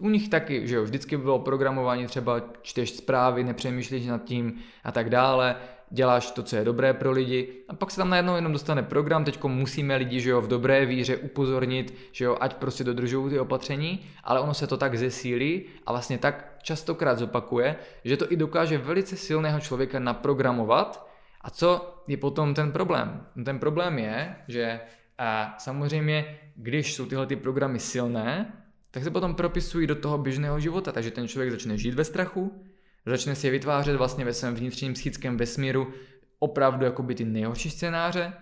U 0.00 0.08
nich 0.08 0.28
taky, 0.28 0.68
že 0.68 0.74
jo, 0.74 0.82
vždycky 0.82 1.16
bylo 1.16 1.38
programování, 1.38 2.06
třeba 2.06 2.40
čteš 2.62 2.90
zprávy, 2.90 3.44
nepřemýšlíš 3.44 4.06
nad 4.06 4.24
tím 4.24 4.58
a 4.84 4.92
tak 4.92 5.10
dále, 5.10 5.56
děláš 5.90 6.30
to, 6.30 6.42
co 6.42 6.56
je 6.56 6.64
dobré 6.64 6.94
pro 6.94 7.10
lidi. 7.10 7.52
A 7.68 7.74
pak 7.74 7.90
se 7.90 7.96
tam 7.96 8.10
najednou 8.10 8.36
jenom 8.36 8.52
dostane 8.52 8.82
program, 8.82 9.24
teď 9.24 9.44
musíme 9.44 9.96
lidi, 9.96 10.20
že 10.20 10.30
jo, 10.30 10.40
v 10.40 10.48
dobré 10.48 10.86
víře 10.86 11.16
upozornit, 11.16 11.94
že 12.12 12.24
jo, 12.24 12.36
ať 12.40 12.56
prostě 12.56 12.84
dodržují 12.84 13.30
ty 13.30 13.40
opatření, 13.40 14.00
ale 14.24 14.40
ono 14.40 14.54
se 14.54 14.66
to 14.66 14.76
tak 14.76 14.98
zesílí 14.98 15.64
a 15.86 15.92
vlastně 15.92 16.18
tak 16.18 16.56
častokrát 16.62 17.18
zopakuje, 17.18 17.76
že 18.04 18.16
to 18.16 18.32
i 18.32 18.36
dokáže 18.36 18.78
velice 18.78 19.16
silného 19.16 19.60
člověka 19.60 19.98
naprogramovat. 19.98 21.10
A 21.40 21.50
co 21.50 21.98
je 22.06 22.16
potom 22.16 22.54
ten 22.54 22.72
problém? 22.72 23.26
Ten 23.44 23.58
problém 23.58 23.98
je, 23.98 24.36
že 24.48 24.80
a 25.18 25.54
samozřejmě, 25.58 26.38
když 26.56 26.94
jsou 26.94 27.06
tyhle 27.06 27.26
ty 27.26 27.36
programy 27.36 27.78
silné, 27.78 28.52
tak 28.90 29.04
se 29.04 29.10
potom 29.10 29.34
propisují 29.34 29.86
do 29.86 29.94
toho 29.94 30.18
běžného 30.18 30.60
života, 30.60 30.92
takže 30.92 31.10
ten 31.10 31.28
člověk 31.28 31.50
začne 31.50 31.78
žít 31.78 31.94
ve 31.94 32.04
strachu, 32.04 32.64
začne 33.06 33.34
si 33.34 33.50
vytvářet 33.50 33.96
vlastně 33.96 34.24
ve 34.24 34.32
svém 34.32 34.54
vnitřním 34.54 34.92
psychickém 34.92 35.36
vesmíru 35.36 35.92
opravdu 36.38 36.84
jakoby 36.84 37.14
ty 37.14 37.24
nejhorší 37.24 37.70
scénáře, 37.70 38.32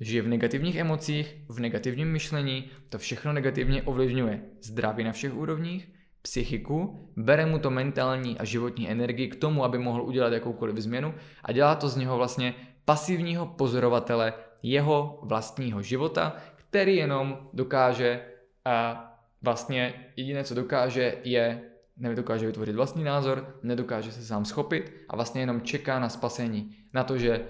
žije 0.00 0.22
v 0.22 0.28
negativních 0.28 0.76
emocích, 0.76 1.36
v 1.48 1.60
negativním 1.60 2.12
myšlení, 2.12 2.70
to 2.88 2.98
všechno 2.98 3.32
negativně 3.32 3.82
ovlivňuje 3.82 4.42
zdraví 4.62 5.04
na 5.04 5.12
všech 5.12 5.34
úrovních, 5.34 5.88
psychiku, 6.22 7.10
bere 7.16 7.46
mu 7.46 7.58
to 7.58 7.70
mentální 7.70 8.38
a 8.38 8.44
životní 8.44 8.90
energii 8.90 9.28
k 9.28 9.36
tomu, 9.36 9.64
aby 9.64 9.78
mohl 9.78 10.02
udělat 10.02 10.32
jakoukoliv 10.32 10.76
změnu 10.76 11.14
a 11.44 11.52
dělá 11.52 11.74
to 11.74 11.88
z 11.88 11.96
něho 11.96 12.16
vlastně 12.16 12.54
pasivního 12.84 13.46
pozorovatele 13.46 14.34
jeho 14.62 15.20
vlastního 15.22 15.82
života, 15.82 16.36
který 16.56 16.96
jenom 16.96 17.48
dokáže 17.52 18.20
a 18.64 19.06
vlastně 19.42 19.94
jediné, 20.16 20.44
co 20.44 20.54
dokáže, 20.54 21.14
je 21.24 21.60
nedokáže 21.96 22.46
vytvořit 22.46 22.76
vlastní 22.76 23.04
názor, 23.04 23.58
nedokáže 23.62 24.12
se 24.12 24.24
sám 24.24 24.44
schopit 24.44 24.92
a 25.08 25.16
vlastně 25.16 25.40
jenom 25.40 25.60
čeká 25.60 25.98
na 25.98 26.08
spasení, 26.08 26.76
na 26.94 27.04
to, 27.04 27.18
že 27.18 27.46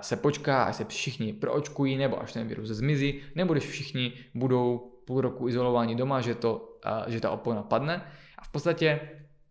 se 0.00 0.16
počká, 0.16 0.64
až 0.64 0.76
se 0.76 0.84
všichni 0.84 1.32
proočkují, 1.32 1.96
nebo 1.96 2.22
až 2.22 2.32
ten 2.32 2.48
virus 2.48 2.68
zmizí, 2.68 3.20
nebo 3.34 3.52
když 3.54 3.64
všichni 3.64 4.12
budou 4.34 4.78
půl 5.06 5.20
roku 5.20 5.48
izolováni 5.48 5.94
doma, 5.94 6.20
že, 6.20 6.34
to, 6.34 6.78
že 7.06 7.20
ta 7.20 7.30
opona 7.30 7.62
padne. 7.62 8.02
A 8.38 8.44
v 8.44 8.48
podstatě 8.48 9.00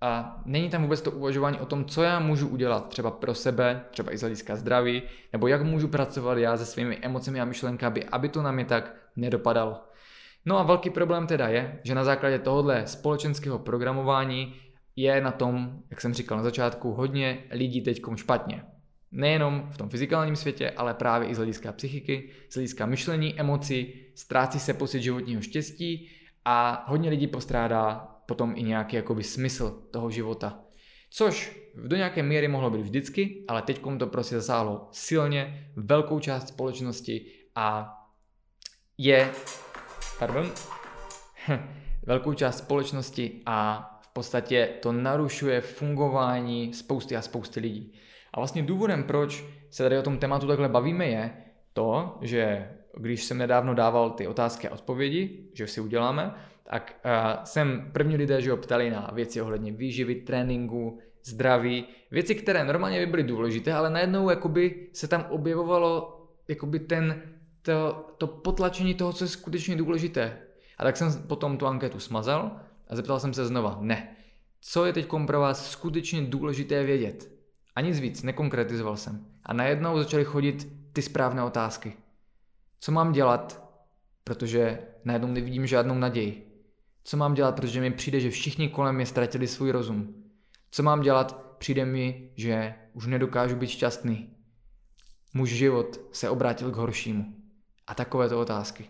a 0.01 0.41
není 0.45 0.69
tam 0.69 0.81
vůbec 0.81 1.01
to 1.01 1.11
uvažování 1.11 1.59
o 1.59 1.65
tom, 1.65 1.86
co 1.86 2.03
já 2.03 2.19
můžu 2.19 2.47
udělat 2.47 2.89
třeba 2.89 3.11
pro 3.11 3.34
sebe, 3.36 3.86
třeba 3.91 4.13
i 4.13 4.17
z 4.17 4.21
hlediska 4.21 4.55
zdraví, 4.55 5.01
nebo 5.34 5.47
jak 5.47 5.61
můžu 5.61 5.88
pracovat 5.88 6.38
já 6.38 6.57
se 6.57 6.65
svými 6.65 6.97
emocemi 7.01 7.41
a 7.41 7.45
myšlenkami, 7.45 8.03
aby 8.03 8.29
to 8.29 8.41
na 8.41 8.51
mě 8.51 8.65
tak 8.65 8.95
nedopadalo. 9.15 9.84
No 10.45 10.59
a 10.59 10.63
velký 10.63 10.89
problém 10.89 11.27
teda 11.27 11.47
je, 11.47 11.79
že 11.83 11.95
na 11.95 12.03
základě 12.03 12.39
tohohle 12.39 12.87
společenského 12.87 13.59
programování 13.59 14.55
je 14.95 15.21
na 15.21 15.31
tom, 15.31 15.79
jak 15.89 16.01
jsem 16.01 16.13
říkal 16.13 16.37
na 16.37 16.43
začátku, 16.43 16.91
hodně 16.91 17.43
lidí 17.51 17.81
teď 17.81 18.01
špatně. 18.15 18.63
Nejenom 19.11 19.69
v 19.71 19.77
tom 19.77 19.89
fyzikálním 19.89 20.35
světě, 20.35 20.71
ale 20.71 20.93
právě 20.93 21.29
i 21.29 21.35
z 21.35 21.37
hlediska 21.37 21.71
psychiky, 21.71 22.29
z 22.49 22.55
hlediska 22.55 22.85
myšlení, 22.85 23.39
emocí, 23.39 23.93
ztrácí 24.15 24.59
se 24.59 24.73
pocit 24.73 25.01
životního 25.01 25.41
štěstí 25.41 26.09
a 26.45 26.85
hodně 26.87 27.09
lidí 27.09 27.27
postrádá 27.27 28.13
potom 28.25 28.53
i 28.55 28.63
nějaký 28.63 28.95
jakoby 28.95 29.23
smysl 29.23 29.87
toho 29.91 30.11
života. 30.11 30.59
Což 31.09 31.59
do 31.75 31.95
nějaké 31.95 32.23
míry 32.23 32.47
mohlo 32.47 32.69
být 32.69 32.81
vždycky, 32.81 33.45
ale 33.47 33.61
teď 33.61 33.81
to 33.99 34.07
prostě 34.07 34.35
zasáhlo 34.35 34.87
silně 34.91 35.71
velkou 35.75 36.19
část 36.19 36.47
společnosti 36.47 37.25
a 37.55 37.93
je 38.97 39.31
pardon, 40.20 40.51
velkou 42.05 42.34
část 42.34 42.57
společnosti 42.57 43.41
a 43.45 43.89
v 44.01 44.14
podstatě 44.14 44.70
to 44.82 44.91
narušuje 44.91 45.61
fungování 45.61 46.74
spousty 46.74 47.16
a 47.16 47.22
spousty 47.22 47.59
lidí. 47.59 47.93
A 48.34 48.39
vlastně 48.39 48.64
důvodem, 48.64 49.03
proč 49.03 49.45
se 49.70 49.84
tady 49.84 49.97
o 49.97 50.01
tom 50.01 50.18
tématu 50.18 50.47
takhle 50.47 50.70
bavíme, 50.70 51.05
je 51.05 51.34
to, 51.74 52.18
že 52.22 52.70
když 52.97 53.24
jsem 53.24 53.38
nedávno 53.38 53.74
dával 53.74 54.09
ty 54.09 54.28
otázky 54.28 54.68
a 54.68 54.74
odpovědi, 54.74 55.49
že 55.53 55.68
si 55.68 55.82
uděláme, 55.82 56.34
tak 56.64 56.99
jsem 57.43 57.89
první 57.91 58.18
lidé, 58.18 58.41
že 58.41 58.51
ho 58.51 58.57
ptali 58.57 58.89
na 58.89 59.11
věci 59.14 59.41
ohledně 59.41 59.72
výživy, 59.72 60.16
tréninku, 60.16 60.99
zdraví, 61.24 61.86
věci, 62.11 62.36
které 62.36 62.64
normálně 62.64 62.99
by 62.99 63.05
byly 63.05 63.24
důležité, 63.24 63.74
ale 63.74 63.89
najednou 63.89 64.30
jakoby 64.30 64.88
se 64.93 65.07
tam 65.07 65.26
objevovalo 65.30 66.20
jakoby 66.47 66.80
ten 66.80 67.22
to, 67.64 68.05
to 68.18 68.28
potlačení 68.28 68.93
toho, 68.93 69.14
co 69.14 69.24
je 69.24 69.28
skutečně 69.28 69.76
důležité. 69.76 70.38
A 70.78 70.84
tak 70.84 70.97
jsem 70.97 71.24
potom 71.28 71.57
tu 71.57 71.68
anketu 71.68 71.99
smazal 71.99 72.51
a 72.88 72.95
zeptal 72.95 73.20
jsem 73.20 73.34
se 73.34 73.45
znova, 73.45 73.78
ne, 73.82 74.16
co 74.61 74.86
je 74.86 74.93
teď 74.93 75.07
pro 75.28 75.39
vás 75.39 75.72
skutečně 75.72 76.22
důležité 76.22 76.84
vědět? 76.84 77.32
A 77.76 77.82
nic 77.82 77.99
víc, 77.99 78.24
nekonkretizoval 78.24 78.97
jsem. 78.97 79.26
A 79.43 79.53
najednou 79.53 79.97
začaly 79.97 80.26
chodit 80.26 80.68
ty 80.93 81.01
správné 81.01 81.43
otázky. 81.43 81.93
Co 82.80 82.91
mám 82.91 83.11
dělat, 83.11 83.64
protože 84.24 84.80
najednou 85.05 85.28
nevidím 85.28 85.68
žádnou 85.68 85.95
naději? 85.95 86.49
Co 87.03 87.18
mám 87.18 87.34
dělat, 87.34 87.55
protože 87.55 87.82
mi 87.82 87.91
přijde, 87.91 88.20
že 88.20 88.30
všichni 88.30 88.70
kolem 88.70 88.95
mě 88.95 89.05
ztratili 89.05 89.47
svůj 89.47 89.72
rozum? 89.72 90.24
Co 90.72 90.84
mám 90.84 91.01
dělat, 91.01 91.55
přijde 91.57 91.86
mi, 91.86 92.32
že 92.36 92.76
už 92.93 93.07
nedokážu 93.07 93.55
být 93.55 93.70
šťastný. 93.70 94.30
Můj 95.34 95.49
život 95.49 95.99
se 96.11 96.30
obrátil 96.30 96.72
k 96.72 96.76
horšímu. 96.76 97.42
A 97.88 97.95
takovéto 97.95 98.39
otázky. 98.39 98.86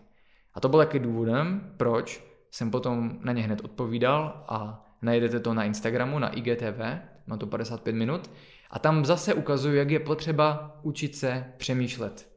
A 0.53 0.59
to 0.59 0.69
byl 0.69 0.79
taky 0.79 0.99
důvodem, 0.99 1.73
proč 1.77 2.23
jsem 2.51 2.71
potom 2.71 3.19
na 3.21 3.33
ně 3.33 3.43
hned 3.43 3.61
odpovídal 3.63 4.43
a 4.47 4.85
najdete 5.01 5.39
to 5.39 5.53
na 5.53 5.63
Instagramu, 5.63 6.19
na 6.19 6.29
IGTV, 6.29 6.79
má 7.27 7.37
to 7.37 7.47
55 7.47 7.95
minut. 7.95 8.31
A 8.69 8.79
tam 8.79 9.05
zase 9.05 9.33
ukazuju, 9.33 9.75
jak 9.75 9.89
je 9.89 9.99
potřeba 9.99 10.79
učit 10.81 11.15
se 11.15 11.53
přemýšlet. 11.57 12.29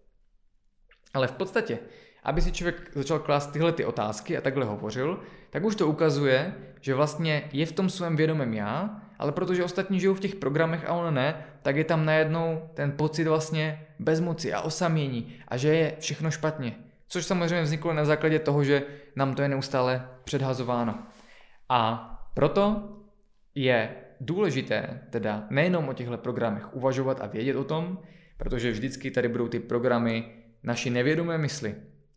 Ale 1.15 1.27
v 1.27 1.33
podstatě, 1.33 1.79
aby 2.23 2.43
si 2.43 2.53
člověk 2.53 2.91
začal 2.95 3.19
klást 3.19 3.47
tyhle 3.47 3.73
ty 3.73 3.85
otázky 3.85 4.39
a 4.39 4.41
takhle 4.41 4.65
hovořil, 4.65 5.21
tak 5.51 5.65
už 5.65 5.77
to 5.77 5.87
ukazuje, 5.87 6.55
že 6.81 6.95
vlastně 6.95 7.49
je 7.53 7.67
v 7.67 7.73
tom 7.73 7.91
svém 7.91 8.17
vědomém 8.17 8.55
já, 8.55 9.03
ale 9.19 9.33
protože 9.33 9.65
ostatní 9.65 10.01
žijou 10.01 10.15
v 10.15 10.21
těch 10.21 10.35
programech 10.35 10.85
a 10.89 10.93
on 10.93 11.15
ne, 11.15 11.45
tak 11.63 11.77
je 11.77 11.85
tam 11.85 12.05
najednou 12.05 12.71
ten 12.75 12.93
pocit 12.93 13.25
vlastně 13.25 13.87
bezmoci 13.99 14.53
a 14.53 14.61
osamění 14.61 15.35
a 15.49 15.57
že 15.57 15.75
je 15.75 15.97
všechno 15.99 16.31
špatně. 16.31 16.77
Což 17.09 17.27
samozřejmě 17.27 17.63
vzniklo 17.63 17.93
na 17.93 18.05
základě 18.05 18.39
toho, 18.39 18.65
že 18.65 18.83
nám 19.17 19.35
to 19.35 19.43
je 19.43 19.49
neustále 19.49 20.09
předhazováno. 20.25 20.99
A 21.69 22.13
proto 22.35 22.89
je 23.55 23.91
důležité 24.21 25.01
teda 25.11 25.47
nejenom 25.51 25.89
o 25.89 25.93
těchto 25.93 26.19
programech 26.19 26.77
uvažovat 26.77 27.21
a 27.21 27.27
vědět 27.27 27.57
o 27.57 27.65
tom, 27.65 27.99
protože 28.37 28.71
vždycky 28.71 29.11
tady 29.11 29.29
budou 29.29 29.49
ty 29.49 29.61
programy 29.61 30.33
naší 30.63 30.91
nevědomé 30.91 31.39
mysli, 31.39 31.75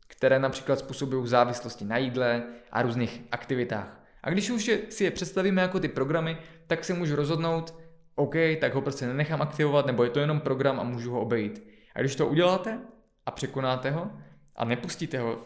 které 0.07 0.39
například 0.39 0.79
způsobují 0.79 1.27
závislosti 1.27 1.85
na 1.85 1.97
jídle 1.97 2.43
a 2.71 2.81
různých 2.81 3.21
aktivitách. 3.31 3.99
A 4.23 4.29
když 4.29 4.49
už 4.49 4.71
si 4.89 5.03
je 5.03 5.11
představíme 5.11 5.61
jako 5.61 5.79
ty 5.79 5.87
programy, 5.87 6.37
tak 6.69 6.85
si 6.85 6.93
můžu 6.93 7.15
rozhodnout, 7.15 7.75
OK, 8.15 8.35
tak 8.61 8.73
ho 8.73 8.81
prostě 8.81 9.07
nenechám 9.07 9.41
aktivovat, 9.41 9.85
nebo 9.85 10.03
je 10.03 10.09
to 10.09 10.19
jenom 10.19 10.39
program 10.39 10.79
a 10.79 10.83
můžu 10.83 11.11
ho 11.11 11.21
obejít. 11.21 11.67
A 11.95 11.99
když 11.99 12.15
to 12.15 12.27
uděláte 12.27 12.79
a 13.25 13.31
překonáte 13.31 13.91
ho 13.91 14.11
a 14.55 14.65
nepustíte 14.65 15.19
ho 15.19 15.37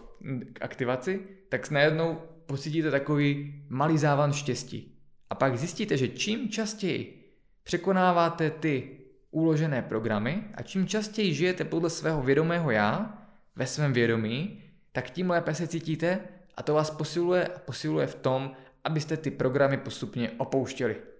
k 0.53 0.61
aktivaci, 0.61 1.27
tak 1.49 1.71
najednou 1.71 2.17
pocítíte 2.45 2.91
takový 2.91 3.61
malý 3.69 3.97
závan 3.97 4.33
štěstí. 4.33 4.99
A 5.29 5.35
pak 5.35 5.57
zjistíte, 5.57 5.97
že 5.97 6.07
čím 6.07 6.49
častěji 6.49 7.31
překonáváte 7.63 8.49
ty 8.49 8.99
uložené 9.31 9.81
programy 9.81 10.43
a 10.53 10.61
čím 10.63 10.87
častěji 10.87 11.33
žijete 11.33 11.63
podle 11.63 11.89
svého 11.89 12.21
vědomého 12.21 12.71
já, 12.71 13.17
ve 13.55 13.67
svém 13.67 13.93
vědomí, 13.93 14.63
tak 14.91 15.09
tím 15.09 15.29
lépe 15.29 15.55
se 15.55 15.67
cítíte 15.67 16.19
a 16.57 16.63
to 16.63 16.73
vás 16.73 16.91
posiluje 16.91 17.47
a 17.47 17.59
posiluje 17.59 18.07
v 18.07 18.15
tom, 18.15 18.51
abyste 18.83 19.17
ty 19.17 19.31
programy 19.31 19.77
postupně 19.77 20.31
opouštěli. 20.37 21.12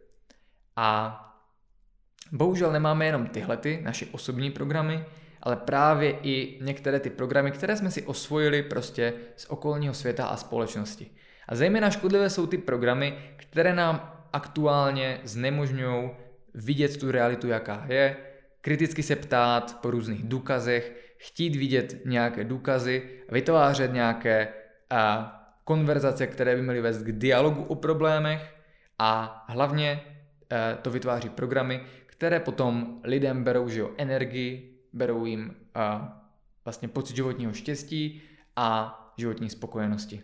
A 0.75 1.19
bohužel 2.31 2.71
nemáme 2.71 3.05
jenom 3.05 3.27
tyhle 3.27 3.57
ty 3.57 3.79
naše 3.83 4.05
osobní 4.11 4.51
programy, 4.51 5.05
ale 5.41 5.55
právě 5.55 6.11
i 6.23 6.59
některé 6.61 6.99
ty 6.99 7.09
programy, 7.09 7.51
které 7.51 7.77
jsme 7.77 7.91
si 7.91 8.03
osvojili 8.03 8.63
prostě 8.63 9.13
z 9.35 9.45
okolního 9.49 9.93
světa 9.93 10.25
a 10.25 10.37
společnosti. 10.37 11.11
A 11.47 11.55
zejména 11.55 11.89
škodlivé 11.89 12.29
jsou 12.29 12.47
ty 12.47 12.57
programy, 12.57 13.17
které 13.35 13.75
nám 13.75 14.25
aktuálně 14.33 15.19
znemožňují 15.23 16.09
vidět 16.53 16.97
tu 16.97 17.11
realitu, 17.11 17.47
jaká 17.47 17.85
je, 17.87 18.17
kriticky 18.61 19.03
se 19.03 19.15
ptát 19.15 19.81
po 19.81 19.91
různých 19.91 20.23
důkazech, 20.23 21.13
chtít 21.17 21.55
vidět 21.55 22.05
nějaké 22.05 22.43
důkazy, 22.43 23.09
vytvářet 23.31 23.93
nějaké 23.93 24.47
a, 24.89 25.39
konverzace, 25.63 26.27
které 26.27 26.55
by 26.55 26.61
měly 26.61 26.81
vést 26.81 27.03
k 27.03 27.11
dialogu 27.11 27.63
o 27.63 27.75
problémech 27.75 28.55
a 28.99 29.45
hlavně 29.49 30.01
to 30.81 30.91
vytváří 30.91 31.29
programy, 31.29 31.81
které 32.05 32.39
potom 32.39 32.99
lidem 33.03 33.43
berou 33.43 33.69
že 33.69 33.79
jo, 33.79 33.91
energii, 33.97 34.79
berou 34.93 35.25
jim 35.25 35.55
a, 35.75 36.17
vlastně 36.65 36.87
pocit 36.87 37.15
životního 37.15 37.53
štěstí 37.53 38.21
a 38.55 38.99
životní 39.17 39.49
spokojenosti. 39.49 40.21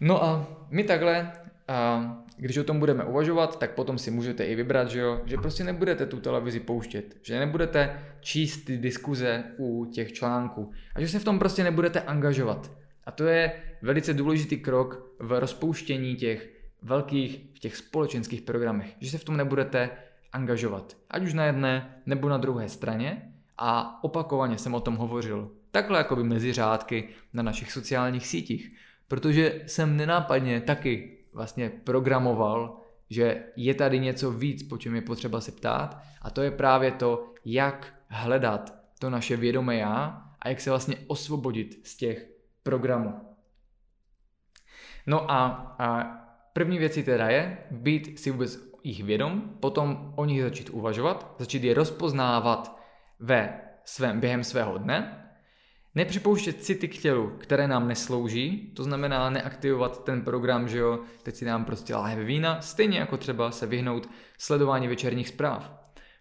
No 0.00 0.24
a 0.24 0.46
my 0.70 0.84
takhle 0.84 1.32
a 1.68 2.16
když 2.36 2.58
o 2.58 2.64
tom 2.64 2.78
budeme 2.78 3.04
uvažovat, 3.04 3.58
tak 3.58 3.74
potom 3.74 3.98
si 3.98 4.10
můžete 4.10 4.44
i 4.44 4.54
vybrat, 4.54 4.88
že, 4.88 5.00
jo, 5.00 5.22
že 5.24 5.36
prostě 5.36 5.64
nebudete 5.64 6.06
tu 6.06 6.20
televizi 6.20 6.60
pouštět, 6.60 7.16
že 7.22 7.38
nebudete 7.38 8.00
číst 8.20 8.56
ty 8.64 8.78
diskuze 8.78 9.44
u 9.58 9.84
těch 9.84 10.12
článků 10.12 10.72
a 10.94 11.00
že 11.00 11.08
se 11.08 11.18
v 11.18 11.24
tom 11.24 11.38
prostě 11.38 11.64
nebudete 11.64 12.00
angažovat. 12.00 12.70
A 13.04 13.10
to 13.10 13.24
je 13.24 13.52
velice 13.82 14.14
důležitý 14.14 14.56
krok 14.56 15.14
v 15.18 15.40
rozpouštění 15.40 16.16
těch 16.16 16.50
velkých, 16.82 17.40
v 17.54 17.58
těch 17.58 17.76
společenských 17.76 18.42
programech, 18.42 18.96
že 19.00 19.10
se 19.10 19.18
v 19.18 19.24
tom 19.24 19.36
nebudete 19.36 19.90
angažovat. 20.32 20.96
Ať 21.10 21.22
už 21.22 21.34
na 21.34 21.44
jedné 21.44 22.02
nebo 22.06 22.28
na 22.28 22.38
druhé 22.38 22.68
straně 22.68 23.32
a 23.58 24.04
opakovaně 24.04 24.58
jsem 24.58 24.74
o 24.74 24.80
tom 24.80 24.96
hovořil 24.96 25.50
takhle 25.70 25.98
jakoby 25.98 26.24
mezi 26.24 26.52
řádky 26.52 27.08
na 27.32 27.42
našich 27.42 27.72
sociálních 27.72 28.26
sítích, 28.26 28.76
protože 29.08 29.62
jsem 29.66 29.96
nenápadně 29.96 30.60
taky 30.60 31.18
vlastně 31.32 31.70
programoval, 31.70 32.80
že 33.10 33.44
je 33.56 33.74
tady 33.74 33.98
něco 33.98 34.30
víc, 34.30 34.62
po 34.62 34.78
čem 34.78 34.94
je 34.94 35.02
potřeba 35.02 35.40
se 35.40 35.52
ptát 35.52 36.02
a 36.22 36.30
to 36.30 36.42
je 36.42 36.50
právě 36.50 36.90
to, 36.90 37.32
jak 37.44 37.94
hledat 38.08 38.74
to 38.98 39.10
naše 39.10 39.36
vědomé 39.36 39.76
já 39.76 40.22
a 40.40 40.48
jak 40.48 40.60
se 40.60 40.70
vlastně 40.70 40.96
osvobodit 41.06 41.86
z 41.86 41.96
těch 41.96 42.28
programů. 42.62 43.20
No 45.06 45.30
a, 45.30 45.46
a 45.78 46.21
první 46.52 46.78
věcí 46.78 47.02
teda 47.02 47.28
je 47.28 47.58
být 47.70 48.18
si 48.18 48.30
vůbec 48.30 48.58
jich 48.84 49.04
vědom, 49.04 49.42
potom 49.60 50.12
o 50.16 50.24
nich 50.24 50.42
začít 50.42 50.70
uvažovat, 50.70 51.34
začít 51.38 51.64
je 51.64 51.74
rozpoznávat 51.74 52.80
ve 53.20 53.60
svém, 53.84 54.20
během 54.20 54.44
svého 54.44 54.78
dne, 54.78 55.28
nepřipouštět 55.94 56.62
city 56.62 56.88
k 56.88 56.98
tělu, 56.98 57.32
které 57.38 57.68
nám 57.68 57.88
neslouží, 57.88 58.72
to 58.76 58.84
znamená 58.84 59.30
neaktivovat 59.30 60.04
ten 60.04 60.22
program, 60.22 60.68
že 60.68 60.78
jo, 60.78 61.00
teď 61.22 61.34
si 61.34 61.44
dám 61.44 61.64
prostě 61.64 61.94
láhev 61.94 62.18
vína, 62.18 62.60
stejně 62.60 62.98
jako 62.98 63.16
třeba 63.16 63.50
se 63.50 63.66
vyhnout 63.66 64.08
sledování 64.38 64.88
večerních 64.88 65.28
zpráv. 65.28 65.72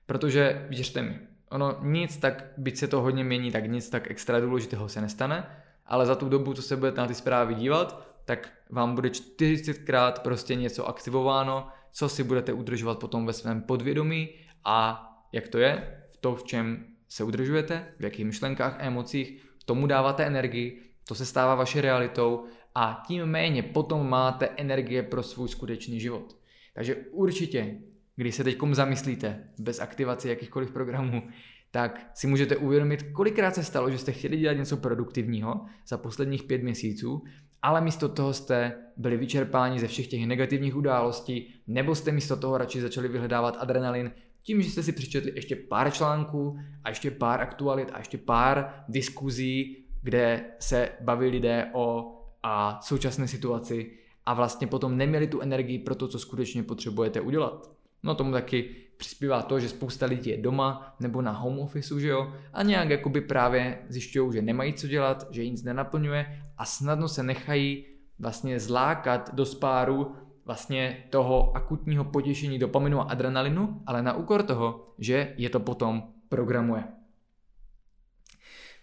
Protože, 0.06 0.66
věřte 0.70 1.02
mi, 1.02 1.20
ono 1.50 1.78
nic 1.82 2.18
tak, 2.18 2.44
byť 2.58 2.78
se 2.78 2.88
to 2.88 3.02
hodně 3.02 3.24
mění, 3.24 3.52
tak 3.52 3.66
nic 3.66 3.90
tak 3.90 4.12
extra 4.12 4.40
důležitého 4.40 4.90
se 4.90 5.02
nestane, 5.02 5.48
ale 5.86 6.06
za 6.06 6.16
tu 6.16 6.30
dobu, 6.30 6.54
co 6.54 6.62
se 6.62 6.76
budete 6.76 7.02
na 7.02 7.08
ty 7.08 7.14
zprávy 7.14 7.56
dívat, 7.56 8.11
tak 8.26 8.54
vám 8.70 8.96
bude 8.96 9.10
40krát 9.10 10.14
prostě 10.20 10.56
něco 10.56 10.88
aktivováno, 10.88 11.68
co 11.92 12.10
si 12.10 12.24
budete 12.24 12.54
udržovat 12.54 13.00
potom 13.00 13.26
ve 13.26 13.34
svém 13.34 13.62
podvědomí 13.62 14.30
a 14.66 15.08
jak 15.32 15.48
to 15.48 15.58
je, 15.58 16.04
v 16.10 16.18
to, 16.18 16.36
v 16.36 16.44
čem 16.44 16.86
se 17.10 17.24
udržujete, 17.24 17.94
v 18.00 18.04
jakých 18.04 18.26
myšlenkách 18.26 18.76
a 18.80 18.84
emocích, 18.84 19.46
tomu 19.66 19.88
dáváte 19.88 20.26
energii, 20.26 20.82
to 21.08 21.16
se 21.16 21.26
stává 21.26 21.56
vaší 21.56 21.82
realitou 21.82 22.46
a 22.76 23.04
tím 23.08 23.26
méně 23.26 23.64
potom 23.64 24.10
máte 24.10 24.50
energie 24.58 25.04
pro 25.04 25.24
svůj 25.24 25.50
skutečný 25.50 26.00
život. 26.00 26.38
Takže 26.74 26.96
určitě, 26.96 27.76
když 28.16 28.36
se 28.36 28.44
teď 28.44 28.58
zamyslíte 28.72 29.50
bez 29.60 29.80
aktivace 29.80 30.30
jakýchkoliv 30.30 30.72
programů, 30.72 31.24
tak 31.72 32.12
si 32.14 32.28
můžete 32.28 32.58
uvědomit, 32.58 33.04
kolikrát 33.04 33.56
se 33.56 33.64
stalo, 33.64 33.92
že 33.92 33.98
jste 33.98 34.12
chtěli 34.12 34.38
dělat 34.38 34.54
něco 34.54 34.78
produktivního 34.78 35.66
za 35.88 35.98
posledních 35.98 36.44
pět 36.44 36.64
měsíců, 36.64 37.24
ale 37.62 37.82
místo 37.82 38.10
toho 38.10 38.34
jste 38.34 38.76
byli 38.98 39.18
vyčerpáni 39.18 39.80
ze 39.80 39.88
všech 39.88 40.08
těch 40.08 40.28
negativních 40.28 40.76
událostí, 40.76 41.54
nebo 41.68 41.96
jste 41.96 42.12
místo 42.12 42.38
toho 42.38 42.58
radši 42.58 42.82
začali 42.82 43.08
vyhledávat 43.08 43.58
adrenalin 43.60 44.12
tím, 44.44 44.62
že 44.62 44.70
jste 44.70 44.84
si 44.84 44.92
přečetli 44.92 45.32
ještě 45.36 45.56
pár 45.56 45.92
článků 45.92 46.60
a 46.84 46.90
ještě 46.90 47.12
pár 47.12 47.42
aktualit 47.42 47.90
a 47.94 47.98
ještě 47.98 48.18
pár 48.18 48.84
diskuzí, 48.90 49.86
kde 50.02 50.46
se 50.60 50.90
baví 51.02 51.28
lidé 51.28 51.70
o 51.74 52.18
a 52.44 52.80
současné 52.82 53.28
situaci 53.28 53.98
a 54.26 54.34
vlastně 54.34 54.68
potom 54.68 54.98
neměli 54.98 55.28
tu 55.28 55.42
energii 55.42 55.80
pro 55.80 55.96
to, 55.96 56.08
co 56.08 56.20
skutečně 56.20 56.64
potřebujete 56.64 57.22
udělat. 57.22 57.72
No 58.04 58.16
tomu 58.16 58.32
taky 58.32 58.76
přispívá 59.02 59.42
to, 59.42 59.60
že 59.60 59.70
spousta 59.70 60.06
lidí 60.06 60.30
je 60.30 60.38
doma 60.38 60.96
nebo 61.00 61.22
na 61.22 61.32
home 61.32 61.60
office, 61.60 62.00
že 62.00 62.08
jo, 62.08 62.34
a 62.54 62.64
nějak 62.64 62.90
jakoby 62.90 63.22
právě 63.22 63.78
zjišťují, 63.90 64.34
že 64.34 64.42
nemají 64.42 64.74
co 64.74 64.88
dělat, 64.88 65.28
že 65.32 65.50
nic 65.50 65.64
nenaplňuje 65.64 66.42
a 66.58 66.66
snadno 66.66 67.08
se 67.08 67.24
nechají 67.24 67.86
vlastně 68.20 68.60
zlákat 68.60 69.36
do 69.36 69.46
spáru 69.46 70.16
vlastně 70.46 71.04
toho 71.10 71.58
akutního 71.58 72.04
potěšení 72.04 72.60
dopaminu 72.60 73.00
a 73.02 73.04
adrenalinu, 73.04 73.82
ale 73.86 74.02
na 74.02 74.14
úkor 74.14 74.44
toho, 74.44 74.84
že 74.98 75.34
je 75.38 75.50
to 75.50 75.60
potom 75.60 76.04
programuje. 76.30 76.84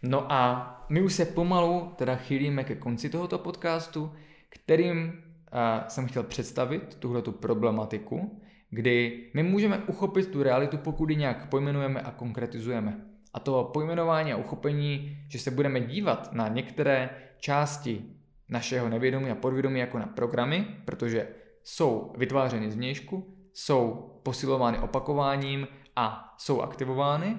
No 0.02 0.32
a 0.32 0.74
my 0.88 1.02
už 1.02 1.14
se 1.14 1.24
pomalu 1.24 1.92
teda 1.96 2.16
chýlíme 2.16 2.64
ke 2.64 2.74
konci 2.74 3.10
tohoto 3.10 3.38
podcastu, 3.38 4.12
kterým 4.48 4.98
uh, 5.06 5.88
jsem 5.88 6.06
chtěl 6.06 6.22
představit 6.22 6.96
tuhletu 6.98 7.32
problematiku, 7.32 8.42
kdy 8.70 9.26
my 9.34 9.42
můžeme 9.42 9.78
uchopit 9.78 10.30
tu 10.30 10.42
realitu, 10.42 10.76
pokud 10.76 11.10
ji 11.10 11.16
nějak 11.16 11.48
pojmenujeme 11.48 12.00
a 12.00 12.10
konkretizujeme. 12.10 13.00
A 13.34 13.40
to 13.40 13.70
pojmenování 13.72 14.32
a 14.32 14.36
uchopení, 14.36 15.18
že 15.28 15.38
se 15.38 15.50
budeme 15.50 15.80
dívat 15.80 16.32
na 16.32 16.48
některé 16.48 17.10
části 17.38 18.04
našeho 18.48 18.88
nevědomí 18.88 19.30
a 19.30 19.34
podvědomí 19.34 19.80
jako 19.80 19.98
na 19.98 20.06
programy, 20.06 20.66
protože 20.84 21.28
jsou 21.62 22.12
vytvářeny 22.16 22.70
z 22.70 22.74
vnějšku, 22.74 23.34
jsou 23.52 24.10
posilovány 24.22 24.78
opakováním 24.78 25.68
a 25.96 26.34
jsou 26.38 26.60
aktivovány, 26.60 27.36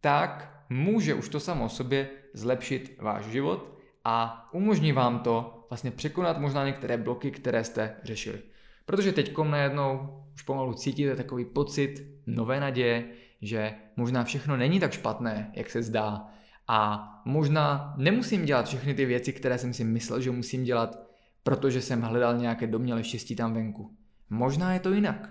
tak 0.00 0.62
může 0.68 1.14
už 1.14 1.28
to 1.28 1.40
samo 1.40 1.64
o 1.64 1.68
sobě 1.68 2.08
zlepšit 2.34 2.96
váš 3.00 3.24
život 3.24 3.78
a 4.04 4.48
umožní 4.52 4.92
vám 4.92 5.18
to 5.18 5.66
vlastně 5.70 5.90
překonat 5.90 6.38
možná 6.38 6.66
některé 6.66 6.96
bloky, 6.96 7.30
které 7.30 7.64
jste 7.64 7.96
řešili. 8.02 8.38
Protože 8.86 9.12
teď 9.12 9.38
najednou 9.38 10.24
už 10.38 10.42
pomalu 10.42 10.74
cítíte 10.74 11.16
takový 11.16 11.44
pocit 11.44 12.06
nové 12.26 12.60
naděje, 12.60 13.04
že 13.42 13.74
možná 13.96 14.24
všechno 14.24 14.56
není 14.56 14.80
tak 14.80 14.92
špatné, 14.92 15.50
jak 15.54 15.70
se 15.70 15.82
zdá. 15.82 16.26
A 16.68 17.08
možná 17.24 17.94
nemusím 17.96 18.44
dělat 18.44 18.66
všechny 18.66 18.94
ty 18.94 19.04
věci, 19.04 19.32
které 19.32 19.58
jsem 19.58 19.72
si 19.74 19.84
myslel, 19.84 20.20
že 20.20 20.30
musím 20.30 20.64
dělat, 20.64 20.98
protože 21.42 21.82
jsem 21.82 22.02
hledal 22.02 22.36
nějaké 22.36 22.66
domělé 22.66 23.04
štěstí 23.04 23.36
tam 23.36 23.54
venku. 23.54 23.96
Možná 24.30 24.72
je 24.72 24.80
to 24.80 24.92
jinak. 24.92 25.30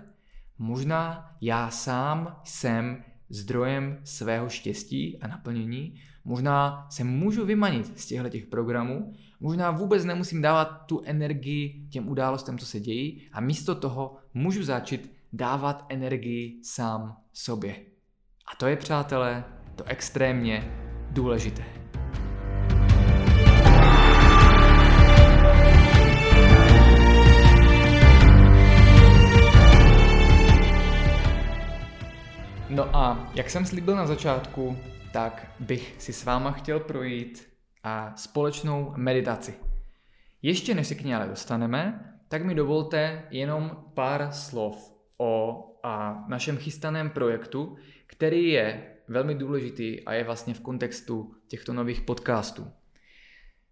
Možná 0.58 1.30
já 1.40 1.70
sám 1.70 2.40
jsem 2.44 3.04
zdrojem 3.28 3.98
svého 4.04 4.48
štěstí 4.48 5.18
a 5.20 5.26
naplnění. 5.26 6.00
Možná 6.24 6.86
se 6.90 7.04
můžu 7.04 7.46
vymanit 7.46 8.00
z 8.00 8.06
těchto 8.06 8.28
těch 8.28 8.46
programů. 8.46 9.12
Možná 9.40 9.70
vůbec 9.70 10.04
nemusím 10.04 10.42
dávat 10.42 10.64
tu 10.64 11.02
energii 11.04 11.88
těm 11.90 12.08
událostem, 12.08 12.58
co 12.58 12.66
se 12.66 12.80
dějí 12.80 13.22
a 13.32 13.40
místo 13.40 13.74
toho 13.74 14.16
můžu 14.38 14.62
začít 14.62 15.12
dávat 15.32 15.86
energii 15.88 16.60
sám 16.64 17.16
sobě. 17.32 17.74
A 18.52 18.56
to 18.56 18.66
je, 18.66 18.76
přátelé, 18.76 19.44
to 19.76 19.84
extrémně 19.84 20.72
důležité. 21.10 21.64
No 32.68 32.96
a 32.96 33.30
jak 33.34 33.50
jsem 33.50 33.66
slíbil 33.66 33.96
na 33.96 34.06
začátku, 34.06 34.78
tak 35.12 35.52
bych 35.60 35.94
si 35.98 36.12
s 36.12 36.24
váma 36.24 36.50
chtěl 36.50 36.80
projít 36.80 37.48
a 37.84 38.12
společnou 38.16 38.92
meditaci. 38.96 39.54
Ještě 40.42 40.74
než 40.74 40.86
se 40.86 40.94
k 40.94 41.04
ní 41.04 41.14
ale 41.14 41.28
dostaneme, 41.28 42.14
tak 42.28 42.44
mi 42.44 42.54
dovolte 42.54 43.26
jenom 43.30 43.84
pár 43.94 44.32
slov 44.32 44.94
o 45.18 45.64
a 45.82 46.24
našem 46.28 46.56
chystaném 46.56 47.10
projektu, 47.10 47.76
který 48.06 48.48
je 48.48 48.94
velmi 49.08 49.34
důležitý 49.34 50.04
a 50.04 50.12
je 50.12 50.24
vlastně 50.24 50.54
v 50.54 50.60
kontextu 50.60 51.34
těchto 51.48 51.72
nových 51.72 52.00
podcastů. 52.00 52.70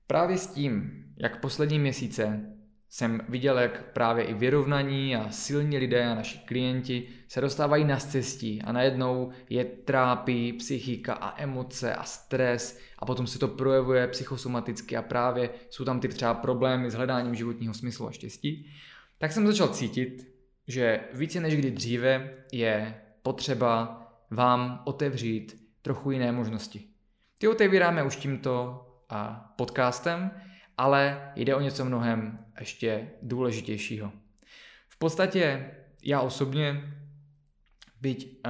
Právě 0.07 0.39
s 0.39 0.47
tím, 0.47 1.05
jak 1.17 1.41
poslední 1.41 1.79
měsíce 1.79 2.56
jsem 2.89 3.21
viděl, 3.29 3.59
jak 3.59 3.93
právě 3.93 4.25
i 4.25 4.35
vyrovnaní 4.35 5.17
a 5.17 5.31
silní 5.31 5.79
lidé 5.79 6.07
a 6.07 6.15
naši 6.15 6.39
klienti 6.39 7.09
se 7.29 7.41
dostávají 7.41 7.85
na 7.85 7.97
cestí 7.97 8.63
a 8.63 8.73
najednou 8.73 9.31
je 9.51 9.65
trápí 9.65 10.53
psychika 10.53 11.15
a 11.15 11.43
emoce 11.43 11.95
a 11.95 12.05
stres 12.05 12.81
a 12.99 13.07
potom 13.07 13.27
se 13.27 13.39
to 13.39 13.49
projevuje 13.49 14.09
psychosomaticky 14.09 14.97
a 14.97 15.03
právě 15.03 15.51
jsou 15.71 15.85
tam 15.85 16.01
ty 16.01 16.09
třeba 16.09 16.35
problémy 16.35 16.91
s 16.91 16.95
hledáním 16.95 17.35
životního 17.35 17.75
smyslu 17.75 18.09
a 18.09 18.13
štěstí, 18.13 18.71
tak 19.19 19.33
jsem 19.33 19.47
začal 19.47 19.69
cítit, 19.69 20.33
že 20.69 21.01
více 21.13 21.41
než 21.41 21.57
kdy 21.57 21.71
dříve 21.71 22.35
je 22.53 22.95
potřeba 23.23 24.03
vám 24.31 24.83
otevřít 24.85 25.67
trochu 25.83 26.11
jiné 26.11 26.33
možnosti. 26.33 26.85
Ty 27.39 27.49
otevíráme 27.49 28.03
už 28.03 28.17
tímto 28.17 28.83
podcastem, 29.57 30.31
ale 30.77 31.33
jde 31.37 31.55
o 31.55 31.61
něco 31.61 31.85
mnohem 31.85 32.39
ještě 32.61 33.11
důležitějšího. 33.23 34.13
V 34.89 34.99
podstatě 34.99 35.71
já 36.03 36.21
osobně, 36.21 36.95
byť 38.01 38.41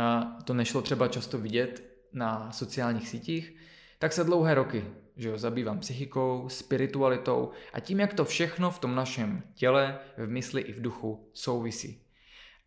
to 0.45 0.55
nešlo 0.55 0.83
třeba 0.83 1.09
často 1.09 1.39
vidět 1.39 1.85
na 2.13 2.53
sociálních 2.53 3.09
sítích, 3.09 3.57
tak 3.99 4.13
se 4.13 4.25
dlouhé 4.25 4.55
roky 4.55 4.85
že 5.17 5.29
jo, 5.29 5.39
zabývám 5.39 5.79
psychikou, 5.79 6.49
spiritualitou 6.49 7.51
a 7.73 7.81
tím, 7.81 8.01
jak 8.01 8.15
to 8.15 8.25
všechno 8.25 8.71
v 8.71 8.79
tom 8.79 8.95
našem 8.95 9.43
těle, 9.55 9.99
v 10.17 10.29
mysli 10.29 10.63
i 10.63 10.73
v 10.73 10.81
duchu 10.81 11.31
souvisí. 11.33 12.03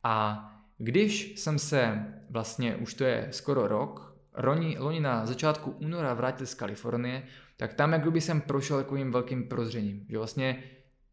A 0.03 0.45
když 0.77 1.40
jsem 1.40 1.60
se 1.60 2.06
vlastně, 2.30 2.76
už 2.76 2.94
to 2.94 3.03
je 3.03 3.27
skoro 3.31 3.68
rok, 3.68 4.09
loni, 4.38 4.77
loni 4.80 4.99
na 4.99 5.26
začátku 5.26 5.72
února 5.72 6.14
vrátil 6.14 6.45
z 6.45 6.53
Kalifornie, 6.53 7.23
tak 7.57 7.73
tam 7.73 7.91
jak 7.91 8.01
kdyby 8.01 8.22
jsem 8.22 8.41
prošel 8.41 8.77
takovým 8.77 9.11
velkým 9.11 9.47
prozřením, 9.47 10.06
že 10.10 10.18
vlastně 10.18 10.64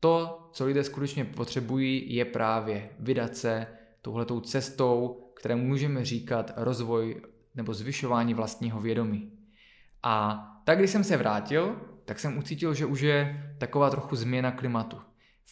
to, 0.00 0.48
co 0.52 0.64
lidé 0.64 0.84
skutečně 0.84 1.24
potřebují, 1.24 2.14
je 2.14 2.24
právě 2.24 2.90
vydat 2.98 3.36
se 3.36 3.66
touhletou 4.02 4.40
cestou, 4.40 5.22
které 5.36 5.56
můžeme 5.56 6.04
říkat 6.04 6.52
rozvoj 6.56 7.22
nebo 7.54 7.74
zvyšování 7.74 8.34
vlastního 8.34 8.80
vědomí. 8.80 9.32
A 10.02 10.42
tak, 10.64 10.78
když 10.78 10.90
jsem 10.90 11.04
se 11.04 11.16
vrátil, 11.16 11.76
tak 12.04 12.18
jsem 12.18 12.38
ucítil, 12.38 12.74
že 12.74 12.86
už 12.86 13.00
je 13.00 13.42
taková 13.58 13.90
trochu 13.90 14.16
změna 14.16 14.50
klimatu 14.50 14.96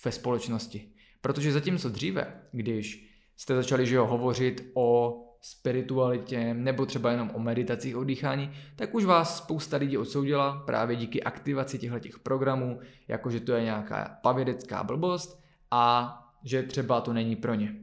ve 0.05 0.13
společnosti. 0.13 0.89
Protože 1.21 1.53
zatímco 1.53 1.89
dříve, 1.89 2.43
když 2.53 3.15
jste 3.37 3.55
začali 3.55 3.87
že 3.87 3.95
jo, 3.95 4.07
hovořit 4.07 4.71
o 4.75 5.21
spiritualitě 5.47 6.55
nebo 6.55 6.87
třeba 6.87 7.11
jenom 7.11 7.31
o 7.35 7.39
meditacích, 7.39 7.97
o 7.97 8.05
dýchání, 8.05 8.51
tak 8.77 8.95
už 8.95 9.05
vás 9.05 9.39
spousta 9.39 9.77
lidí 9.77 9.99
odsoudila 9.99 10.63
právě 10.67 10.97
díky 10.97 11.23
aktivaci 11.23 11.79
těchto 11.79 12.19
programů, 12.23 12.81
jakože 13.09 13.41
to 13.41 13.53
je 13.53 13.63
nějaká 13.63 14.19
pavědecká 14.23 14.85
blbost 14.85 15.45
a 15.71 16.15
že 16.45 16.63
třeba 16.63 17.01
to 17.01 17.13
není 17.13 17.37
pro 17.37 17.55
ně. 17.55 17.75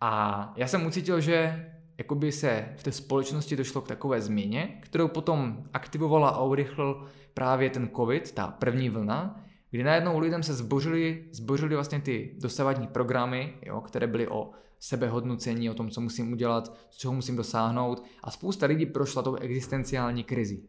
A 0.00 0.52
já 0.56 0.66
jsem 0.66 0.86
ucítil, 0.86 1.20
že 1.20 1.66
jakoby 1.98 2.32
se 2.32 2.68
v 2.76 2.82
té 2.82 2.92
společnosti 2.92 3.56
došlo 3.56 3.80
k 3.80 3.88
takové 3.88 4.20
změně, 4.20 4.78
kterou 4.82 5.08
potom 5.08 5.64
aktivovala 5.72 6.28
a 6.28 6.42
urychlil 6.42 7.08
právě 7.34 7.70
ten 7.70 7.90
covid, 7.96 8.32
ta 8.32 8.46
první 8.46 8.88
vlna, 8.88 9.44
kdy 9.70 9.82
najednou 9.82 10.18
lidem 10.18 10.42
se 10.42 10.54
zbořili, 10.54 11.24
zbořili 11.32 11.74
vlastně 11.74 12.00
ty 12.00 12.34
dosavadní 12.38 12.86
programy, 12.86 13.54
jo, 13.62 13.80
které 13.80 14.06
byly 14.06 14.28
o 14.28 14.50
sebehodnocení, 14.80 15.70
o 15.70 15.74
tom, 15.74 15.90
co 15.90 16.00
musím 16.00 16.32
udělat, 16.32 16.76
z 16.90 16.96
čeho 16.96 17.14
musím 17.14 17.36
dosáhnout 17.36 18.04
a 18.22 18.30
spousta 18.30 18.66
lidí 18.66 18.86
prošla 18.86 19.22
tou 19.22 19.34
existenciální 19.34 20.24
krizi. 20.24 20.62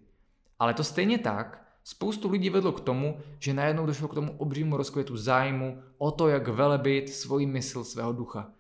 Ale 0.59 0.73
to 0.73 0.83
stejně 0.83 1.17
tak 1.17 1.65
spoustu 1.83 2.31
lidí 2.31 2.49
vedlo 2.49 2.71
k 2.71 2.79
tomu, 2.79 3.17
že 3.39 3.53
najednou 3.53 3.85
došlo 3.85 4.07
k 4.07 4.13
tomu 4.13 4.31
obřímu 4.37 4.77
rozkvětu 4.77 5.17
zájmu 5.17 5.81
o 5.97 6.11
to, 6.11 6.27
jak 6.27 6.47
velebit 6.47 7.09
svoji 7.09 7.45
mysl, 7.45 7.83
svého 7.83 8.13
ducha. 8.13 8.51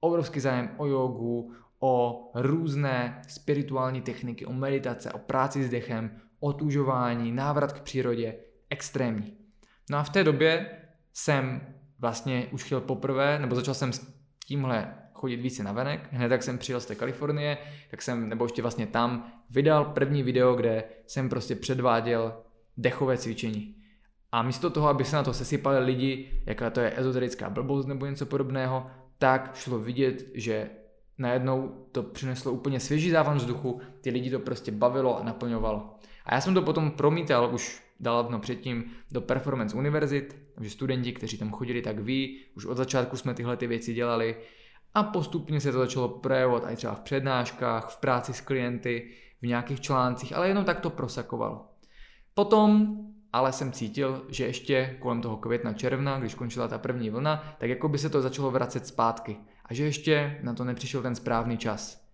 Obrovský 0.00 0.40
zájem 0.40 0.70
o 0.76 0.86
jogu, 0.86 1.52
o 1.80 2.30
různé 2.34 3.22
spirituální 3.28 4.00
techniky, 4.00 4.46
o 4.46 4.52
meditace, 4.52 5.12
o 5.12 5.18
práci 5.18 5.64
s 5.64 5.70
dechem, 5.70 6.20
o 6.40 6.52
tužování, 6.52 7.32
návrat 7.32 7.72
k 7.72 7.80
přírodě, 7.80 8.36
extrémní. 8.70 9.32
No 9.90 9.98
a 9.98 10.02
v 10.02 10.10
té 10.10 10.24
době 10.24 10.70
jsem 11.12 11.60
vlastně 11.98 12.48
už 12.52 12.64
chtěl 12.64 12.80
poprvé, 12.80 13.38
nebo 13.38 13.56
začal 13.56 13.74
jsem 13.74 13.90
tímhle 14.44 14.94
chodit 15.12 15.36
více 15.36 15.62
na 15.62 15.72
venek. 15.72 16.08
Hned 16.10 16.32
jak 16.32 16.42
jsem 16.42 16.58
přijel 16.58 16.80
z 16.80 16.86
té 16.86 16.94
Kalifornie, 16.94 17.58
tak 17.90 18.02
jsem, 18.02 18.28
nebo 18.28 18.44
ještě 18.44 18.62
vlastně 18.62 18.86
tam, 18.86 19.32
vydal 19.50 19.84
první 19.84 20.22
video, 20.22 20.54
kde 20.54 20.84
jsem 21.06 21.28
prostě 21.28 21.54
předváděl 21.54 22.36
dechové 22.76 23.18
cvičení. 23.18 23.74
A 24.32 24.42
místo 24.42 24.70
toho, 24.70 24.88
aby 24.88 25.04
se 25.04 25.16
na 25.16 25.22
to 25.22 25.34
sesypali 25.34 25.78
lidi, 25.78 26.42
jaká 26.46 26.70
to 26.70 26.80
je 26.80 26.98
ezoterická 26.98 27.50
blbost 27.50 27.86
nebo 27.86 28.06
něco 28.06 28.26
podobného, 28.26 28.86
tak 29.18 29.50
šlo 29.54 29.78
vidět, 29.78 30.24
že 30.34 30.70
najednou 31.18 31.86
to 31.92 32.02
přineslo 32.02 32.52
úplně 32.52 32.80
svěží 32.80 33.10
závan 33.10 33.36
vzduchu, 33.36 33.80
ty 34.00 34.10
lidi 34.10 34.30
to 34.30 34.38
prostě 34.38 34.72
bavilo 34.72 35.20
a 35.20 35.24
naplňovalo. 35.24 35.94
A 36.24 36.34
já 36.34 36.40
jsem 36.40 36.54
to 36.54 36.62
potom 36.62 36.90
promítal 36.90 37.54
už 37.54 37.83
dávno 38.00 38.38
předtím 38.38 38.84
do 39.10 39.20
Performance 39.20 39.76
Univerzit, 39.76 40.36
že 40.60 40.70
studenti, 40.70 41.12
kteří 41.12 41.38
tam 41.38 41.50
chodili, 41.50 41.82
tak 41.82 41.98
ví, 41.98 42.40
už 42.56 42.66
od 42.66 42.76
začátku 42.76 43.16
jsme 43.16 43.34
tyhle 43.34 43.56
ty 43.56 43.66
věci 43.66 43.94
dělali 43.94 44.36
a 44.94 45.02
postupně 45.02 45.60
se 45.60 45.72
to 45.72 45.78
začalo 45.78 46.08
projevovat 46.08 46.64
i 46.70 46.76
třeba 46.76 46.94
v 46.94 47.00
přednáškách, 47.00 47.90
v 47.90 47.96
práci 47.96 48.32
s 48.32 48.40
klienty, 48.40 49.10
v 49.42 49.46
nějakých 49.46 49.80
článcích, 49.80 50.36
ale 50.36 50.48
jenom 50.48 50.64
tak 50.64 50.80
to 50.80 50.90
prosakovalo. 50.90 51.68
Potom 52.34 52.96
ale 53.34 53.52
jsem 53.52 53.72
cítil, 53.72 54.24
že 54.28 54.46
ještě 54.46 54.96
kolem 55.00 55.20
toho 55.20 55.36
května, 55.36 55.72
června, 55.72 56.18
když 56.18 56.34
končila 56.34 56.68
ta 56.68 56.78
první 56.78 57.10
vlna, 57.10 57.56
tak 57.58 57.70
jako 57.70 57.88
by 57.88 57.98
se 57.98 58.10
to 58.10 58.22
začalo 58.22 58.50
vracet 58.50 58.86
zpátky 58.86 59.36
a 59.64 59.74
že 59.74 59.84
ještě 59.84 60.38
na 60.42 60.54
to 60.54 60.64
nepřišel 60.64 61.02
ten 61.02 61.14
správný 61.14 61.58
čas. 61.58 62.04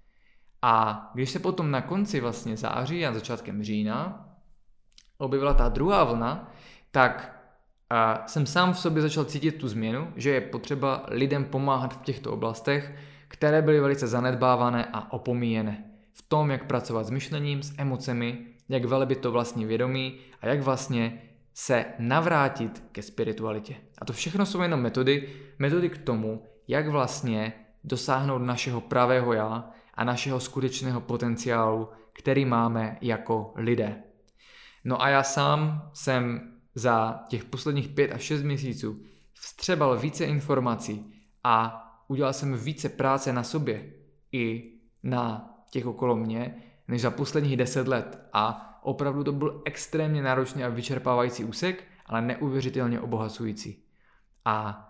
A 0.63 1.11
když 1.15 1.31
se 1.31 1.39
potom 1.39 1.71
na 1.71 1.83
konci 1.83 2.21
vlastně 2.21 2.57
září 2.57 3.07
a 3.07 3.13
začátkem 3.13 3.63
října 3.63 4.30
objevila 5.21 5.55
ta 5.55 5.69
druhá 5.69 6.05
vlna, 6.05 6.53
tak 6.91 7.41
a 7.91 8.23
jsem 8.27 8.47
sám 8.47 8.73
v 8.73 8.79
sobě 8.79 9.03
začal 9.03 9.25
cítit 9.25 9.53
tu 9.53 9.69
změnu, 9.69 10.13
že 10.17 10.31
je 10.31 10.41
potřeba 10.41 11.07
lidem 11.09 11.45
pomáhat 11.45 11.95
v 11.95 12.03
těchto 12.03 12.33
oblastech, 12.33 12.95
které 13.29 13.63
byly 13.63 13.81
velice 13.81 14.07
zanedbávané 14.07 14.89
a 14.93 15.13
opomíjené. 15.13 15.85
V 16.13 16.23
tom, 16.23 16.51
jak 16.51 16.67
pracovat 16.67 17.07
s 17.07 17.11
myšlením, 17.11 17.63
s 17.63 17.73
emocemi, 17.79 18.47
jak 18.69 18.85
velebit 18.85 19.19
to 19.19 19.33
vlastní 19.33 19.65
vědomí 19.65 20.19
a 20.41 20.47
jak 20.47 20.61
vlastně 20.61 21.23
se 21.55 21.85
navrátit 21.99 22.85
ke 22.93 23.03
spiritualitě. 23.03 23.75
A 23.99 24.05
to 24.05 24.13
všechno 24.13 24.47
jsou 24.47 24.61
jenom 24.63 24.81
metody, 24.81 25.29
metody 25.59 25.89
k 25.89 25.99
tomu, 25.99 26.43
jak 26.69 26.89
vlastně 26.89 27.53
dosáhnout 27.85 28.39
našeho 28.39 28.81
pravého 28.81 29.33
já 29.33 29.71
a 29.95 30.05
našeho 30.05 30.41
skutečného 30.41 31.01
potenciálu, 31.01 31.89
který 32.13 32.45
máme 32.45 32.99
jako 33.01 33.53
lidé. 33.57 34.03
No 34.85 35.03
a 35.03 35.09
já 35.09 35.23
sám 35.23 35.91
jsem 35.93 36.53
za 36.75 37.25
těch 37.29 37.45
posledních 37.45 37.89
pět 37.89 38.13
až 38.13 38.23
šest 38.23 38.43
měsíců 38.43 39.03
vstřebal 39.33 39.99
více 39.99 40.25
informací 40.25 41.13
a 41.45 41.87
udělal 42.09 42.33
jsem 42.33 42.55
více 42.55 42.89
práce 42.89 43.33
na 43.33 43.43
sobě 43.43 43.93
i 44.33 44.73
na 45.03 45.55
těch 45.71 45.87
okolo 45.87 46.17
mě, 46.17 46.55
než 46.89 47.03
za 47.03 47.11
posledních 47.11 47.57
deset 47.57 47.89
let. 47.89 48.29
A 48.33 48.79
opravdu 48.83 49.25
to 49.25 49.33
byl 49.33 49.63
extrémně 49.65 50.23
náročný 50.23 50.65
a 50.65 50.69
vyčerpávající 50.69 51.45
úsek, 51.45 51.85
ale 52.07 52.23
neuvěřitelně 52.23 53.01
obohacující. 53.01 53.85
A 54.45 54.87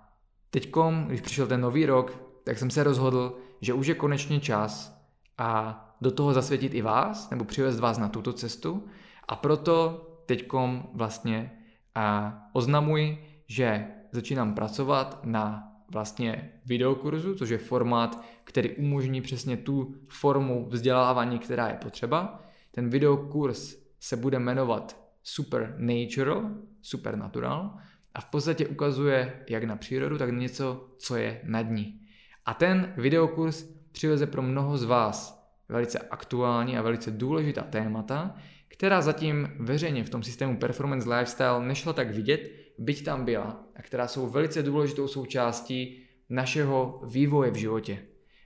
teďkom, 0.51 1.05
když 1.07 1.21
přišel 1.21 1.47
ten 1.47 1.61
nový 1.61 1.87
rok, 1.87 2.23
tak 2.45 2.59
jsem 2.59 2.71
se 2.71 2.85
rozhodl, 2.85 3.39
že 3.61 3.75
už 3.75 3.87
je 3.87 3.95
konečně 3.95 4.41
čas 4.41 5.01
a 5.39 5.81
do 6.01 6.11
toho 6.11 6.33
zasvětit 6.33 6.75
i 6.75 6.83
vás, 6.83 7.31
nebo 7.31 7.45
přivést 7.45 7.81
vás 7.81 7.99
na 7.99 8.09
tuto 8.09 8.33
cestu. 8.33 8.89
A 9.31 9.37
proto 9.37 10.07
teďkom 10.27 10.89
vlastně 10.93 11.51
a 11.95 12.37
oznamuji, 12.53 13.25
že 13.47 13.87
začínám 14.13 14.55
pracovat 14.55 15.21
na 15.25 15.73
vlastně 15.93 16.53
videokurzu, 16.67 17.35
což 17.35 17.51
je 17.51 17.59
formát, 17.59 18.25
který 18.45 18.77
umožní 18.77 19.21
přesně 19.21 19.57
tu 19.57 19.95
formu 20.09 20.67
vzdělávání, 20.69 21.39
která 21.39 21.69
je 21.69 21.75
potřeba. 21.75 22.43
Ten 22.71 22.91
videokurs 22.91 23.77
se 24.01 24.17
bude 24.17 24.39
jmenovat 24.39 24.97
Supernatural, 25.23 26.51
Supernatural 26.83 27.75
a 28.15 28.21
v 28.21 28.25
podstatě 28.25 28.67
ukazuje 28.67 29.45
jak 29.49 29.65
na 29.65 29.77
přírodu, 29.77 30.19
tak 30.19 30.31
něco, 30.31 30.89
co 30.99 31.17
je 31.17 31.41
nad 31.45 31.63
ní. 31.63 32.01
A 32.47 32.55
ten 32.55 32.93
videokurs 32.97 33.63
přiveze 33.93 34.27
pro 34.27 34.43
mnoho 34.43 34.79
z 34.79 34.85
vás 34.85 35.41
velice 35.69 35.99
aktuální 35.99 36.79
a 36.79 36.83
velice 36.83 37.11
důležitá 37.11 37.63
témata, 37.63 38.35
která 38.71 39.03
zatím 39.03 39.49
veřejně 39.59 40.05
v 40.05 40.11
tom 40.11 40.23
systému 40.23 40.57
Performance 40.57 41.15
Lifestyle 41.15 41.67
nešla 41.67 41.93
tak 41.93 42.11
vidět, 42.11 42.51
byť 42.79 43.05
tam 43.05 43.25
byla, 43.25 43.65
a 43.77 43.83
která 43.83 44.09
jsou 44.09 44.27
velice 44.29 44.63
důležitou 44.63 45.09
součástí 45.09 46.03
našeho 46.29 47.03
vývoje 47.07 47.51
v 47.51 47.55
životě. 47.55 47.99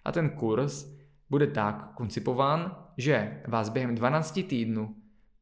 A 0.04 0.12
ten 0.12 0.30
kurz 0.30 0.86
bude 1.30 1.46
tak 1.46 1.94
koncipován, 1.94 2.76
že 2.96 3.42
vás 3.46 3.68
během 3.68 3.94
12 3.94 4.40
týdnů 4.48 4.96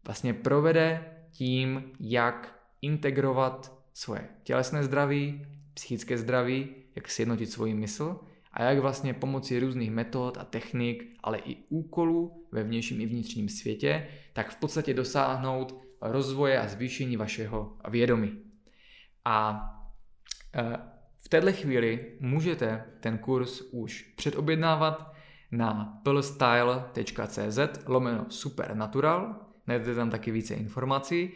vlastně 0.04 0.34
provede 0.34 1.04
tím, 1.30 1.92
jak 2.00 2.60
integrovat 2.82 3.78
svoje 3.94 4.28
tělesné 4.42 4.84
zdraví, 4.84 5.46
psychické 5.74 6.18
zdraví, 6.18 6.68
jak 6.94 7.08
sjednotit 7.08 7.46
svoji 7.46 7.74
mysl 7.74 8.20
a 8.52 8.62
jak 8.62 8.78
vlastně 8.78 9.14
pomocí 9.14 9.58
různých 9.58 9.90
metod 9.90 10.38
a 10.38 10.44
technik, 10.44 11.16
ale 11.22 11.38
i 11.38 11.56
úkolů 11.68 12.46
ve 12.52 12.62
vnějším 12.62 13.00
i 13.00 13.06
vnitřním 13.06 13.48
světě, 13.48 14.08
tak 14.32 14.50
v 14.50 14.56
podstatě 14.56 14.94
dosáhnout 14.94 15.82
rozvoje 16.00 16.60
a 16.60 16.68
zvýšení 16.68 17.16
vašeho 17.16 17.76
vědomí. 17.88 18.42
A 19.24 19.68
e, 20.54 20.78
v 21.24 21.28
této 21.28 21.52
chvíli 21.52 22.16
můžete 22.20 22.84
ten 23.00 23.18
kurz 23.18 23.60
už 23.60 24.02
předobjednávat 24.16 25.12
na 25.50 26.00
plstyle.cz 26.02 27.58
lomeno 27.86 28.26
supernatural, 28.28 29.36
najdete 29.66 29.94
tam 29.94 30.10
taky 30.10 30.30
více 30.30 30.54
informací 30.54 31.30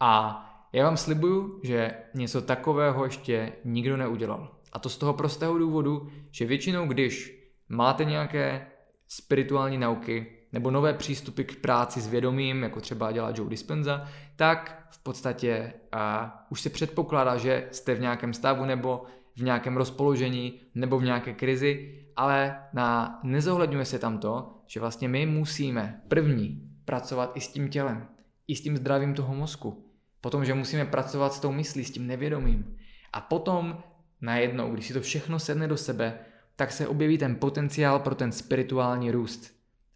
a 0.00 0.46
já 0.72 0.84
vám 0.84 0.96
slibuju, 0.96 1.60
že 1.64 1.94
něco 2.14 2.42
takového 2.42 3.04
ještě 3.04 3.52
nikdo 3.64 3.96
neudělal. 3.96 4.59
A 4.72 4.78
to 4.78 4.88
z 4.88 4.98
toho 4.98 5.14
prostého 5.14 5.58
důvodu, 5.58 6.08
že 6.30 6.46
většinou, 6.46 6.86
když 6.86 7.40
máte 7.68 8.04
nějaké 8.04 8.66
spirituální 9.08 9.78
nauky 9.78 10.26
nebo 10.52 10.70
nové 10.70 10.94
přístupy 10.94 11.42
k 11.42 11.56
práci 11.56 12.00
s 12.00 12.08
vědomím, 12.08 12.62
jako 12.62 12.80
třeba 12.80 13.12
dělá 13.12 13.32
Joe 13.34 13.50
Dispenza, 13.50 14.08
tak 14.36 14.86
v 14.90 15.02
podstatě 15.02 15.72
a, 15.92 16.46
už 16.50 16.60
se 16.60 16.70
předpokládá, 16.70 17.36
že 17.36 17.68
jste 17.70 17.94
v 17.94 18.00
nějakém 18.00 18.34
stavu 18.34 18.64
nebo 18.64 19.02
v 19.36 19.42
nějakém 19.42 19.76
rozpoložení 19.76 20.60
nebo 20.74 20.98
v 20.98 21.04
nějaké 21.04 21.32
krizi, 21.32 22.04
ale 22.16 22.56
na, 22.72 23.20
nezohledňuje 23.22 23.84
se 23.84 23.98
tam 23.98 24.18
to, 24.18 24.62
že 24.66 24.80
vlastně 24.80 25.08
my 25.08 25.26
musíme 25.26 26.02
první 26.08 26.70
pracovat 26.84 27.32
i 27.34 27.40
s 27.40 27.48
tím 27.48 27.68
tělem, 27.68 28.08
i 28.48 28.56
s 28.56 28.60
tím 28.60 28.76
zdravím 28.76 29.14
toho 29.14 29.34
mozku. 29.34 29.86
Potom, 30.20 30.44
že 30.44 30.54
musíme 30.54 30.84
pracovat 30.84 31.32
s 31.32 31.40
tou 31.40 31.52
myslí, 31.52 31.84
s 31.84 31.90
tím 31.90 32.06
nevědomím. 32.06 32.76
A 33.12 33.20
potom 33.20 33.82
najednou, 34.20 34.72
když 34.72 34.86
si 34.86 34.92
to 34.92 35.00
všechno 35.00 35.38
sedne 35.38 35.68
do 35.68 35.76
sebe, 35.76 36.18
tak 36.56 36.72
se 36.72 36.88
objeví 36.88 37.18
ten 37.18 37.36
potenciál 37.36 37.98
pro 37.98 38.14
ten 38.14 38.32
spirituální 38.32 39.10
růst. 39.10 39.54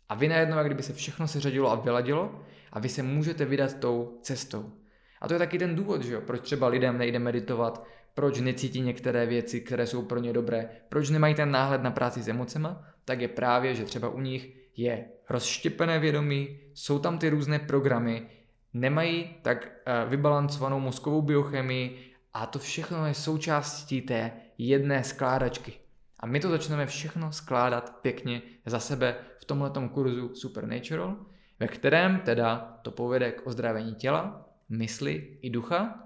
A 0.09 0.15
vy 0.15 0.29
najednou, 0.29 0.57
jak 0.57 0.67
kdyby 0.67 0.83
se 0.83 0.93
všechno 0.93 1.29
seřadilo 1.29 1.71
a 1.71 1.75
vyladilo 1.75 2.41
a 2.73 2.79
vy 2.79 2.89
se 2.89 3.03
můžete 3.03 3.45
vydat 3.45 3.75
tou 3.75 4.19
cestou. 4.23 4.73
A 5.21 5.29
to 5.29 5.35
je 5.35 5.39
taky 5.39 5.59
ten 5.59 5.77
důvod, 5.77 6.03
že 6.03 6.13
jo, 6.13 6.21
proč 6.21 6.41
třeba 6.41 6.69
lidem 6.69 6.99
nejde 6.99 7.19
meditovat, 7.19 7.87
proč 8.15 8.41
necítí 8.41 8.81
některé 8.81 9.27
věci, 9.27 9.61
které 9.61 9.87
jsou 9.87 10.03
pro 10.03 10.19
ně 10.19 10.33
dobré, 10.33 10.69
proč 10.89 11.11
nemají 11.11 11.35
ten 11.35 11.51
náhled 11.51 11.83
na 11.83 11.91
práci 11.91 12.23
s 12.23 12.29
emocema, 12.29 12.85
tak 13.05 13.21
je 13.21 13.29
právě, 13.29 13.75
že 13.75 13.85
třeba 13.85 14.09
u 14.09 14.21
nich 14.21 14.57
je 14.77 15.05
rozštěpené 15.31 15.99
vědomí, 15.99 16.59
jsou 16.75 16.99
tam 16.99 17.19
ty 17.19 17.29
různé 17.29 17.59
programy, 17.59 18.27
nemají 18.75 19.37
tak 19.43 19.73
eh, 19.87 20.07
vybalancovanou 20.09 20.81
mozkovou 20.81 21.23
biochemii 21.23 22.14
a 22.35 22.47
to 22.47 22.59
všechno 22.59 23.07
je 23.07 23.15
součástí 23.15 24.03
té 24.03 24.33
jedné 24.59 25.05
skládačky. 25.05 25.73
A 26.21 26.27
my 26.27 26.41
to 26.41 26.51
začneme 26.51 26.87
všechno 26.87 27.33
skládat 27.33 27.97
pěkně 28.01 28.43
za 28.67 28.81
sebe 28.81 29.17
v 29.39 29.45
tomhletom 29.45 29.89
kurzu 29.89 30.35
Supernatural, 30.35 31.17
ve 31.61 31.69
kterém 31.69 32.19
teda 32.19 32.79
to 32.83 32.91
povede 32.91 33.33
k 33.33 33.47
ozdravení 33.47 33.95
těla, 33.95 34.49
mysli 34.69 35.39
i 35.43 35.51
ducha 35.51 36.01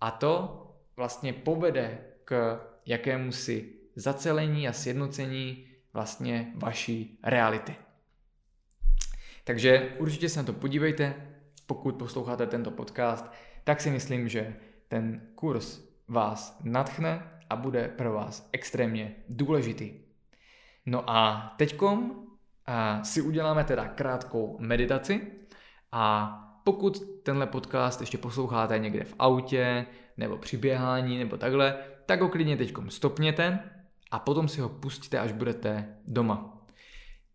a 0.00 0.10
to 0.10 0.60
vlastně 0.96 1.32
povede 1.32 1.98
k 2.24 2.60
jakému 2.86 3.32
si 3.32 3.72
zacelení 3.96 4.68
a 4.68 4.72
sjednocení 4.72 5.66
vlastně 5.92 6.52
vaší 6.54 7.18
reality. 7.22 7.76
Takže 9.44 9.94
určitě 9.98 10.28
se 10.28 10.38
na 10.38 10.44
to 10.44 10.52
podívejte, 10.52 11.14
pokud 11.66 11.94
posloucháte 11.94 12.46
tento 12.46 12.70
podcast, 12.70 13.32
tak 13.64 13.80
si 13.80 13.90
myslím, 13.90 14.28
že 14.28 14.56
ten 14.94 15.20
kurz 15.34 15.80
vás 16.08 16.58
natchne 16.64 17.22
a 17.50 17.56
bude 17.56 17.88
pro 17.88 18.12
vás 18.12 18.48
extrémně 18.52 19.14
důležitý. 19.28 19.92
No 20.86 21.10
a 21.10 21.52
teďkom 21.56 22.26
si 23.02 23.22
uděláme 23.22 23.64
teda 23.64 23.88
krátkou 23.88 24.56
meditaci 24.60 25.32
a 25.92 26.32
pokud 26.64 27.02
tenhle 27.22 27.46
podcast 27.46 28.00
ještě 28.00 28.18
posloucháte 28.18 28.78
někde 28.78 29.04
v 29.04 29.14
autě, 29.18 29.86
nebo 30.16 30.36
při 30.36 30.56
běhání, 30.56 31.18
nebo 31.18 31.36
takhle, 31.36 31.76
tak 32.06 32.20
ho 32.20 32.28
klidně 32.28 32.56
teďkom 32.56 32.90
stopněte 32.90 33.58
a 34.10 34.18
potom 34.18 34.48
si 34.48 34.60
ho 34.60 34.68
pustíte, 34.68 35.18
až 35.18 35.32
budete 35.32 35.96
doma. 36.06 36.53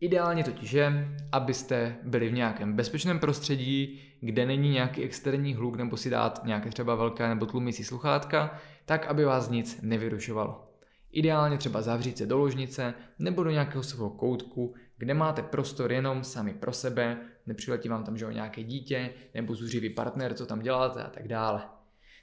Ideálně 0.02 0.44
totiž 0.44 0.72
je, 0.72 1.18
abyste 1.32 1.96
byli 2.04 2.30
v 2.30 2.34
nějakém 2.34 2.74
bezpečném 2.74 3.20
prostředí, 3.20 4.02
kde 4.22 4.46
není 4.46 4.70
nějaký 4.70 5.04
externí 5.04 5.54
hluk 5.54 5.76
nebo 5.76 5.98
si 5.98 6.10
dát 6.10 6.42
nějaké 6.46 6.70
třeba 6.70 6.96
velké 6.96 7.30
nebo 7.30 7.46
tlumící 7.46 7.84
sluchátka, 7.84 8.60
tak 8.86 9.08
aby 9.08 9.26
vás 9.26 9.50
nic 9.50 9.82
nevyrušovalo. 9.82 10.66
Ideálně 11.12 11.58
třeba 11.58 11.82
zavřít 11.82 12.18
se 12.18 12.26
do 12.26 12.38
ložnice 12.38 12.94
nebo 13.20 13.44
do 13.44 13.50
nějakého 13.50 13.84
svého 13.84 14.10
koutku, 14.10 14.76
kde 14.98 15.14
máte 15.14 15.44
prostor 15.44 15.92
jenom 15.92 16.24
sami 16.24 16.54
pro 16.54 16.74
sebe, 16.74 17.18
nepřiletí 17.46 17.90
vám 17.90 18.04
tam 18.04 18.18
že 18.18 18.34
nějaké 18.34 18.64
dítě 18.64 19.10
nebo 19.34 19.56
zuřivý 19.56 19.90
partner, 19.90 20.34
co 20.34 20.46
tam 20.46 20.60
děláte 20.60 21.04
a 21.04 21.10
tak 21.10 21.28
dále. 21.28 21.62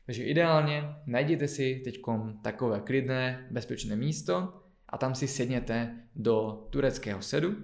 Takže 0.06 0.24
ideálně 0.24 0.96
najděte 1.06 1.48
si 1.48 1.80
teď 1.84 2.00
takové 2.42 2.80
klidné, 2.80 3.48
bezpečné 3.50 3.96
místo 3.96 4.62
a 4.88 4.98
tam 4.98 5.14
si 5.14 5.28
sedněte 5.28 5.96
do 6.16 6.66
tureckého 6.70 7.22
sedu. 7.22 7.56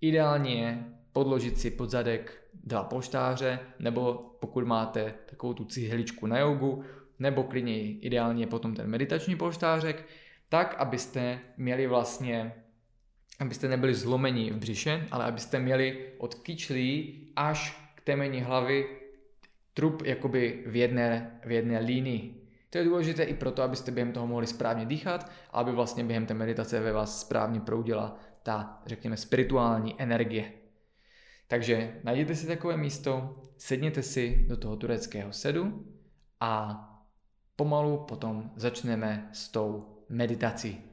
Ideálně 0.00 0.54
je 0.54 0.84
podložit 1.12 1.58
si 1.58 1.70
pod 1.70 1.90
zadek 1.90 2.42
dva 2.64 2.84
poštáře, 2.84 3.58
nebo 3.78 4.14
pokud 4.40 4.64
máte 4.64 5.14
takovou 5.26 5.54
tu 5.54 5.64
cihličku 5.64 6.26
na 6.26 6.38
jogu, 6.38 6.84
nebo 7.18 7.42
klidně 7.42 7.92
ideálně 7.92 8.46
potom 8.46 8.74
ten 8.74 8.86
meditační 8.86 9.36
polštářek, 9.36 10.06
tak 10.48 10.74
abyste 10.78 11.38
měli 11.56 11.86
vlastně, 11.86 12.52
abyste 13.40 13.68
nebyli 13.68 13.94
zlomeni 13.94 14.50
v 14.50 14.56
břiše, 14.56 15.06
ale 15.10 15.24
abyste 15.24 15.58
měli 15.58 16.12
od 16.18 16.34
kyčlí 16.34 17.22
až 17.36 17.90
k 17.94 18.00
temeni 18.00 18.40
hlavy 18.40 18.86
trup 19.74 20.02
jakoby 20.04 20.64
v 20.66 20.76
jedné, 20.76 21.40
v 21.46 21.50
jedné 21.50 21.78
línii. 21.78 22.45
To 22.70 22.78
je 22.78 22.84
důležité 22.84 23.22
i 23.22 23.34
proto, 23.34 23.62
abyste 23.62 23.90
během 23.90 24.12
toho 24.12 24.26
mohli 24.26 24.46
správně 24.46 24.86
dýchat 24.86 25.30
a 25.50 25.58
aby 25.60 25.72
vlastně 25.72 26.04
během 26.04 26.26
té 26.26 26.34
meditace 26.34 26.80
ve 26.80 26.92
vás 26.92 27.20
správně 27.20 27.60
proudila 27.60 28.18
ta, 28.42 28.82
řekněme, 28.86 29.16
spirituální 29.16 29.94
energie. 29.98 30.52
Takže 31.48 32.00
najděte 32.04 32.34
si 32.34 32.46
takové 32.46 32.76
místo, 32.76 33.36
sedněte 33.56 34.02
si 34.02 34.44
do 34.48 34.56
toho 34.56 34.76
tureckého 34.76 35.32
sedu 35.32 35.86
a 36.40 36.82
pomalu 37.56 38.04
potom 38.08 38.50
začneme 38.56 39.28
s 39.32 39.48
tou 39.48 39.86
meditací. 40.08 40.84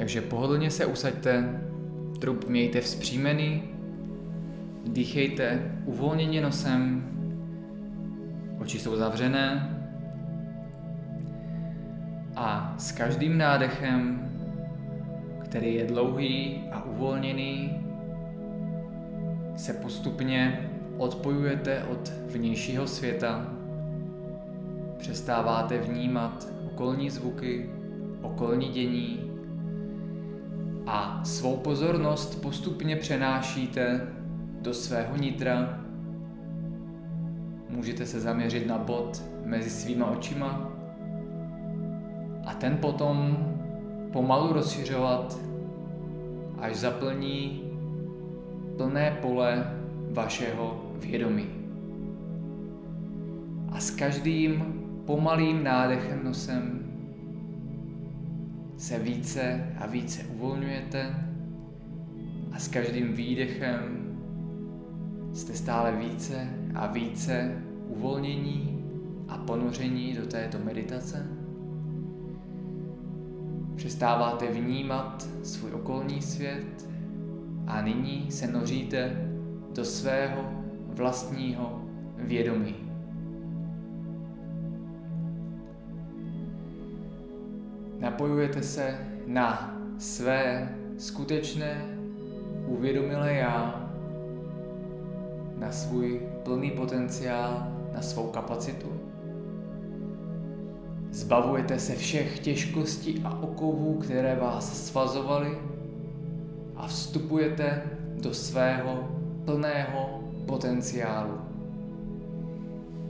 Takže 0.00 0.20
pohodlně 0.20 0.70
se 0.70 0.86
usaďte, 0.86 1.60
trup 2.20 2.48
mějte 2.48 2.80
vzpřímený, 2.80 3.62
dýchejte 4.86 5.72
uvolněně 5.84 6.40
nosem, 6.40 7.04
oči 8.60 8.78
jsou 8.78 8.96
zavřené 8.96 9.76
a 12.36 12.74
s 12.78 12.92
každým 12.92 13.38
nádechem, 13.38 14.30
který 15.44 15.74
je 15.74 15.86
dlouhý 15.86 16.62
a 16.72 16.84
uvolněný, 16.84 17.80
se 19.56 19.72
postupně 19.72 20.70
odpojujete 20.96 21.84
od 21.84 22.12
vnějšího 22.26 22.86
světa, 22.86 23.46
přestáváte 24.98 25.78
vnímat 25.78 26.48
okolní 26.66 27.10
zvuky, 27.10 27.70
okolní 28.22 28.68
dění 28.68 29.29
a 30.92 31.20
svou 31.24 31.56
pozornost 31.56 32.42
postupně 32.42 32.96
přenášíte 32.96 34.08
do 34.60 34.74
svého 34.74 35.16
nitra. 35.16 35.80
Můžete 37.68 38.06
se 38.06 38.20
zaměřit 38.20 38.66
na 38.66 38.78
bod 38.78 39.22
mezi 39.44 39.70
svýma 39.70 40.06
očima 40.06 40.70
a 42.46 42.54
ten 42.54 42.76
potom 42.76 43.36
pomalu 44.12 44.52
rozšiřovat, 44.52 45.38
až 46.58 46.76
zaplní 46.76 47.62
plné 48.76 49.18
pole 49.22 49.72
vašeho 50.12 50.92
vědomí. 50.96 51.46
A 53.72 53.80
s 53.80 53.90
každým 53.90 54.82
pomalým 55.06 55.64
nádechem 55.64 56.24
nosem 56.24 56.79
se 58.80 58.98
více 58.98 59.74
a 59.78 59.86
více 59.86 60.22
uvolňujete 60.22 61.14
a 62.52 62.58
s 62.58 62.68
každým 62.68 63.12
výdechem 63.12 64.08
jste 65.32 65.54
stále 65.54 65.92
více 65.92 66.48
a 66.74 66.86
více 66.86 67.62
uvolnění 67.88 68.84
a 69.28 69.38
ponoření 69.38 70.14
do 70.14 70.26
této 70.26 70.58
meditace. 70.58 71.26
Přestáváte 73.76 74.46
vnímat 74.46 75.28
svůj 75.42 75.72
okolní 75.72 76.22
svět 76.22 76.88
a 77.66 77.82
nyní 77.82 78.30
se 78.30 78.46
noříte 78.46 79.30
do 79.74 79.84
svého 79.84 80.64
vlastního 80.86 81.84
vědomí. 82.16 82.89
Napojujete 88.20 88.62
se 88.62 88.98
na 89.26 89.76
své 89.98 90.74
skutečné 90.98 91.98
uvědomilé 92.66 93.32
já, 93.32 93.90
na 95.58 95.72
svůj 95.72 96.20
plný 96.42 96.70
potenciál, 96.70 97.66
na 97.94 98.02
svou 98.02 98.26
kapacitu. 98.26 98.86
Zbavujete 101.10 101.78
se 101.78 101.96
všech 101.96 102.38
těžkostí 102.38 103.22
a 103.24 103.42
okovů, 103.42 103.98
které 103.98 104.36
vás 104.36 104.86
svazovaly 104.86 105.58
a 106.76 106.86
vstupujete 106.86 107.82
do 108.22 108.34
svého 108.34 109.08
plného 109.44 110.20
potenciálu. 110.46 111.38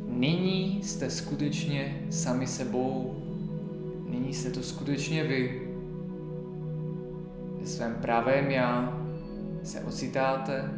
Nyní 0.08 0.82
jste 0.82 1.10
skutečně 1.10 2.06
sami 2.10 2.46
sebou 2.46 3.19
Nyní 4.10 4.34
jste 4.34 4.50
to 4.50 4.62
skutečně 4.62 5.24
vy. 5.24 5.68
Ve 7.60 7.66
svém 7.66 7.94
pravém 7.94 8.50
já 8.50 8.98
se 9.62 9.80
ocitáte 9.80 10.70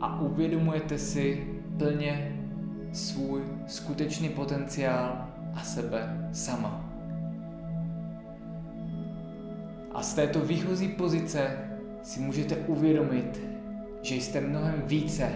a 0.00 0.20
uvědomujete 0.20 0.98
si 0.98 1.46
plně 1.78 2.40
svůj 2.92 3.42
skutečný 3.66 4.28
potenciál 4.28 5.28
a 5.54 5.62
sebe 5.62 6.30
sama. 6.32 6.84
A 9.92 10.02
z 10.02 10.14
této 10.14 10.40
výchozí 10.40 10.88
pozice 10.88 11.58
si 12.02 12.20
můžete 12.20 12.56
uvědomit, 12.56 13.40
že 14.02 14.14
jste 14.14 14.40
mnohem 14.40 14.82
více 14.86 15.32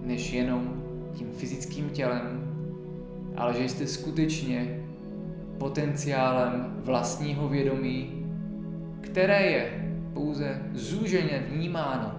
než 0.00 0.32
jenom 0.32 0.82
tím 1.14 1.28
fyzickým 1.32 1.90
tělem, 1.90 2.54
ale 3.36 3.54
že 3.54 3.68
jste 3.68 3.86
skutečně 3.86 4.83
potenciálem 5.58 6.74
vlastního 6.78 7.48
vědomí, 7.48 8.26
které 9.00 9.42
je 9.42 9.90
pouze 10.14 10.62
zúženě 10.72 11.42
vnímáno 11.50 12.14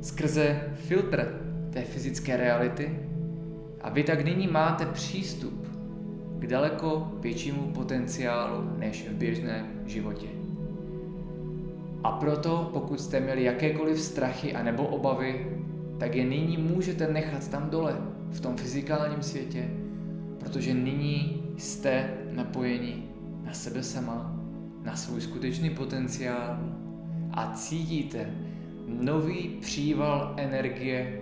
skrze 0.00 0.60
filtr 0.74 1.40
té 1.70 1.82
fyzické 1.82 2.36
reality 2.36 2.98
a 3.80 3.90
vy 3.90 4.02
tak 4.02 4.24
nyní 4.24 4.46
máte 4.46 4.86
přístup 4.86 5.68
k 6.38 6.46
daleko 6.46 7.12
většímu 7.20 7.72
potenciálu 7.72 8.70
než 8.78 9.08
v 9.08 9.12
běžném 9.12 9.66
životě. 9.86 10.26
A 12.04 12.12
proto, 12.12 12.70
pokud 12.72 13.00
jste 13.00 13.20
měli 13.20 13.44
jakékoliv 13.44 14.00
strachy 14.00 14.54
a 14.54 14.62
nebo 14.62 14.86
obavy, 14.86 15.46
tak 15.98 16.14
je 16.14 16.24
nyní 16.24 16.56
můžete 16.56 17.12
nechat 17.12 17.48
tam 17.48 17.70
dole, 17.70 17.96
v 18.30 18.40
tom 18.40 18.56
fyzikálním 18.56 19.22
světě, 19.22 19.70
protože 20.38 20.74
nyní 20.74 21.47
jste 21.58 22.14
napojeni 22.30 23.02
na 23.44 23.52
sebe 23.52 23.82
sama, 23.82 24.36
na 24.84 24.96
svůj 24.96 25.20
skutečný 25.20 25.70
potenciál 25.70 26.58
a 27.32 27.52
cítíte 27.52 28.34
nový 28.86 29.48
příval 29.60 30.34
energie, 30.36 31.20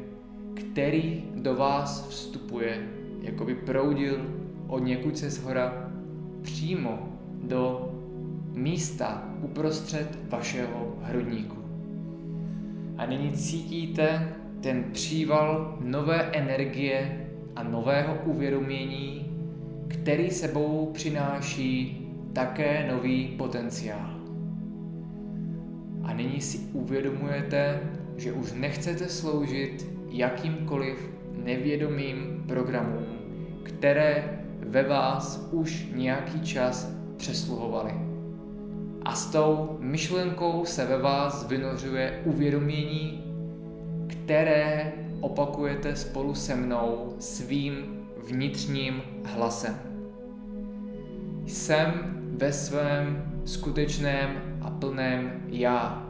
který 0.54 1.24
do 1.34 1.54
vás 1.54 2.08
vstupuje, 2.08 2.88
jako 3.20 3.44
by 3.44 3.54
proudil 3.54 4.26
od 4.66 4.78
někud 4.78 5.18
se 5.18 5.30
zhora 5.30 5.90
přímo 6.42 7.08
do 7.42 7.92
místa 8.52 9.28
uprostřed 9.42 10.18
vašeho 10.28 10.98
hrudníku. 11.02 11.56
A 12.96 13.06
nyní 13.06 13.32
cítíte 13.32 14.32
ten 14.60 14.84
příval 14.92 15.78
nové 15.80 16.22
energie 16.22 17.26
a 17.56 17.62
nového 17.62 18.18
uvědomění, 18.24 19.25
který 19.88 20.30
sebou 20.30 20.90
přináší 20.94 22.02
také 22.32 22.88
nový 22.92 23.28
potenciál. 23.38 24.10
A 26.02 26.12
nyní 26.12 26.40
si 26.40 26.58
uvědomujete, 26.58 27.80
že 28.16 28.32
už 28.32 28.52
nechcete 28.52 29.08
sloužit 29.08 29.86
jakýmkoliv 30.10 31.10
nevědomým 31.44 32.44
programům, 32.48 33.06
které 33.62 34.40
ve 34.60 34.82
vás 34.82 35.48
už 35.52 35.88
nějaký 35.94 36.40
čas 36.40 36.92
přesluhovaly. 37.16 37.92
A 39.02 39.14
s 39.14 39.26
tou 39.26 39.76
myšlenkou 39.80 40.64
se 40.64 40.86
ve 40.86 40.98
vás 40.98 41.48
vynořuje 41.48 42.22
uvědomění, 42.24 43.24
které 44.08 44.92
opakujete 45.20 45.96
spolu 45.96 46.34
se 46.34 46.56
mnou 46.56 47.14
svým 47.18 48.05
vnitřním 48.26 49.02
hlasem. 49.24 49.74
Jsem 51.46 51.92
ve 52.36 52.52
svém 52.52 53.32
skutečném 53.44 54.58
a 54.60 54.70
plném 54.70 55.42
já. 55.48 56.06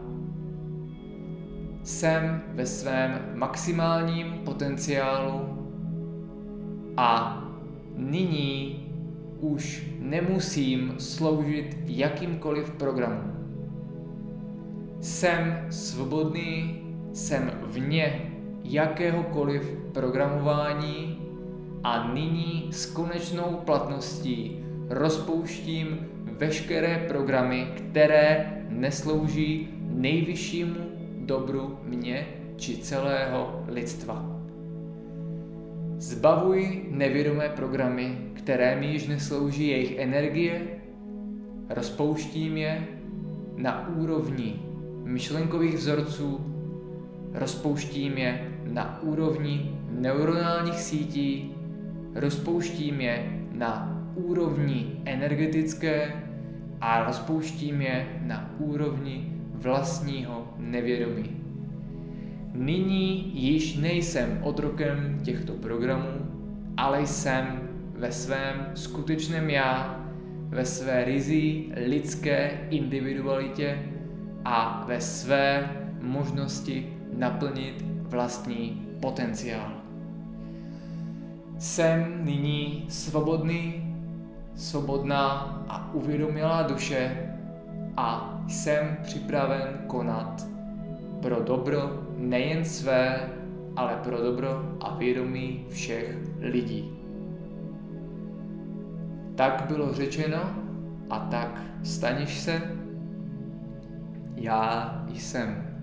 Jsem 1.82 2.42
ve 2.54 2.66
svém 2.66 3.20
maximálním 3.34 4.32
potenciálu 4.44 5.40
a 6.96 7.42
nyní 7.96 8.82
už 9.40 9.86
nemusím 9.98 10.94
sloužit 10.98 11.76
jakýmkoliv 11.86 12.70
programům. 12.70 13.32
Jsem 15.00 15.66
svobodný, 15.70 16.80
jsem 17.12 17.50
vně 17.66 18.32
jakéhokoliv 18.64 19.78
programování 19.92 21.25
a 21.86 22.12
nyní 22.14 22.68
s 22.70 22.86
konečnou 22.86 23.62
platností 23.64 24.64
rozpouštím 24.88 26.06
veškeré 26.38 27.04
programy, 27.08 27.66
které 27.76 28.52
neslouží 28.68 29.68
nejvyššímu 29.80 30.80
dobru 31.16 31.78
mě 31.82 32.26
či 32.56 32.76
celého 32.76 33.64
lidstva. 33.68 34.40
Zbavuj 35.98 36.86
nevědomé 36.90 37.48
programy, 37.48 38.18
které 38.34 38.80
mi 38.80 38.86
již 38.86 39.06
neslouží 39.06 39.68
jejich 39.68 39.98
energie, 39.98 40.62
rozpouštím 41.68 42.56
je 42.56 42.86
na 43.56 43.88
úrovni 43.88 44.62
myšlenkových 45.04 45.74
vzorců, 45.74 46.40
rozpouštím 47.34 48.18
je 48.18 48.52
na 48.64 49.02
úrovni 49.02 49.78
neuronálních 49.90 50.80
sítí, 50.80 51.55
rozpouštím 52.16 53.00
je 53.00 53.16
na 53.52 54.02
úrovni 54.14 55.00
energetické 55.04 56.12
a 56.80 57.04
rozpouštím 57.04 57.80
je 57.80 58.06
na 58.22 58.50
úrovni 58.58 59.32
vlastního 59.54 60.54
nevědomí. 60.58 61.36
Nyní 62.52 63.30
již 63.34 63.76
nejsem 63.76 64.40
otrokem 64.42 65.20
těchto 65.22 65.52
programů, 65.52 66.26
ale 66.76 67.06
jsem 67.06 67.60
ve 67.96 68.12
svém 68.12 68.66
skutečném 68.74 69.50
já, 69.50 70.00
ve 70.48 70.64
své 70.64 71.04
rizí 71.04 71.72
lidské 71.86 72.50
individualitě 72.70 73.78
a 74.44 74.84
ve 74.88 75.00
své 75.00 75.70
možnosti 76.00 76.96
naplnit 77.16 77.84
vlastní 78.08 78.86
potenciál. 79.00 79.75
Jsem 81.58 82.24
nyní 82.24 82.86
svobodný, 82.88 83.94
svobodná 84.54 85.28
a 85.68 85.94
uvědomilá 85.94 86.62
duše 86.62 87.30
a 87.96 88.38
jsem 88.48 88.96
připraven 89.02 89.84
konat 89.86 90.46
pro 91.22 91.42
dobro 91.42 92.02
nejen 92.16 92.64
své, 92.64 93.30
ale 93.76 94.00
pro 94.04 94.22
dobro 94.22 94.76
a 94.80 94.94
vědomí 94.94 95.66
všech 95.68 96.16
lidí. 96.40 96.92
Tak 99.34 99.64
bylo 99.68 99.92
řečeno 99.92 100.40
a 101.10 101.18
tak 101.18 101.62
staniš 101.82 102.40
se, 102.40 102.62
já 104.36 105.04
jsem. 105.14 105.75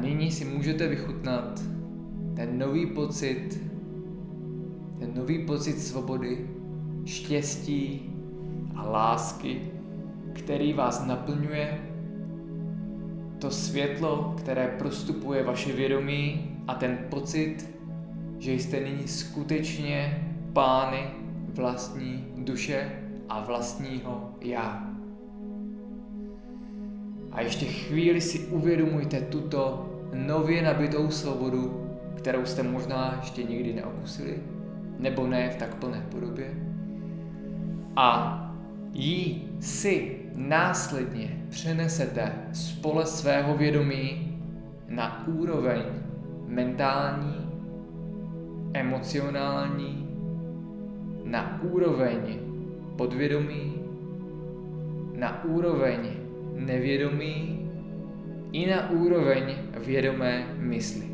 Nyní 0.00 0.30
si 0.30 0.44
můžete 0.44 0.88
vychutnat 0.88 1.62
ten 2.36 2.58
nový 2.58 2.86
pocit, 2.86 3.60
ten 4.98 5.14
nový 5.14 5.46
pocit 5.46 5.78
svobody, 5.78 6.48
štěstí 7.04 8.12
a 8.74 8.90
lásky, 8.90 9.60
který 10.32 10.72
vás 10.72 11.06
naplňuje, 11.06 11.78
to 13.38 13.50
světlo, 13.50 14.34
které 14.38 14.68
prostupuje 14.78 15.44
vaše 15.44 15.72
vědomí 15.72 16.56
a 16.66 16.74
ten 16.74 16.98
pocit, 17.08 17.70
že 18.38 18.52
jste 18.52 18.80
nyní 18.80 19.08
skutečně 19.08 20.26
pány 20.52 21.10
vlastní 21.54 22.24
duše 22.36 22.92
a 23.28 23.44
vlastního 23.44 24.34
já. 24.40 24.90
A 27.32 27.40
ještě 27.40 27.66
chvíli 27.66 28.20
si 28.20 28.38
uvědomujte 28.38 29.20
tuto 29.20 29.89
nově 30.14 30.62
nabitou 30.62 31.10
svobodu, 31.10 31.90
kterou 32.16 32.44
jste 32.46 32.62
možná 32.62 33.16
ještě 33.20 33.42
nikdy 33.42 33.72
neokusili, 33.72 34.38
nebo 34.98 35.26
ne 35.26 35.50
v 35.50 35.56
tak 35.56 35.74
plné 35.74 36.06
podobě. 36.10 36.46
A 37.96 38.36
jí 38.92 39.48
si 39.60 40.16
následně 40.34 41.46
přenesete 41.48 42.32
z 42.52 42.72
pole 42.72 43.06
svého 43.06 43.56
vědomí 43.56 44.38
na 44.88 45.26
úroveň 45.26 45.82
mentální, 46.46 47.50
emocionální, 48.74 50.08
na 51.24 51.62
úroveň 51.62 52.38
podvědomí, 52.96 53.74
na 55.16 55.44
úroveň 55.44 55.98
nevědomí 56.54 57.59
i 58.52 58.70
na 58.70 58.90
úroveň 58.90 59.54
vědomé 59.86 60.46
mysli. 60.56 61.06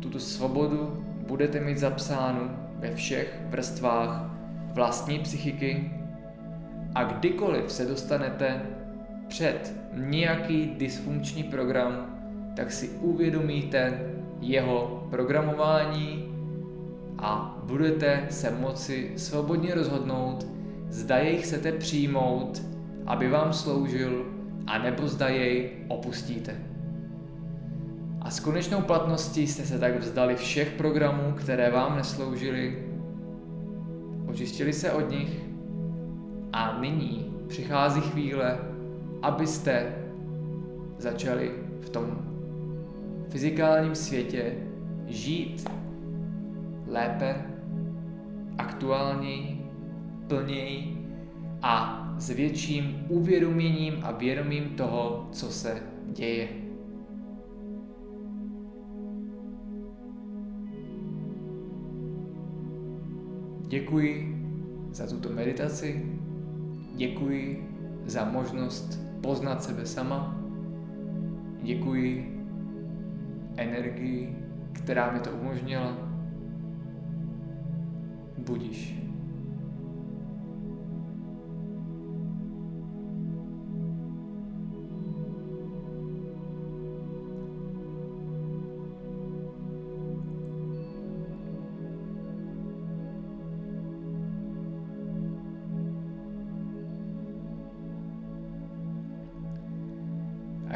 Tuto 0.00 0.20
svobodu 0.20 1.04
budete 1.28 1.60
mít 1.60 1.78
zapsánu 1.78 2.50
ve 2.78 2.94
všech 2.94 3.40
vrstvách 3.48 4.30
vlastní 4.74 5.18
psychiky 5.18 5.90
a 6.94 7.04
kdykoliv 7.04 7.72
se 7.72 7.84
dostanete 7.84 8.62
před 9.28 9.72
nějaký 9.92 10.66
dysfunkční 10.66 11.42
program, 11.42 12.18
tak 12.56 12.72
si 12.72 12.88
uvědomíte 12.88 14.00
jeho 14.40 15.06
programování 15.10 16.34
a 17.18 17.58
budete 17.64 18.26
se 18.30 18.50
moci 18.50 19.12
svobodně 19.16 19.74
rozhodnout, 19.74 20.46
zda 20.88 21.16
jej 21.16 21.36
chcete 21.36 21.72
přijmout, 21.72 22.62
aby 23.06 23.28
vám 23.28 23.52
sloužil, 23.52 24.33
a 24.66 24.78
nebo 24.78 25.08
zda 25.08 25.28
jej 25.28 25.70
opustíte. 25.88 26.54
A 28.20 28.30
s 28.30 28.40
konečnou 28.40 28.80
platností 28.80 29.46
jste 29.46 29.62
se 29.62 29.78
tak 29.78 29.98
vzdali 29.98 30.36
všech 30.36 30.70
programů, 30.70 31.32
které 31.32 31.70
vám 31.70 31.96
nesloužily, 31.96 32.88
očistili 34.26 34.72
se 34.72 34.92
od 34.92 35.10
nich 35.10 35.40
a 36.52 36.78
nyní 36.80 37.34
přichází 37.48 38.00
chvíle, 38.00 38.58
abyste 39.22 39.94
začali 40.98 41.52
v 41.80 41.88
tom 41.88 42.18
fyzikálním 43.28 43.94
světě 43.94 44.54
žít 45.06 45.70
lépe, 46.86 47.34
aktuálněji, 48.58 49.66
plněji 50.28 51.06
a 51.62 52.03
s 52.18 52.30
větším 52.30 53.06
uvědoměním 53.08 53.94
a 54.02 54.12
vědomím 54.12 54.64
toho, 54.64 55.28
co 55.32 55.50
se 55.50 55.82
děje. 56.12 56.48
Děkuji 63.68 64.34
za 64.90 65.06
tuto 65.06 65.28
meditaci, 65.28 66.18
děkuji 66.96 67.68
za 68.06 68.24
možnost 68.24 69.00
poznat 69.20 69.64
sebe 69.64 69.86
sama, 69.86 70.40
děkuji 71.62 72.40
energii, 73.56 74.36
která 74.72 75.12
mi 75.12 75.20
to 75.20 75.30
umožnila. 75.30 75.96
Budiš. 78.38 79.03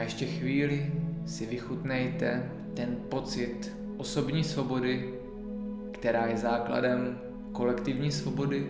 Ještě 0.09 0.27
chvíli 0.27 0.93
si 1.27 1.47
vychutnejte 1.47 2.51
ten 2.75 2.97
pocit 3.09 3.77
osobní 3.97 4.45
svobody, 4.45 5.15
která 5.93 6.27
je 6.27 6.37
základem 6.37 7.19
kolektivní 7.53 8.13
svobody. 8.13 8.67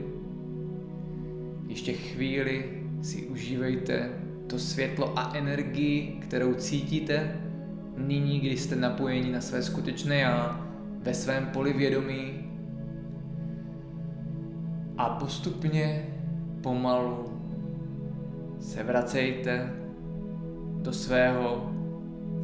Ještě 1.68 1.92
chvíli 1.92 2.82
si 3.02 3.26
užívejte 3.26 4.10
to 4.46 4.58
světlo 4.58 5.18
a 5.18 5.32
energii, 5.34 6.20
kterou 6.22 6.54
cítíte 6.54 7.40
nyní, 7.96 8.40
když 8.40 8.60
jste 8.60 8.76
napojeni 8.76 9.32
na 9.32 9.40
své 9.40 9.62
skutečné 9.62 10.16
já, 10.16 10.66
ve 11.02 11.14
svém 11.14 11.46
poli 11.46 11.72
vědomí. 11.72 12.50
A 14.96 15.08
postupně, 15.08 16.06
pomalu 16.62 17.24
se 18.60 18.82
vracejte 18.82 19.77
do 20.82 20.92
svého 20.92 21.72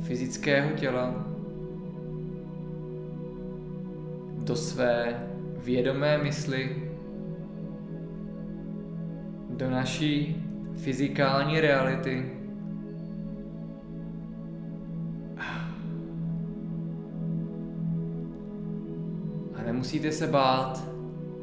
fyzického 0.01 0.71
těla, 0.71 1.27
do 4.39 4.57
své 4.57 5.27
vědomé 5.57 6.19
mysli, 6.19 6.91
do 9.51 9.71
naší 9.71 10.45
fyzikální 10.75 11.61
reality. 11.61 12.31
A 19.55 19.63
nemusíte 19.67 20.13
se 20.13 20.27
bát, 20.27 20.89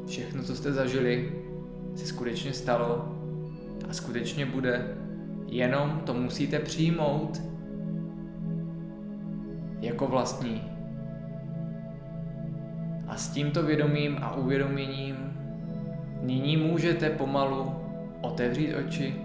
všechno, 0.06 0.42
co 0.42 0.56
jste 0.56 0.72
zažili, 0.72 1.32
se 1.94 2.06
skutečně 2.06 2.52
stalo 2.52 3.18
a 3.88 3.92
skutečně 3.92 4.46
bude. 4.46 5.01
Jenom 5.52 6.00
to 6.04 6.14
musíte 6.14 6.58
přijmout 6.58 7.42
jako 9.80 10.06
vlastní. 10.06 10.62
A 13.08 13.16
s 13.16 13.28
tímto 13.28 13.62
vědomím 13.62 14.18
a 14.20 14.34
uvědoměním 14.34 15.16
nyní 16.22 16.56
můžete 16.56 17.10
pomalu 17.10 17.74
otevřít 18.20 18.74
oči 18.74 19.16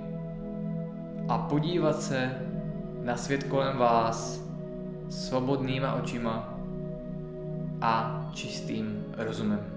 a 1.29 1.37
podívat 1.37 2.01
se 2.01 2.31
na 3.03 3.17
svět 3.17 3.43
kolem 3.43 3.77
vás 3.77 4.47
svobodnýma 5.09 5.93
očima 5.93 6.59
a 7.81 8.25
čistým 8.33 9.05
rozumem. 9.17 9.76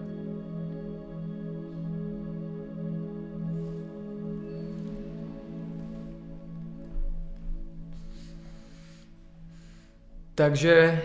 Takže 10.41 11.03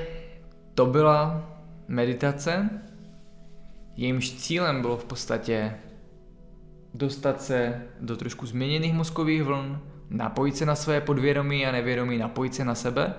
to 0.76 0.86
byla 0.86 1.50
meditace, 1.88 2.70
jejímž 3.96 4.32
cílem 4.32 4.82
bylo 4.82 4.98
v 4.98 5.06
podstatě 5.06 5.76
dostat 6.94 7.42
se 7.42 7.82
do 8.00 8.18
trošku 8.18 8.46
změněných 8.46 8.94
mozkových 8.94 9.44
vln, 9.44 9.80
napojit 10.10 10.58
se 10.58 10.66
na 10.66 10.76
své 10.76 11.02
podvědomí 11.02 11.66
a 11.66 11.72
nevědomí, 11.72 12.18
napojit 12.18 12.56
se 12.56 12.66
na 12.66 12.76
sebe 12.76 13.14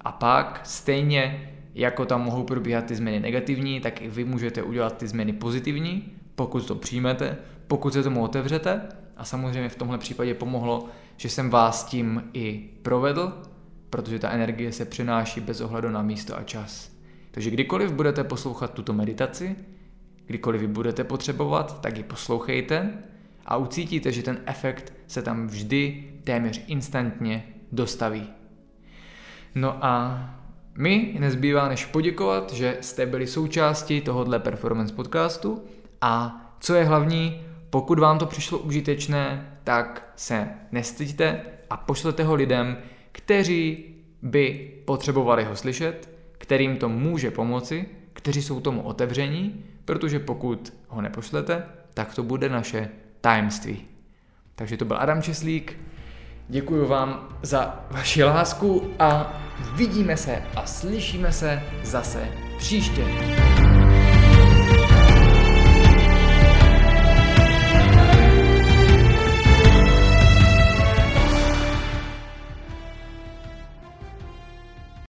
a 0.00 0.12
pak 0.12 0.60
stejně 0.64 1.50
jako 1.74 2.06
tam 2.06 2.22
mohou 2.22 2.42
probíhat 2.42 2.84
ty 2.84 2.94
změny 2.94 3.20
negativní, 3.20 3.80
tak 3.80 4.02
i 4.02 4.08
vy 4.08 4.24
můžete 4.24 4.62
udělat 4.62 4.96
ty 4.96 5.08
změny 5.08 5.32
pozitivní, 5.32 6.12
pokud 6.34 6.66
to 6.66 6.74
přijmete, 6.74 7.36
pokud 7.66 7.92
se 7.92 8.02
tomu 8.02 8.24
otevřete. 8.24 8.82
A 9.16 9.24
samozřejmě 9.24 9.68
v 9.68 9.76
tomhle 9.76 9.98
případě 9.98 10.34
pomohlo, 10.34 10.88
že 11.16 11.28
jsem 11.28 11.50
vás 11.50 11.84
tím 11.84 12.22
i 12.32 12.70
provedl, 12.82 13.42
protože 13.90 14.18
ta 14.18 14.30
energie 14.30 14.72
se 14.72 14.84
přináší 14.84 15.40
bez 15.40 15.60
ohledu 15.60 15.90
na 15.90 16.02
místo 16.02 16.38
a 16.38 16.42
čas. 16.42 16.90
Takže 17.30 17.50
kdykoliv 17.50 17.92
budete 17.92 18.24
poslouchat 18.24 18.74
tuto 18.74 18.92
meditaci, 18.92 19.56
kdykoliv 20.26 20.62
ji 20.62 20.68
budete 20.68 21.04
potřebovat, 21.04 21.80
tak 21.80 21.96
ji 21.96 22.02
poslouchejte 22.02 22.90
a 23.46 23.56
ucítíte, 23.56 24.12
že 24.12 24.22
ten 24.22 24.40
efekt 24.46 24.92
se 25.06 25.22
tam 25.22 25.46
vždy 25.46 26.12
téměř 26.24 26.64
instantně 26.66 27.44
dostaví. 27.72 28.28
No 29.54 29.84
a 29.84 30.24
mi 30.76 31.16
nezbývá 31.18 31.68
než 31.68 31.86
poděkovat, 31.86 32.52
že 32.52 32.78
jste 32.80 33.06
byli 33.06 33.26
součástí 33.26 34.00
tohohle 34.00 34.38
performance 34.38 34.94
podcastu 34.94 35.64
a 36.00 36.40
co 36.60 36.74
je 36.74 36.84
hlavní, 36.84 37.42
pokud 37.70 37.98
vám 37.98 38.18
to 38.18 38.26
přišlo 38.26 38.58
užitečné, 38.58 39.56
tak 39.64 40.12
se 40.16 40.48
nestyďte 40.72 41.42
a 41.70 41.76
pošlete 41.76 42.24
ho 42.24 42.34
lidem, 42.34 42.76
kteří 43.12 43.84
by 44.22 44.70
potřebovali 44.84 45.44
ho 45.44 45.56
slyšet, 45.56 46.10
kterým 46.38 46.76
to 46.76 46.88
může 46.88 47.30
pomoci, 47.30 47.86
kteří 48.12 48.42
jsou 48.42 48.60
tomu 48.60 48.82
otevření, 48.82 49.64
protože 49.84 50.18
pokud 50.18 50.72
ho 50.88 51.00
nepošlete, 51.00 51.62
tak 51.94 52.14
to 52.14 52.22
bude 52.22 52.48
naše 52.48 52.88
tajemství. 53.20 53.84
Takže 54.54 54.76
to 54.76 54.84
byl 54.84 54.96
Adam 54.96 55.22
Česlík, 55.22 55.78
děkuji 56.48 56.86
vám 56.86 57.28
za 57.42 57.84
vaši 57.90 58.24
lásku 58.24 58.90
a 58.98 59.40
vidíme 59.74 60.16
se 60.16 60.42
a 60.56 60.66
slyšíme 60.66 61.32
se 61.32 61.62
zase 61.82 62.28
příště. 62.58 63.04